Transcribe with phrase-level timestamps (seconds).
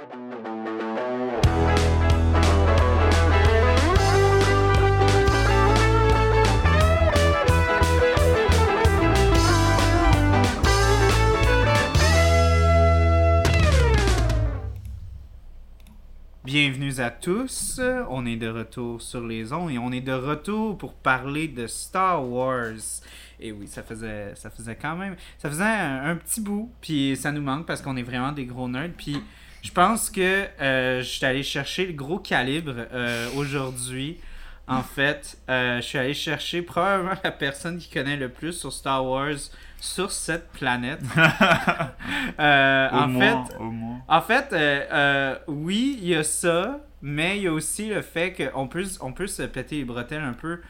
[0.00, 0.16] Bienvenue
[16.98, 17.78] à tous.
[18.08, 21.66] On est de retour sur les ondes et on est de retour pour parler de
[21.66, 22.72] Star Wars.
[23.38, 27.32] Et oui, ça faisait, ça faisait quand même, ça faisait un, petit bout, puis ça
[27.32, 28.92] nous manque parce qu'on est vraiment des gros nerds.
[28.96, 29.22] Puis
[29.62, 34.18] je pense que euh, je suis allé chercher le gros calibre euh, aujourd'hui.
[34.66, 38.72] En fait, euh, je suis allé chercher probablement la personne qui connaît le plus sur
[38.72, 39.36] Star Wars
[39.80, 41.00] sur cette planète.
[42.38, 43.56] Euh, en, fait,
[44.08, 48.68] en fait, oui, il y a ça, mais il y a aussi le fait qu'on
[48.68, 50.60] peut, on peut se péter les bretelles un peu.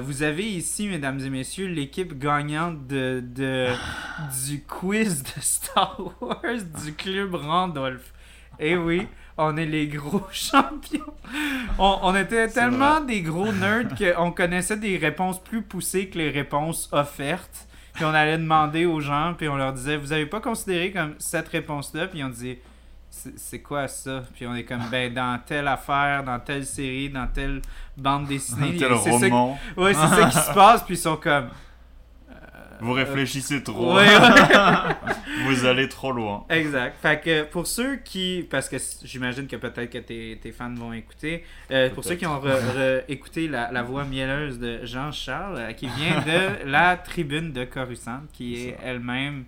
[0.00, 3.68] vous avez ici, mesdames et messieurs, l'équipe gagnante de, de,
[4.46, 8.12] du quiz de Star Wars du club Randolph.
[8.60, 11.14] Et eh oui, on est les gros champions.
[11.78, 16.28] On, on était tellement des gros nerds qu'on connaissait des réponses plus poussées que les
[16.28, 17.66] réponses offertes.
[17.94, 21.14] Puis on allait demander aux gens, puis on leur disait, vous avez pas considéré comme
[21.18, 22.06] cette réponse-là?
[22.06, 22.60] Puis on disait,
[23.10, 24.22] c'est quoi ça?
[24.34, 27.62] Puis on est comme, ben, dans telle affaire, dans telle série, dans telle
[27.96, 28.76] bande dessinée.
[28.76, 29.58] Tel roman.
[29.76, 31.48] Ouais, c'est ça qui se passe, puis ils sont comme,
[32.80, 33.98] vous réfléchissez trop.
[35.46, 36.44] vous allez trop loin.
[36.48, 36.96] Exact.
[37.00, 38.46] Fait que pour ceux qui.
[38.50, 41.44] Parce que j'imagine que peut-être que tes, tes, fans vont écouter.
[41.70, 42.40] Euh, pour ceux qui ont
[43.08, 48.20] écouté la, la, voix mielleuse de Jean-Charles, euh, qui vient de la tribune de Coruscant,
[48.32, 49.44] qui est, elle-même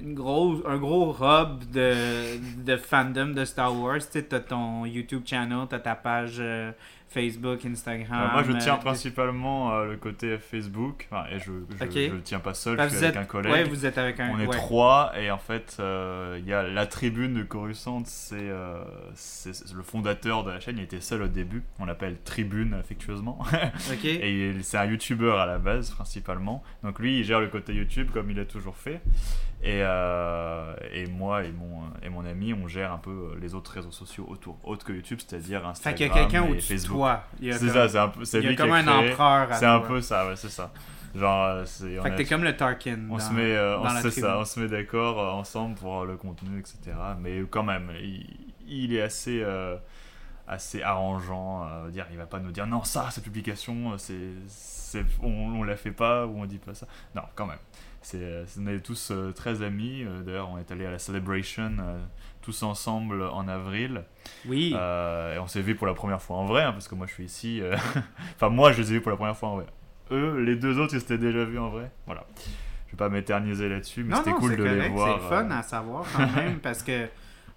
[0.00, 4.00] une grosse, un gros hub de, de fandom de Star Wars.
[4.10, 6.36] Tu as ton YouTube channel, tu as ta page.
[6.38, 6.72] Euh,
[7.08, 8.30] Facebook, Instagram.
[8.32, 11.08] moi, je tiens euh, principalement euh, le côté Facebook.
[11.30, 13.52] et je ne le tiens pas seul, je suis avec un collègue.
[13.52, 14.30] Ouais, vous êtes avec un.
[14.30, 18.48] On est trois, et en fait, euh, il y a la tribune de Coruscant, c'est
[18.48, 20.78] le fondateur de la chaîne.
[20.78, 21.62] Il était seul au début.
[21.78, 23.38] On l'appelle Tribune affectueusement.
[24.04, 26.62] et c'est un YouTuber à la base, principalement.
[26.82, 29.00] Donc lui, il gère le côté YouTube comme il a toujours fait.
[29.62, 33.72] Et, euh, et moi et mon, et mon ami, on gère un peu les autres
[33.72, 35.96] réseaux sociaux autour, autres que YouTube, c'est-à-dire Instagram.
[35.96, 37.24] Fait qu'il y a quelqu'un au-dessus de toi.
[37.40, 38.22] C'est ça, c'est un peu.
[38.34, 39.48] Il y a comme un empereur.
[39.54, 40.70] C'est un peu ça, ouais, c'est ça.
[41.14, 42.98] Genre, euh, c'est, fait que t'es comme le Tarkin.
[43.10, 46.94] On se met, euh, on, ça, on se met d'accord ensemble pour le contenu, etc.
[47.18, 47.90] Mais quand même,
[48.68, 49.42] il, est assez,
[50.46, 51.88] assez arrangeant.
[51.88, 55.90] dire, il va pas nous dire non, ça, cette publication, c'est, on, on la fait
[55.90, 56.86] pas ou on dit pas ça.
[57.14, 57.58] Non, quand même.
[58.14, 60.04] Euh, on est tous euh, très amis.
[60.04, 61.72] Euh, d'ailleurs, on est allé à la Celebration
[62.42, 64.04] tous ensemble en avril.
[64.46, 64.72] Oui.
[64.72, 67.12] et on s'est vu pour la première fois en vrai, hein, parce que moi je
[67.12, 67.60] suis ici.
[68.36, 69.66] enfin, moi je les ai vus pour la première fois en vrai.
[70.12, 71.90] Eux, les deux autres, ils s'étaient déjà vus en vrai.
[72.06, 72.24] Voilà.
[72.86, 75.18] Je vais pas m'éterniser là-dessus, mais c'était cool de les voir.
[75.20, 77.08] C'est fun à savoir quand même, parce que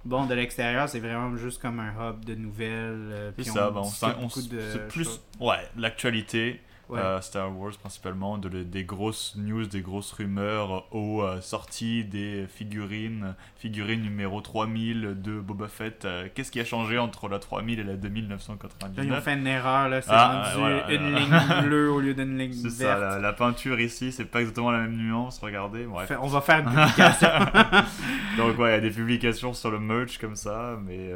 [0.06, 3.34] bon, de l'extérieur, c'est vraiment juste comme un hub de nouvelles.
[3.38, 6.62] c'est ça, on, on, c'est plus ouais, l'actualité
[6.98, 12.46] euh, Star Wars principalement, de, des grosses news, des grosses rumeurs aux euh, sorties des
[12.48, 16.06] figurines, figurine numéro 3000 de Boba Fett.
[16.06, 19.48] Euh, qu'est-ce qui a changé entre la 3000 et la 2999 Ils ont fait une
[19.48, 22.74] erreur, là, c'est ah, une ligne bleue au lieu d'une ligne verte.
[22.74, 25.86] C'est ça, la, peinture ici, c'est pas exactement la même nuance, regardez.
[25.86, 27.30] On va faire une publication.
[28.38, 31.12] Donc ouais, il y a des publications sur le merch comme ça, mais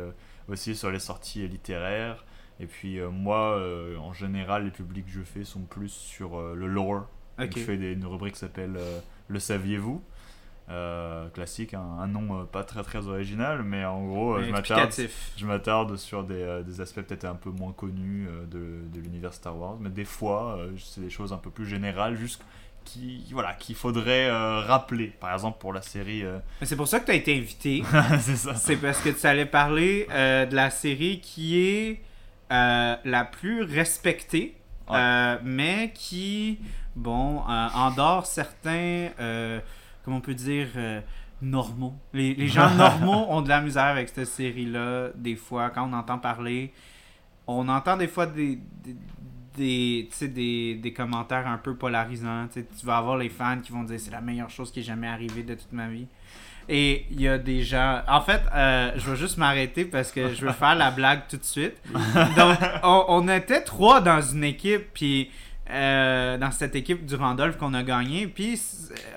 [0.48, 2.24] aussi sur les sorties littéraires.
[2.60, 6.38] Et puis euh, moi, euh, en général, les publics que je fais sont plus sur
[6.38, 7.08] euh, le lore.
[7.40, 8.78] je fais des, une rubrique qui s'appelle
[9.28, 10.02] Le saviez-vous?
[11.34, 14.92] Classique, un, nom pas très très original, mais en gros, je m'attarde,
[15.38, 19.56] je m'attarde sur des, des aspects peut-être un peu moins connus de, de l'univers Star
[19.56, 22.44] Wars, mais des fois, c'est des choses un peu plus générales, juste
[22.86, 25.08] qui voilà qu'il faudrait rappeler.
[25.20, 26.24] Par exemple pour la série
[26.64, 27.84] c'est pour ça que tu as été invité.
[28.56, 32.02] C'est parce que tu allais parler de la série qui est
[32.54, 34.56] euh, la plus respectée,
[34.92, 36.60] euh, mais qui,
[36.96, 39.10] bon, euh, endort certains,
[40.06, 40.68] comment on peut dire,
[41.42, 41.96] normaux.
[42.14, 46.20] Les, gens normaux ont de la misère avec cette série-là, des fois, quand on entend
[46.20, 46.72] parler.
[47.48, 48.60] On entend des fois des,
[49.58, 52.48] des, des, des, commentaires un peu polarisants.
[52.54, 55.08] tu vas avoir les fans qui vont dire c'est la meilleure chose qui est jamais
[55.08, 56.08] arrivée de toute ma vie.
[56.70, 58.02] Et il y a des gens.
[58.08, 61.38] En fait, euh, je vais juste m'arrêter parce que je veux faire la blague tout
[61.38, 61.76] de suite.
[62.38, 65.30] Donc, on, était trois dans une équipe, puis
[65.70, 68.28] euh, dans cette équipe du Randolph qu'on a gagné.
[68.28, 68.62] Puis,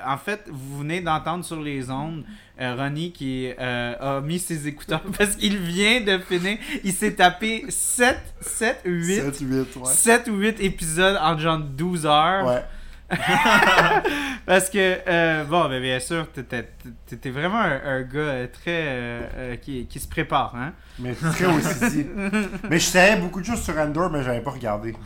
[0.05, 2.25] en fait, vous venez d'entendre sur les ondes
[2.61, 6.59] euh, Ronnie qui a mis ses écouteurs parce qu'il vient de finir.
[6.83, 12.07] Il s'est tapé 7, 7, 8, 7, 8, 7 ou 8 épisodes en genre 12
[12.07, 12.47] heures.
[12.47, 12.63] Ouais.
[14.47, 18.83] Parce que, euh, bon, ben, bien sûr, t'étais vraiment un, un gars euh, très.
[18.87, 20.73] euh, qui, qui se prépare, hein.
[20.99, 22.07] Mais très aussi dit.
[22.71, 24.95] Mais je savais beaucoup de choses sur Andor, mais j'avais pas regardé.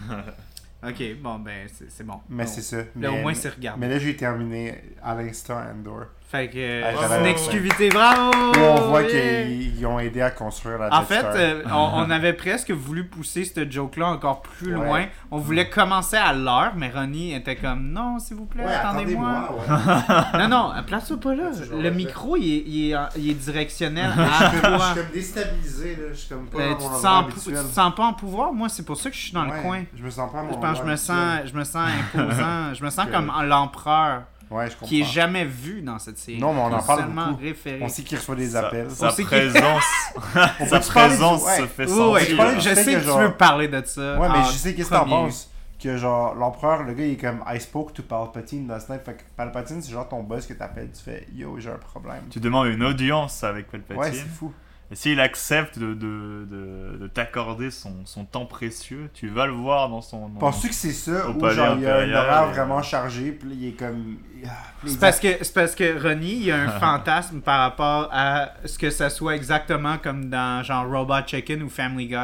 [0.82, 2.20] Ok, bon, ben, c'est c'est bon.
[2.30, 2.50] Mais Bon.
[2.50, 2.78] c'est ça.
[2.78, 3.78] Là, Mais, au moins, c'est regardé.
[3.86, 6.06] mais là, j'ai terminé à l'instant Andor.
[6.30, 8.30] Fait que, euh, Ah, c'est une exclusivité, bravo!
[8.30, 9.42] Où on voit Yeah!
[9.46, 12.70] qu'ils ils ont aidé à construire la En Death fait, euh, on, on avait presque
[12.70, 14.86] voulu pousser ce joke-là encore plus Ouais.
[14.86, 15.04] loin.
[15.32, 19.48] On voulait commencer à l'heure, mais Ronnie était comme non, s'il vous plaît, Ouais, attendez-moi.
[19.66, 20.24] attendez-moi.
[20.34, 20.46] Ouais.
[20.46, 21.50] non, non, place-toi pas là.
[21.82, 24.86] Le micro, il est, il est, il est directionnel Je à suis comme- je toi.
[24.92, 26.02] suis comme déstabilisé, là.
[26.12, 28.52] Je suis comme pas Euh, tu, te sens, tu te sens pas en pouvoir?
[28.52, 29.82] Moi, c'est pour ça que je suis dans Ouais, le coin.
[29.96, 32.74] Je me sens pas mon Je pense que je me sens, je me sens imposant.
[32.74, 34.22] je me sens comme l'empereur.
[34.50, 34.86] Ouais, je comprends.
[34.86, 36.38] qui est jamais vu dans cette série.
[36.40, 37.36] Non, mais on en parle beaucoup.
[37.40, 37.78] référé.
[37.82, 38.90] On sait qu'il reçoit des Sa- appels.
[38.90, 39.84] Sa, qu'il- présence,
[40.68, 41.56] sa présence ouais.
[41.58, 42.60] se fait sentir.
[42.60, 44.18] je, sais que que tu veux parler de ça.
[44.18, 45.50] Ouais, mais je sais qu'est-ce que t'en penses.
[45.82, 49.00] Que genre, l'empereur, le gars, il est comme I spoke to Palpatine last night.
[49.02, 50.90] Fait que Palpatine, c'est genre ton boss que t'appelles.
[50.94, 52.20] Tu fais Yo, j'ai un problème.
[52.30, 53.98] Tu demandes une audience avec Palpatine.
[53.98, 54.52] Ouais, c'est fou.
[54.90, 59.52] et s'il accepte de, de, de, de t'accorder son, son temps précieux, tu vas le
[59.52, 60.28] voir dans son.
[60.28, 63.48] Penses-tu que c'est ça palais genre il y a un horaire et- vraiment chargé, puis
[63.50, 64.18] il est comme.
[64.46, 64.50] Ah,
[64.86, 68.50] C'est parce que c'est parce que Ronnie, il y a un fantasme par rapport à
[68.64, 72.16] ce que ça soit exactement comme dans genre Robot Chicken ou Family Guy.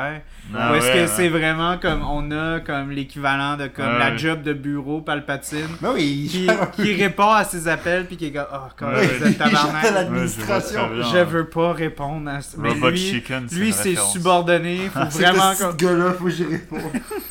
[0.54, 1.06] Ah ou est-ce ouais, que ouais.
[1.08, 5.66] c'est vraiment comme on a comme l'équivalent de comme Ouais, la job de bureau Palpatine
[5.82, 6.30] oui,
[6.76, 10.80] qui, répond à ses appels puis qui est comme oh quand L'administration.
[11.12, 12.56] Je veux pas répondre à ça.
[12.58, 16.44] Mais Robot lui, Chicken, c'est lui c'est subordonné, faut vraiment que ce faut que j'y
[16.44, 16.80] réponde.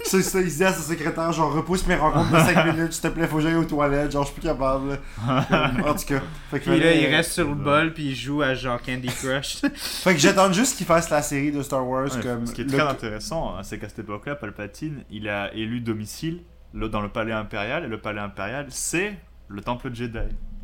[0.03, 2.93] c'est ça, il se dit à sa secrétaire, genre, repousse mes rencontres de 5 minutes,
[2.93, 4.74] s'il te plaît, faut que j'aille aux toilettes, genre, je suis plus capable.
[4.75, 6.21] En tout cas.
[6.51, 8.81] Fait que, puis là, il euh, reste sur le bol puis il joue à genre
[8.81, 9.57] Candy Crush.
[9.75, 12.45] Fait que j'attends juste qu'il fasse la série de Star Wars Ouais, comme.
[12.45, 15.79] Ce qui est le- très intéressant, hein, c'est qu'à cette époque-là, Palpatine, il a élu
[15.81, 16.41] domicile
[16.73, 19.15] le- dans le palais impérial, et le palais impérial, c'est
[19.47, 20.17] le temple Jedi.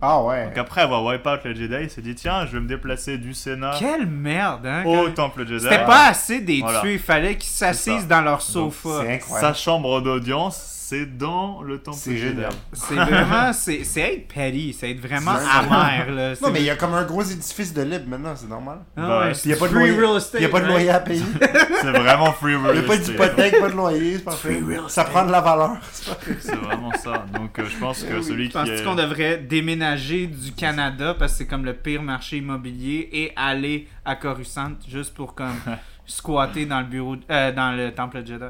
[0.03, 0.45] Ah ouais.
[0.47, 3.19] Donc après avoir wipe out le Jedi, il s'est dit tiens, je vais me déplacer
[3.19, 4.83] du Sénat Quelle merde, hein?
[4.83, 5.61] au temple Jedi.
[5.63, 6.81] C'était pas assez des Voilà.
[6.81, 9.03] tués, il fallait qu'ils s'assisent dans leur Donc, sofa.
[9.39, 10.55] Sa chambre d'audience,
[10.91, 12.49] c'est dans le temple génial.
[12.73, 16.33] C'est vraiment, c'est c'est être petty, c'est être vraiment amer, là.
[16.41, 18.79] Non, mais il y a comme un gros édifice de libre maintenant, c'est normal.
[18.97, 19.91] Ah ouais, Puis il y a pas de loyer.
[19.97, 20.73] real estate, Il y a pas de right?
[20.75, 21.23] loyer à payer.
[21.81, 23.11] C'est vraiment free Il real y a pas estate.
[23.11, 24.49] d'hypothèque, pas de loyer, c'est parfait.
[24.53, 25.09] Free real Ça estate.
[25.11, 25.77] prend de la valeur.
[26.39, 27.25] C'est vraiment ça.
[27.33, 28.23] Donc euh, je pense que oui.
[28.23, 28.83] celui qui Penses-tu est...
[28.83, 33.87] qu'on devrait déménager du Canada parce que c'est comme le pire marché immobilier et aller
[34.03, 35.55] à Coruscant juste pour comme
[36.05, 38.43] squatter dans le bureau, euh, dans le temple Jedi?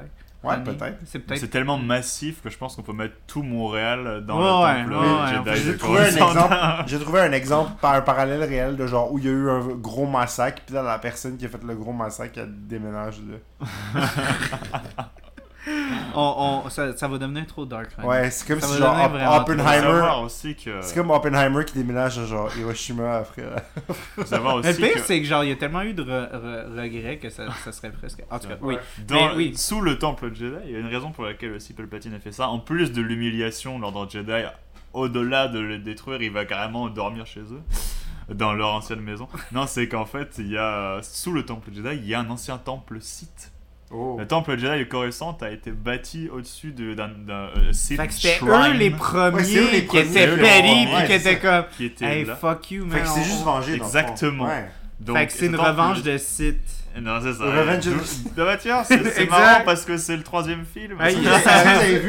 [0.44, 0.98] Ouais, peut-être.
[1.06, 1.40] C'est peut-être.
[1.40, 4.94] C'est tellement massif que je pense qu'on peut mettre tout Montréal dans Ouais, le temple
[4.96, 5.56] ouais, ouais.
[5.58, 6.56] J'ai de trouvé un exemple.
[6.88, 9.50] J'ai trouvé un exemple par un parallèle réel de genre où il y a eu
[9.50, 13.22] un gros massacre, puis là la personne qui a fait le gros massacre elle déménage
[13.22, 14.02] là.
[16.16, 17.90] On, on- ça, ça va devenir trop dark.
[18.04, 18.96] Ouais, c'est comme Ça si genre
[19.40, 20.24] Oppenheimer.
[20.24, 20.81] aussi que...
[20.81, 23.44] C'est comme Oppenheimer qui déménage à genre Hiroshima après.
[24.25, 26.04] savoir Mais aussi le pire, que c'est que genre, il y a tellement eu de
[26.04, 28.24] re- re- regrets que ça, ça serait presque.
[28.30, 28.75] En tout cas, oui.
[29.08, 29.54] dans, Mais oui.
[29.56, 32.31] sous le temple Jedi, il y a une raison pour laquelle aussi Palpatine a fait
[32.31, 32.48] ça.
[32.50, 34.44] En plus de l'humiliation de l'ordre Jedi,
[34.94, 37.62] au-delà de le détruire, il va carrément dormir chez eux.
[38.34, 39.28] Dans leur ancienne maison.
[39.52, 42.30] Non, c'est qu'en fait, il y a sous le temple Jedi, il y a un
[42.30, 43.50] ancien temple Sith.
[43.94, 44.16] Oh.
[44.18, 48.08] Le temple Jedi de Coruscant a été bâti au-dessus de- d'un d'un, euh, Sith Fait
[48.08, 51.14] que c'était eux les Ouais, premiers c'est eux les qui étaient premiers, puis ouais, qui
[51.14, 52.36] étaient comme qui Hey là.
[52.36, 52.98] fuck you man.
[52.98, 53.98] Fait que c'est juste vengé dans le fond.
[54.00, 54.46] Exactement.
[54.46, 54.66] Ouais.
[55.00, 56.58] Donc, Fait que c'est une revanche de Sith.
[57.02, 57.44] Non, c'est ça.
[57.45, 60.98] Revenge of- tiens, c'est marrant parce que c'est le troisième film.
[61.00, 61.24] Vu,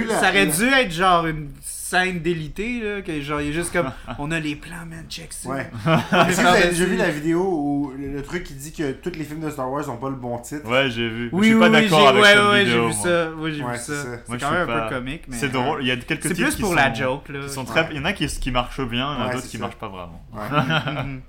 [0.05, 0.21] là?
[0.21, 1.49] ça aurait dû être genre une
[1.93, 5.33] scène délitée là, que genre il est juste comme on a les plans man check
[5.33, 5.49] ça.
[5.51, 5.71] Ouais.
[5.87, 6.69] On Est-ce est que vous avez par-dessus.
[6.71, 9.51] déjà vu la vidéo où le, le truc qui dit que tous les films de
[9.51, 11.29] Star Wars ont pas le bon titre Ouais, j'ai vu.
[11.33, 12.73] Oui, je suis oui, pas oui, d'accord j'ai avec ouais, cette ouais, vidéo.
[12.75, 12.93] j'ai vu moi.
[12.93, 13.31] ça.
[13.33, 14.09] Ouais, j'ai Ouais, vu c'est ça.
[14.29, 16.43] C'est quand même un peu comique mais C'est drôle, il y a quelques C'est titres
[16.49, 17.49] plus qui pour sont- la joke là.
[17.49, 17.67] sont Ouais.
[17.67, 17.89] très...
[17.93, 19.51] Il y en a qui, qui marchent bien, il y en a Ouais, d'autres c'est
[19.51, 19.63] qui ça.
[19.63, 20.23] marchent pas vraiment.
[21.05, 21.21] Mhm.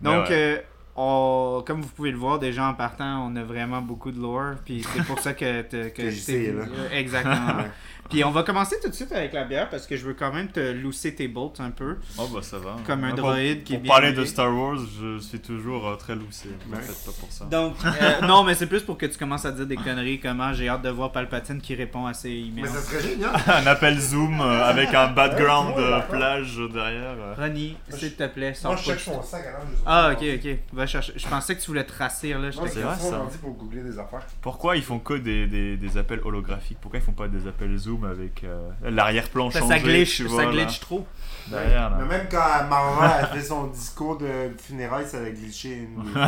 [0.00, 0.58] Donc, euh,
[0.96, 4.56] on- comme vous pouvez le voir, déjà en partant, on a vraiment beaucoup de lore.
[4.64, 6.64] Puis c'est pour ça que, que Que je sais, là.
[6.64, 7.64] Euh, Exactement.
[8.10, 10.32] Puis on va commencer tout de suite avec la bière parce que je veux quand
[10.32, 11.96] même te lousser tes bolts un peu.
[12.18, 12.76] Oh bah ça va.
[12.86, 14.20] Comme un Pour- droïde qui est Pour bien parler huilé.
[14.20, 16.50] de Star Wars, je suis toujours euh, très loussé.
[16.68, 16.82] Ne Ouais.
[16.82, 17.46] faites pas pour ça.
[17.46, 20.20] Donc, euh, non, mais c'est plus pour que tu commences à dire des conneries.
[20.20, 22.62] Comment j'ai hâte de voir Palpatine qui répond à ses emails.
[22.64, 23.30] Mais ça serait génial.
[23.46, 25.74] Un appel Zoom euh, avec un background
[26.10, 27.14] plage derrière.
[27.18, 27.34] euh.
[27.38, 30.56] Ronnie, s'il te plaît, sors Moi, je cherche de- mon sac, alors Ah, ok, ok.
[30.74, 31.12] Va chercher.
[31.16, 32.50] Je pensais que tu voulais te rassir là.
[32.52, 33.10] C'est vrai, ça.
[33.10, 33.38] ça.
[33.40, 34.26] pour googler des affaires.
[34.42, 36.78] Pourquoi ils font que des, des, des appels holographiques?
[36.80, 37.91] Pourquoi ils font pas des appels Zoom?
[37.92, 39.66] Zoom avec euh, l'arrière-plan changé.
[39.66, 41.06] ça glitch, tu ça vois, glitch trop.
[41.48, 41.98] Derrière, là.
[42.00, 44.26] Mais même quand Marvel a fait son discours de
[44.58, 46.02] funérailles, ça a glitché une.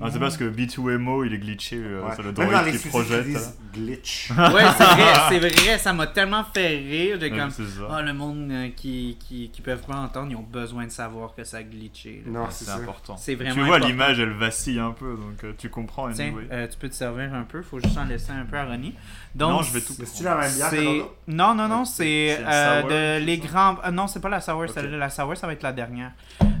[0.00, 2.14] Ah, c'est parce que B2MO il est glitché euh, Ouais.
[2.14, 3.26] sur le droïde qui projette.
[3.72, 4.30] glitch.
[4.38, 7.18] Ouais, c'est vrai, c'est vrai, ça m'a tellement fait rire.
[7.20, 7.88] Ouais, comme, c'est ça.
[7.90, 11.34] oh, le monde euh, qui, qui, qui peuvent pas entendre, ils ont besoin de savoir
[11.34, 12.22] que ça a glitché.
[12.26, 12.32] là.
[12.40, 13.16] Non, c'est c'est important.
[13.16, 16.10] C'est vraiment tu vois, l'image elle vacille un peu, donc euh, tu comprends.
[16.12, 18.64] Tiens, euh, tu peux te servir un peu, faut juste en laisser un peu à
[18.64, 18.94] Ronnie.
[19.34, 21.02] Donc, Non, je vais tout c'est-tu la même bière c'est...
[21.28, 23.76] Non, non, non, c'est C'est euh, de c'est les grands.
[24.02, 24.70] Non, c'est pas la sour, Ok.
[24.74, 24.96] celle-là.
[24.98, 26.10] La sour, ça va être la dernière.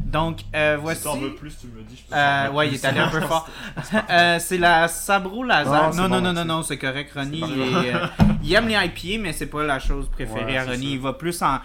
[0.04, 1.00] Donc, euh, voici.
[1.00, 1.96] Si t'en veux plus, tu me dis.
[1.96, 3.48] Je peux Euh, ouais, il est allé un peu fort.
[4.10, 5.86] Euh, c'est la Sabro Lazare.
[5.86, 7.12] Non, c'est Non, non, bon, non, non, c'est correct.
[7.14, 8.06] Ronnie, il, est, euh,
[8.44, 10.86] il aime les IPA, mais c'est pas la chose préférée Ouais, à Ronnie.
[10.86, 10.92] ça.
[10.92, 11.58] Il va plus en.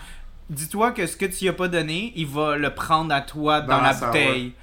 [0.49, 3.59] Dis-toi que ce que tu y as pas donné, il va le prendre à toi
[3.61, 4.53] dans, Dans la bouteille.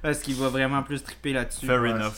[0.00, 1.66] Parce qu'il va vraiment plus triper là-dessus.
[1.66, 2.12] Fair Ouais, enough.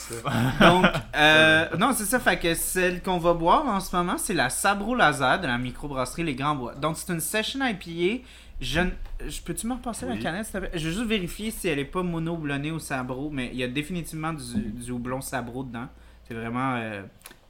[0.60, 0.86] Donc,
[1.16, 2.18] euh, non, c'est ça.
[2.18, 5.56] Fait que celle qu'on va boire en ce moment, c'est la Sabro Lazare de la
[5.56, 6.74] microbrasserie Les Grands Bois.
[6.74, 8.24] Donc, c'est une session IPA.
[8.60, 8.80] Je,
[9.28, 10.70] je peux-tu me repasser la canette, s'il te plaît?
[10.78, 13.62] Je veux juste vérifier si elle est pas mono houblonnée ou sabro, mais il y
[13.62, 15.88] a définitivement du, du houblon sabro dedans.
[16.26, 17.02] C'est vraiment, euh,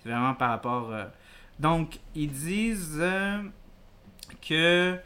[0.02, 0.92] c'est vraiment par rapport.
[0.92, 1.04] euh.
[1.60, 3.40] Donc, ils disent euh,
[4.46, 4.96] que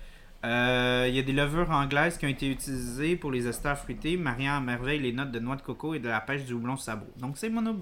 [0.42, 4.16] euh, il y a des levures anglaises qui ont été utilisées pour les esters fruités,
[4.16, 6.76] mariant à merveille les notes de noix de coco et de la pêche du houblon
[6.76, 7.06] sabro.
[7.18, 7.78] Donc, c'est mono,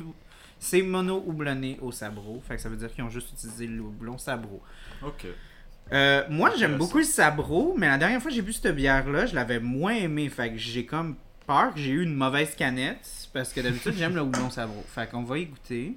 [0.58, 2.42] c'est mono houblonné au sabro.
[2.46, 4.60] Fait que ça veut dire qu'ils ont juste utilisé le houblon sabro.
[5.02, 5.26] Ok.
[5.92, 9.26] Euh, moi, j'aime beaucoup le sabro, mais la dernière fois que j'ai bu cette bière-là,
[9.26, 10.28] je l'avais moins aimé.
[10.28, 11.16] Fait que j'ai comme
[11.46, 13.28] peur que j'ai eu une mauvaise canette.
[13.32, 14.82] Parce que d'habitude, j'aime le houblon sabro.
[14.86, 15.96] Fait qu'on va y goûter.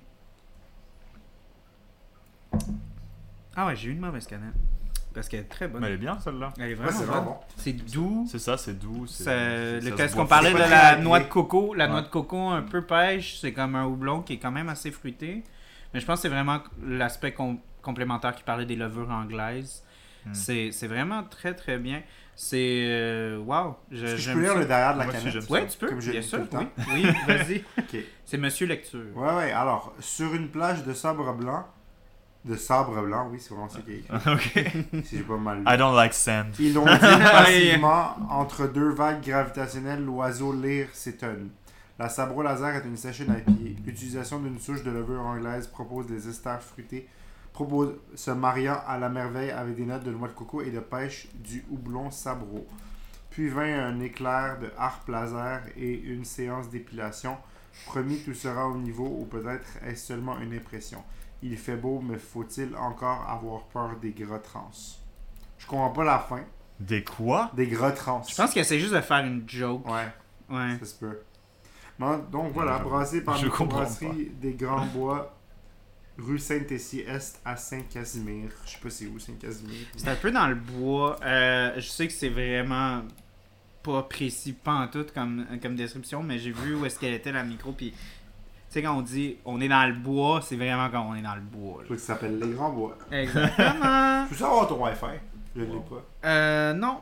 [3.56, 4.54] Ah ouais, j'ai eu une mauvaise canette.
[5.14, 5.82] Parce qu'elle est très bonne.
[5.82, 6.54] Mais elle est bien celle-là.
[6.58, 7.34] Elle est Ouais, vraiment c'est bonne.
[7.58, 8.26] C'est doux.
[8.30, 9.06] C'est ça, c'est doux.
[9.08, 11.92] c'est- le se qu'on parlait de la noix de coco, la Ouais.
[11.92, 14.90] noix de coco un peu pêche, c'est comme un houblon qui est quand même assez
[14.90, 15.44] fruité.
[15.94, 19.84] Mais je pense que c'est vraiment l'aspect com- complémentaire qui parlait des levures anglaises.
[20.26, 20.34] Hmm.
[20.34, 22.02] C'est c'est vraiment très très bien.
[22.36, 24.60] C'est wow, je- que je peux lire ça.
[24.60, 25.50] le derrière de la Moi canette?
[25.50, 25.88] Ouais, tu peux.
[25.90, 26.48] Comme je bien sûr.
[26.50, 26.82] tout le Oui, temps.
[26.94, 27.64] oui vas-y.
[28.26, 29.06] C'est Monsieur Lecture.
[29.16, 29.52] Ouais, ouais.
[29.52, 31.66] Alors, sur une plage de sabre blanc,
[32.46, 34.16] de sabre blanc, oui, c'est vraiment ça qui est écrit.
[34.96, 35.04] ok.
[35.06, 35.64] Si j'ai pas mal lu.
[35.68, 36.48] I don't like sand.
[36.60, 41.50] Ils ondule passivement entre deux vagues gravitationnelles, l'oiseau lyre s'étonne.
[42.00, 43.52] La sabro laser est une session IPA.
[43.86, 47.08] L'utilisation d'une souche de levure anglaise propose des esters fruités,
[47.54, 50.80] propose se mariant à la merveille avec des notes de noix de coco et de
[50.80, 52.66] pêche du houblon sabro.
[53.30, 57.38] Puis vint un éclair de harpe laser et une séance d'épilation.
[57.86, 61.04] Promis, tout sera au niveau ou peut-être est-ce seulement une impression.
[61.42, 64.70] Il fait beau, mais faut-il encore avoir peur des gras trans?
[65.58, 66.42] Je comprends pas la fin.
[66.80, 67.52] Des quoi?
[67.56, 68.22] Des gras trans.
[68.28, 69.86] Je pense que c'est juste de faire une joke.
[69.88, 70.08] Ouais,
[70.50, 70.78] Ouais.
[70.80, 71.20] ça se peut.
[71.98, 75.38] Bon, donc voilà, Je- brassé par comprends brasserie des Grands Bois,
[76.18, 78.50] rue Saint-Essie-Est à Saint-Casimir.
[78.66, 79.76] Je sais pas c'est où Saint-Casimir.
[79.98, 81.18] C'est un peu dans le bois.
[81.24, 83.02] Euh, je sais que c'est vraiment
[83.84, 87.32] pas précis, pas en tout comme, comme description, mais j'ai vu où est-ce qu'elle était
[87.32, 87.72] la micro.
[87.72, 87.98] Puis, tu
[88.70, 91.36] sais, quand on dit on est dans le bois, c'est vraiment quand on est dans
[91.36, 91.82] le bois.
[91.84, 92.98] Je que ça s'appelle Les Grands Bois.
[93.12, 94.24] Exactement.
[94.30, 95.20] Tu peux savoir ton Wi-Fi?
[95.56, 96.06] Je l'ai pas.
[96.30, 97.00] euh, non,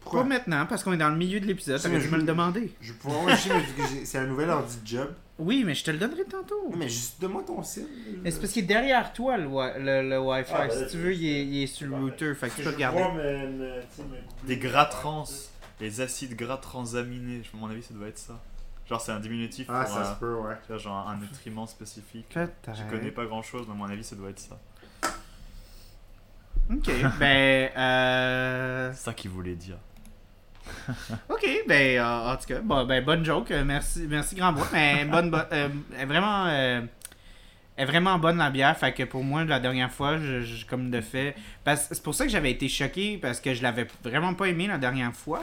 [0.00, 0.22] Pourquoi?
[0.22, 1.80] Pas maintenant, parce qu'on est dans le milieu de l'épisode.
[1.82, 2.72] Je je- me le demander.
[2.80, 5.12] Je que j'ai- c'est un nouvel ordi de job.
[5.40, 6.70] Oui, mais je te le donnerai tantôt.
[6.76, 7.88] Mais juste donne-moi ton site.
[8.22, 10.52] Mais c'est parce qu'il est derrière toi le, wi- le, le Wi-Fi.
[10.54, 12.34] Ah, ben, si tu veux, il est, il est sur le router.
[12.34, 13.02] Fait que tu peux regarder.
[14.44, 15.24] Des gras trans.
[15.80, 17.42] Les acides gras transaminés.
[17.52, 18.38] À mon avis, ça doit être ça.
[18.88, 20.54] Genre, c'est un diminutif Ah, pour ça se peut, ouais.
[20.66, 22.28] tu vois, genre un nutriment spécifique.
[22.34, 22.76] Peut-être.
[22.76, 24.58] Je connais pas grand chose, mais à mon avis, ça doit être ça.
[26.70, 27.70] Ok, ben.
[27.76, 28.90] Euh...
[28.92, 29.76] C'est ça qu'il voulait dire.
[31.28, 33.50] Ok, ben, euh, en tout cas, bon, ben, bonne joke.
[33.50, 34.66] euh, merci, merci Grand Bois.
[34.72, 36.80] Mais bonne, bo- euh, elle est vraiment, euh,
[37.76, 38.76] est vraiment bonne la bière.
[38.76, 41.34] Fait que pour moi, la dernière fois, je, je- comme de fait,
[41.76, 44.78] c'est pour ça que j'avais été choqué parce que je l'avais vraiment pas aimé la
[44.78, 45.42] dernière fois.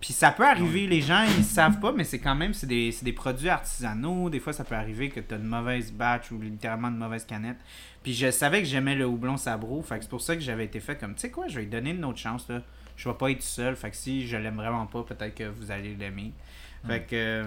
[0.00, 2.94] Puis ça peut arriver, les gens ils savent pas, mais c'est quand même c'est des,
[3.02, 4.30] des produits artisanaux.
[4.30, 7.26] Des fois, ça peut arriver que tu as une mauvaise batch ou littéralement une mauvaise
[7.26, 7.58] canette.
[8.02, 9.82] Puis je savais que j'aimais le houblon sabro.
[9.82, 11.62] Fait que c'est pour ça que j'avais été fait comme, tu sais quoi, je vais
[11.64, 12.48] lui donner une autre chance.
[12.48, 12.62] Là.
[13.00, 13.76] Je vais pas être seul.
[13.76, 16.32] Fait que si je l'aime vraiment pas, peut-être que vous allez l'aimer.
[16.86, 17.44] Fait que euh,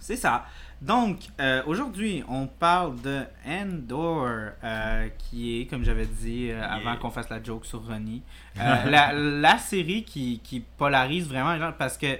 [0.00, 0.46] c'est ça.
[0.80, 4.26] Donc, euh, aujourd'hui, on parle de Endor,
[4.64, 6.96] euh, qui est, comme j'avais dit avant Yeah.
[6.96, 8.22] qu'on fasse la joke sur Ronnie,
[8.56, 12.18] la, la série qui, qui polarise vraiment les gens parce que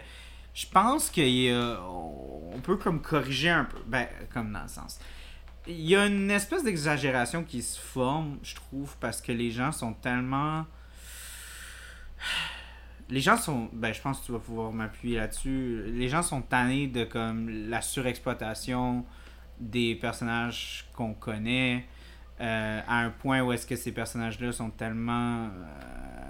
[0.52, 4.98] je pense qu'on peut comme corriger un peu, ben, comme dans le sens.
[5.66, 9.72] Il y a une espèce d'exagération qui se forme, je trouve, parce que les gens
[9.72, 10.66] sont tellement.
[13.08, 13.68] Les gens sont.
[13.72, 15.84] Ben, je pense que tu vas pouvoir m'appuyer là-dessus.
[15.86, 19.04] Les gens sont tannés de comme la surexploitation
[19.60, 21.86] des personnages qu'on connaît.
[22.40, 25.48] euh, à un point où est-ce que ces personnages-là sont tellement euh,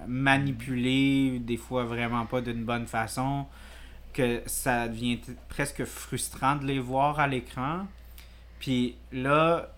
[0.07, 3.47] manipulés, des fois vraiment pas d'une bonne façon,
[4.12, 7.87] que ça devient presque frustrant de les voir à l'écran.
[8.61, 9.69] Puis là,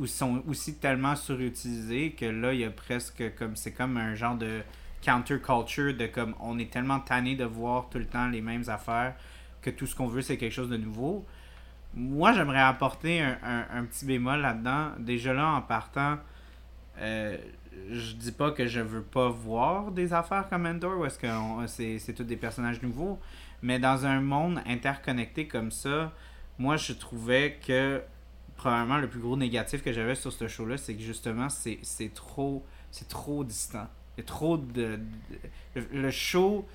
[0.00, 4.14] ils sont aussi tellement surutilisés que là, il y a presque comme c'est comme un
[4.14, 4.62] genre de
[5.02, 9.14] counterculture de comme on est tellement tanné de voir tout le temps les mêmes affaires
[9.62, 11.24] que tout ce qu'on veut c'est quelque chose de nouveau.
[11.94, 14.90] Moi, j'aimerais apporter un, un- un petit bémol là-dedans.
[14.98, 16.18] Déjà là, en partant,
[17.00, 17.36] euh,
[17.90, 21.28] je dis pas que je veux pas voir des affaires comme Endor, où est-ce que
[21.66, 23.18] c'est, c'est tous des personnages nouveaux,
[23.62, 26.12] mais dans un monde interconnecté comme ça,
[26.58, 28.02] moi, je trouvais que
[28.56, 32.12] probablement le plus gros négatif que j'avais sur ce show-là, c'est que justement, c'est, c'est
[32.14, 33.86] trop c'est trop distant.
[34.18, 34.98] Y a trop de...
[35.74, 36.66] le, show...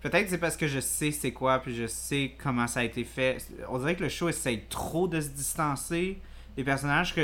[0.00, 3.04] Peut-être c'est parce que je sais c'est quoi, puis je sais comment ça a été
[3.04, 3.38] fait.
[3.68, 6.18] On dirait que le show essaye trop de se distancer
[6.56, 7.14] des personnages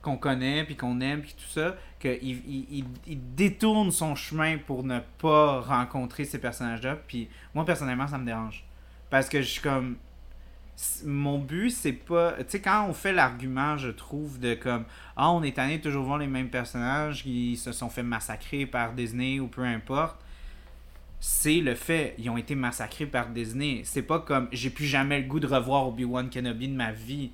[0.00, 4.56] qu'on connaît, puis qu'on aime, puis tout ça, qu'il il, il, il détourne son chemin
[4.56, 6.96] pour ne pas rencontrer ces personnages-là.
[7.06, 8.64] Puis moi, personnellement, ça me dérange.
[9.10, 9.96] Parce que je suis comme...
[11.04, 12.34] Mon but, c'est pas...
[12.38, 14.84] Tu sais, quand on fait l'argument, je trouve, de comme...
[15.16, 18.64] Ah, on est tanné de toujours voir les mêmes personnages qui se sont fait massacrer
[18.66, 20.16] par Disney ou peu importe
[21.20, 22.14] c'est le fait.
[22.18, 23.82] Ils ont été massacrés par Disney.
[23.84, 27.30] C'est pas comme j'ai plus jamais le goût de revoir Obi-Wan Kenobi de ma vie.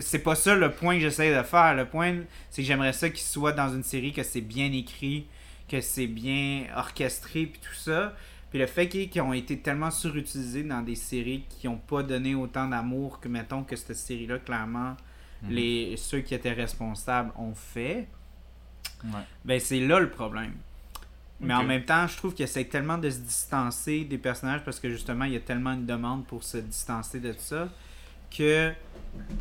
[0.00, 1.74] C'est pas ça le point que j'essaie de faire.
[1.74, 2.18] Le point,
[2.50, 5.26] c'est que j'aimerais ça qu'il soit dans une série que c'est bien écrit,
[5.68, 8.14] que c'est bien orchestré, puis tout ça.
[8.50, 12.02] Puis le fait qu'ils qu'ils ont été tellement surutilisés dans des séries qui ont pas
[12.02, 14.96] donné autant d'amour que, mettons, que cette série-là, clairement,
[15.42, 15.50] Mhm.
[15.50, 18.08] les, ceux qui étaient responsables ont fait,
[19.04, 19.20] Ouais.
[19.44, 20.52] ben c'est là le problème.
[21.42, 24.78] Mais en même temps, je trouve qu'il essaie tellement de se distancer des personnages parce
[24.78, 27.68] que justement, il y a tellement une demande pour se distancer de ça
[28.36, 28.72] que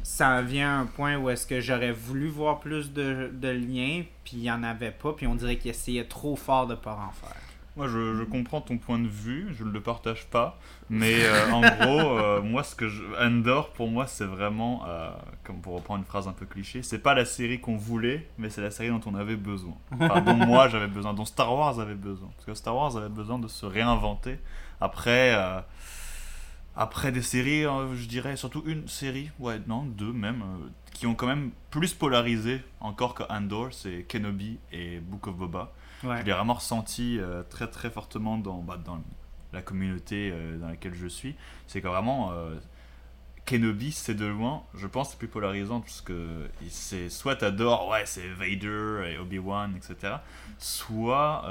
[0.01, 3.49] ça en vient à un point où est-ce que j'aurais voulu voir plus de, de
[3.49, 6.75] liens, puis il n'y en avait pas, puis on dirait qu'il essayait trop fort de
[6.75, 7.35] pas en faire.
[7.79, 10.59] Moi, je, comprends ton point de vue, je ne le partage pas,
[10.89, 13.01] mais euh, en gros, euh, moi, ce que je...
[13.17, 15.09] Endor, pour moi, c'est vraiment, euh,
[15.45, 18.50] comme pour reprendre une phrase un peu cliché, c'est pas la série qu'on voulait, mais
[18.50, 19.75] c'est la série dont on avait besoin.
[19.93, 22.27] Enfin, dont moi j'avais besoin, dont Star Wars avait besoin.
[22.36, 24.39] Parce que Star Wars avait besoin de se réinventer
[24.81, 25.33] après,
[26.75, 30.43] après des séries, je dirais, surtout une série, ouais, non, deux même,
[30.91, 35.72] qui ont quand même plus polarisé encore que Endor, c'est Kenobi et Book of Boba.
[36.03, 39.01] Je l'ai vraiment ressenti euh, très très fortement dans, bah, dans
[39.53, 41.35] la communauté euh, dans laquelle je suis.
[41.68, 42.55] C'est que vraiment, euh,
[43.46, 48.05] Kenobi, c'est de loin, je pense, le plus polarisant parce que c'est soit t'adores, ouais,
[48.05, 50.18] c'est Vader et Obi-Wan, etc.
[50.57, 51.44] Soit,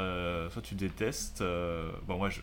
[0.50, 1.42] soit tu détestes.
[2.06, 2.40] bon, moi, je.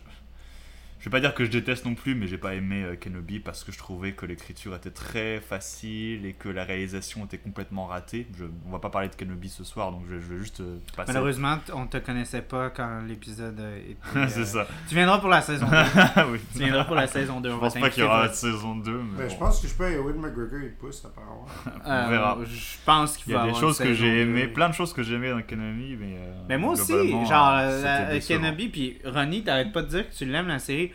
[1.06, 3.38] Je vais pas dire que je déteste non plus, mais j'ai pas aimé euh, Kenobi
[3.38, 7.86] parce que je trouvais que l'écriture était très facile et que la réalisation était complètement
[7.86, 8.26] ratée.
[8.36, 10.78] Je, on va pas parler de Kenobi ce soir, donc je, je vais juste euh,
[10.96, 11.12] passer.
[11.12, 14.18] Malheureusement, on te connaissait pas quand l'épisode euh, était.
[14.18, 14.66] euh, c'est ça.
[14.88, 15.76] Tu viendras pour la saison 2.
[16.32, 16.40] oui.
[16.52, 17.50] tu viendras pour la saison 2.
[17.50, 19.68] Je on pense pas qu'il y aura de saison 2, mais Ben, je pense que
[19.68, 21.46] je peux Ewan McGregor, il pousse apparemment.
[21.86, 22.38] Euh, on verra.
[22.44, 24.28] Je pense qu'il Il y a des choses que j'ai 2.
[24.30, 26.16] aimé, plein de choses que j'ai aimé dans Kenobi, mais.
[26.18, 28.18] euh, Mais moi aussi, genre, la-.
[28.18, 30.90] Kenobi, puis Ronnie, t'arrêtes pas de dire que tu l'aimes la série,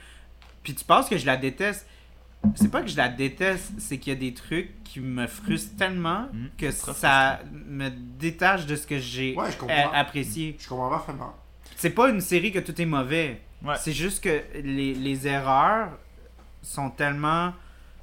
[0.63, 1.85] puis tu penses que je la déteste.
[2.55, 5.75] C'est pas que je la déteste, c'est qu'il y a des trucs qui me frustrent
[5.77, 9.49] tellement Mhm, que ça me détache de ce que j'ai Ouais,
[9.93, 10.57] apprécié.
[10.59, 11.35] Je comprends parfaitement.
[11.75, 13.41] C'est pas une série que tout est mauvais.
[13.63, 13.75] Ouais.
[13.79, 15.89] C'est juste que les, les erreurs
[16.63, 17.53] sont tellement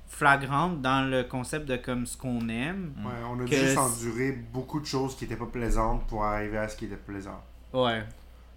[0.08, 2.92] flagrantes dans le concept de comme ce qu'on aime.
[3.04, 6.06] Ouais, on a dû Que juste c'est- endurer beaucoup de choses qui étaient pas plaisantes
[6.06, 7.42] pour arriver à ce qui était plaisant.
[7.72, 8.04] Ouais.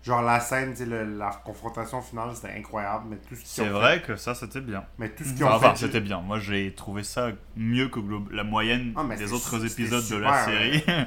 [0.03, 3.47] Genre la scène, tu sais, le- la confrontation finale, c'était incroyable, mais tout ce qu'ils
[3.47, 4.83] C'est vrai que ça, c'était bien.
[4.97, 6.21] mais tout ce qu'ils Enfin, ont enfin, fait, c'était bien.
[6.21, 10.15] Moi, j'ai trouvé ça mieux que glo- la moyenne Ah, mais des autres épisodes de
[10.17, 10.83] la série.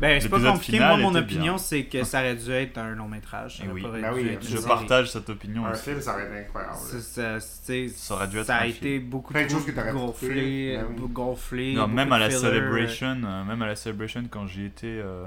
[0.00, 0.72] Ben, c'est pas L'épisode compliqué.
[0.72, 3.58] final Moi, mon opinion, c'est que ça aurait dû être un long métrage.
[3.58, 3.82] Ça Et aurait oui.
[3.82, 4.64] pas Ben oui, Je série.
[4.66, 5.84] partage cette opinion un aussi.
[5.84, 6.74] film, ça aurait été incroyable.
[6.74, 11.74] Ça, c'est- Ça aurait dû être ça a un été beaucoup pu gonflé, ben gonflé.
[11.74, 12.28] Non, même à la.
[12.30, 15.24] Celebration, euh, même à la Celebration, quand j'y étais, euh,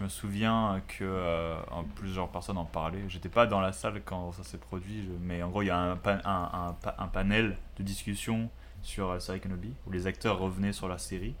[0.00, 1.56] je me souviens que euh,
[1.94, 3.04] plusieurs personnes en parlaient.
[3.08, 5.78] J'étais pas dans la salle quand ça s'est produit, mais en gros, il y a
[5.78, 5.96] un, un,
[6.68, 8.48] un pa- un panel de discussion
[8.80, 11.34] sur série Kenobi où les acteurs revenaient sur la série.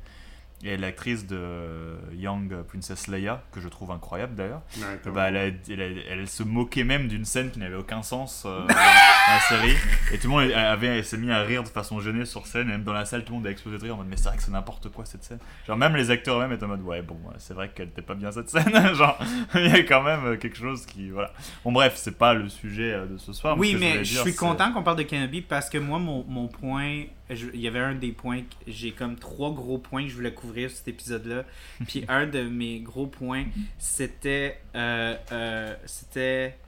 [0.62, 5.46] Et l'actrice de Young Princess Leia, que je trouve incroyable d'ailleurs, Ouais, bah, elle, a-
[5.70, 9.40] elle, a- elle se moquait même d'une scène qui n'avait aucun sens euh, dans la
[9.48, 9.74] série.
[10.12, 12.68] Et tout le monde avait, elle s'est mis à rire de façon gênée sur scène.
[12.68, 14.18] Et même dans la salle, tout le monde a explosé de rire en mode Mais
[14.18, 15.38] c'est vrai que c'est n'importe quoi cette scène.
[15.66, 18.14] Genre, même les acteurs eux-mêmes étaient en mode Ouais, bon, c'est vrai qu'elle était pas
[18.14, 18.70] bien cette scène.
[18.94, 19.18] Genre,
[19.54, 21.08] il y a quand même quelque chose qui.
[21.08, 21.32] Voilà.
[21.64, 23.56] Bon, bref, c'est pas le sujet euh, de ce soir.
[23.56, 26.22] Oui, mais je dire, suis c'est- content qu'on parle de Kenobi parce que moi, mon,
[26.28, 30.08] mon point, il y avait un des points, que j'ai comme trois gros points que
[30.08, 31.44] je voulais couvrir cet épisode-là.
[31.86, 33.44] Puis un de mes gros points,
[33.78, 34.60] c'était.
[34.74, 36.58] euh, euh, c'était.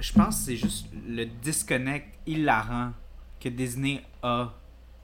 [0.00, 2.92] Je pense que c'est juste le disconnect hilarant
[3.40, 4.52] que Disney a,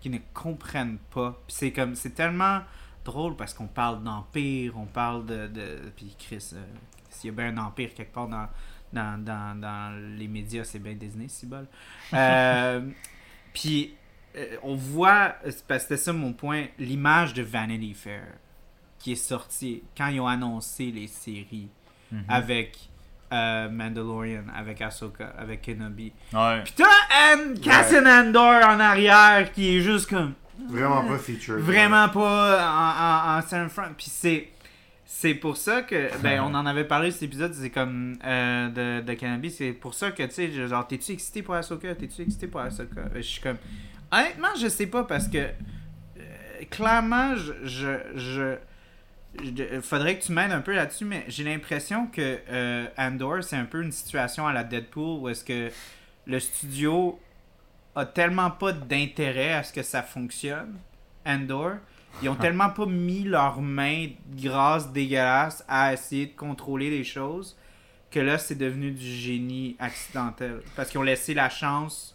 [0.00, 1.40] qu'ils ne comprennent pas.
[1.46, 1.94] Puis c'est comme.
[1.94, 2.60] C'est tellement
[3.04, 5.46] drôle parce qu'on parle d'empire, on parle de.
[5.46, 6.64] de puis Chris, euh,
[7.10, 8.48] s'il y a bien un empire quelque part dans,
[8.92, 11.66] dans, dans, dans les médias, c'est bien Disney, si bol.
[13.54, 13.94] Puis
[14.62, 18.22] on voit, c'est parce que c'était ça mon point, l'image de Vanity Fair
[18.98, 21.68] qui est sortie quand ils ont annoncé les séries
[22.12, 22.24] Mhm.
[22.28, 22.78] avec
[23.32, 26.12] euh, Mandalorian, avec Ahsoka, avec Kenobi.
[26.32, 26.62] Ouais.
[26.62, 30.34] Puis t'as Cassian Andor en arrière qui est juste comme
[30.68, 31.58] Vraiment pas featured.
[31.58, 33.92] vraiment pas en, en, en scène front.
[33.96, 34.48] Puis c'est
[35.06, 38.68] c'est pour ça que ben on en avait parlé cet épisode c'est comme euh,
[39.00, 41.94] de, de Kenobi c'est pour ça que tu sais genre t'es-tu excité pour Ahsoka?
[41.94, 43.02] T'es-tu excité pour Ahsoka?
[43.16, 43.58] Je suis comme
[44.20, 45.50] honnêtement je sais pas parce que euh,
[46.70, 48.56] clairement je je, je
[49.42, 53.56] je- faudrait que tu m'aides un peu là-dessus, mais j'ai l'impression que euh, Andor, c'est
[53.56, 55.70] un peu une situation à la Deadpool où est-ce que
[56.26, 57.18] le studio
[57.96, 60.78] a tellement pas d'intérêt à ce que ça fonctionne,
[61.26, 61.72] Andor.
[62.22, 67.56] Ils ont tellement pas mis leurs mains grasses, dégueulasses à essayer de contrôler les choses
[68.12, 70.60] que là, c'est devenu du génie accidentel.
[70.76, 72.13] Parce qu'ils ont laissé la chance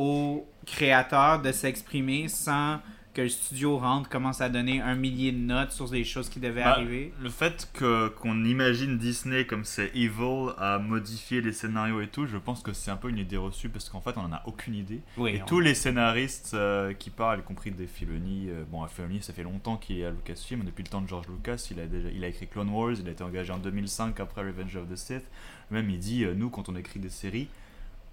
[0.00, 2.80] aux créateurs de s'exprimer sans
[3.12, 6.38] que le studio rentre, commence à donner un millier de notes sur des choses qui
[6.38, 7.12] devaient Bah, arriver.
[7.20, 12.26] Le fait que qu'on imagine Disney comme c'est evil à modifier les scénarios et tout,
[12.26, 14.42] je pense que c'est un peu une idée reçue parce qu'en fait on en a
[14.46, 15.00] aucune idée.
[15.18, 18.86] Oui, et on- tous les scénaristes euh, qui parlent, y compris des Filoni, euh, bon,
[18.86, 21.80] Filoni ça fait longtemps qu'il est à Lucasfilm, depuis le temps de George Lucas, il
[21.80, 24.76] a déjà, il a écrit Clone Wars, il a été engagé en 2005 après Revenge
[24.76, 25.24] of the Sith.
[25.72, 27.48] Même il dit, euh, nous quand on écrit des séries,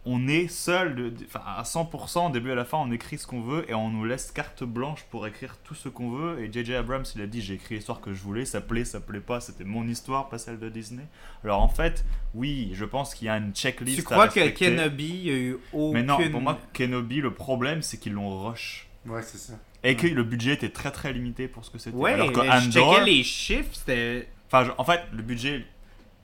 [0.10, 3.41] on est seul, enfin à 100%, au début à la fin, on écrit ce qu'on
[3.41, 6.39] veut et on nous laisse carte blanche pour écrire tout ce qu'on veut.
[6.41, 6.76] Et J.J.
[6.76, 9.41] Abrams, il a dit J'ai écrit l'histoire que je voulais, ça plaît, ça plaît pas,
[9.41, 11.04] c'était mon histoire, pas celle de Disney.
[11.43, 13.98] Alors en fait, oui, je pense qu'il y a une checklist.
[13.98, 14.76] Tu à crois que respecter.
[14.76, 15.93] Kenobi, il y a eu aucune...
[15.93, 18.88] Mais non, pour moi, Kenobi, le problème, c'est qu'ils l'ont rush.
[19.06, 19.54] Ouais, c'est ça.
[19.84, 21.96] Et que le budget était très très limité pour ce que c'était.
[21.96, 22.93] Ouais, Alors que je Andor.
[22.96, 24.28] checkais les chiffres, c'était...
[24.48, 25.65] Enfin, je- en fait, le budget.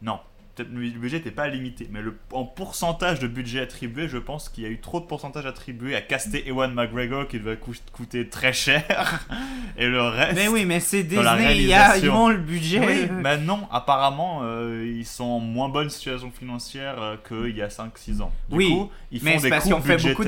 [0.01, 0.19] Non.
[0.55, 4.19] Peut-être le le budget n'était pas limité, mais le, en pourcentage de budget attribué, je
[4.19, 7.57] pense qu'il y a eu trop de pourcentage attribué à caster Ewan McGregor qui devait
[7.91, 9.25] coûter très cher.
[9.77, 10.35] Et le reste.
[10.35, 12.85] Mais oui, mais c'est Disney, il y a- ils ont le budget.
[12.85, 17.61] Oui, mais non, apparemment, euh, ils sont en moins bonne situation financière euh, qu'il y
[17.63, 18.31] a 5-6 ans.
[18.49, 20.23] Du Oui, coup, ils font mais des parce coupes fait beaucoup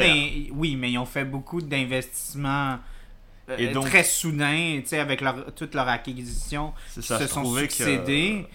[0.55, 2.79] Oui, mais ils ont fait beaucoup d'investissements
[3.49, 7.27] euh, Et donc- très soudains, tu sais, avec leur, toute leur acquisition, qui se je
[7.27, 8.47] sont trouvais que succédés.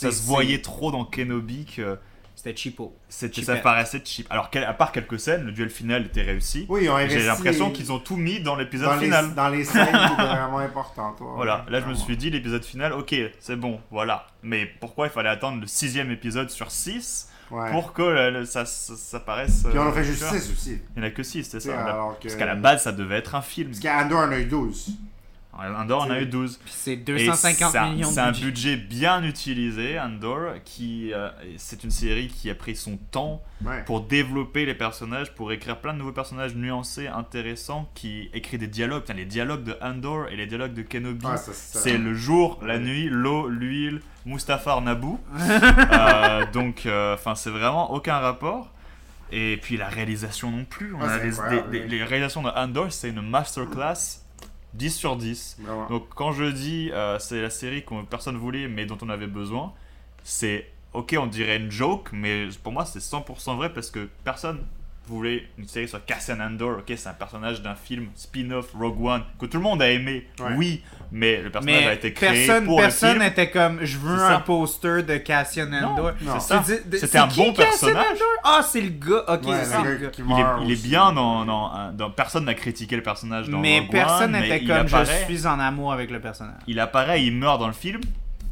[0.00, 1.98] Ça se voyait trop dans Kenobi que
[2.34, 2.96] C'était cheapo.
[3.08, 4.26] ça paraissait cheap.
[4.30, 6.64] Alors, à part quelques scènes, le duel final était réussi.
[6.70, 9.34] Oui, J'ai l'impression qu'ils ont tout mis dans l'épisode les, final.
[9.34, 11.20] dans les scènes qui étaient vraiment importantes.
[11.20, 14.26] ouais, Voilà, ouais, là je me suis dit l'épisode final, ok, c'est bon, voilà.
[14.42, 17.72] Mais pourquoi il fallait attendre le sixième épisode sur 6 Ouais.
[17.72, 19.64] pour que le- le- ça, ça, ça paraisse.
[19.68, 20.22] Puis on en euh, fait juste.
[20.22, 20.78] 6 aussi.
[20.96, 22.14] Il n'y en a que 6, c'est ça.
[22.22, 23.70] Parce qu'à la base, ça devait être un film.
[23.72, 24.92] Parce qu'Andor en a eu 12.
[25.52, 26.58] Andor en a eu 12.
[26.64, 28.76] Puis c'est Et 250 c'est un- millions de C'est un budget.
[28.76, 33.82] bien utilisé, Andor, qui euh, c'est une série qui a pris son temps Ouais.
[33.84, 38.68] pour développer les personnages, pour écrire plein de nouveaux personnages nuancés, intéressants, qui écrit des
[38.68, 39.02] dialogues.
[39.02, 42.14] Putain, les dialogues de Andor et les dialogues de Kenobi, Ah, ça, ça- c'est le
[42.14, 42.80] jour, la Ouais.
[42.80, 45.18] nuit, l'eau, l'huile, Mustapha Naboo.
[45.92, 48.70] Euh, donc, enfin, c'est vraiment aucun rapport.
[49.32, 50.92] Et puis la réalisation non plus.
[50.94, 51.90] On Ah, a c'est les, incroyable, des- des- oui.
[51.90, 54.19] les réalisations de Andor, c'est une masterclass
[54.74, 55.56] 10 sur 10.
[55.60, 55.88] Vraiment.
[55.88, 59.26] Donc quand je dis euh, c'est la série que personne voulait mais dont on avait
[59.26, 59.72] besoin,
[60.22, 64.60] c'est ok on dirait une joke mais pour moi c'est 100% vrai parce que personne
[65.06, 69.24] voulait une série sur Cassian Andor, ok c'est un personnage d'un film spin-off Rogue One
[69.40, 70.54] que tout le monde a aimé, Ouais.
[70.56, 73.22] oui, mais le personnage a Mais été créé personne, pour le personne film.
[73.22, 74.38] n'était comme je veux un ça.
[74.40, 76.12] poster de Cassian Andor.
[76.92, 78.18] C'était un bon personnage.
[78.44, 79.24] Ah, c'est le gars.
[79.28, 82.54] Ok, Ouais, c'est le gars Il est, il est bien dans, dans, dans- Personne n'a
[82.54, 85.46] critiqué le personnage dans Mais Rogue personne One, mais n'était il comme apparaît- je suis
[85.46, 86.60] en amour avec le personnage.
[86.66, 88.00] Il apparaît, il meurt dans le film.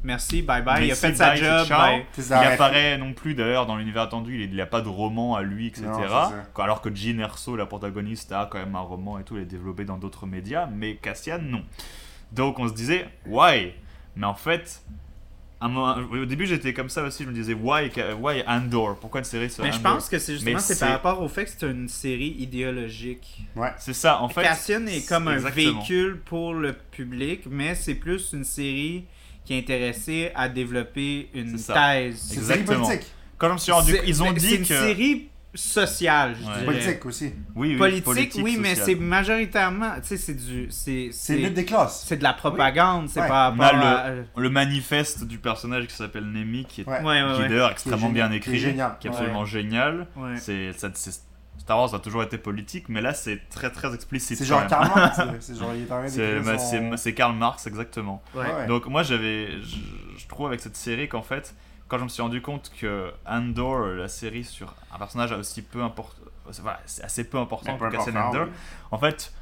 [0.05, 0.87] Merci, bye bye.
[0.87, 1.68] il a fait sa job.
[1.68, 2.05] bye.
[2.16, 5.66] Il apparaît non plus d'ailleurs dans l'univers attendu, il n'a pas de roman à lui,
[5.66, 5.87] etc.
[5.88, 6.62] Non.
[6.62, 9.47] Alors que Jean Erso, la protagoniste, a quand même un roman et tout, elle est
[9.47, 11.62] développée dans d'autres médias, mais Cassian, non.
[12.33, 13.73] Donc on se disait, why?
[14.17, 14.83] Mais en fait,
[15.61, 18.97] un au début j'étais comme ça aussi, je me disais, why, why Andor?
[19.01, 21.29] Pourquoi une série sur Mais je pense que c'est justement c'est c'est- par rapport au
[21.29, 23.45] fait que c'est une série idéologique.
[23.57, 23.73] Ouais.
[23.79, 24.43] C'est ça, en fait.
[24.43, 25.73] Cassian est comme un exactement.
[25.81, 29.05] véhicule pour le public, mais c'est plus une série
[29.45, 31.64] qui est intéressée à développer une thèse.
[31.67, 32.87] C'est une série Exactement.
[32.87, 33.07] politique.
[33.38, 34.67] Quand je me suis rendu C'est- ils ont dit c'est une que.
[34.67, 36.53] série social, je Ouais.
[36.55, 36.65] dirais.
[36.67, 37.33] Politique aussi.
[37.55, 41.65] Oui, oui, Politique, oui, mais c'est majoritairement, tu sais, c'est du, c'est, C'est lutte des
[41.65, 42.05] classes.
[42.07, 43.29] c'est de la propagande, c'est Ouais.
[43.29, 44.11] par rapport à...
[44.37, 47.01] le manifeste du personnage qui s'appelle Nemi, qui est, Ouais.
[47.01, 47.49] Ouais, ouais, qui est ouais.
[47.49, 48.97] d'ailleurs extrêmement bien génial, qui est écrit, génial.
[49.01, 50.07] qui est absolument génial.
[50.17, 50.37] Ouais.
[50.37, 50.91] C'est, ça-
[51.59, 54.39] Star Wars a toujours été politique, mais là c'est très très explicite.
[54.39, 54.67] C'est genre.
[54.69, 55.51] Karl Marx.
[56.97, 58.23] C'est Karl Marx exactement.
[58.35, 58.43] Ouais.
[58.43, 58.67] Ouais.
[58.69, 59.77] Donc moi j'avais, je,
[60.19, 61.55] je trouve avec cette série qu'en fait,
[61.88, 65.83] quand je me suis rendu compte que Andor, la série sur un personnage aussi peu
[65.83, 66.22] important,
[66.62, 68.53] voilà, c'est assez peu important pour important, Andor, oui.
[68.92, 69.33] en fait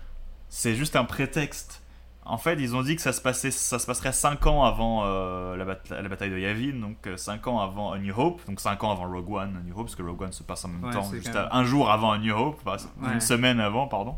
[0.48, 1.82] c'est juste un prétexte.
[2.28, 5.02] En fait, ils ont dit que ça se, passait, ça se passerait 5 ans avant
[5.04, 8.59] euh, la, bata- la bataille de Yavin, donc 5 ans avant A New Hope, donc
[8.59, 10.68] 5 ans avant Rogue One, A New Hope, parce que Rogue One se passe en
[10.68, 13.12] même Ouais, temps, juste même- un jour avant A New Hope, enfin, Ouais.
[13.14, 14.16] une semaine avant, pardon.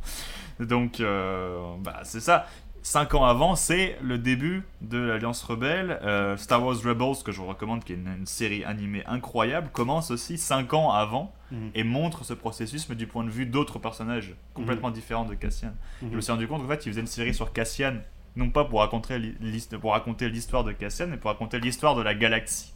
[0.58, 2.46] Donc, euh, bah, c'est ça.
[2.82, 5.98] 5 ans avant, c'est le début de l'Alliance Rebelle.
[6.02, 9.68] Euh, Star Wars Rebels, que je vous recommande, qui est une, une série animée incroyable,
[9.72, 11.70] commence aussi 5 ans avant Mhm.
[11.74, 15.72] et montre ce processus, mais du point de vue d'autres personnages complètement différents de Cassian.
[16.02, 16.10] Mhm.
[16.10, 17.94] Je me suis rendu compte qu'en fait, ils faisaient une série sur Cassian,
[18.36, 19.18] non pas pour raconter
[19.80, 22.74] pour l'histoire de Cassian, mais pour raconter l'histoire de la galaxie.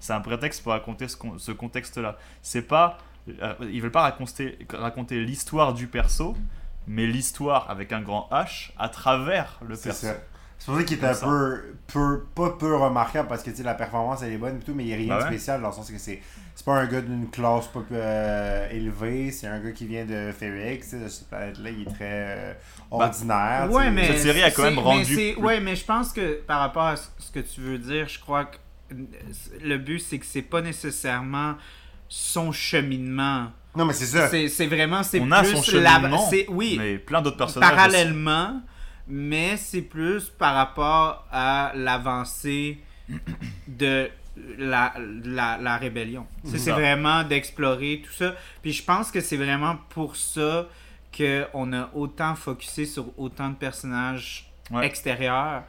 [0.00, 2.16] C'est un prétexte pour raconter ce, con- ce contexte-là.
[2.42, 2.96] C'est pas,
[3.42, 6.34] euh, ils veulent pas raconter, raconter l'histoire du perso,
[6.86, 10.06] mais l'histoire avec un grand H à travers le C'est perso.
[10.08, 10.14] ça.
[10.56, 13.62] C'est pour ça qu'il est un peu, peu, pas peu remarquable parce que tu sais,
[13.64, 15.28] la performance elle est bonne et tout, mais il n'y a rien Bah de ouais.
[15.30, 16.22] spécial dans le sens que c'est
[16.54, 20.30] c'est pas un gars d'une classe pas euh, élevée, c'est un gars qui vient de
[20.86, 22.54] sais, de cette planète-là, il est très euh,
[22.92, 23.68] ordinaire.
[23.72, 23.90] Ouais, sais.
[23.90, 26.84] mais Cette série a quand même rendu plus- Ouais, mais je pense que par rapport
[26.86, 28.56] à ce ce que tu veux dire, je crois que
[28.92, 28.96] euh,
[29.62, 31.56] le but c'est que c'est pas nécessairement
[32.08, 33.48] son cheminement.
[33.76, 34.28] Non, mais c'est ça.
[34.28, 37.36] C'est c'est vraiment c'est On a plus son la- cheminement, c'est- oui, mais plein d'autres
[37.36, 37.70] personnages.
[37.70, 37.76] aussi.
[37.76, 38.62] parallèlement,
[39.08, 42.78] mais c'est plus par rapport à l'avancée
[43.68, 44.08] de
[44.58, 46.26] la, la, la rébellion.
[46.44, 48.34] C'est vraiment d'explorer tout ça.
[48.62, 50.66] Puis je pense que c'est vraiment pour ça
[51.16, 54.86] qu'on a autant focusé sur autant de personnages Ouais.
[54.86, 55.62] extérieurs,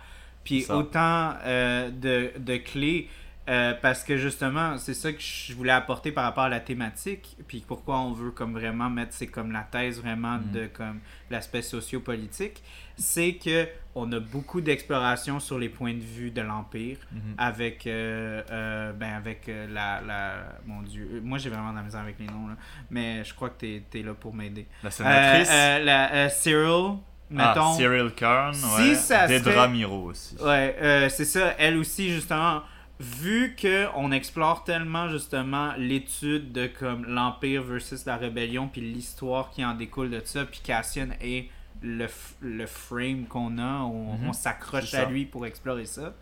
[0.43, 0.77] puis ça.
[0.77, 3.09] autant euh, de, de clés.
[3.47, 7.37] Euh, parce que justement, c'est ça que je voulais apporter par rapport à la thématique,
[7.47, 10.51] puis pourquoi on veut comme vraiment mettre, c'est comme la thèse vraiment Mhm.
[10.51, 12.63] de comme l'aspect sociopolitique,
[12.97, 17.19] c'est que on a beaucoup d'exploration sur les points de vue de l'empire Mhm.
[17.37, 20.33] avec euh, euh, ben avec la, la
[20.65, 22.55] mon dieu moi j'ai vraiment de la misère avec les noms là
[22.89, 25.49] mais je crois que t'es es là pour m'aider La sénatrice?
[25.49, 26.97] la Cyril
[27.29, 28.95] mettons ah, Cyril Karn, Si ouais.
[28.95, 30.35] ça Dedra serait- Miro aussi.
[30.41, 31.55] Ouais, c'est ça.
[31.57, 32.61] Elle aussi, justement,
[32.99, 39.49] vu que on explore tellement, justement, l'étude de comme l'Empire versus la rébellion, puis l'histoire
[39.51, 41.49] qui en découle de ça, puis Cassian est
[41.81, 42.07] le,
[42.41, 44.29] le frame qu'on a, on, Mhm.
[44.29, 46.13] on s'accroche à lui pour explorer ça.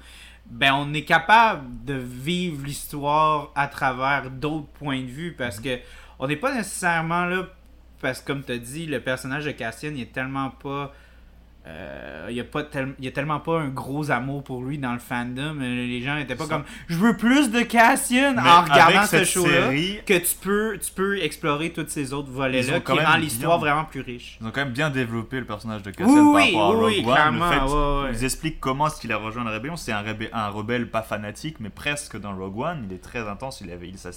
[0.46, 5.64] Ben, on est capable de vivre l'histoire à travers d'autres points de vue, parce Mhm.
[5.64, 5.80] que
[6.20, 7.48] on n'est pas nécessairement là,
[8.02, 10.94] parce que comme tu as dit, le personnage de Cassian, il est tellement pas
[11.65, 14.63] euh, il y a pas tel- il y a tellement pas un gros amour pour
[14.63, 15.60] lui dans le fandom.
[15.62, 16.56] Euh, Les gens étaient pas Ça.
[16.56, 19.67] comme je veux plus de Cassian en regardant ce show-là.
[19.67, 23.67] série, Que tu peux, tu peux explorer tous ces autres volets-là qui rend l'histoire bien-
[23.67, 24.38] vraiment plus riche.
[24.41, 26.84] Ils ont quand même bien développé le personnage de Cassian Oui, par rapport à Rogue
[26.86, 27.13] oui, One.
[27.13, 28.10] clairement, le fait, ouais, ouais.
[28.19, 29.78] Ils expliquent comment est-ce qu'il a rejoint la rébellion.
[29.78, 32.86] C'est un, rébé- un rebelle pas fanatique, mais presque dans Rogue One.
[32.89, 33.62] Il est très intense.
[33.62, 34.12] Il, avait, il s'est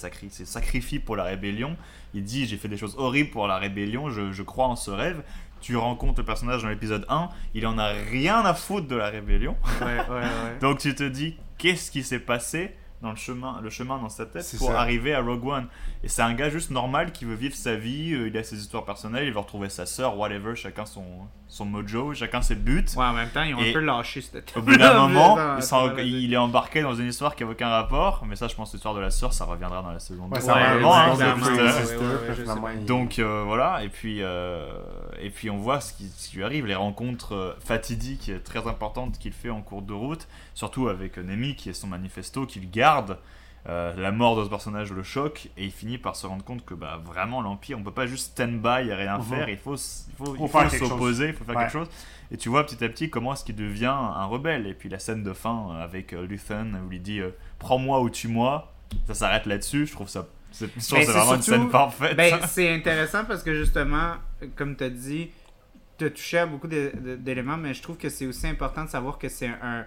[0.44, 1.76] sacrifié pour la rébellion.
[2.14, 4.10] Il dit J'ai fait des choses horribles pour la rébellion.
[4.10, 5.22] Je, je crois en ce rêve.
[5.66, 7.28] Tu rencontres le personnage dans l'épisode 1.
[7.54, 9.56] Il en a rien à foutre de la rébellion.
[9.80, 10.58] Ouais, ouais, ouais.
[10.60, 12.76] Donc tu te dis Qu'est-ce qui s'est passé?
[13.02, 14.80] Dans le chemin, le chemin dans sa tête pour ça.
[14.80, 15.66] arriver à Rogue One.
[16.02, 18.56] Et c'est un gars juste normal qui veut vivre sa vie, euh, il a ses
[18.58, 21.04] histoires personnelles, il veut retrouver sa sœur, whatever, chacun son,
[21.48, 22.84] son mojo, chacun ses buts.
[22.96, 25.36] Ouais, en même temps, ils ont Et un peu lâché cette Au bout d'un moment,
[25.98, 28.76] il, est embarqué dans une histoire qui n'a aucun rapport, mais ça je pense que
[28.76, 30.34] l'histoire de la sœur ça reviendra dans la saison 2.
[30.34, 32.62] Hein, ouais, c'est clairement, plus ouais, un ouais, sister, ouais, ouais, puis je sais finalement,
[32.62, 32.72] pas.
[32.74, 34.66] il- Donc euh, voilà, et puis, euh,
[35.20, 38.40] et puis on voit ce qui, ce qui lui arrive, les rencontres euh, fatidiques et
[38.40, 41.86] très importantes qu'il fait en cours de route, surtout avec euh, Nemi qui est son
[41.88, 42.85] manifesto qu'il garde.
[43.68, 46.64] Euh, la mort de ce personnage le choque et il finit par se rendre compte
[46.64, 49.24] que bah, vraiment l'Empire, on peut pas juste stand by et rien Mhm.
[49.24, 51.62] faire, il faut, il faut, il faut s'opposer, il faut faire Ouais.
[51.62, 51.88] quelque chose.
[52.30, 54.68] Et tu vois petit à petit comment est-ce qu'il devient un rebelle.
[54.68, 58.00] Et puis la scène de fin euh, avec euh, Luthen où il dit euh, prends-moi
[58.02, 58.72] ou tue-moi,
[59.08, 59.86] ça s'arrête là-dessus.
[59.86, 60.70] Je trouve ça, c'est,
[61.02, 62.16] vraiment une scène parfaite.
[62.16, 64.12] Ben, c'est intéressant parce que justement,
[64.54, 65.30] comme tu as dit,
[65.98, 69.18] tu as touché à beaucoup d'éléments, mais je trouve que c'est aussi important de savoir
[69.18, 69.84] que c'est un.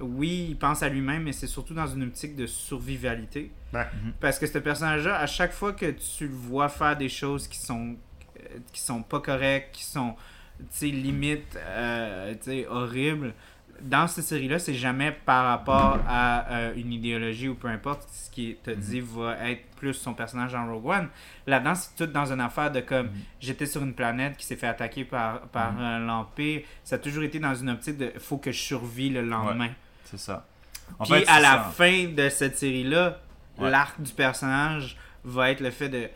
[0.00, 3.50] Oui, il pense à lui-même, mais c'est surtout dans une optique de survivalité.
[3.72, 3.86] Ouais.
[4.20, 7.58] Parce que ce personnage-là, à chaque fois que tu le vois faire des choses qui
[7.58, 7.96] sont
[8.38, 10.14] euh, qui sont pas correctes, qui sont
[10.58, 13.34] tu sais, limite euh, tu sais, horribles,
[13.80, 18.30] dans cette série-là, c'est jamais par rapport à euh, une idéologie ou peu importe ce
[18.30, 21.08] qui te dit va être plus son personnage dans Rogue One.
[21.46, 24.66] Là-dedans, c'est tout dans une affaire de comme j'étais sur une planète qui s'est fait
[24.66, 26.62] attaquer par, par euh, l'Empire.
[26.84, 29.70] Ça a toujours été dans une optique de faut que je survis le lendemain.
[30.16, 30.46] C'est ça.
[30.98, 31.70] En Puis fait, à la ça.
[31.74, 33.18] fin de cette série-là,
[33.58, 33.70] Ouais.
[33.70, 36.08] l'arc du personnage va être le fait de.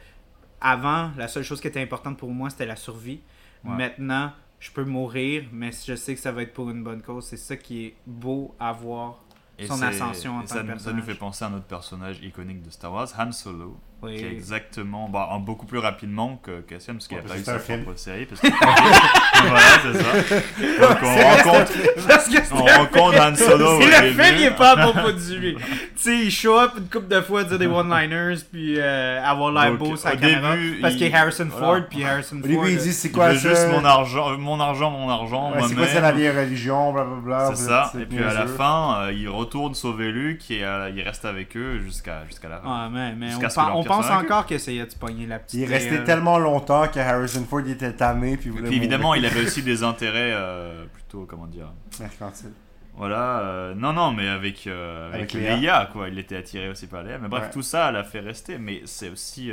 [0.60, 3.20] Avant, la seule chose qui était importante pour moi, c'était la survie.
[3.64, 3.76] Ouais.
[3.76, 7.26] Maintenant, je peux mourir, mais je sais que ça va être pour une bonne cause.
[7.26, 9.20] C'est ça qui est beau à voir.
[9.56, 11.04] Et son ascension en tant ça, que nous- ça nous personnage.
[11.04, 14.16] fait penser à notre personnage iconique de Star Wars, Han Solo, Oui.
[14.16, 17.40] qui est exactement, bah, en beaucoup plus rapidement que Cassian, parce qu'il Ouais, a parce
[17.42, 18.26] pas eu sa propre série.
[18.26, 18.46] Parce que...
[19.48, 20.40] voilà, c'est ça.
[20.88, 24.70] Donc on rencontre, que on rencontre Han Solo au C'est le film, il est pas
[24.72, 25.56] à propos de lui.
[25.56, 25.62] tu
[25.96, 29.74] sais, il show up une couple de fois, dire des one-liners, puis euh, avoir l'air
[29.74, 30.54] beau au caméra.
[30.54, 31.66] début, parce qu'il est il- Harrison voilà.
[31.66, 32.48] Ford, puis Harrison Au Ford.
[32.48, 33.48] début, il dit c'est Il quoi veut ça?
[33.48, 37.50] juste mon argent, mon argent, mon argent, Ouais, C'est quoi ça la vieille religion, blablabla.
[37.54, 37.92] C'est ça.
[38.00, 41.56] Et puis à la fin, euh, il retourne sauver Luke et euh, il reste avec
[41.56, 42.68] eux jusqu'à jusqu'à la fin.
[42.68, 43.28] Ah, mais, mais
[43.74, 45.60] on, L'Empire pense encore que c'est de se pogner la petite.
[45.60, 48.36] Il est resté euh, tellement longtemps que Harrison Ford était tanné.
[48.36, 51.72] Puis, voulait puis évidemment, il avait aussi des intérêts euh, plutôt, comment dire.
[52.00, 52.52] Mercantile.
[52.96, 55.56] Voilà, euh, non, non, mais avec, euh, avec, Avec Léa.
[55.56, 56.08] Léa, quoi.
[56.08, 57.18] Il était attiré aussi par Léa.
[57.18, 57.50] Mais bref, Ouais.
[57.50, 58.58] tout ça l'a fait rester.
[58.58, 59.52] Mais c'est aussi.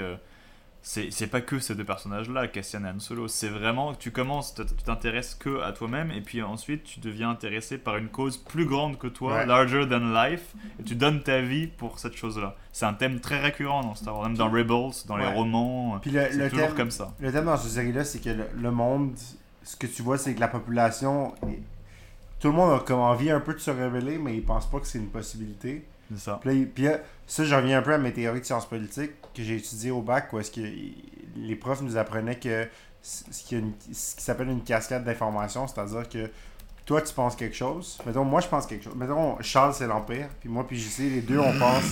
[0.88, 3.28] C'est pas que ces deux personnages-là, Cassian et Han Solo.
[3.28, 7.32] C'est vraiment que tu commences, tu t'intéresses que à toi-même, et puis ensuite tu deviens
[7.32, 9.46] intéressé par une cause plus grande que toi, Ouais.
[9.48, 12.56] larger than life, et tu donnes ta vie pour cette chose-là.
[12.72, 15.98] C'est un thème très récurrent dans Star Wars, même dans Rebels, dans les romans.
[16.04, 17.12] Puis le, C'est le toujours thème, comme ça.
[17.20, 19.14] le thème dans cette série-là, c'est que le, le monde,
[19.64, 21.34] ce que tu vois, c'est que la population,
[22.40, 24.80] tout le monde a comme envie un peu de se révéler, mais ils pensent pas
[24.80, 25.84] que c'est une possibilité.
[26.14, 26.40] C'est ça.
[26.42, 29.56] Puis, là, ça, je reviens un peu à mes théories de sciences politiques que j'ai
[29.58, 32.68] étudiées au bac, où est-ce que les profs nous apprenaient que
[33.02, 36.30] ce qui, une- ce qui s'appelle une cascade d'informations, c'est-à-dire que
[36.86, 37.98] toi, tu penses quelque chose.
[38.06, 38.94] Mettons, moi, je pense quelque chose.
[38.96, 41.84] Mettons, Charles, c'est l'Empire, puis moi, puis JC, les deux, on pense,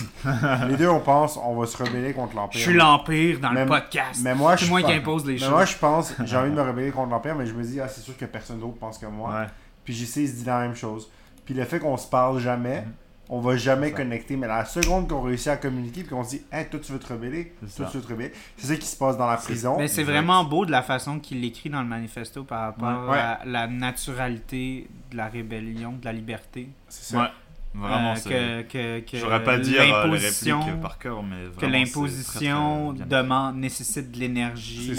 [0.70, 2.62] les deux, on pense, on va se rebeller contre Je l'Empire.
[2.62, 4.22] suis l'Empire dans le podcast.
[4.24, 5.50] Mais moi, C'est je moi qui pense- impose les mais choses.
[5.50, 7.88] moi, je pense, j'ai envie de me rebeller contre l'Empire, mais je me dis, ah,
[7.88, 9.32] c'est sûr que personne d'autre pense comme moi.
[9.34, 9.48] Ouais.
[9.84, 11.10] Puis JC, il se dit la même chose.
[11.44, 12.94] Puis le fait qu'on se parle jamais, Mhm.
[13.30, 13.98] On va jamais Ça.
[13.98, 14.36] connecter.
[14.36, 17.00] Mais la seconde qu'on réussit à communiquer, puis qu'on se dit, hey, toi, tu veux
[17.00, 17.92] te rebeller, C'est toi, ça.
[17.92, 18.32] tu veux te rebeller.
[18.58, 19.78] C'est ça qui se passe dans la prison.
[19.78, 23.18] Mais c'est vraiment beau de la façon qu'il l'écrit dans le manifesto par rapport Ouais.
[23.18, 26.70] à la naturalité de la rébellion, de la liberté.
[26.90, 27.22] C'est ça.
[27.22, 27.28] Ouais.
[27.76, 31.38] Vraiment, Euh, que, que, que J'aurais pas dire euh, les l'imposition- répliques par cœur, mais
[31.60, 34.94] que l'imposition demande nécessite de l'énergie,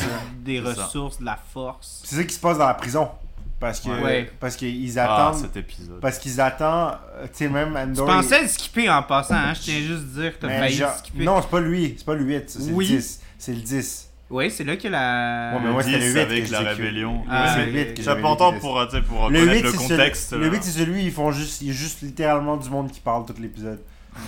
[0.45, 0.69] des ça.
[0.83, 2.03] ressources, de la force.
[2.05, 3.09] C'est ça qui se passe dans la prison.
[3.61, 4.31] Parce que Ouais.
[4.41, 5.41] parce qu'ils Ah, attendent.
[5.43, 6.01] cet épisode.
[6.01, 6.99] parce qu'ils attendent.
[7.17, 8.07] euh, Tu sais, même Tu Andor.
[8.07, 9.55] pensais le skipper en passant, hein?
[9.55, 11.25] Je tiens juste à dire que t'as failli genre- skipper.
[11.25, 11.95] Non, c'est pas lui.
[11.97, 12.45] C'est pas le 8.
[12.51, 12.87] C'est Oui.
[12.89, 13.21] le 10.
[13.39, 14.11] C'est le 10.
[14.31, 15.53] Oui, c'est là que la.
[15.55, 17.23] Ouais, mais moi, c'était le 10 huit avec que je la rébellion.
[17.31, 19.71] Ah, c'est le 8 que C'est important pour, tu sais, pour Le connaître 8, le
[19.71, 20.33] c'est contexte.
[20.33, 23.01] le 8, c'est celui, ils font juste, il y a juste littéralement du monde qui
[23.01, 23.81] parle tout l'épisode.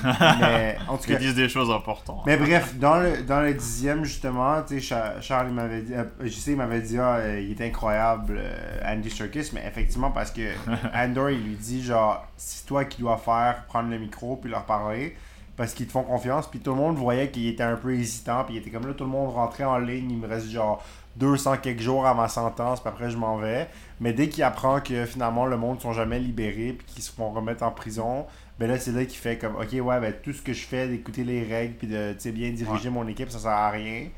[0.05, 2.23] Mais en tout Ils cas, disent des choses importantes.
[2.27, 5.95] mais bref, dans le, dans le dixième, justement, tu sais, Cha- Charles, il m'avait dit,
[5.95, 10.11] euh, JC, il m'avait dit, ah, euh, il est incroyable, euh, Andy Serkis, mais effectivement,
[10.11, 10.43] parce que
[10.95, 14.65] Andor, il lui dit, genre, c'est toi qui dois faire, prendre le micro, puis leur
[14.65, 15.17] parler,
[15.57, 18.45] parce qu'ils te font confiance, puis tout le monde voyait qu'il était un peu hésitant,
[18.45, 20.83] puis il était comme là, tout le monde rentrait en ligne, il me reste genre
[21.17, 23.67] 200 quelques jours à ma sentence, puis après je m'en vais.
[24.01, 27.31] Mais dès qu'il apprend que finalement le monde sont jamais libérés, puis qu'ils se font
[27.31, 28.27] remettre en prison,
[28.59, 30.89] ben là c'est là qu'il fait comme, ok, ouais, ben tout ce que je fais,
[30.89, 34.09] d'écouter les règles, puis de tu sais, bien diriger mon équipe, ça sert à rien.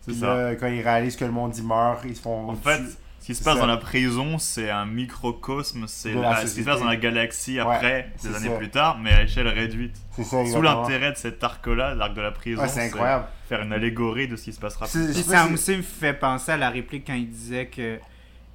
[0.00, 0.34] C'est Puis ça.
[0.34, 2.48] là, quand ils réalisent que le monde y meurt, ils se font.
[2.50, 2.80] En fait,
[3.20, 3.60] ce qui se passe ça.
[3.60, 6.86] dans la prison, c'est un microcosme, c'est De la la- ce qui se passe dans
[6.86, 8.56] la galaxie après, des années ça.
[8.56, 9.96] plus tard, mais à échelle réduite.
[10.12, 13.24] c'est ça, Sous l'intérêt de cet arc-là, l'arc de la prison, Ouais, c'est incroyable.
[13.48, 16.52] faire une allégorie de ce qui se passera plus sais ça aussi me fait penser
[16.52, 17.98] à la réplique quand il disait que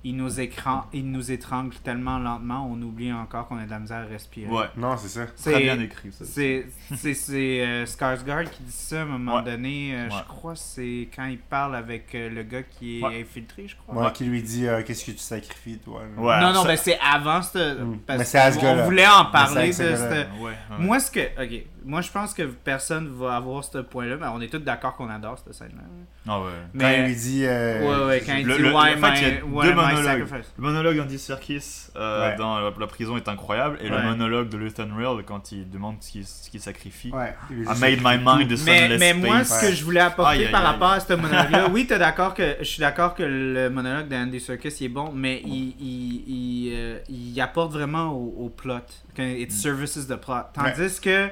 [0.03, 0.85] il nous, écran...
[0.93, 4.47] il nous étrangle tellement lentement, on oublie encore qu'on a de la misère à respirer.
[4.49, 5.27] Ouais, Non, c'est ça.
[5.35, 6.25] C'est- très bien écrit ça.
[6.25, 9.43] C'est c'est- c'est, euh, Skarsgård qui dit ça à un moment Ouais.
[9.43, 9.91] donné.
[9.95, 10.15] euh, Ouais.
[10.17, 13.21] Je crois que c'est quand il parle avec euh, le gars qui est Ouais.
[13.21, 13.93] infiltré, je crois.
[13.93, 14.11] Moi Ouais.
[14.11, 16.01] qui lui dit, euh, qu'est-ce que tu sacrifies, toi.
[16.17, 17.83] non, non, ça- ben c'est avant ce.
[17.83, 17.97] Mm.
[18.07, 18.83] parce Mais c'est à ce qu'on gars-là.
[18.85, 20.09] voulait en parler de c'est à ce cette.
[20.09, 20.25] gars-là.
[20.41, 20.77] Ouais, ouais.
[20.79, 21.19] Moi, ce que.
[21.43, 21.63] Ok.
[21.83, 24.17] Moi, je pense que personne va avoir ce point-là.
[24.19, 25.81] Mais on est tous d'accord qu'on adore cette scène-là.
[26.27, 26.45] Ah ouais.
[26.79, 27.07] Quand il Mais.
[27.07, 27.45] lui dit.
[27.45, 29.45] euh, Ouais, ouais, quand il Le- dit le- Why en fait, my, il y a
[29.45, 30.03] why deux my monologues.
[30.27, 30.53] sacrifice?
[30.57, 32.35] Le monologue d'Andy Serkis euh, Ouais.
[32.37, 33.97] dans la, la prison est incroyable, et Ouais.
[33.97, 37.11] le monologue de Luthen Rail quand il demande ce qu'il qu'il sacrifie.
[37.11, 37.33] Ouais.
[37.51, 39.61] I made my mind a Mais, sunless mais moi, space.
[39.61, 42.33] ce que je voulais apporter Aïe, aïe, par rapport à ce monologue-là, oui, t'es d'accord
[42.35, 46.23] que je suis d'accord que le monologue d'Andy Serkis il est bon, mais il, il,
[46.27, 48.75] il, euh, il apporte vraiment au, au plot.
[49.15, 49.41] Que Mm.
[49.41, 50.43] it services the plot.
[50.53, 51.27] Tandis que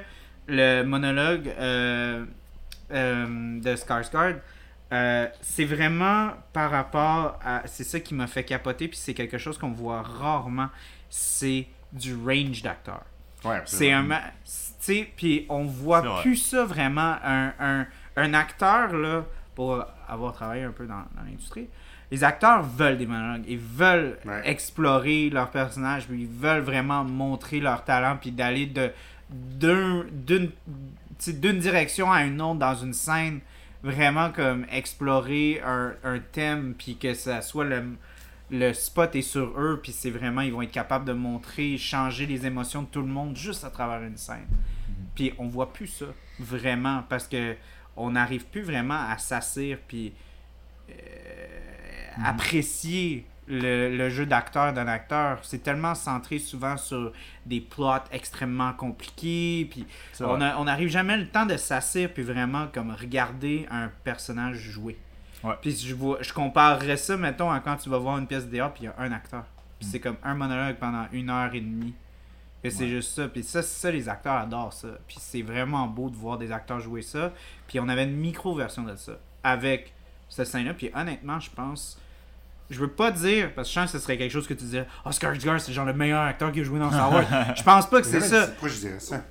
[0.50, 2.24] le monologue euh,
[2.92, 4.36] euh, de Skarsgård,
[4.92, 7.62] euh, c'est vraiment par rapport à.
[7.66, 10.68] C'est ça qui m'a fait capoter, puis c'est quelque chose qu'on voit rarement.
[11.08, 13.02] C'est du range d'acteur.
[13.44, 14.04] Ouais, C'est un.
[14.06, 14.10] Tu
[14.44, 17.16] sais, puis on voit plus ça vraiment.
[17.24, 17.86] Un, un,
[18.16, 19.24] un acteur, là,
[19.54, 21.68] pour avoir travaillé un peu dans, dans l'industrie,
[22.10, 23.44] les acteurs veulent des monologues.
[23.46, 24.42] Ils veulent Ouais.
[24.44, 28.90] explorer leur personnage, puis ils veulent vraiment montrer leur talent, puis d'aller de
[29.32, 30.52] d'une
[31.58, 33.40] direction à une autre dans une scène.
[33.82, 37.96] Vraiment comme explorer un, un thème, puis que ça soit le,
[38.50, 42.26] le spot est sur eux, puis c'est vraiment, ils vont être capables de montrer, changer
[42.26, 44.46] les émotions de tout le monde juste à travers une scène.
[45.14, 46.04] Puis on voit plus ça,
[46.38, 47.56] vraiment, parce que
[47.96, 50.12] on n'arrive plus vraiment à s'assire, puis
[50.90, 50.92] euh,
[52.22, 55.38] apprécier le, le jeu d'acteur d'un acteur.
[55.42, 57.12] C'est tellement centré souvent sur
[57.46, 59.86] des plots extrêmement compliqués, puis
[60.20, 64.96] on n'arrive jamais le temps de s'assire, puis vraiment comme regarder un personnage jouer.
[65.42, 65.54] Ouais.
[65.62, 68.50] Puis je, vois, je comparerais ça, mettons, à quand tu vas voir une pièce de
[68.50, 69.44] théâtre, puis il y a un acteur.
[69.78, 69.90] Puis Mm.
[69.92, 71.94] c'est comme un monologue pendant une heure et demie.
[72.62, 72.88] Que c'est Ouais.
[72.90, 73.26] juste ça.
[73.26, 74.88] Puis ça, ça, les acteurs adorent ça.
[75.08, 77.32] Puis c'est vraiment beau de voir des acteurs jouer ça.
[77.66, 79.12] Puis on avait une micro-version de ça.
[79.42, 79.94] Avec
[80.28, 80.74] cette scène-là.
[80.74, 81.98] Puis honnêtement, je pense.
[82.70, 84.64] Je veux pas dire, parce que je sens que ce serait quelque chose que tu
[84.64, 87.24] disais, Oscar Isaac, c'est genre le meilleur acteur qui a joué dans Star Wars.
[87.56, 88.46] je pense pas que c'est ça.
[88.46, 89.22] Pourquoi je dirais ça?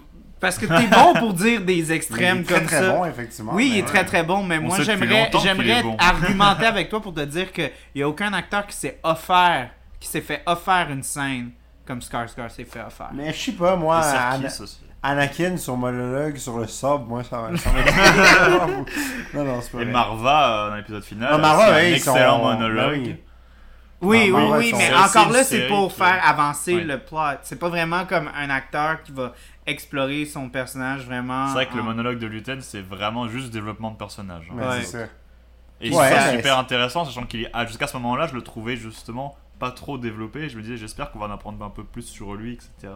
[0.42, 2.92] Parce que t'es bon pour dire des il extrêmes est très comme très ça.
[2.92, 3.52] bon, effectivement.
[3.56, 5.98] Oui, il est très très bon, mais On moi j'aimerais j'aimerais est bon.
[6.00, 9.70] argumenter avec toi pour te dire qu'il n'y a aucun acteur qui s'est offert,
[10.00, 11.52] qui s'est fait offert une scène
[11.86, 13.10] comme Skarsgård s'est fait offert.
[13.14, 14.48] Mais je sais pas, moi, Ana-.
[15.02, 17.58] Anakin, son monologue sur le sub, moi, ça m'a.
[17.58, 17.70] ça
[19.34, 19.92] non, non, c'est pas Et vrai.
[19.94, 22.92] Marva, euh, dans l'épisode final, aussi un excellent sont- monologue.
[23.00, 23.16] ben oui.
[24.02, 26.84] Oui, oui, oui, mais encore là, c'est pour faire avancer Ouais.
[26.84, 27.18] le plot.
[27.44, 29.34] C'est pas vraiment comme un acteur qui va
[29.66, 31.48] explorer son personnage vraiment.
[31.48, 34.46] C'est vrai que le monologue de Luten, c'est vraiment juste développement de personnage.
[34.50, 34.54] hein.
[34.56, 34.82] Mais Ouais.
[34.82, 35.06] c'est ça.
[35.82, 38.76] Et Ouais, c'est super intéressant, sachant qu'il est- ah, jusqu'à ce moment-là, je le trouvais
[38.78, 40.48] justement pas trop développé.
[40.50, 42.94] Je me disais, j'espère qu'on va en apprendre un peu plus sur lui, etc.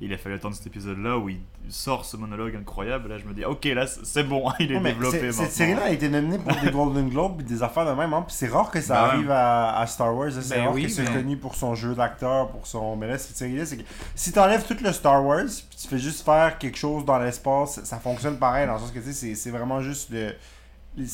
[0.00, 1.40] Il a fallu attendre cet épisode-là où il
[1.70, 3.08] sort ce monologue incroyable.
[3.08, 5.42] Là, je me dis, ok, là, c'est bon, il est Ouais, développé maintenant.
[5.42, 8.22] Cette série-là a été nominée pour des Golden Globes et des affaires de même, hein,
[8.26, 10.28] puis c'est rare que ça Ben arrive à, à Star Wars.
[10.28, 12.94] hein, C'est Ben rare oui, que c'est mais- connu pour son jeu d'acteur, pour son.
[12.96, 13.82] Mais là, cette série-là, c'est que
[14.14, 17.82] si t'enlèves tout le Star Wars, puis tu fais juste faire quelque chose dans l'espace,
[17.82, 20.32] ça fonctionne pareil, dans le sens que tu sais, c'est- c'est vraiment juste le.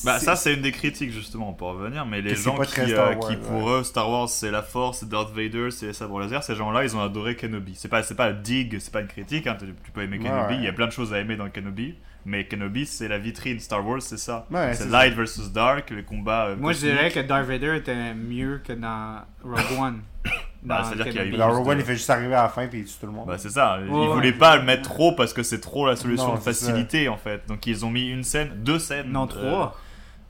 [0.04, 2.06] Bah, ça, c'est une des critiques, justement, on peut revenir.
[2.06, 3.80] Mais les gens qui, euh, Star Wars, qui pour ouais.
[3.80, 6.84] eux, Star Wars, c'est la force, c'est Darth Vader, c'est les sabres laser, ces gens-là,
[6.84, 7.74] ils ont adoré Kenobi.
[7.74, 10.54] C'est pas, c'est pas dig, c'est pas une critique, hein, tu tu peux aimer Kenobi,
[10.54, 10.56] ouais.
[10.60, 11.94] il y a plein de choses à aimer dans Kenobi.
[12.26, 13.60] Mais Kenobi, c'est la vitrine.
[13.60, 14.46] Star Wars, c'est ça.
[14.50, 16.46] Ouais, c'est light versus dark, les combats.
[16.46, 20.00] euh, Moi, je dirais que Darth Vader était mieux que dans Rogue One.
[20.64, 21.38] Bah, c'est-à-dire qu'il y a eu Kenobi.
[21.38, 22.94] Dans plus Rogue One, de- il fait juste arriver à la fin, puis il tue
[22.98, 23.26] tout le monde.
[23.26, 24.38] Bah c'est ça, ils Ouais, voulaient ouais.
[24.38, 27.46] pas le mettre trop parce que c'est trop la solution Non, de facilité en fait.
[27.48, 29.10] Donc ils ont mis une scène, deux scènes.
[29.12, 29.78] Non, euh, trois.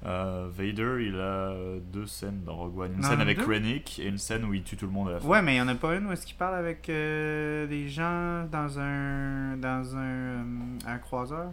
[0.07, 1.53] euh, Vader, il a
[1.93, 2.93] deux scènes dans Rogue One.
[2.97, 3.47] Une Non, scène avec deux?
[3.47, 5.29] Rennick et une scène où il tue tout le monde à la fin.
[5.29, 7.89] Ouais, mais il y en a pas une où est-ce qu'il parle avec euh, des
[7.89, 10.43] gens dans un dans un, euh,
[10.89, 11.53] un croiseur?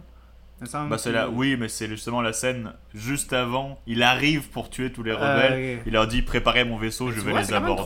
[0.88, 3.78] Bah c'est oui, mais c'est justement la scène juste avant.
[3.86, 5.80] Il arrive pour tuer tous les Ah, rebelles.
[5.86, 7.82] Il leur dit préparez mon vaisseau, je vais vois, les aborder.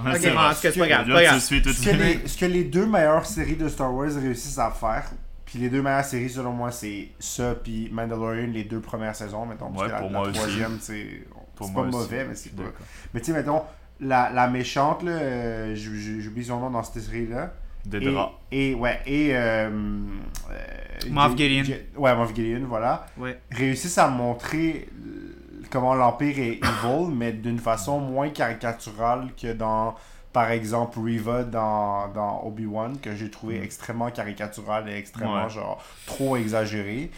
[0.00, 1.40] Ouais, grave, grave.
[1.40, 4.70] suite, Ce que, les, ce que les deux meilleures séries de Star Wars réussissent à
[4.70, 5.10] faire,
[5.44, 9.46] puis les deux meilleures séries selon moi, c'est ça, puis Mandalorian, les deux premières saisons,
[9.46, 9.70] mettons.
[9.70, 10.38] parce Ouais, que la, pour la moi aussi.
[10.38, 11.24] troisième, c'est
[11.56, 12.62] pas aussi, mauvais, mais c'est pas.
[12.64, 12.86] d'accord.
[13.14, 13.62] Mais tu sais, mettons,
[14.00, 17.52] la, la méchante, là, euh, j'oublie son nom dans cette série-là.
[17.84, 18.32] Des Et, draps.
[18.52, 19.30] et ouais, et.
[19.34, 19.70] Euh,
[20.50, 21.74] euh, Moff Gideon.
[21.96, 23.06] Ouais, Moff Gideon, voilà.
[23.16, 23.38] Ouais.
[23.50, 24.88] Réussissent à montrer
[25.70, 29.94] comment l'Empire est evil, mais d'une façon moins caricaturale que dans,
[30.32, 33.62] par exemple, Riva dans, dans Obi-Wan, que j'ai trouvé Mm.
[33.62, 35.50] extrêmement caricatural et extrêmement, Ouais.
[35.50, 37.10] genre, trop exagéré.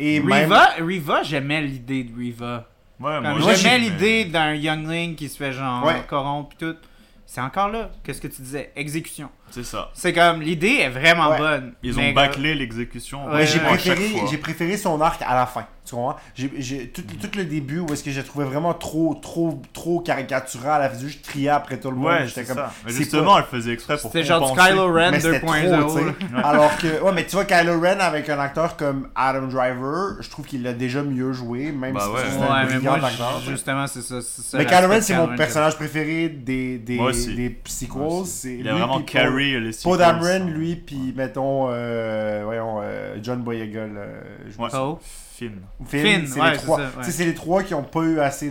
[0.00, 0.44] Et même.
[0.44, 2.68] Riva, Riva j'aimais l'idée de Riva.
[3.00, 3.18] Ouais,
[3.56, 6.02] J'aimais mais- l'idée d'un youngling qui se fait genre Ouais.
[6.08, 6.76] corrompre pis tout.
[7.26, 7.90] C'est encore là.
[8.04, 8.70] Qu'est-ce que tu disais?
[8.76, 9.28] Exécution.
[9.54, 9.90] C'est ça.
[9.94, 11.38] C'est comme l'idée est vraiment Ouais.
[11.38, 11.72] bonne.
[11.82, 13.26] Ils ont bâclé l'exécution.
[13.30, 15.66] Ouais, j'ai préféré, j'ai préféré son arc à la fin.
[15.86, 16.16] Tu comprends?
[16.34, 20.00] J'ai, j'ai- tout, tout le début où est-ce que j'ai trouvé vraiment trop, trop, trop
[20.00, 20.80] caricatural.
[20.82, 22.06] Elle faisait juste crier après tout le monde.
[22.06, 22.72] Ouais, J'étais c'est comme, ça.
[22.86, 24.58] Mais justement, pas- elle faisait exprès pour C'était genre du.
[24.58, 25.60] Kylo Ren mais c'était trop, 2.0.
[25.60, 26.40] tu là.
[26.42, 26.48] sais.
[26.48, 30.30] Alors que, ouais, mais tu vois, Kylo Ren avec un acteur comme Adam Driver, je
[30.30, 32.20] trouve qu'il l'a déjà mieux joué, même Bah si ouais.
[32.30, 33.40] c'est Ouais, un mais moi, acteur.
[33.44, 34.16] ju- justement, c'est ça.
[34.56, 36.80] Mais Kylo Ren, c'est mon personnage préféré des.
[37.14, 39.04] C'est Il a vraiment puis
[39.60, 39.98] Les Paul.
[39.98, 43.86] Dameron, lui, puis mettons, euh, voyons, euh, John Boyega,
[44.48, 44.68] je Ouais.
[44.74, 44.98] Oh.
[45.36, 45.52] Finn.
[45.86, 46.78] Finn, Finn, c'est ouais, les trois.
[46.78, 46.84] ouais.
[47.02, 48.50] C'est les trois qui ont pas eu assez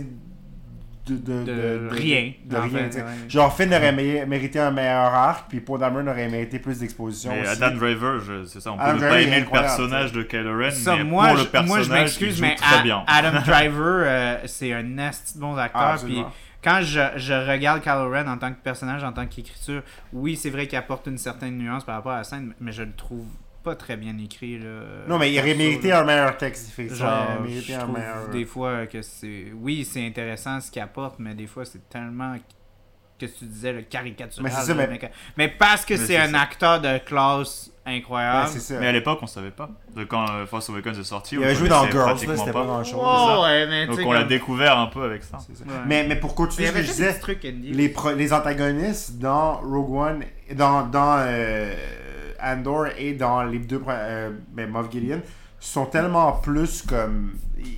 [1.06, 1.16] de.
[1.16, 3.02] de, De rien, De, en rien, fait, tu sais.
[3.02, 3.08] ouais.
[3.28, 7.32] Genre, Finn aurait mé- mérité un meilleur arc, puis Paul Dameron aurait mérité plus d'exposition.
[7.46, 10.12] Adam Driver, c'est ça, on peut Adam ne pas Driver, il est aimer le personnage
[10.12, 12.42] de Kylo Ren, Ça, mais moi, pour je, le personnage, moi, je il m'excuse, joue
[12.42, 13.04] mais très A- bien.
[13.06, 15.96] Adam Driver, euh, c'est un asti de bon acteur.
[16.04, 16.22] puis.
[16.64, 20.48] Quand je, je regarde Kylo Ren en tant que personnage, en tant qu'écriture, oui, c'est
[20.50, 23.26] vrai qu'il apporte une certaine nuance par rapport à la scène, mais je le trouve
[23.62, 24.58] pas très bien écrit.
[24.58, 27.06] Là, Non, mais il aurait mérité un meilleur texte, effectivement.
[27.06, 28.28] Genre, il aurait mérité je un trouve meilleur.
[28.30, 29.52] des fois que c'est...
[29.54, 32.36] Oui, c'est intéressant ce qu'il apporte, mais des fois, c'est tellement...
[33.18, 34.44] que tu disais, le caricatural.
[34.44, 34.74] Mais ça,
[35.36, 36.40] mais- parce que c'est un ça.
[36.40, 38.48] acteur de classe incroyable.
[38.48, 38.74] ça.
[38.80, 39.68] Mais à l'époque, on savait pas.
[39.94, 42.64] De quand euh, Force Awakens est sorti, Il on avait joué dans Girls, c'était pas
[42.64, 43.00] grand chose.
[43.02, 45.38] Oh, ouais, mais Donc on l'a découvert un peu avec ça.
[45.38, 45.72] Ouais.
[45.86, 47.72] Mais, mais pour continuer je disais, trucs Andy.
[47.72, 50.24] les, pro- les antagonistes dans Rogue One,
[50.54, 51.74] dans, dans euh,
[52.42, 55.20] Andor et dans les deux euh, ben, Moff Gideon
[55.60, 57.32] sont tellement plus comme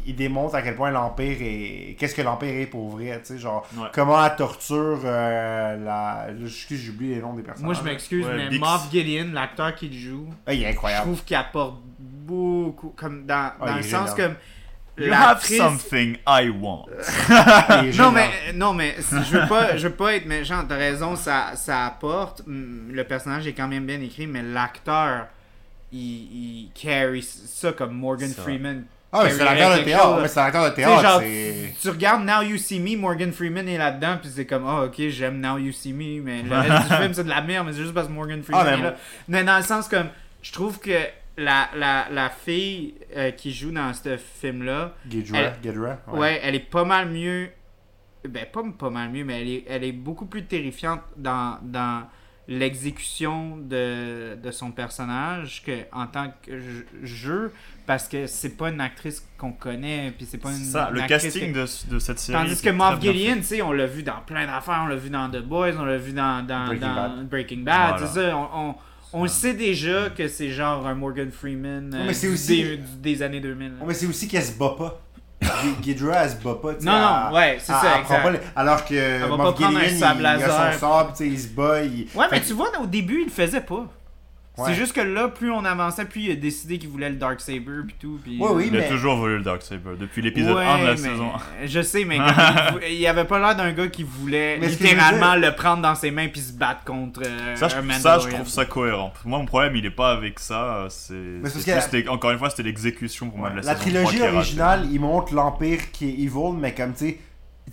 [0.07, 3.39] ils démontrent à quel point l'empire est qu'est-ce que l'empire est pour vrai tu sais
[3.39, 3.89] genre Ouais.
[3.93, 8.27] comment la torture euh, la je excuse j'oublie les noms des personnages Moi, je m'excuse,
[8.27, 8.59] Ouais, mais Bix.
[8.61, 12.91] Moff Gideon, l'acteur qui le joue, Ah, il est je incroyable trouve qu'il apporte beaucoup,
[12.97, 14.35] comme dans, Ah, dans il le sens comme...
[14.99, 16.87] You have something I want.
[17.85, 21.17] Il Non mais, non, mais je veux pas, je veux pas être méchant, t'as raison,
[21.17, 22.41] ça, ça apporte.
[22.47, 25.27] Hum, Le personnage est quand même bien écrit, mais l'acteur,
[25.93, 28.31] il, il carry ça comme Morgan.
[28.31, 28.85] Freeman.
[29.13, 31.23] Ah mais c'est l'acteur de théâtre mais c'est l'acteur de théâtre genre,
[31.81, 34.95] tu regardes Now You See Me, Morgan Freeman est là-dedans, puis c'est comme, ah ok,
[35.09, 37.73] j'aime Now You See Me, mais le reste du film c'est de la merde, mais
[37.73, 38.97] c'est juste parce que Morgan Freeman Ah, mais est là.
[39.29, 40.09] Mais dans le sens comme,
[40.43, 40.99] je trouve que
[41.39, 46.41] la, la, la fille euh, qui joue dans ce film-là, Ghidra Elle- Ghidra Ouais.
[46.43, 47.49] elle est pas mal mieux.
[48.29, 52.09] Ben, pas pas mal mieux, mais elle est, elle est beaucoup plus terrifiante dans, dans
[52.49, 57.53] l'exécution de, de son personnage que en tant que je- jeu,
[57.87, 60.57] parce que c'est pas une actrice qu'on connaît, puis c'est pas une.
[60.65, 62.39] Ça, une le actrice casting que- de, de cette série.
[62.39, 65.11] Tandis que Moff Gideon, tu sais, on l'a vu dans plein d'affaires, on l'a vu
[65.11, 67.29] dans The Boys, on l'a vu dans, dans Breaking dans Bad.
[67.29, 68.07] Breaking Bad, Voilà.
[68.07, 68.75] c'est ça, on, on,
[69.13, 72.79] on le sait déjà que c'est genre un Morgan Freeman euh, mais c'est du- aussi-
[72.99, 73.69] des, années 2000.
[73.69, 73.75] là.
[73.81, 75.01] Ouais, mais c'est aussi qu'elle se bat pas
[75.83, 78.03] Ghidra elle se bat pas tu sais, Non, non, elle- ouais, c'est elle- ça, elle
[78.05, 78.23] prend exact.
[78.23, 78.95] pas les- alors que
[79.37, 82.07] Moff pas Gideon, il- a son sais, il se bat il...
[82.15, 83.85] Ouais, mais Fait tu vois, au début, il le faisait pas.
[84.59, 84.65] Ouais.
[84.69, 87.41] C'est juste que là, plus on avançait, plus il a décidé qu'il voulait le Dark
[87.41, 88.19] Saber puis tout.
[88.25, 90.91] Puis, Ouais, oui, Il a toujours voulu le Darksaber depuis l'épisode Ouais, 1 de la
[90.93, 91.31] mais- saison.
[91.67, 92.17] Je sais, mais
[92.89, 95.95] il, il avait pas l'air d'un gars qui voulait Mais littéralement dire- le prendre dans
[95.95, 99.13] ses mains puis se battre contre euh, Ça, je, ça, je trouve ça cohérent.
[99.27, 100.87] Moi, mon problème, il est pas avec ça.
[100.89, 104.19] C'est encore une fois, c'était l'exécution pour moi de la, la saison trilogie 3 qui
[104.19, 104.37] est ratée.
[104.37, 107.19] originale il montre l'empire qui est evil mais comme tu sais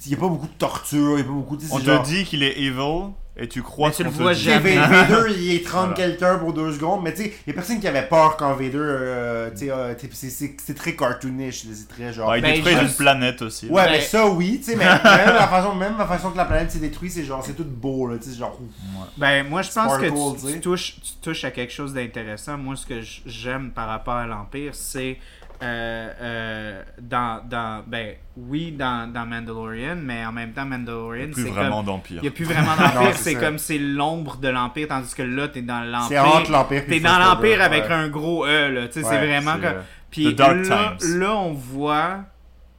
[0.06, 2.04] il y a pas beaucoup de torture il y a pas beaucoup sais, On te
[2.06, 4.76] dit qu'il est evil et tu crois Mais ce tu le vois jamais.
[4.76, 5.94] Vader, il est 30 Voilà.
[5.96, 8.54] quelqu'un pour deux secondes, mais tu sais, il y a personne qui avait peur quand
[8.54, 12.30] Vader, euh, tu sais, euh, c'est- très cartoonish, c'est très genre...
[12.30, 13.68] Ouais, il Ben, détruit juste- une planète aussi.
[13.70, 16.38] Ouais, Ben- mais ça, oui, tu sais, mais même la, façon, même la façon que
[16.38, 18.56] la planète s'est détruite, c'est genre, c'est tout beau, là, tu sais, genre...
[18.62, 19.08] ouf.
[19.18, 22.58] Ben, moi, je pense que tu, touches, tu touches à quelque chose d'intéressant.
[22.58, 25.18] Moi, ce que j'aime par rapport à l'Empire, c'est
[25.64, 31.44] euh, euh, dans, dans, ben, oui, dans, dans Mandalorian, mais en même temps, Mandalorian, Plus
[31.46, 31.86] c'est vraiment comme.
[31.86, 32.18] d'empire.
[32.18, 35.24] Il n'y a plus vraiment d'Empire, c'est c'est comme c'est l'ombre de l'Empire, tandis que
[35.24, 36.36] là, t'es dans C'est l'Empire.
[36.36, 37.92] entre l'Empire T'es dans l'Empire avec ouais.
[37.94, 38.88] un gros E, là.
[38.88, 39.78] Tu sais, c'est vraiment c'est, comme.
[39.78, 42.20] euh, Puis là, là, on voit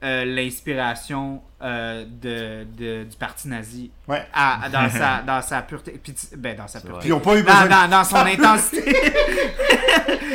[0.03, 4.23] euh, l'inspiration euh, de, de- du parti nazi Ouais.
[4.33, 5.99] à- dans, sa, dans sa pureté.
[6.03, 6.99] Puis, ben, dans sa pureté.
[6.99, 7.67] Puis ils ont pas eu Dans, besoin...
[7.87, 8.83] dans, dans son intensité.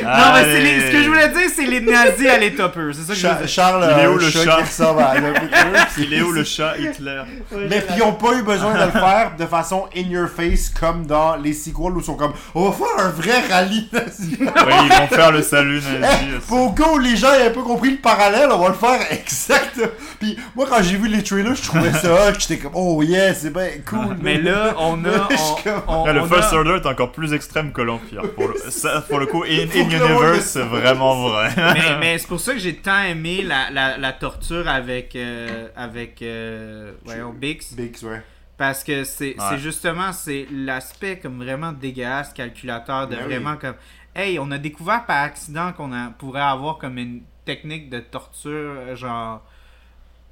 [0.02, 2.92] non, mais c'est les- ce que je voulais dire, c'est les nazis à l'état pur.
[2.94, 3.48] C'est ça que je Cha- veux dire.
[3.48, 5.86] Charles, Il est euh, le chat?
[5.94, 7.22] qui Il est où le chat Hitler?
[7.68, 10.70] Mais puis ils ont pas eu besoin de le faire de façon in your face
[10.70, 14.36] comme dans les sequels où ils sont comme on va faire un vrai rallye nazi.
[14.40, 14.46] Ouais,
[14.84, 16.24] ils vont faire le salut nazi.
[16.36, 19.80] Eh, Pour go, les gens avaient pas compris le parallèle, on va le faire exact.
[20.18, 23.32] Puis moi quand j'ai vu les trailers, je trouvais ça hot, j'étais comme oh yeah,
[23.34, 24.16] c'est bien cool.
[24.22, 25.28] Mais là, on a.
[25.86, 28.22] On, on- Ouais, le on First a- Order est encore plus extrême que l'Empire.
[28.34, 31.50] Pour le, ça, pour le coup, in, Universe, c'est vraiment vrai.
[31.56, 35.14] mais, mais c'est pour ça que j'ai tant aimé la, la, la torture avec.
[35.16, 36.22] euh, avec.
[36.22, 37.74] euh, voyons, Bix.
[37.74, 38.22] Bix, ouais.
[38.56, 39.46] Parce que c'est Ouais.
[39.50, 43.32] c'est justement c'est l'aspect comme vraiment dégueulasse calculateur de Ben oui.
[43.34, 43.74] vraiment comme
[44.14, 49.42] hey on a découvert par accident qu'on pourrait avoir comme une technique de torture genre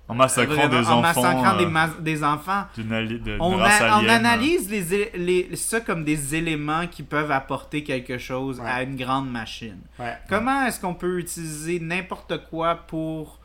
[0.09, 1.01] En massacrant vraiment, des en enfants.
[1.23, 5.81] massacrant des, euh, ma- des enfants de- on, race a- on alien, analyse les, ça
[5.81, 8.67] comme des éléments qui peuvent apporter quelque chose Ouais.
[8.71, 10.17] à une grande machine Ouais.
[10.29, 13.39] Comment est-ce qu'on peut utiliser n'importe quoi pour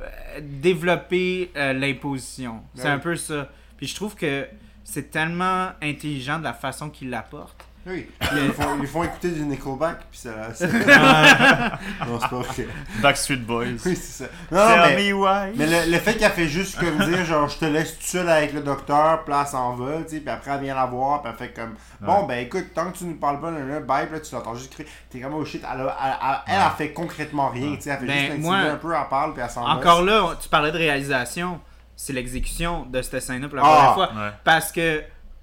[0.00, 0.04] euh,
[0.40, 2.62] développer euh, l'imposition?
[2.74, 3.02] C'est Ben un oui.
[3.02, 3.48] peu ça.
[3.76, 4.46] Puis je trouve que
[4.84, 7.56] c'est tellement intelligent de la façon qu'il l'apporte.
[7.86, 8.08] Oui.
[8.32, 10.54] Ils, font, ils font écouter du Nickelback, puis ça.
[10.54, 10.66] ça-
[12.06, 12.66] non, c'est pas vrai.
[13.02, 13.64] Backstreet Boys.
[13.84, 14.30] Oui, c'est ça.
[14.50, 15.08] Non, Tell mais.
[15.08, 15.52] me why.
[15.56, 18.28] Mais le, le fait qu'elle fait juste comme dire, genre, je te laisse tout seul
[18.28, 21.30] avec le docteur, place en va, tu sais, puis après elle vient la voir, puis
[21.32, 24.06] elle fait comme, bon, ben écoute, tant que tu nous parles pas, là, là, bye,
[24.06, 26.62] puis là, tu l'entends juste crier, t'es comme, oh shit, elle, a- elle, elle, elle,
[26.64, 29.34] elle fait concrètement rien, tu sais, elle fait Ben, juste moi- un peu, elle parle,
[29.34, 29.70] puis elle s'en va.
[29.74, 31.60] Encore là, tu parlais de réalisation.
[31.96, 34.06] c'est l'exécution de cette scène-là pour la Ah, première fois.
[34.24, 34.30] Ouais.
[34.42, 35.02] Parce que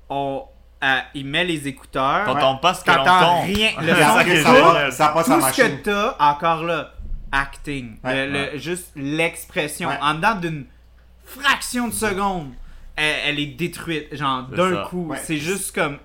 [0.10, 0.44] on,
[0.84, 2.26] euh, il met les écouteurs.
[2.26, 3.42] T'entends pas ce qu'elle T'entends entend.
[3.42, 3.70] rien.
[3.82, 5.78] Le son ça ça, passe Tout à ce machine.
[5.82, 6.94] que t'as, encore là,
[7.32, 7.98] acting.
[8.04, 8.28] Ouais.
[8.28, 9.90] Le- le- Juste l'expression.
[9.90, 9.98] Ouais.
[10.02, 10.66] En dedans d'une
[11.24, 12.52] fraction de seconde,
[12.96, 14.16] elle, elle est détruite.
[14.16, 15.08] Genre, d'un coup.
[15.08, 15.20] Ouais.
[15.24, 15.98] C'est juste comme.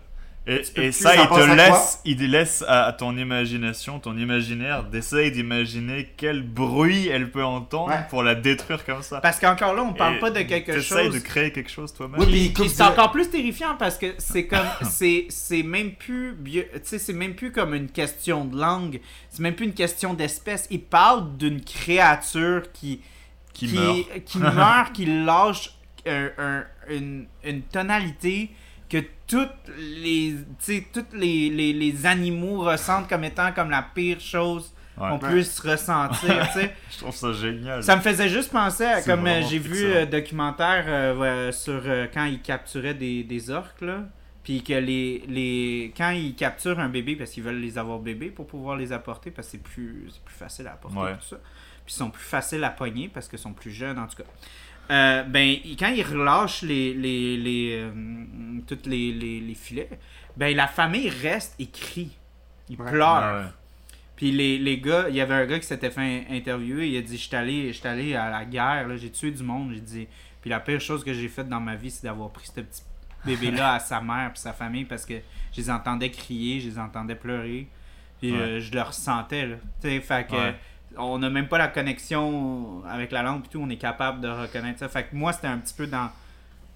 [0.49, 6.12] Et, ça, ça il te laisse, il laisse à, ton imagination, ton imaginaire, d'essayer d'imaginer
[6.16, 8.07] quel bruit elle peut entendre Ouais.
[8.11, 9.20] pour la détruire comme ça.
[9.20, 11.14] Parce qu'encore là, on parle Et pas de quelque t'essayes chose.
[11.14, 12.20] de créer quelque chose toi-même.
[12.20, 16.62] Oui, Puis, c'est encore plus terrifiant parce que c'est comme c'est c'est même plus bio-
[16.74, 20.14] tu sais c'est même plus comme une question de langue, c'est même plus une question
[20.14, 20.68] d'espèce.
[20.70, 23.01] Il parle d'une créature qui
[23.53, 24.24] Qui meurt.
[24.24, 25.72] qui meurt, qui lâche
[26.07, 28.51] un- un- une, une tonalité
[29.27, 34.20] toutes les tu sais tous les, les, les animaux ressentent comme étant comme la pire
[34.20, 35.11] chose Ouais.
[35.11, 36.74] qu'on puisse ressentir, tu sais.
[36.91, 37.83] Je trouve ça génial.
[37.83, 41.83] Ça me faisait juste penser à comme euh, j'ai vu un documentaire euh, ouais, sur
[41.85, 44.05] euh, quand ils capturaient des, des orques là.
[44.43, 45.93] Puis que les, les.
[45.95, 49.31] Quand ils capturent un bébé parce qu'ils veulent les avoir bébés pour pouvoir les apporter
[49.31, 51.12] parce que c'est plus, c'est plus facile à apporter Ouais.
[51.16, 51.37] tout ça.
[51.85, 54.29] Puis ils sont plus faciles à pogner parce qu'ils sont plus jeunes en tout cas.
[54.91, 57.91] Euh, ben, quand ils relâchent les, les, les, euh,
[58.66, 59.89] toutes les, les, les filets,
[60.37, 62.11] ben la famille reste et crie.
[62.68, 62.91] Ils Ouais.
[62.91, 63.07] pleurent.
[63.09, 63.47] Ah ouais.
[64.16, 67.03] Puis les, les gars, il y avait un gars qui s'était fait interviewer, il a
[67.03, 69.72] dit J'étais allé, j'étais allé à la guerre, là, j'ai tué du monde.
[69.74, 70.09] J'ai dit
[70.41, 72.82] Puis la pire chose que j'ai faite dans ma vie, c'est d'avoir pris ce petit
[73.24, 75.14] bébé-là à sa mère et sa famille parce que
[75.53, 77.66] je les entendais crier, je les entendais pleurer.
[78.20, 78.39] Puis Ouais.
[78.39, 79.47] euh, je le ressentais.
[79.47, 79.57] Là.
[79.82, 80.53] Tu sais, fait que.
[80.99, 84.28] On n'a même pas la connexion avec la langue, puis tout, on est capable de
[84.28, 84.88] reconnaître ça.
[84.88, 86.11] Fait que moi, c'était un petit peu dans.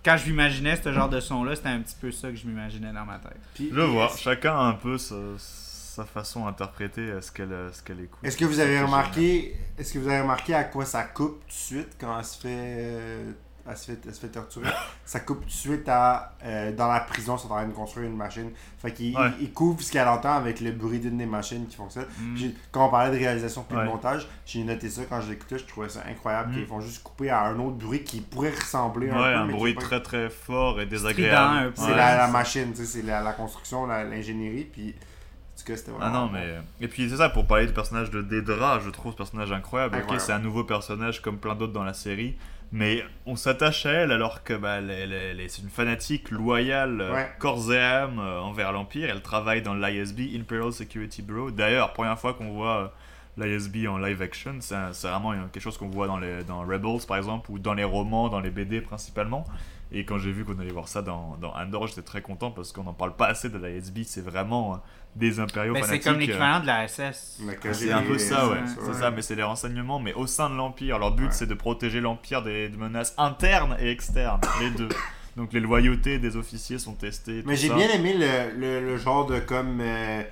[0.04, 2.92] Quand je m'imaginais ce genre de son-là, c'était un petit peu ça que je m'imaginais
[2.92, 3.36] dans ma tête.
[3.54, 7.82] Puis- Je vois, chacun a un peu sa, sa façon d'interpréter euh, ce qu'elle ce
[7.82, 8.18] qu'elle écoute.
[8.22, 11.46] Est-ce que vous avez remarqué est-ce que vous avez remarqué à quoi ça coupe tout
[11.48, 13.32] de suite quand elle se fait euh,
[13.70, 14.68] elle se fait, elle se fait torturer
[15.04, 17.72] ça coupe tout de suite à euh, dans la prison ils sont en train de
[17.72, 19.28] construire une machine fait qu'il Ouais.
[19.38, 22.36] il- il couvre ce qu'elle entend avec le bruit d'une des machines qui fonctionne Mm.
[22.72, 23.84] Quand on parlait de réalisation puis Ouais.
[23.84, 26.54] de montage j'ai noté ça quand je l'écoutais je trouvais ça incroyable Mm.
[26.54, 29.56] qu'ils font juste couper à un autre bruit qui pourrait ressembler Ouais, un peu un
[29.56, 31.72] bruit pas- très très fort et désagréable.
[31.76, 36.08] c'est Ouais, la, machine c'est la, la construction l'ingénierie puis en tout cas c'était Ah
[36.08, 36.54] vraiment non, mais.
[36.80, 39.94] Et puis c'est ça, pour parler du personnage de Dedra, je trouve ce personnage incroyable.
[39.94, 40.24] Ok, Incroyable.
[40.26, 42.38] c'est un nouveau personnage comme plein d'autres dans la série.
[42.72, 44.78] Mais on s'attache à elle alors que bah,
[45.48, 47.28] c'est une fanatique loyale, euh, Ouais.
[47.40, 49.08] corps et âme euh, envers l'Empire.
[49.10, 51.50] Elle travaille dans l'ISB, Imperial Security Bureau.
[51.50, 52.92] D'ailleurs, première fois qu'on voit
[53.38, 54.76] euh, l'ISB en live action, c'est
[55.08, 58.28] vraiment quelque chose qu'on voit dans, les, dans Rebels par exemple, ou dans les romans,
[58.28, 59.44] dans les BD principalement.
[59.92, 62.70] Et quand j'ai vu qu'on allait voir ça dans, dans Andor, j'étais très content parce
[62.70, 64.04] qu'on n'en parle pas assez de l'ISB.
[64.04, 64.76] C'est vraiment euh,
[65.16, 67.38] des impériaux Ben, c'est comme euh, l'équivalent de la SS.
[67.40, 68.54] Mais que c'est un peu ça, ouais.
[68.54, 68.58] ouais.
[68.86, 70.98] C'est ça, mais c'est des renseignements, mais au sein de l'Empire.
[70.98, 71.30] Leur but, Ouais.
[71.32, 74.88] c'est de protéger l'Empire des, menaces internes et externes, les deux.
[75.36, 77.42] Donc les loyautés des officiers sont testées.
[77.46, 80.22] Mais j'ai bien aimé le, le, le genre de comme euh,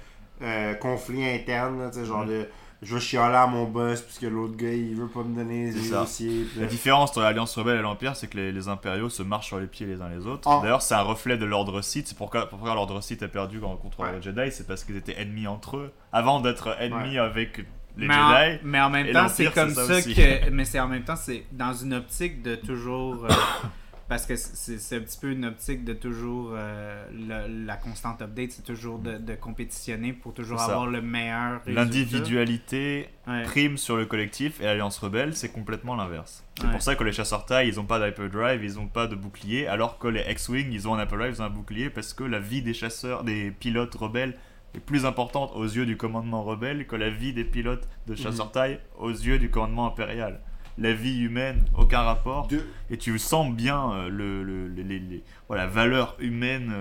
[0.43, 2.29] euh, conflit interne, là, tu sais, genre Mm.
[2.29, 2.49] de
[2.83, 5.91] je vais chialer à mon boss puisque l'autre gars il veut pas me donner les
[5.91, 6.45] dossiers.
[6.51, 9.49] puis La différence entre l'Alliance Rebelle et l'Empire, c'est que les, les impériaux se marchent
[9.49, 10.49] sur les pieds les uns les autres.
[10.51, 10.61] Oh.
[10.63, 12.07] D'ailleurs, c'est un reflet de l'ordre Sith.
[12.09, 14.13] C'est pourquoi, pourquoi l'ordre Sith a perdu contre Ouais.
[14.15, 17.59] les Jedi, c'est parce qu'ils étaient ennemis entre eux, avant d'être ennemis avec
[17.97, 18.61] les mais, en, Jedi.
[18.63, 20.51] mais en même temps, c'est comme ça que.
[20.51, 23.25] Mais c'est en même temps, c'est dans une optique de toujours.
[23.25, 23.29] euh,
[24.09, 26.53] parce que c'est un petit peu une optique de toujours.
[26.55, 31.61] euh, la, la constante update, c'est toujours de, de compétitionner pour toujours avoir le meilleur.
[31.67, 33.43] L'individualité Ouais.
[33.43, 36.45] prime sur le collectif et l'Alliance Rebelle, c'est complètement l'inverse.
[36.59, 36.73] C'est Ouais.
[36.73, 39.67] pour ça que les chasseurs taille, ils ont pas d'hyperdrive, ils ont pas de bouclier,
[39.67, 42.39] alors que les X-Wing, ils ont un hyperdrive, ils ont un bouclier, parce que la
[42.39, 44.39] vie des chasseurs, des pilotes rebelles
[44.75, 48.51] est plus importante aux yeux du commandement rebelle que la vie des pilotes de chasseurs
[48.51, 50.41] taille aux yeux du commandement impérial.
[50.79, 52.49] La vie humaine, aucun rapport.
[52.91, 56.73] Et tu sens bien euh, le, le- les- voilà, la valeur humaine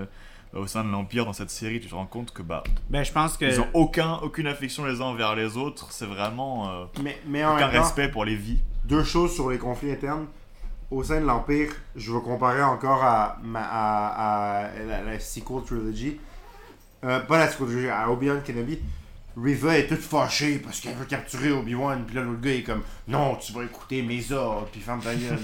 [0.53, 1.79] euh, au sein de l'Empire dans cette série.
[1.79, 3.45] Tu te rends compte que bah, Ben, je pense que.
[3.45, 5.87] ils ont aucun, aucune affection les uns envers les autres.
[5.91, 8.59] C'est vraiment euh, Mais, mais en aucun temps, respect pour les vies.
[8.85, 10.27] deux choses sur les conflits internes.
[10.89, 15.61] Au sein de l'Empire, je vais comparer encore à, ma- à, à la, la sequel
[15.65, 16.17] trilogy.
[17.03, 18.79] Euh, pas la sequel trilogy, à Obi-Wan Kenobi.
[19.41, 22.03] Riva est toute fâchée parce qu'elle veut capturer Obi-Wan.
[22.07, 24.67] Puis là, l'autre gars est comme Non, tu vas écouter mes ordres.
[24.71, 25.37] Puis ferme ta gueule.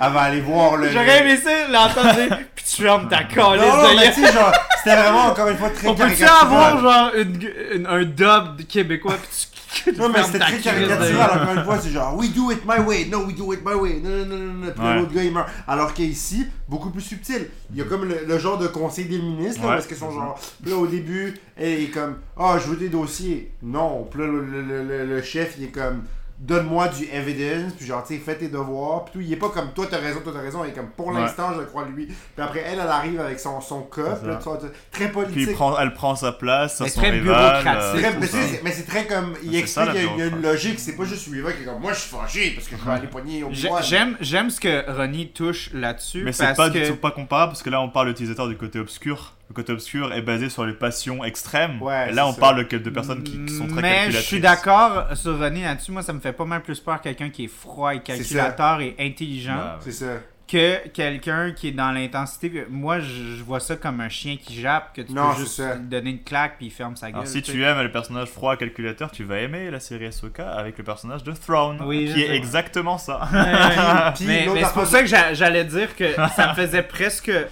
[0.00, 0.90] Elle va aller voir le.
[0.90, 4.52] J'aurais aimé ça l'entendre puis tu fermes ta Non, calice non, mais tu sais, genre,
[4.78, 9.14] c'était vraiment encore une fois très On peut-tu avoir genre une, une- un dub québécois
[9.14, 9.57] puis tu,
[9.98, 11.78] Non, mais c'était ta très caricatural, encore une fois.
[11.78, 14.00] C'est genre, we do it my way, no, we do it my way.
[14.02, 14.72] Non, non, non, non, non.
[14.72, 14.94] Puis Ouais.
[14.96, 15.48] l'autre gars, il meurt.
[15.66, 17.48] Alors qu'ici, beaucoup plus subtil.
[17.70, 19.74] Il y a comme le, le genre de conseil des ministres, là, Ouais.
[19.74, 20.38] parce qu'ils sont genre.
[20.66, 23.52] Là, au début, est comme, ah, je veux des dossiers.
[23.62, 24.06] Non.
[24.10, 26.02] Puis là, le- le- le chef, il est comme,
[26.40, 29.20] donne-moi du evidence, puis genre, tu sais, fais tes devoirs, puis tout.
[29.20, 30.64] Il est pas comme toi, t'as raison, toi, t'as raison.
[30.64, 31.20] Il est comme pour Ouais.
[31.20, 32.06] l'instant, je crois lui.
[32.06, 34.58] Puis après, elle, elle arrive avec son, son cup, là, tu vois,
[34.92, 35.48] très Puis politique.
[35.50, 37.24] il prend, elle prend sa place, Mais son très rival.
[37.24, 38.04] bureaucratique.
[38.04, 39.34] euh, Très- mais c'est- mais c'est très comme.
[39.42, 41.26] Il C'est ça, explique qu'il y a- il y a une logique, c'est pas juste
[41.28, 43.48] Weaver qui est comme moi je suis fâché parce que je vais aller pogner au
[43.50, 43.80] bois.
[43.82, 46.22] J'aime, j'aime ce que Ronnie touche là-dessus.
[46.24, 46.92] Mais c'est pas, que...
[46.92, 49.34] pas comparable parce que là on parle l'utilisateur du côté obscur.
[49.50, 51.80] Le côté obscur est basé sur les passions extrêmes.
[51.80, 52.40] Ouais, et là on ça.
[52.40, 55.90] parle de, de personnes qui, qui sont très Mais je suis d'accord sur Ronnie là-dessus.
[55.90, 58.94] Moi, ça me fait pas mal plus peur quelqu'un qui est froid et calculateur et
[59.00, 60.06] intelligent Bah, C'est ça.
[60.46, 62.66] que quelqu'un qui est dans l'intensité.
[62.68, 65.76] Moi, je, vois ça comme un chien qui jappe, que tu Non, peux juste ça.
[65.76, 67.16] donner une claque puis il ferme sa gueule.
[67.20, 70.76] Alors si tu aimes le personnage froid calculateur, tu vas aimer la série Ahsoka avec
[70.76, 72.36] le personnage de Throne, Oui, qui est sais.
[72.36, 73.26] exactement ça.
[74.16, 77.30] Puis mais c'est pour ça que j'a- j'allais dire que ça me faisait presque.
[77.30, 77.46] euh,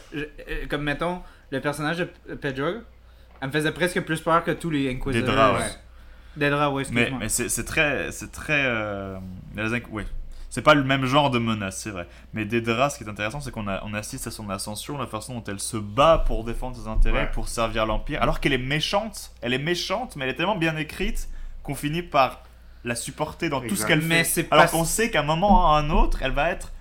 [0.68, 2.66] Comme mettons, le personnage de Pedro,
[3.40, 5.12] elle me faisait presque plus peur que tous les Inquisitors.
[5.12, 5.70] Des draps, ouais.
[6.36, 7.18] Des draps, ouais, mais excuse-moi.
[7.20, 9.16] mais c'est c'est très, c'est très, euh,
[9.90, 10.06] ouais.
[10.48, 12.06] C'est pas le même genre de menace, c'est vrai.
[12.32, 15.06] Mais Dedra, ce qui est intéressant, c'est qu'on a- on assiste à son ascension, la
[15.06, 17.30] façon dont elle se bat pour défendre ses intérêts, Ouais.
[17.32, 19.32] pour servir l'Empire, alors qu'elle est méchante.
[19.42, 21.28] Elle est méchante, mais elle est tellement bien écrite
[21.62, 22.42] qu'on finit par
[22.84, 24.24] la supporter dans tout ce qu'elle Mais fait.
[24.24, 26.72] c'est Alors pas- qu'on sait qu'à un moment ou à un autre, elle va être,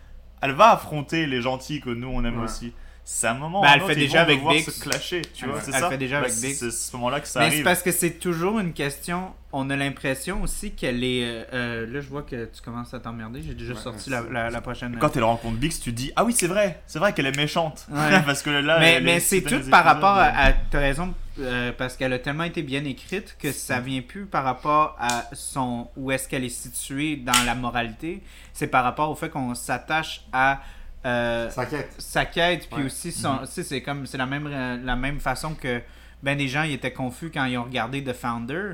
[0.42, 2.46] elle va affronter les gentils que nous on aime Ouais.
[2.46, 2.74] aussi.
[3.08, 3.62] C'est un moment.
[3.62, 4.80] Bah, elle fait ils déjà vont avec Bix.
[4.82, 5.62] clasher, tu vois.
[5.62, 5.90] C'est elle ça?
[5.92, 6.56] fait déjà Bah, avec Bix.
[6.58, 7.64] C'est ce moment-là que ça Mais c'est arrive.
[7.64, 9.32] parce que c'est toujours une question.
[9.54, 11.24] On a l'impression aussi qu'elle est.
[11.24, 13.44] euh, euh, là, je vois que tu commences à t'emmerder.
[13.46, 14.98] J'ai déjà Ouais, sorti c'est- la, la, la prochaine.
[15.00, 17.86] Quand elle rencontre Bix, tu dis ah oui c'est vrai, c'est vrai qu'elle est méchante.
[17.92, 18.22] Ouais.
[18.26, 18.80] parce que là.
[18.80, 20.26] mais mais est- c'est tout par rapport à.
[20.26, 24.02] euh, à- T'as raison, euh, parce qu'elle a tellement été bien écrite que ça vient
[24.02, 28.24] plus par rapport à son où est-ce qu'elle est située dans la moralité.
[28.52, 30.60] C'est par rapport au fait qu'on s'attache à.
[31.06, 31.94] Euh, Ça quête.
[31.98, 32.86] sa quête puis Ouais.
[32.88, 35.82] aussi son tu sais, c'est comme c'est la même euh, la même façon que
[36.24, 38.74] ben des gens ils étaient confus quand ils ont regardé The Founder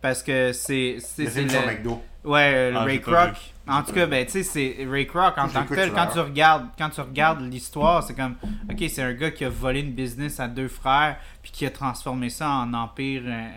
[0.00, 2.02] parce que c'est c'est Le sur McDo.
[2.24, 3.34] ouais euh, le Ah, Ray Kroc
[3.68, 6.20] en tout cas ben tu sais c'est Ray Kroc en tant que tel quand tu
[6.20, 8.36] regardes quand tu regardes l'histoire c'est comme
[8.70, 11.70] ok c'est un gars qui a volé une business à deux frères puis qui a
[11.70, 13.48] transformé ça en empire euh,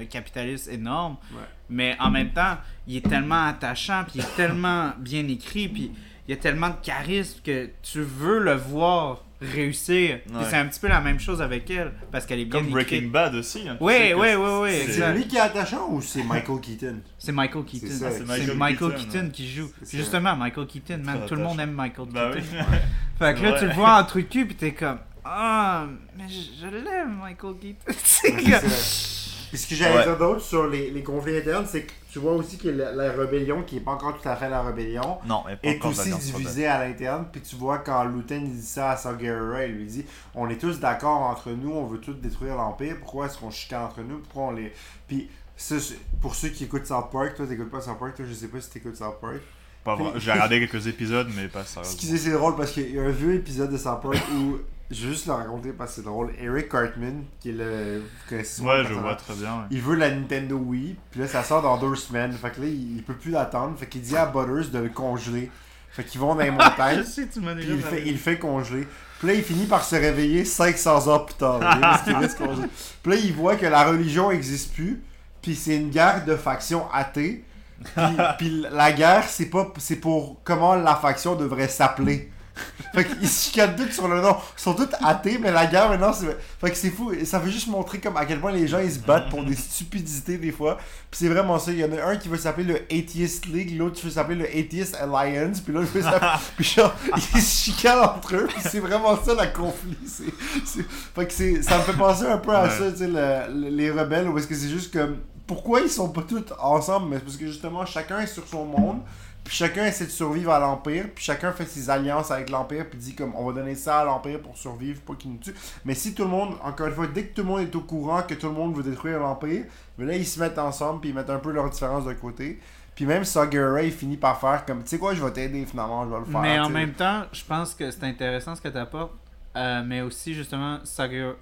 [0.00, 1.42] euh, capitaliste énorme Ouais.
[1.68, 2.56] mais en même temps
[2.86, 5.90] il est tellement attachant puis il est tellement bien écrit puis
[6.28, 10.18] il y a tellement de charisme que tu veux le voir réussir.
[10.32, 10.44] Ouais.
[10.48, 12.96] c'est un petit peu la même chose avec elle parce qu'elle est bien Comme Breaking
[12.96, 13.68] écrite Bad aussi.
[13.68, 16.96] hein, Oui, oui, c'est- oui, oui, c'est- lui qui est attachant ou c'est Michael Keaton?
[17.18, 17.86] C'est Michael Keaton.
[17.90, 19.30] C'est Michael, Michael Keaton, Keaton, ouais.
[19.32, 19.70] qui joue.
[19.92, 22.46] Justement Michael Keaton man tout le monde aime Michael Bah Keaton.
[22.70, 22.76] oui.
[23.18, 26.62] fait que là tu le vois en truc cul puis t'es comme ah mais je,
[26.62, 27.92] je l'aime Michael Keaton
[29.46, 29.50] Ça.
[29.50, 30.04] Puis ce que j'allais Ouais.
[30.04, 33.12] dire d'autre sur les, les conflits internes, c'est que tu vois aussi que la, la
[33.12, 36.84] rébellion, qui est pas encore tout à fait la rébellion, Non, est aussi divisée à
[36.86, 37.26] l'interne.
[37.30, 40.80] Puis tu vois quand Lutin dit ça à Saw il lui dit On est tous
[40.80, 44.18] d'accord entre nous, on veut tous détruire l'Empire, pourquoi est-ce qu'on chicane entre nous?
[44.18, 44.72] Pourquoi on les.
[45.08, 45.76] Puis ça,
[46.20, 48.60] pour ceux qui écoutent South Park, toi t'écoutes pas South Park, toi je sais pas
[48.60, 49.40] si t'écoutes South Park.
[49.84, 50.12] Pas vrai.
[50.16, 51.64] J'ai regardé quelques épisodes, mais pas.
[51.78, 54.58] Excusez, c'est drôle parce qu'il y a un vieux épisode de South Park où.
[54.90, 56.32] Je vais juste le raconter parce que c'est drôle.
[56.40, 57.98] Eric Cartman, qui est le.
[58.00, 59.52] Vous connaissez Ouais, je vois très bien.
[59.56, 59.64] ouais.
[59.70, 62.32] Il veut la Nintendo Wii, puis là ça sort dans deux semaines.
[62.32, 63.76] Fait que là il, il peut plus l'attendre.
[63.78, 65.50] Fait qu'il dit à Butters de le congeler.
[65.90, 68.18] Fait qu'ils vont dans les je montagnes, sais tu m'as puis déjà il fait, il
[68.18, 68.86] fait congeler.
[69.18, 71.56] Puis là il finit par se réveiller 500 heures plus tard.
[71.56, 72.68] ok, parce qu'il reste congelé.
[73.02, 75.02] Puis là il voit que la religion existe plus,
[75.42, 77.44] puis c'est une guerre de factions athées.
[77.82, 78.02] Puis,
[78.38, 82.30] puis la guerre c'est pas c'est pour comment la faction devrait s'appeler.
[82.94, 84.36] Fait qu'ils se chicanent tous sur le nom.
[84.56, 86.36] Ils sont tous athées, mais la guerre maintenant, c'est.
[86.60, 87.12] Fait que c'est fou.
[87.12, 89.44] Et Ça veut juste montrer comme à quel point les gens ils se battent pour
[89.44, 90.76] des stupidités des fois.
[91.10, 91.72] Puis c'est vraiment ça.
[91.72, 94.36] Il y en a un qui veut s'appeler le Atheist League, l'autre qui veut s'appeler
[94.36, 96.30] le Atheist Alliance, puis l'autre veut s'appeler.
[96.56, 96.94] puis genre,
[97.34, 98.46] ils se chicanent entre eux.
[98.48, 99.96] Puis c'est vraiment ça la conflit.
[100.06, 100.24] C'est,
[100.64, 102.70] c'est- Fait que c'est, ça me fait penser un peu à Ouais.
[102.70, 105.18] ça, tu sais, le- le- les rebelles, où est-ce que c'est juste comme.
[105.46, 108.64] Pourquoi ils sont pas tous ensemble Mais c'est parce que justement, chacun est sur son
[108.64, 109.00] monde.
[109.46, 112.98] Puis chacun essaie de survivre à l'Empire, puis chacun fait ses alliances avec l'Empire, puis
[112.98, 115.54] dit comme on va donner ça à l'Empire pour survivre, pas qu'il nous tue.
[115.84, 117.80] Mais si tout le monde, encore une fois, dès que tout le monde est au
[117.82, 119.64] courant que tout le monde veut détruire l'Empire,
[119.98, 122.58] mais là ils se mettent ensemble, puis ils mettent un peu leurs différences de côté.
[122.96, 126.10] Puis même il finit par faire comme, tu sais quoi, je vais t'aider finalement, je
[126.10, 126.40] vais le faire.
[126.40, 129.12] Mais en même temps, je pense que c'est intéressant ce que tu apportes.
[129.54, 131.34] mais aussi, justement, Saga.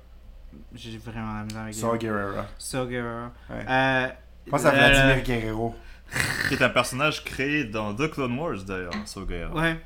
[0.74, 1.96] J'ai vraiment la misère avec Saw.
[2.58, 3.32] Saga.
[3.50, 3.66] Ouais.
[3.68, 4.08] Euh,
[4.44, 5.74] Je pense à Vladimir Guerrero.
[6.48, 9.54] Qui est un personnage créé dans The Clone Wars d'ailleurs, Sogeir.
[9.54, 9.76] Ouais.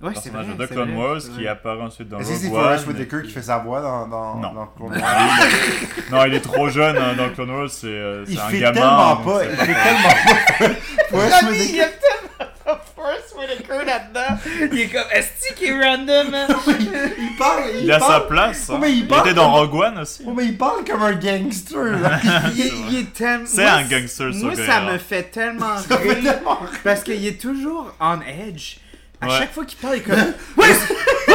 [0.00, 0.44] Ouais, c'est vrai.
[0.44, 2.94] personnage de Clone vrai, Wars qui apparaît ensuite dans Est-ce que c'est Rogue Forrest One,
[2.96, 4.52] Whitaker qui fait sa voix dans, dans, Non.
[4.52, 5.28] dans Clone Wars?
[6.12, 8.60] non, il est trop jeune hein, dans Clone Wars, c'est euh, c'est Il un fait
[8.60, 8.72] gamin.
[8.80, 10.74] tellement pas, il fait tellement pas.
[11.10, 11.90] Forrest il Whitaker.
[13.68, 14.38] Là-dedans.
[14.72, 16.48] Il est comme, est-ce qu'il est random, man?
[16.68, 18.12] il parle, il, Il a parle.
[18.12, 18.68] sa place.
[18.68, 18.78] Ouais, hein.
[18.80, 20.22] mais il il parle était dans comme- Rogue One aussi.
[20.26, 22.00] Oh, mais il parle comme un gangster.
[22.00, 22.20] là.
[22.54, 23.46] il, est- il est tellement.
[23.46, 26.34] C'est moi, un gangster, Moi, ce ça me fait tellement Ça fait rire.
[26.84, 28.76] Parce qu'il est toujours on edge.
[29.20, 29.32] À Ouais.
[29.38, 30.16] chaque fois qu'il parle, il est comme.
[30.56, 30.66] Ouais!
[30.66, 31.34] Ouais.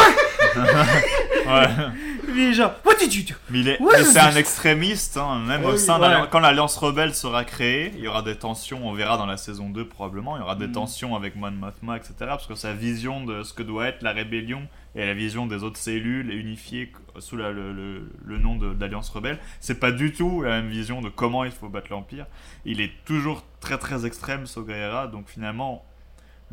[2.35, 3.35] Il est genre, What did you do?
[3.49, 6.27] Mais il est- Ouais, mais c'est un extrémiste, hein, même Ouais, au sein ouais.
[6.31, 9.69] quand l'Alliance Rebelle sera créée, il y aura des tensions, on verra dans la saison
[9.69, 10.59] 2 probablement, il y aura Mm.
[10.59, 12.13] des tensions avec Mon Mothma, etc.
[12.19, 15.63] Parce que sa vision de ce que doit être la rébellion et la vision des
[15.63, 19.91] autres cellules unifiées sous la- le, le- le nom de, de l'Alliance Rebelle, c'est pas
[19.91, 22.25] du tout la même vision de comment il faut battre l'Empire.
[22.65, 25.85] Il est toujours très très extrême, Guerrera, donc finalement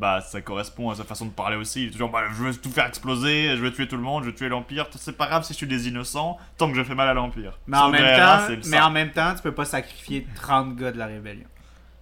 [0.01, 1.83] bah ça correspond à sa façon de parler aussi.
[1.83, 4.25] Il est toujours bah, je veux tout faire exploser, je veux tuer tout le monde,
[4.25, 4.87] je veux tuer l'Empire.
[4.97, 7.59] C'est pas grave si je suis des innocents, tant que je fais mal à l'Empire.
[7.67, 10.99] Mais en, même temps, mais en même temps, tu peux pas sacrifier 30 gars de
[10.99, 11.45] la rébellion.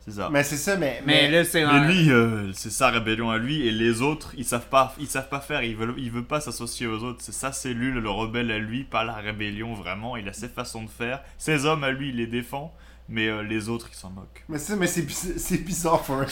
[0.04, 0.28] C'est ça.
[0.30, 1.02] Mais c'est ça, mais.
[1.04, 1.88] Mais, là, c'est Mais un.
[1.88, 5.28] lui, euh, c'est sa rébellion à lui, et les autres, ils savent pas, ils savent
[5.28, 7.18] pas faire, ils veulent, il veut pas s'associer aux autres.
[7.20, 10.16] C'est sa cellule, le rebelle à lui, pas la rébellion vraiment.
[10.16, 12.72] Il a ses façons de faire, ses hommes à lui, il les défend,
[13.08, 14.44] mais euh, les autres, ils s'en moquent.
[14.48, 15.06] Mais c'est, mais c'est,
[15.38, 16.24] c'est bizarre, for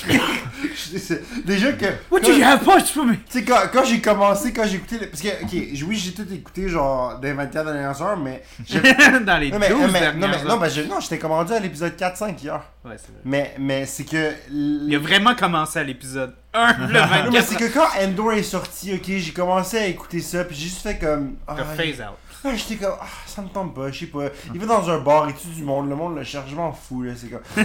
[1.45, 1.87] Déjà que.
[2.11, 3.15] What do you have punch for me?
[3.17, 4.99] Tu sais, quand, quand j'ai commencé, quand j'ai écouté.
[4.99, 5.53] le- Parce que, ok,
[5.89, 8.43] oui, j'ai tout écouté, genre, des 24 dernières heures, mais.
[9.25, 10.59] Dans les Non, mais, 12 non, mais, dernières non, mais, non, heures.
[10.61, 12.61] ben, je- non, j'étais commandé à l'épisode 4-5 hier.
[12.85, 13.21] Ouais, c'est vrai.
[13.25, 14.33] Mais, mais c'est que.
[14.51, 17.25] Il a vraiment commencé à l'épisode 1, le 24.
[17.27, 20.57] Non, mais c'est que quand Endor est sorti, ok, j'ai commencé à écouter ça, puis
[20.57, 21.37] j'ai juste fait comme.
[21.47, 22.17] Ah, T'as phase out.
[22.55, 22.95] J'étais comme.
[23.01, 24.27] Ah, ça me tombe pas, je sais pas.
[24.55, 26.73] Il va dans un bar, il tue du monde, le monde le cherche, je m'en
[26.73, 27.41] fous, là, c'est comme.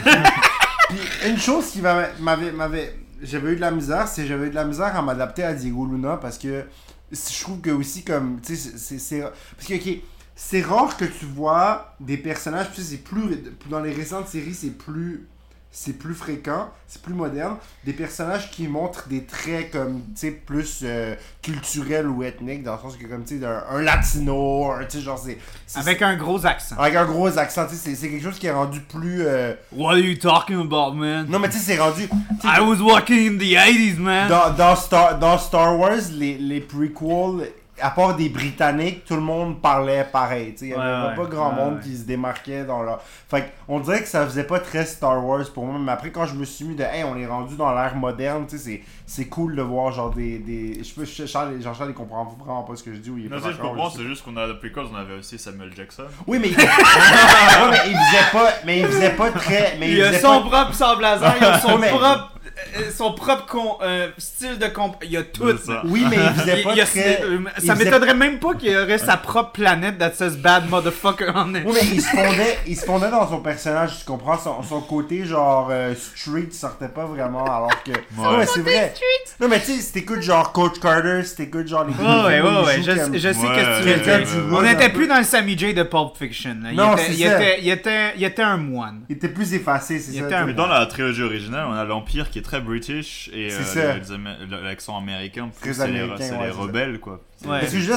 [0.90, 2.12] puis une chose qui m'avait.
[2.20, 5.54] m'avait- J'avais eu de la misère, c'est j'avais eu de la misère à m'adapter à
[5.54, 6.66] Diego Luna parce que
[7.12, 8.40] je trouve que aussi, comme.
[8.42, 9.22] Tu sais, c'est- c'est.
[9.22, 9.98] Parce que, ok.
[10.34, 14.56] C'est rare que tu vois des personnages, puis ça, c'est plus dans les récentes séries,
[14.56, 15.28] c'est plus
[15.74, 17.56] c'est plus fréquent, c'est plus moderne,
[17.86, 22.74] des personnages qui montrent des traits comme, tu sais, plus euh, culturels ou ethniques, dans
[22.76, 25.38] le sens que, comme, tu sais, un, un latino, un, tu sais, genre, c'est...
[25.80, 26.76] Avec un gros accent.
[26.78, 29.22] Avec un gros accent, tu sais, c'est- quelque chose qui est rendu plus...
[29.26, 31.26] euh, What are you talking about, man?
[31.30, 32.04] Non, mais tu sais, c'est rendu...
[32.44, 34.28] I was walking in the 80s, man.
[34.30, 37.50] dans, dans, Star, dans Star Wars, les, les prequels,
[37.82, 40.54] à part des Britanniques, tout le monde parlait pareil.
[40.54, 41.82] tu sais, Il n'y avait Ouais, ouais, pas grand ouais, monde ouais.
[41.84, 43.02] qui se démarquait dans leur.
[43.30, 45.80] Fait que on dirait que ça faisait pas très Star Wars pour moi.
[45.80, 46.84] Mais après, quand je me suis mis de.
[46.84, 50.10] Hey, on est rendu dans l'ère moderne, tu sais, c'est- c'est cool de voir genre
[50.12, 50.40] des.
[50.40, 50.84] des...
[50.84, 51.06] Je peux.
[51.06, 53.52] Charles, Jean-Charles, il comprend vraiment pas ce que je dis ou il est Non, pas
[53.52, 56.04] je comprends, c'est juste qu'on a le prequels, on avait aussi Samuel Jackson.
[56.28, 56.58] Oui, mais il...
[56.58, 56.66] Ouais,
[57.72, 58.50] mais il faisait pas.
[58.66, 59.78] Mais il faisait pas très.
[59.80, 60.50] Mais il, Il a son pas...
[60.64, 62.32] propre sable laser, il a son propre,
[62.96, 64.96] son propre con- euh, style de comp.
[65.04, 65.58] Il a tout.
[65.58, 65.82] Ça.
[65.86, 67.22] Oui, mais il faisait pas il y a- très.
[67.24, 70.38] euh, il ça faisait- m'étonnerait même pas qu'il y aurait sa propre planète that says
[70.38, 71.64] bad motherfucker on it.
[71.66, 74.38] Oui, mais il se fondait, il se fondait dans son personnage, tu comprends?
[74.38, 77.92] Son, son côté, genre, euh, street sortait pas vraiment, alors que.
[78.18, 78.38] Ouais.
[78.38, 78.94] Ouais, c'est vrai.
[79.40, 81.94] Non, mais tu sais, si t'écoutes genre Coach Carter, si t'écoutes genre les.
[81.94, 84.90] Ouais, ouais, ouais, ouais, je, jouent comme- je sais Ouais, que tu hood, On n'était
[84.90, 86.56] plus dans le Sammy J de Pulp Fiction.
[86.62, 86.70] là.
[86.72, 87.42] Il, Non, était, c'est il, ça.
[87.42, 89.02] était, il, était, il était un moine.
[89.10, 90.46] Il était plus effacé, c'est ça.
[90.46, 93.94] Mais dans la trilogie originale, on a l'Empire qui est très british et C'est euh,
[94.64, 96.58] l'accent américain, c'est les, américain, ouais, les ça.
[96.60, 97.22] rebelles quoi.
[97.38, 97.60] C'est- Ouais.
[97.62, 97.94] Que je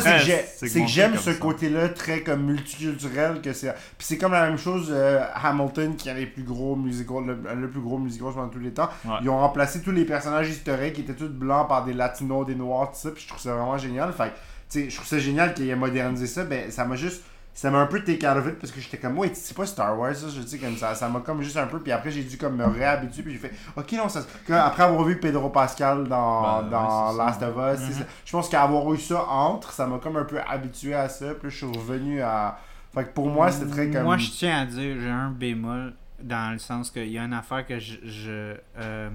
[0.56, 3.72] c'est j'aime comme ce côté-là très comme multiculturel que c'est.
[3.98, 7.54] Puis c'est comme la même chose euh, Hamilton qui a les plus gros musicals, le,
[7.60, 8.88] le plus gros musical pendant tous les temps.
[9.04, 9.16] Ouais.
[9.22, 12.54] Ils ont remplacé tous les personnages historiques qui étaient tous blancs par des latinos, des
[12.54, 13.10] noirs, tout ça.
[13.10, 14.12] Puis je trouve ça vraiment génial.
[14.12, 14.28] Fait que,
[14.70, 16.44] tu sais, je trouve ça génial qu'il ait modernisé ça.
[16.44, 17.22] Ben, ça m'a juste.
[17.56, 19.64] Ça m'a un peu take out of it parce que j'étais comme, ouais, c'est pas
[19.64, 20.94] Star Wars, ça, je sais, comme ça.
[20.96, 21.78] Ça m'a comme juste un peu.
[21.80, 23.22] Puis après, j'ai dû comme me réhabituer.
[23.22, 24.22] Puis j'ai fait, ok, non, ça.
[24.44, 27.24] que- Après avoir vu Pedro Pascal dans, Ben, ouais, dans ça.
[27.24, 27.54] Last of
[27.90, 28.04] Us, ça.
[28.24, 31.32] je pense qu'avoir eu ça entre, ça m'a comme un peu habitué à ça.
[31.34, 32.58] Puis je suis revenu à.
[32.92, 34.02] Fait que pour moi, c'était très comme.
[34.02, 37.32] Moi, je tiens à dire, j'ai un bémol dans le sens qu'il y a une
[37.34, 39.10] affaire que je, je euh,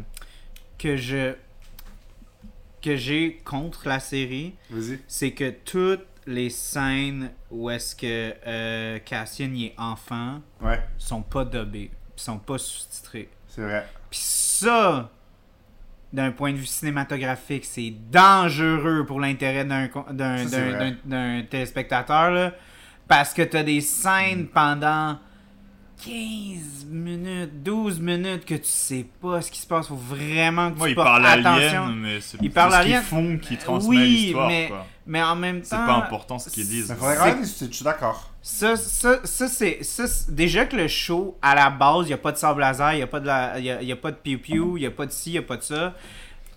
[0.77, 1.33] que je
[2.81, 4.99] que j'ai contre la série, Vas-y.
[5.07, 11.21] c'est que toutes les scènes où est-ce que euh, Cassian y est enfant Ouais, sont
[11.21, 13.29] pas dubbées, pis sont pas sous-titrées.
[13.47, 13.85] c'est vrai.
[14.09, 15.09] Puis ça,
[16.11, 22.31] d'un point de vue cinématographique, c'est dangereux pour l'intérêt d'un téléspectateur.
[22.31, 22.53] Là,
[23.07, 25.19] parce que t'as des scènes pendant
[26.05, 29.87] 15 minutes, 12 minutes que tu sais pas ce qui se passe.
[29.87, 31.83] Faut vraiment que tu Moi, il parle attention.
[31.83, 34.47] alien, mais c'est Il c'est parle ce qu'ils font qui transmet Oui, l'histoire.
[34.47, 34.85] mais- quoi.
[35.05, 36.89] Mais en même C'est temps, pas important ce qu'ils disent.
[36.89, 38.29] Mais faudrait C'est- regarder, je suis d'accord.
[38.41, 42.13] ça, ça, ça c'est ça, c'est- déjà que le show à la base, il y
[42.13, 43.91] a pas de sable laser, il y a pas de la, y a, il y
[43.91, 45.57] a pas de piou piou, il y a pas de ci, il y a pas
[45.57, 45.95] de ça.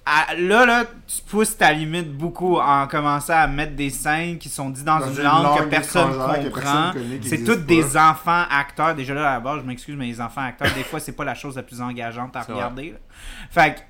[0.04, 4.48] À- là là, tu pousses ta limite beaucoup en commençant à mettre des scènes qui
[4.48, 6.16] sont dites dans, Dans une, une langue, que langue personne que
[6.48, 6.92] comprend.
[6.92, 8.94] personne C'est tous des enfants acteurs.
[8.96, 11.24] Déjà là à la base, je m'excuse, mais les enfants acteurs, des fois, c'est pas
[11.24, 12.90] la chose la plus engageante à regarder.
[12.90, 12.98] là.
[13.50, 13.80] Fait que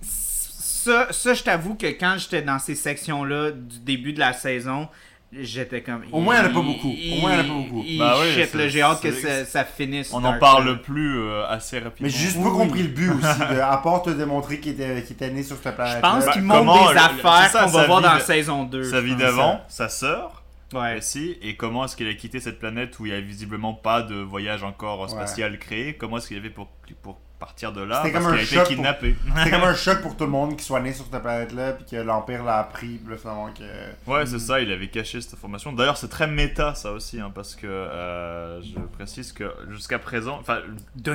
[0.00, 4.88] ça, ça je t'avoue que quand j'étais dans ces sections-là du début de la saison,
[5.32, 6.02] j'étais comme.
[6.12, 6.88] Au moins, il y en a pas beaucoup.
[6.90, 7.84] Au moins, il y en a pas beaucoup.
[7.86, 10.12] il- Bah oui, shit, j'ai hâte que ça, ça finisse.
[10.12, 12.06] On n'en parle plus euh, assez rapidement.
[12.06, 14.72] Mais j'ai juste Oui, pas compris le but aussi, de, à part te démontrer qu'il
[14.72, 16.00] était, qu'il était né sur cette Je planète.
[16.02, 18.84] pense Bah, qu'il montre des le- affaires qu'on va voir dans de- la saison 2.
[18.84, 19.20] Sa je vie pense.
[19.20, 20.42] d'avant, sa sœur
[20.74, 20.96] Ouais.
[20.96, 24.00] aussi, et comment est-ce qu'il a quitté cette planète où il n'y a visiblement pas
[24.00, 26.68] de voyage encore spatial créé, comment est-ce qu'il avait pour,
[27.02, 29.16] pour partir de là, parce comme qu'il un a été choc pour- kidnappé.
[29.36, 31.84] C'était comme un choc pour tout le monde qui soit né sur cette planète-là, puis
[31.90, 34.10] que l'Empire l'a appris, puis là, finalement, que.
[34.10, 35.72] Ouais, c'est ça, il avait caché cette information.
[35.72, 40.38] D'ailleurs, c'est très méta ça aussi, hein, parce que euh, je précise que jusqu'à présent,
[40.40, 40.60] enfin,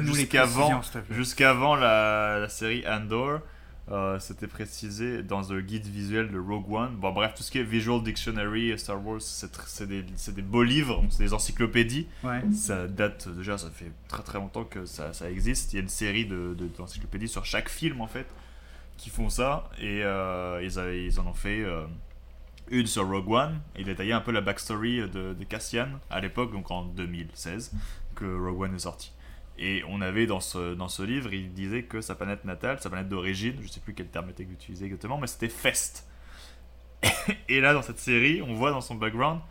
[0.03, 3.39] jusqu'avant jusqu'avant la, la série Andor,
[3.89, 6.95] euh, c'était précisé dans un guide visuel de Rogue One.
[6.97, 10.63] Bon, bref, tout ce qui est Visual Dictionary et Star Wars, c'est des, des beaux
[10.63, 12.07] livres, c'est des encyclopédies.
[12.23, 12.41] Ouais.
[12.53, 15.71] Ça date déjà, ça fait très très longtemps que ça, ça existe.
[15.73, 18.27] Il y a une série de, de- d'encyclopédies sur chaque film en fait
[18.97, 21.85] qui font ça et euh, ils, avaient- ils en ont fait euh,
[22.69, 23.59] une sur Rogue One.
[23.77, 27.71] Ils détaillaient un peu la backstory de, de Cassian à l'époque, donc en 2016,
[28.15, 29.13] que Rogue One est sorti.
[29.59, 32.89] Et on avait dans ce, dans ce livre, il disait que sa planète natale, sa
[32.89, 36.07] planète d'origine, je sais plus quel terme était utilisé exactement, mais c'était Fest.
[37.49, 39.41] Et là, dans cette série, on voit dans son background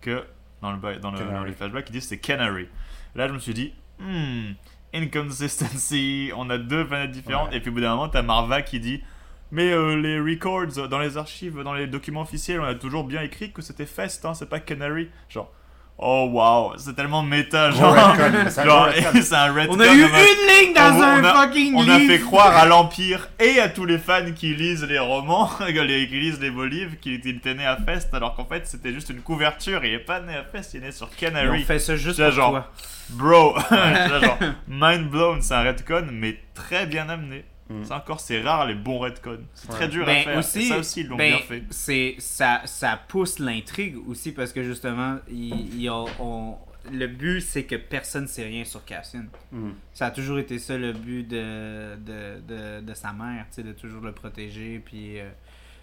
[0.00, 0.24] que,
[0.62, 2.68] dans, le, dans, le, dans les flashbacks, il dit que c'est Canary.
[3.14, 4.52] Là, je me suis dit, hmm,
[4.94, 7.50] inconsistency, on a deux planètes différentes.
[7.50, 7.56] Ouais.
[7.56, 9.02] Et puis au bout d'un moment, t'as Marva qui dit,
[9.50, 13.04] mais euh, les records euh, dans les archives, dans les documents officiels, on a toujours
[13.04, 15.08] bien écrit que c'était Fest, hein, c'est pas Canary.
[15.28, 15.52] Genre,
[15.98, 18.14] oh wow, c'est tellement méta, Gros genre.
[18.48, 19.22] c'est un genre, gros retcon.
[19.22, 21.82] c'est un retcon On a eu une ligne dans On- un on a- fucking on
[21.82, 21.94] livre.
[21.94, 26.06] a fait croire à l'Empire et à tous les fans qui lisent les romans, les-
[26.08, 29.10] qui lisent les beaux livres, qu'il était, né à Fest, alors qu'en fait c'était juste
[29.10, 29.84] une couverture.
[29.84, 31.62] Il est pas né à Fest, il est né sur Et Canary.
[31.62, 32.70] on fait ça juste pour genre- toi.
[33.10, 34.38] Bro, genre,
[34.68, 37.44] mind blown, c'est un retcon, mais très bien amené.
[37.68, 37.84] Mm.
[37.84, 39.40] C'est encore, c'est rare les bons retcons.
[39.54, 40.38] C'est très dur à Ben, faire.
[40.38, 41.62] aussi, ça aussi, ils l'ont ben, bien fait.
[41.70, 46.56] C'est, ça, ça pousse l'intrigue aussi parce que justement, il, il- on- on-
[46.92, 49.24] le but c'est que personne ne sait rien sur Cassian.
[49.50, 49.70] Hmm.
[49.92, 54.02] Ça a toujours été ça le but de, de, de, de sa mère, de toujours
[54.02, 55.28] le protéger, puis, euh,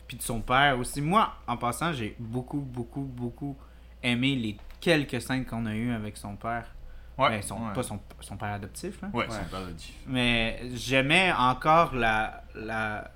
[0.07, 1.01] puis de son père aussi.
[1.01, 3.57] Moi, en passant, j'ai beaucoup, beaucoup, beaucoup
[4.01, 6.73] aimé les quelques scènes qu'on a eues avec son père.
[7.17, 7.73] Ouais, son, ouais.
[7.73, 9.09] Pas son, son père adoptif, là.
[9.13, 9.31] Ouais, Ouais.
[9.31, 9.93] c'est pas dit.
[10.07, 13.11] Mais j'aimais encore la, la.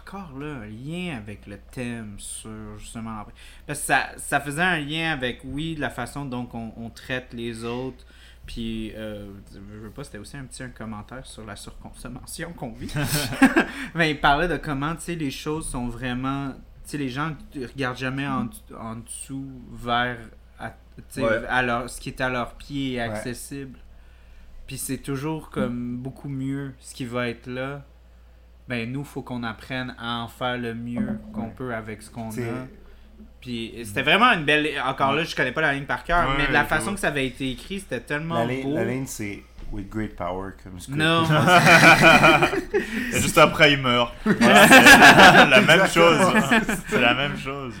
[0.00, 3.24] Encore là, un lien avec le thème sur justement.
[3.66, 7.32] Parce que ça, ça faisait un lien avec, oui, la façon dont on, on traite
[7.32, 8.04] les autres.
[8.44, 12.72] Puis, euh, je veux pas, c'était aussi un petit un commentaire sur la surconsommation qu'on
[12.72, 12.92] vit.
[13.94, 16.50] Mais il parlait de comment, tu sais, les choses sont vraiment.
[16.84, 20.18] Tu sais, les gens ne regardent jamais en, en dessous vers
[21.16, 21.42] Ouais.
[21.48, 23.78] à leur, ce qui est à leurs pieds et accessible.
[24.66, 27.82] Puis c'est toujours comme beaucoup mieux ce qui va être là.
[28.68, 32.30] Ben nous, faut qu'on apprenne à en faire le mieux qu'on peut avec ce qu'on
[32.30, 32.66] a.
[33.40, 34.68] Puis c'était vraiment une belle.
[34.86, 36.94] Encore là, je connais pas la ligne par cœur, Ouais, mais la façon vois.
[36.94, 38.74] que ça avait été écrit, c'était tellement La, ligne- beau.
[38.74, 39.42] la ligne, c'est
[39.72, 41.24] With great power comes great Non,
[43.12, 44.12] Et juste après, il meurt.
[44.24, 46.20] Voilà, la même chose.
[46.88, 47.74] C'est la même chose.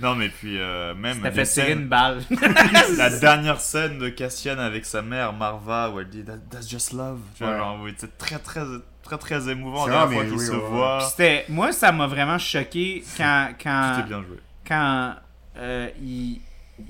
[0.00, 2.20] Non, mais puis euh, même ça fait tirer une balle.
[2.96, 6.92] la dernière scène de Cassian avec sa mère Marva où elle dit That- That's just
[6.92, 7.20] love.
[7.36, 7.58] Tu vois, Ouais.
[7.58, 8.62] genre, oui, c'est très très
[9.02, 11.00] très très émouvant la fois qu'ils se ouais, voient.
[11.00, 14.38] C'était, moi, ça m'a vraiment choqué quand, quand, C'était bien joué.
[14.66, 15.14] quand
[15.58, 16.40] euh, il,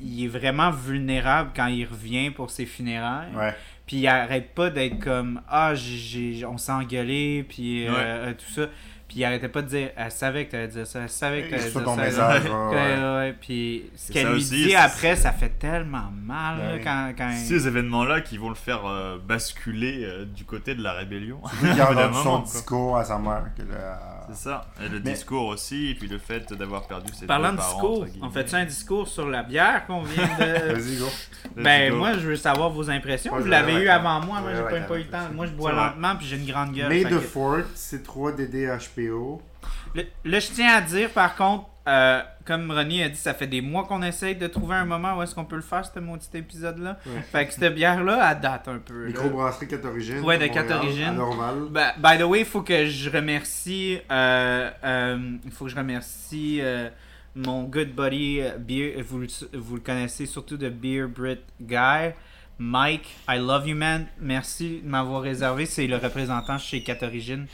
[0.03, 3.35] il est vraiment vulnérable quand il revient pour ses funérailles.
[3.35, 3.55] Ouais.
[3.87, 7.97] Puis il arrête pas d'être comme Ah, j'ai, j'ai- on s'est engueulé, puis euh, Ouais.
[8.01, 8.69] euh, tout ça.
[9.15, 11.51] Puis il arrêtait pas de dire Elle savait que t'allais dire ça, elle savait que
[11.51, 12.03] t'allais dire ton ça.
[12.03, 12.45] message.
[12.47, 12.75] Ouais, ouais, ouais.
[12.99, 13.35] ouais, ouais.
[13.41, 17.31] Puis ce qu'elle lui aussi, dit c'est- après, ça fait tellement mal là, quand, quand
[17.31, 21.41] il- Ces événements-là qui vont le faire euh, basculer euh, du côté de la rébellion.
[21.63, 23.45] Il a Au bout d'un rendu son discours à sa mère.
[23.57, 24.67] Que là, C'est ça.
[24.83, 27.61] Et le Mais- discours aussi, et puis le fait d'avoir perdu ses Parlant deux de
[27.61, 27.73] parents,
[28.05, 30.73] discours, on fait un discours sur la bière qu'on vient de.
[30.75, 31.07] Vas-y, go.
[31.57, 33.33] Ben, moi, je veux savoir vos impressions.
[33.33, 35.29] Moi, Vous l'avez eu avant moi, moi, j'ai pas, pas eu le temps.
[35.35, 36.89] Moi, je bois lentement, puis j'ai une grande gueule.
[37.05, 39.43] The que- 4th, c'est 3 DD HPO.
[39.95, 43.47] Le- Là, je tiens à dire, par contre, euh, comme Ronnie a dit, ça fait
[43.47, 45.99] des mois qu'on essaye de trouver un moment où est-ce qu'on peut le faire, ce
[46.01, 46.99] mon petit épisode-là.
[47.07, 47.21] Ouais.
[47.31, 49.07] Fait que cette bière-là, elle date un peu.
[49.07, 50.21] Microbrasserie 4 origines.
[50.21, 51.15] Ouais, de à Montréal, 4 origines.
[51.15, 51.55] Normal.
[51.71, 53.99] Bah, by the way, il faut que je remercie.
[54.11, 56.89] euh, euh, Il faut que je remercie euh,
[57.35, 59.03] mon good buddy Beer.
[59.03, 62.13] Vous, le- vous le connaissez surtout de Beer Brit Guy.
[62.57, 64.07] Mike, I love you man.
[64.21, 65.67] Merci de m'avoir réservé.
[65.67, 67.47] C'est le représentant chez 4 Origines.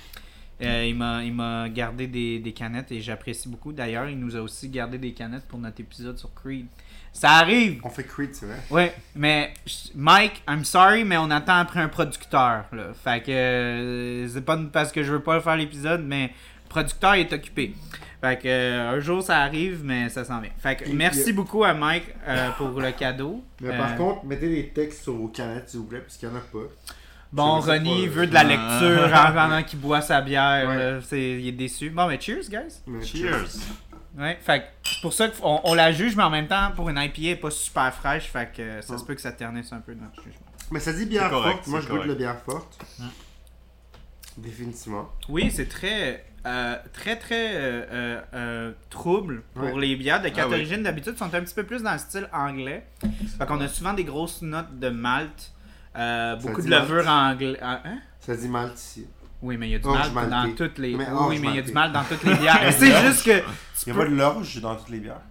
[0.62, 3.72] Euh, il m'a il m'a gardé des, des canettes et j'apprécie beaucoup.
[3.72, 6.66] D'ailleurs, il nous a aussi gardé des canettes pour notre épisode sur Creed.
[7.12, 7.80] Ça arrive!
[7.82, 8.58] On fait Creed, c'est vrai.
[8.70, 9.52] Ouais, mais
[9.96, 12.66] Mike, I'm sorry, mais on attend après un producteur.
[12.72, 12.92] Là.
[12.94, 16.30] Fait que euh, c'est pas parce que je veux pas faire l'épisode, mais
[16.68, 17.74] producteur est occupé.
[18.20, 20.50] Fait que euh, un jour ça arrive, mais ça s'en vient.
[20.58, 22.04] Fait que Et- merci beaucoup à Mike
[22.58, 23.42] pour le cadeau.
[23.60, 26.34] Mais par contre, mettez des textes sur vos canettes, s'il vous plaît, parce qu'il n'y
[26.34, 26.58] en a pas.
[27.32, 28.44] Bon, Ronnie veut de la Ah.
[28.44, 31.00] lecture en pendant qu'il boit sa bière.
[31.12, 31.18] Ouais.
[31.40, 31.90] il est déçu.
[31.90, 32.80] Bon, mais cheers, guys.
[32.86, 33.46] Mais Cheers.
[34.18, 36.88] Ouais, fait que c'est pour ça qu'on on la juge, mais en même temps, pour
[36.90, 38.24] une IPA, elle est pas super fraîche.
[38.26, 39.06] Fait que euh, ça se Ouais.
[39.06, 40.46] peut que ça ternisse un peu dans le jugement.
[40.72, 41.66] Mais ça dit bière correct, forte.
[41.68, 42.08] Moi, je goûte correct.
[42.08, 42.78] la bière forte.
[42.98, 43.08] Hum.
[44.38, 45.08] Définitivement.
[45.28, 49.80] Oui, c'est très, euh, très, très euh, trouble pour Ouais.
[49.80, 50.54] les bières de quatre Ah oui.
[50.54, 50.82] origines.
[50.82, 52.86] D'habitude, sont un petit peu plus dans le style anglais.
[53.38, 55.52] Fait qu'on a souvent des grosses notes de malt,
[55.96, 57.58] euh, beaucoup de levure anglais.
[57.62, 57.98] Hein?
[58.20, 58.50] Ça dit.
[59.42, 60.94] Oui, mais il y a du Orge malt dans toutes les.
[60.94, 62.72] Oui, orge mais il y a du malt dans toutes les bières.
[62.72, 63.42] c'est juste que.
[63.86, 65.22] Il n'y a pas de l'orge dans toutes les bières.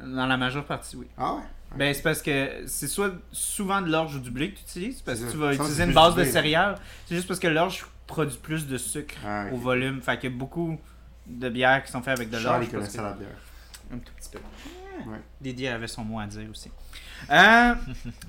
[0.00, 1.06] Dans la majeure partie, oui.
[1.16, 1.42] Ah ouais?
[1.76, 5.02] Ben, c'est parce que c'est soit souvent de l'orge ou du blé que tu utilises,
[5.02, 6.76] parce que tu vas utiliser une base de céréales.
[7.06, 10.00] C'est juste parce que l'orge produit plus de sucre Ah, au volume.
[10.00, 10.78] Fait qu'il y a beaucoup
[11.26, 12.66] de bières qui sont faites avec de Charles, l'orge.
[12.66, 13.28] il connaissait que- la bière.
[13.92, 14.38] Un tout petit peu.
[15.10, 15.20] Ouais.
[15.40, 16.70] Didier avait son mot à dire aussi.
[17.30, 17.74] Euh,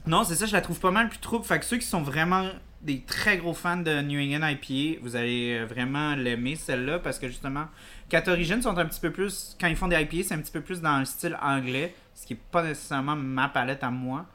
[0.08, 1.46] non, c'est ça, je la trouve pas mal plus trouble.
[1.46, 2.50] Fait que ceux qui sont vraiment
[2.82, 7.18] des très gros fans de New England IPA, vous allez euh, vraiment l'aimer celle-là parce
[7.20, 7.66] que justement,
[8.28, 10.62] Origines sont un petit peu plus, quand ils font des IPA, c'est un petit peu
[10.62, 14.26] plus dans le style anglais, ce qui est pas nécessairement ma palette à moi.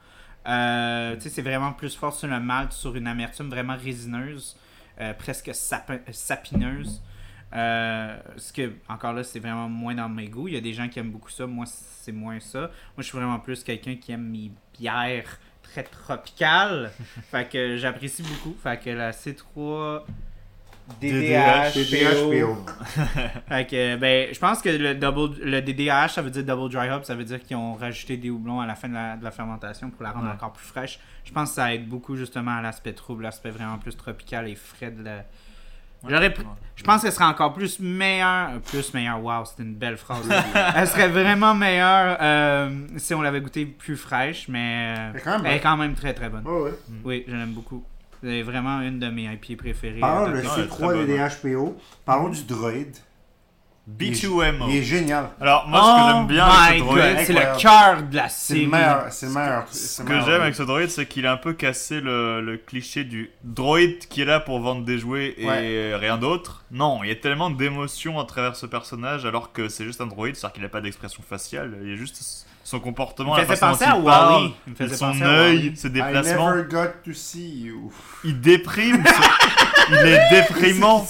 [0.46, 4.56] Euh, c'est vraiment plus fort sur le malt, sur une amertume vraiment résineuse,
[5.00, 7.00] euh, presque sapin- sapineuse.
[7.52, 10.48] Euh, ce que, encore là, c'est vraiment moins dans mes goûts.
[10.48, 11.46] Il y a des gens qui aiment beaucoup ça.
[11.46, 12.60] Moi, c'est moins ça.
[12.60, 16.92] Moi, je suis vraiment plus quelqu'un qui aime mes bières très tropicales.
[17.30, 18.56] fait que j'apprécie beaucoup.
[18.62, 20.02] Fait que la C3
[21.00, 21.72] DDH.
[23.48, 26.90] Fait que, ben, je pense que le, double, le DDH, ça veut dire double dry
[26.90, 29.24] hop, ça veut dire qu'ils ont rajouté des houblons à la fin de la, de
[29.24, 30.32] la fermentation pour la rendre Ouais.
[30.32, 30.98] encore plus fraîche.
[31.24, 34.54] Je pense que ça aide beaucoup justement à l'aspect trouble, l'aspect vraiment plus tropical et
[34.54, 35.24] frais de la.
[36.08, 36.34] J'aurais
[36.76, 38.60] Je pense qu'elle serait encore plus meilleure.
[38.66, 40.22] Plus meilleure, wow, c'était une belle phrase.
[40.74, 45.22] elle serait vraiment meilleure euh, si on l'avait goûtée plus fraîche, mais euh, Elle est
[45.22, 45.62] quand même elle est bonne.
[45.62, 46.46] quand même très très bonne.
[46.46, 46.72] Ouais, ouais.
[47.04, 47.84] Oui, je l'aime beaucoup.
[48.22, 50.00] C'est vraiment une de mes IPA préférées.
[50.00, 51.76] Parlons euh, le de- Non, elle est très C3 bonne, DDHPO.
[52.04, 52.96] Parlons du droïde.
[53.88, 54.66] B2MO.
[54.68, 55.30] Il est génial.
[55.40, 58.28] Alors, moi, ce que j'aime bien Oh avec ce droïde, c'est le cœur de la
[58.28, 58.66] série.
[58.66, 59.06] meilleur.
[59.10, 59.64] C'est le meilleur.
[59.70, 63.04] Ce que j'aime avec ce droïde, c'est qu'il a un peu cassé le, le cliché
[63.04, 65.96] du droïde qui est là pour vendre des jouets et Ouais.
[65.96, 66.64] rien d'autre.
[66.70, 70.06] Non, il y a tellement d'émotions à travers ce personnage alors que c'est juste un
[70.06, 71.76] droïde, c'est-à-dire qu'il n'a pas d'expression faciale.
[71.82, 74.04] Il y a juste son comportement, Il la me faisait façon penser dont à il
[74.04, 74.54] parle, Wally.
[74.66, 76.50] Il me faisait son penser à œil, ses I déplacements.
[76.54, 77.92] never got to see you.
[78.22, 79.02] Il déprime.
[79.04, 81.04] ce- Il est déprimant.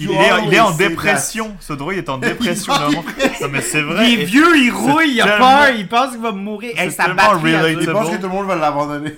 [0.00, 1.56] Il est, il est en dépression.
[1.60, 2.72] Ce droïde est en dépression.
[2.90, 3.04] Il est en vraiment.
[3.42, 4.10] Non, mais c'est vrai.
[4.10, 6.70] Il est vieux, il rouille, il a tellement- peur, il pense qu'il va mourir.
[6.76, 7.76] Hey, c'est sa tellement batterie.
[7.80, 9.14] Il pense que tout le monde va l'abandonner.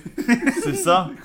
[0.62, 1.10] C'est ça.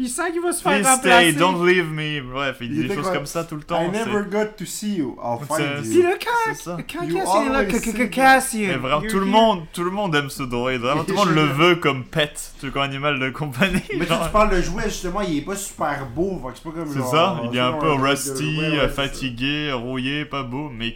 [0.00, 1.30] Il sent qu'il va se faire Please remplacer.
[1.30, 2.20] stay, don't leave me.
[2.20, 3.14] Bref, il dit Il des était choses quoi?
[3.16, 3.82] comme ça tout le temps.
[3.82, 5.16] I c'est- never got to see you.
[5.20, 6.02] I'll C'est- find Puis you.
[6.04, 6.76] là, quand, C'est ça.
[6.92, 8.06] quand You Cassian est là, always que- say que- that.
[8.08, 8.60] Cassian.
[8.68, 9.32] Mais vraiment, you're tout le here.
[9.32, 10.80] monde, tout le monde aime ce droïde.
[10.82, 13.82] Vraiment, tout le monde le veut comme pet, tu sais, comme animal de compagnie.
[13.98, 14.24] Mais tu, genre.
[14.24, 16.40] tu parles de jouet, justement, il est pas super beau.
[16.44, 18.56] fait que C'est pas comme C'est genre- ça, il est un genre peu de- rusty,
[18.58, 18.88] ouais, ouais, c'est ça.
[18.90, 20.94] fatigué, rouillé, pas beau, mais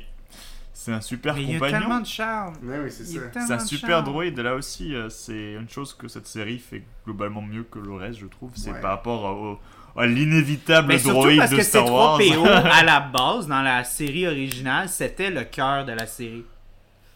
[0.84, 1.78] c'est un super Mais il y a compagnon.
[1.80, 2.54] tellement de charme.
[2.62, 3.20] Ouais, oui, c'est ça.
[3.32, 6.82] C'est un de super droïde, là aussi, euh, c'est une chose que cette série fait
[7.04, 8.50] globalement mieux que le reste, je trouve.
[8.54, 8.80] C'est Ouais.
[8.80, 9.60] par rapport au,
[10.00, 12.18] à l'inévitable droïde parce de que Star Wars.
[12.18, 16.44] C3PO, à la base, dans la série originale, c'était le cœur de la série.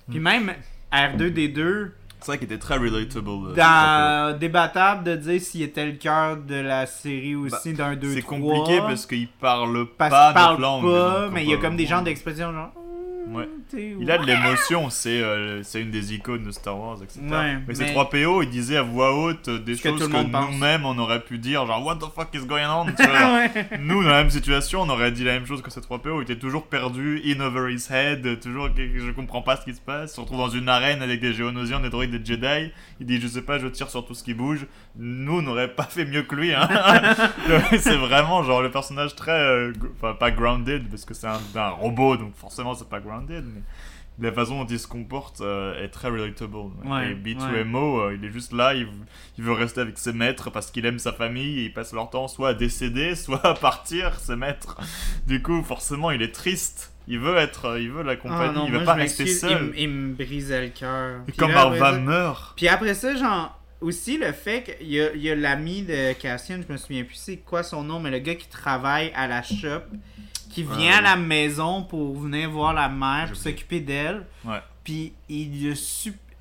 [0.09, 0.11] Hmm.
[0.13, 0.53] Puis même
[0.93, 1.91] R2D2,
[2.21, 3.29] c'est vrai qu'il était très relatable.
[3.29, 8.09] euh, dans débattable de dire s'il était le cœur de la série aussi d'un 2
[8.09, 8.39] Bah, C'est 3.
[8.39, 10.85] compliqué parce qu'il parle parce pas qu'il parle notre langue.
[10.85, 12.73] pas, mais il y a comme des genres d'expressions genre.
[13.29, 13.49] Ouais.
[13.75, 17.21] Il a de l'émotion, c'est euh, c'est une des icônes de Star Wars, etc.
[17.29, 20.17] Ouais, mais ces mais- 3 PO, ils disaient à voix haute des que choses que,
[20.53, 23.51] nous-mêmes on aurait pu dire, genre What the fuck is going on tu vois, Ouais.
[23.81, 26.21] Nous, dans la même situation, on aurait dit la même chose que ces 3 PO.
[26.21, 29.81] Il était toujours perdu, in over his head, toujours je comprends pas ce qui se
[29.81, 30.13] passe.
[30.13, 32.71] Il se retrouve dans une arène avec des géonosiens, des droïdes, des Jedi.
[33.01, 34.67] Il dit, je sais pas, je tire sur tout ce qui bouge.
[34.99, 36.55] Nous, on n'aurait pas fait mieux que lui.
[36.55, 36.69] Hein.
[37.79, 39.33] c'est vraiment genre le personnage très.
[39.33, 43.16] euh, Enfin, pas grounded, parce que c'est un, un robot, donc forcément, c'est pas grounded.
[44.19, 46.57] Mais la façon dont il se comporte euh, est très relatable.
[46.85, 48.89] Ouais, et B2MO, euh, il est juste là, il,
[49.37, 52.09] il veut rester avec ses maîtres parce qu'il aime sa famille et il passe leur
[52.09, 54.79] temps soit à décéder, soit à partir, ses maîtres.
[55.27, 56.93] Du coup, forcément, il est triste.
[57.09, 59.27] Il veut être, euh, il veut la Ah compagnie, non, il veut moi, pas rester
[59.27, 59.73] seul.
[59.77, 61.21] Il, me brisait le cœur.
[61.37, 62.55] Comme Arva meurt.
[62.57, 66.15] Puis après ça, genre, aussi le fait qu'il y a, il y a l'ami de
[66.15, 69.29] Cassian, je me souviens plus c'est quoi son nom, mais le gars qui travaille à
[69.29, 69.83] la shop,
[70.49, 73.43] qui vient à la maison pour venir voir la mère, oublié.
[73.43, 74.27] s'occuper d'elle.
[74.45, 74.61] Ouais.
[74.85, 75.75] Puis il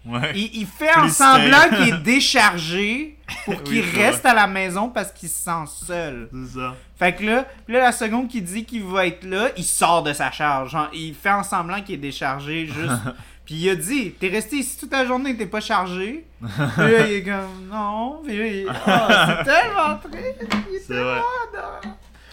[0.06, 0.34] Ouais.
[0.36, 4.90] Il, il fait en semblant qu'il est déchargé pour qu'il Oui, reste à la maison
[4.90, 6.30] parce qu'il se sent seul.
[6.32, 6.76] C'est ça.
[6.98, 10.14] Fait que là, là, la seconde qu'il dit qu'il va être là, il sort de
[10.14, 10.72] sa charge.
[10.72, 13.02] Genre, il fait en semblant qu'il est déchargé juste.
[13.45, 16.26] Puis il a dit, t'es resté ici toute la journée, t'es pas chargé?
[16.40, 18.22] Puis là, il est comme, non.
[18.26, 20.88] Puis là, il Ah, c'est tellement triste.
[20.90, 21.22] Il est vrai.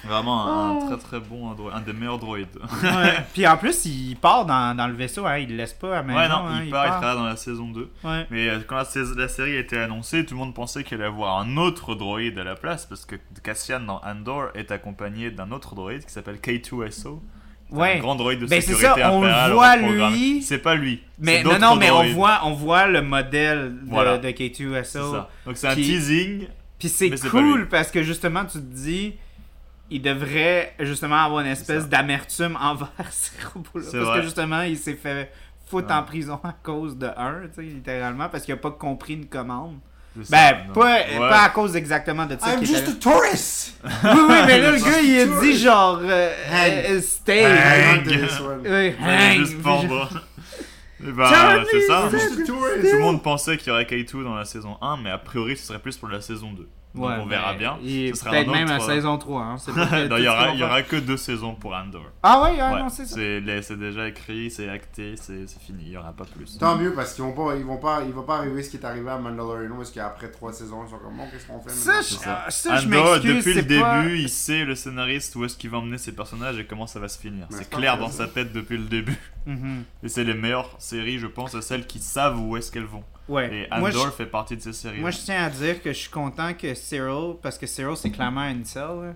[0.05, 0.83] Vraiment un, Oh.
[0.83, 2.49] un très très bon android, un des meilleurs droïdes.
[2.83, 3.15] Ouais.
[3.35, 6.03] Puis en plus, il part dans, dans le vaisseau, hein, il le laisse pas à
[6.03, 6.19] maison.
[6.19, 7.91] ouais, non, hein, il part, il sera dans la saison 2.
[8.03, 8.27] Ouais.
[8.31, 8.85] Mais euh, quand la,
[9.17, 12.39] la série a été annoncée, tout le monde pensait qu'il allait avoir un autre droïde
[12.39, 13.15] à la place parce que
[13.45, 17.21] Cassian dans Andor est accompagné d'un autre droïde qui s'appelle K2SO.
[17.71, 17.97] Ouais.
[17.97, 20.43] Un grand droïde de Ben, c'est sécurité ça, on le voit, lui.
[20.43, 21.01] C'est pas lui.
[21.19, 24.19] Mais c'est non, non, mais on voit, on voit le modèle de, Voilà.
[24.19, 24.83] de K2SO.
[24.85, 25.31] C'est ça.
[25.47, 26.49] Donc c'est un teasing.
[26.79, 29.15] Puis c'est c'est cool parce que justement, tu te dis,
[29.95, 33.85] il devrait justement avoir une espèce d'amertume envers ces robots-là.
[33.93, 34.19] Parce vrai.
[34.19, 35.33] que justement, il s'est fait
[35.67, 35.95] foutre Ouais.
[35.95, 39.27] en prison à cause de un, tu sais, littéralement, parce qu'il a pas compris une
[39.27, 39.77] commande.
[40.15, 41.19] Ben, ça, pas, Ouais.
[41.19, 42.53] pas à cause exactement de ça.
[42.55, 43.81] I'm just a tourist!
[43.83, 46.73] Oui, oui, mais là, le Just gars, a il a dit genre, euh, Hang.
[46.91, 47.47] euh, stay.
[47.47, 48.07] Hang.
[48.65, 49.39] Oui, hang.
[49.39, 50.11] juste pendre.
[51.05, 52.11] Et bah, Charlie, c'est ça.
[52.47, 55.57] Tout le monde pensait qu'il y aurait K2 dans la saison 1, mais a priori
[55.57, 56.69] ce serait plus pour la saison 2.
[56.95, 57.79] Donc Ouais, on verra bien.
[57.83, 59.43] il- Ce sera Peut-être même à autre- saison 3.
[59.43, 59.57] Hein.
[60.11, 60.29] Non, il y ce
[60.63, 62.03] aura, vont que deux saisons pour Andor.
[62.23, 63.17] Ah ouais, ah, Ouais, non, c'est ça.
[63.17, 66.59] c'est déjà écrit, c'est acté, c'est c'est fini, il n'y aura pas plus.
[66.59, 68.77] Tant mieux parce qu'ils vont pas, ils vont pas, il va pas arriver ce qui
[68.77, 71.71] est arrivé à Mandalorian parce qu'après trois saisons ils sont comme bon qu'est-ce qu'on fait
[71.71, 72.03] Ça, maintenant?
[72.19, 72.43] ça.
[72.47, 75.71] ah, ça, je Andor, depuis le pas- début, il sait le scénariste où est-ce qu'il
[75.71, 77.47] va emmener ses personnages et comment ça va se finir.
[77.51, 78.27] C'est clair dans ça.
[78.27, 79.19] sa tête depuis le début.
[79.47, 79.85] Mhm.
[80.03, 83.03] Et c'est les meilleures séries, je pense, à celles qui savent où est-ce qu'elles vont.
[83.29, 83.67] Ouais.
[83.73, 85.01] Et Moi, je- Andor fait partie de ces séries.
[85.01, 88.11] Moi, je tiens à dire que je suis content que Cyril, parce que Cyril, c'est
[88.11, 89.15] clairement un cell.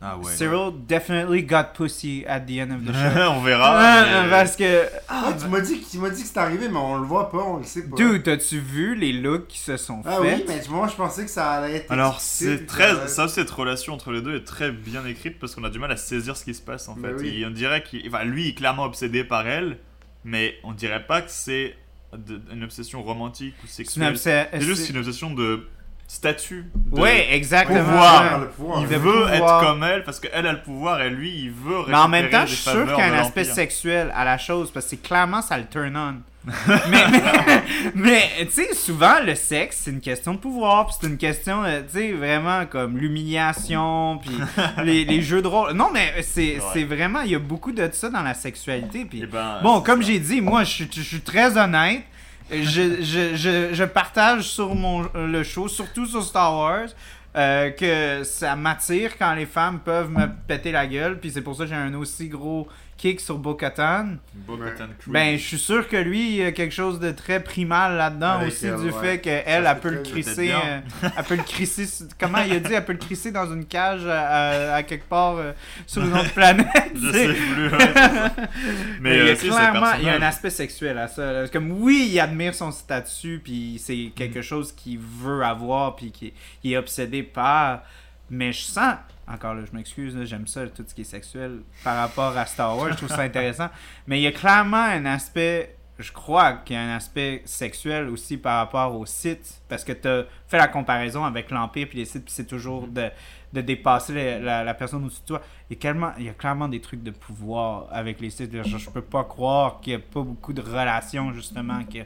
[0.00, 0.32] Ah ouais.
[0.32, 3.20] Cyril definitely got pussy at the end of the show.
[3.32, 3.72] on verra.
[3.76, 4.84] Ah, mais- Parce que.
[5.08, 7.28] Ah, tu m'as dit, que- tu m'as dit que c'est arrivé mais on le voit
[7.32, 7.96] pas, on le sait pas.
[7.96, 10.36] Dude, t'as-tu vu les looks qui se sont Ah faits?
[10.38, 11.90] oui, mais moi je pensais que ça allait être.
[11.90, 15.64] Alors c'est très ça cette relation entre les deux est très bien écrite parce qu'on
[15.64, 17.14] a du mal à saisir ce qui se passe en fait.
[17.18, 17.34] oui.
[17.38, 19.78] Il- on dirait qu'il enfin, lui il est clairement obsédé par elle,
[20.22, 21.74] mais on dirait pas que c'est
[22.16, 24.16] de- une obsession romantique ou sexuelle.
[24.18, 25.68] C'est juste une obsession de
[26.06, 26.70] statut.
[26.74, 27.80] de- Ouais, exactement.
[27.84, 28.38] pouvoir.
[28.40, 28.80] Le pouvoir.
[28.80, 29.32] Il de veut pouvoir.
[29.34, 32.24] être comme elle parce qu'elle a le pouvoir et lui il veut Mais en même
[32.24, 34.86] récupérer temps, je suis sûr qu'il y a un aspect sexuel à la chose, parce
[34.86, 36.14] que clairement ça le turn on.
[36.90, 37.62] mais mais,
[37.94, 41.62] mais, tu sais, souvent, le sexe, c'est une question de pouvoir, puis c'est une question,
[41.64, 44.36] euh, tu sais, vraiment comme l'humiliation, puis
[44.84, 45.72] les, les jeux de rôle.
[45.72, 46.84] Non, mais c'est Ouais.
[46.84, 50.02] vraiment, il y a beaucoup de ça dans la sexualité, puis Eh ben, Bon, comme
[50.02, 52.02] j'ai dit, moi, je, suis- je suis très honnête.
[52.50, 56.88] Je, je, je, je partage sur mon, le show, surtout sur Star Wars,
[57.36, 61.18] euh, que ça m'attire quand les femmes peuvent me péter la gueule.
[61.20, 62.66] Puis c'est pour ça que j'ai un aussi gros
[62.98, 64.16] kick sur Bo-Katan.
[64.34, 65.12] Bo-Katan Creed.
[65.14, 68.44] Ben, je suis sûr que lui, il y a quelque chose de très primal là-dedans
[68.46, 69.00] aussi, elle, du ouais.
[69.00, 70.52] fait qu'elle, elle, c'est peut le crisser.
[70.52, 70.80] euh,
[71.16, 71.86] elle peut le crisser.
[72.20, 75.08] Comment il a dit Elle peut le crisser dans une cage à, à- à quelque
[75.08, 75.52] part euh,
[75.86, 76.66] sur une autre planète.
[76.94, 77.26] je sais.
[77.34, 77.68] plus.
[77.70, 77.78] ouais.
[79.00, 81.32] Mais, euh, clairement il y a un aspect sexuel à ça.
[81.32, 81.48] là.
[81.48, 86.32] Comme oui, il admire son statut, puis c'est quelque chose qu'il veut avoir, puis qu'il
[86.64, 87.82] il est obsédé par.
[88.30, 88.96] Mais je sens,
[89.30, 92.76] encore là, je m'excuse, j'aime ça, tout ce qui est sexuel par rapport à Star
[92.76, 93.68] Wars, je trouve ça intéressant.
[94.06, 98.08] Mais il y a clairement un aspect, je crois qu'il y a un aspect sexuel
[98.08, 101.98] aussi par rapport aux Sith, parce que tu as fait la comparaison avec l'Empire puis
[101.98, 103.10] les Sith, puis c'est toujours de,
[103.52, 105.42] de dépasser la, la- la personne au-dessus de toi.
[105.70, 108.50] Il y, a clairement, il y a clairement des trucs de pouvoir avec les Sith.
[108.64, 111.98] Je, je peux pas croire qu'il n'y a pas beaucoup de relations, justement, que...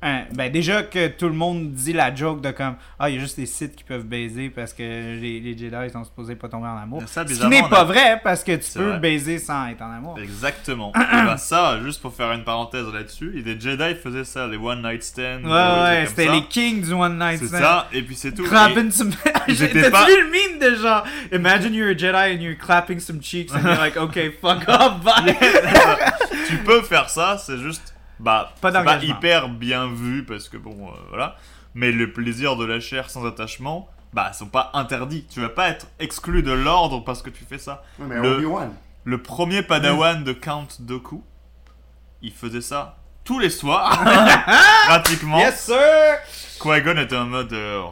[0.00, 3.18] Hein, ben déjà que tout le monde dit la joke de comme ah il y
[3.18, 6.48] a juste les Sith qui peuvent baiser parce que les, les Jedi sont supposés pas
[6.48, 7.02] tomber en amour.
[7.06, 9.00] Ça, Ce qui n'est pas a- vrai parce que tu C'est peux vrai.
[9.00, 10.16] baiser sans être en amour.
[10.22, 10.92] Exactement.
[10.96, 14.82] et bah ça, juste pour faire une parenthèse là-dessus, les Jedi faisaient ça, les One
[14.82, 15.44] Night Stand.
[15.44, 17.60] Ouais, ouais, c'était les kings du One Night C'est Stand.
[17.60, 18.44] ça, et puis c'est tout.
[18.44, 19.10] Clapping some.
[19.24, 23.52] Pas- vu le meme de genre, imagine you're a Jedi and you're clapping some cheeks
[23.52, 25.36] and you're like, okay, fuck off, bye.
[26.46, 27.94] Tu peux faire ça, c'est juste.
[28.20, 31.36] Bah, Pas pas hyper bien vu parce que bon, euh, voilà.
[31.74, 35.26] Mais le plaisir de la chair sans attachement, bah, sont pas interdits.
[35.30, 37.82] Tu vas pas être exclu de l'ordre parce que tu fais ça.
[37.98, 38.72] Mais Le- Obi-Wan.
[39.04, 41.22] Le premier padawan de Count Dooku,
[42.22, 44.02] il faisait ça tous les soirs,
[44.86, 45.38] pratiquement.
[45.38, 45.76] yes, sir!
[46.60, 47.52] Qui-Gon était en mode.
[47.52, 47.82] euh,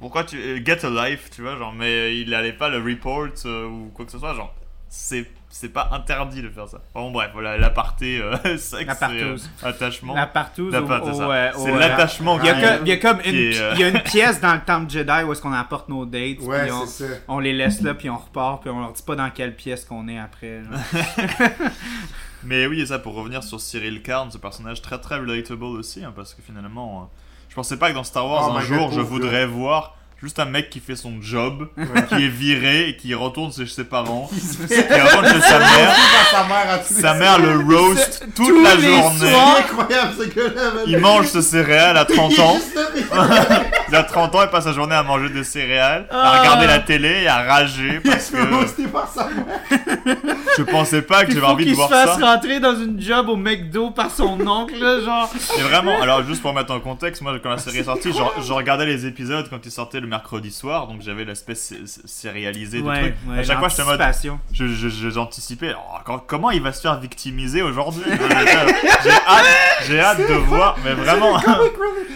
[0.00, 0.36] pourquoi tu.
[0.38, 3.90] euh, Get a life, tu vois, genre, mais il allait pas le report euh, ou
[3.94, 4.52] quoi que ce soit, genre.
[4.88, 5.30] C'est.
[5.54, 6.78] C'est pas interdit de faire ça.
[6.94, 10.14] Bon, bref, voilà, l'aparté euh, sexe et euh, attachement.
[10.14, 11.02] La partouze La au, part-
[11.56, 13.84] c'est l'attachement Il y, a qui- comme, il y a comme une, euh, il y
[13.84, 16.72] a une pièce dans le temple Jedi où est-ce qu'on apporte nos dates, Ouais, puis
[16.72, 17.14] on, c'est ça.
[17.28, 19.84] on les laisse là, puis on repart, puis on leur dit pas dans quelle pièce
[19.84, 20.62] qu'on est après.
[22.44, 26.02] Mais oui, et ça pour revenir sur Cyril Karn, ce personnage très très relatable aussi,
[26.04, 27.16] hein, parce que finalement, euh,
[27.50, 30.38] je pensais pas que dans Star Wars Oh un jour God, je voudrais voir juste
[30.38, 31.84] un mec qui fait son job, Ouais.
[32.08, 35.40] qui est viré et qui retourne chez ses parents, Il se qui fait retourne chez
[35.40, 35.96] sa mère.
[36.30, 39.34] sa mère Sa mère le roast toute tous la les journée.
[39.58, 40.84] Incroyable ce.
[40.86, 42.56] Il mange ce céréales à 30 Il est ans.
[43.88, 46.38] Il a 30 ans, il passe sa journée à manger des céréales, à Ah.
[46.40, 49.44] regarder la télé et à rager Il parce se fait que roaster par sa mère.
[50.58, 52.34] je pensais pas que j'avais envie de qu'il se voir fasse ça.
[52.34, 54.74] rentrer dans une job au McDo par son oncle,
[55.04, 55.30] genre.
[55.58, 58.42] Et vraiment, alors juste pour mettre en contexte, moi quand la série est sortie, je,
[58.42, 62.00] je regardais les épisodes quand ils sortaient le mercredi soir, donc j'avais l'espèce sé- sé-
[62.04, 63.14] sérialisée du truc.
[63.38, 63.98] à chaque fois, j'étais en mode,
[64.52, 68.02] je- je- j'anticipais, oh, quand- comment il va se faire victimiser aujourd'hui?
[69.04, 69.46] J'ai hâte,
[69.86, 71.38] j'ai hâte de voir, mais vraiment.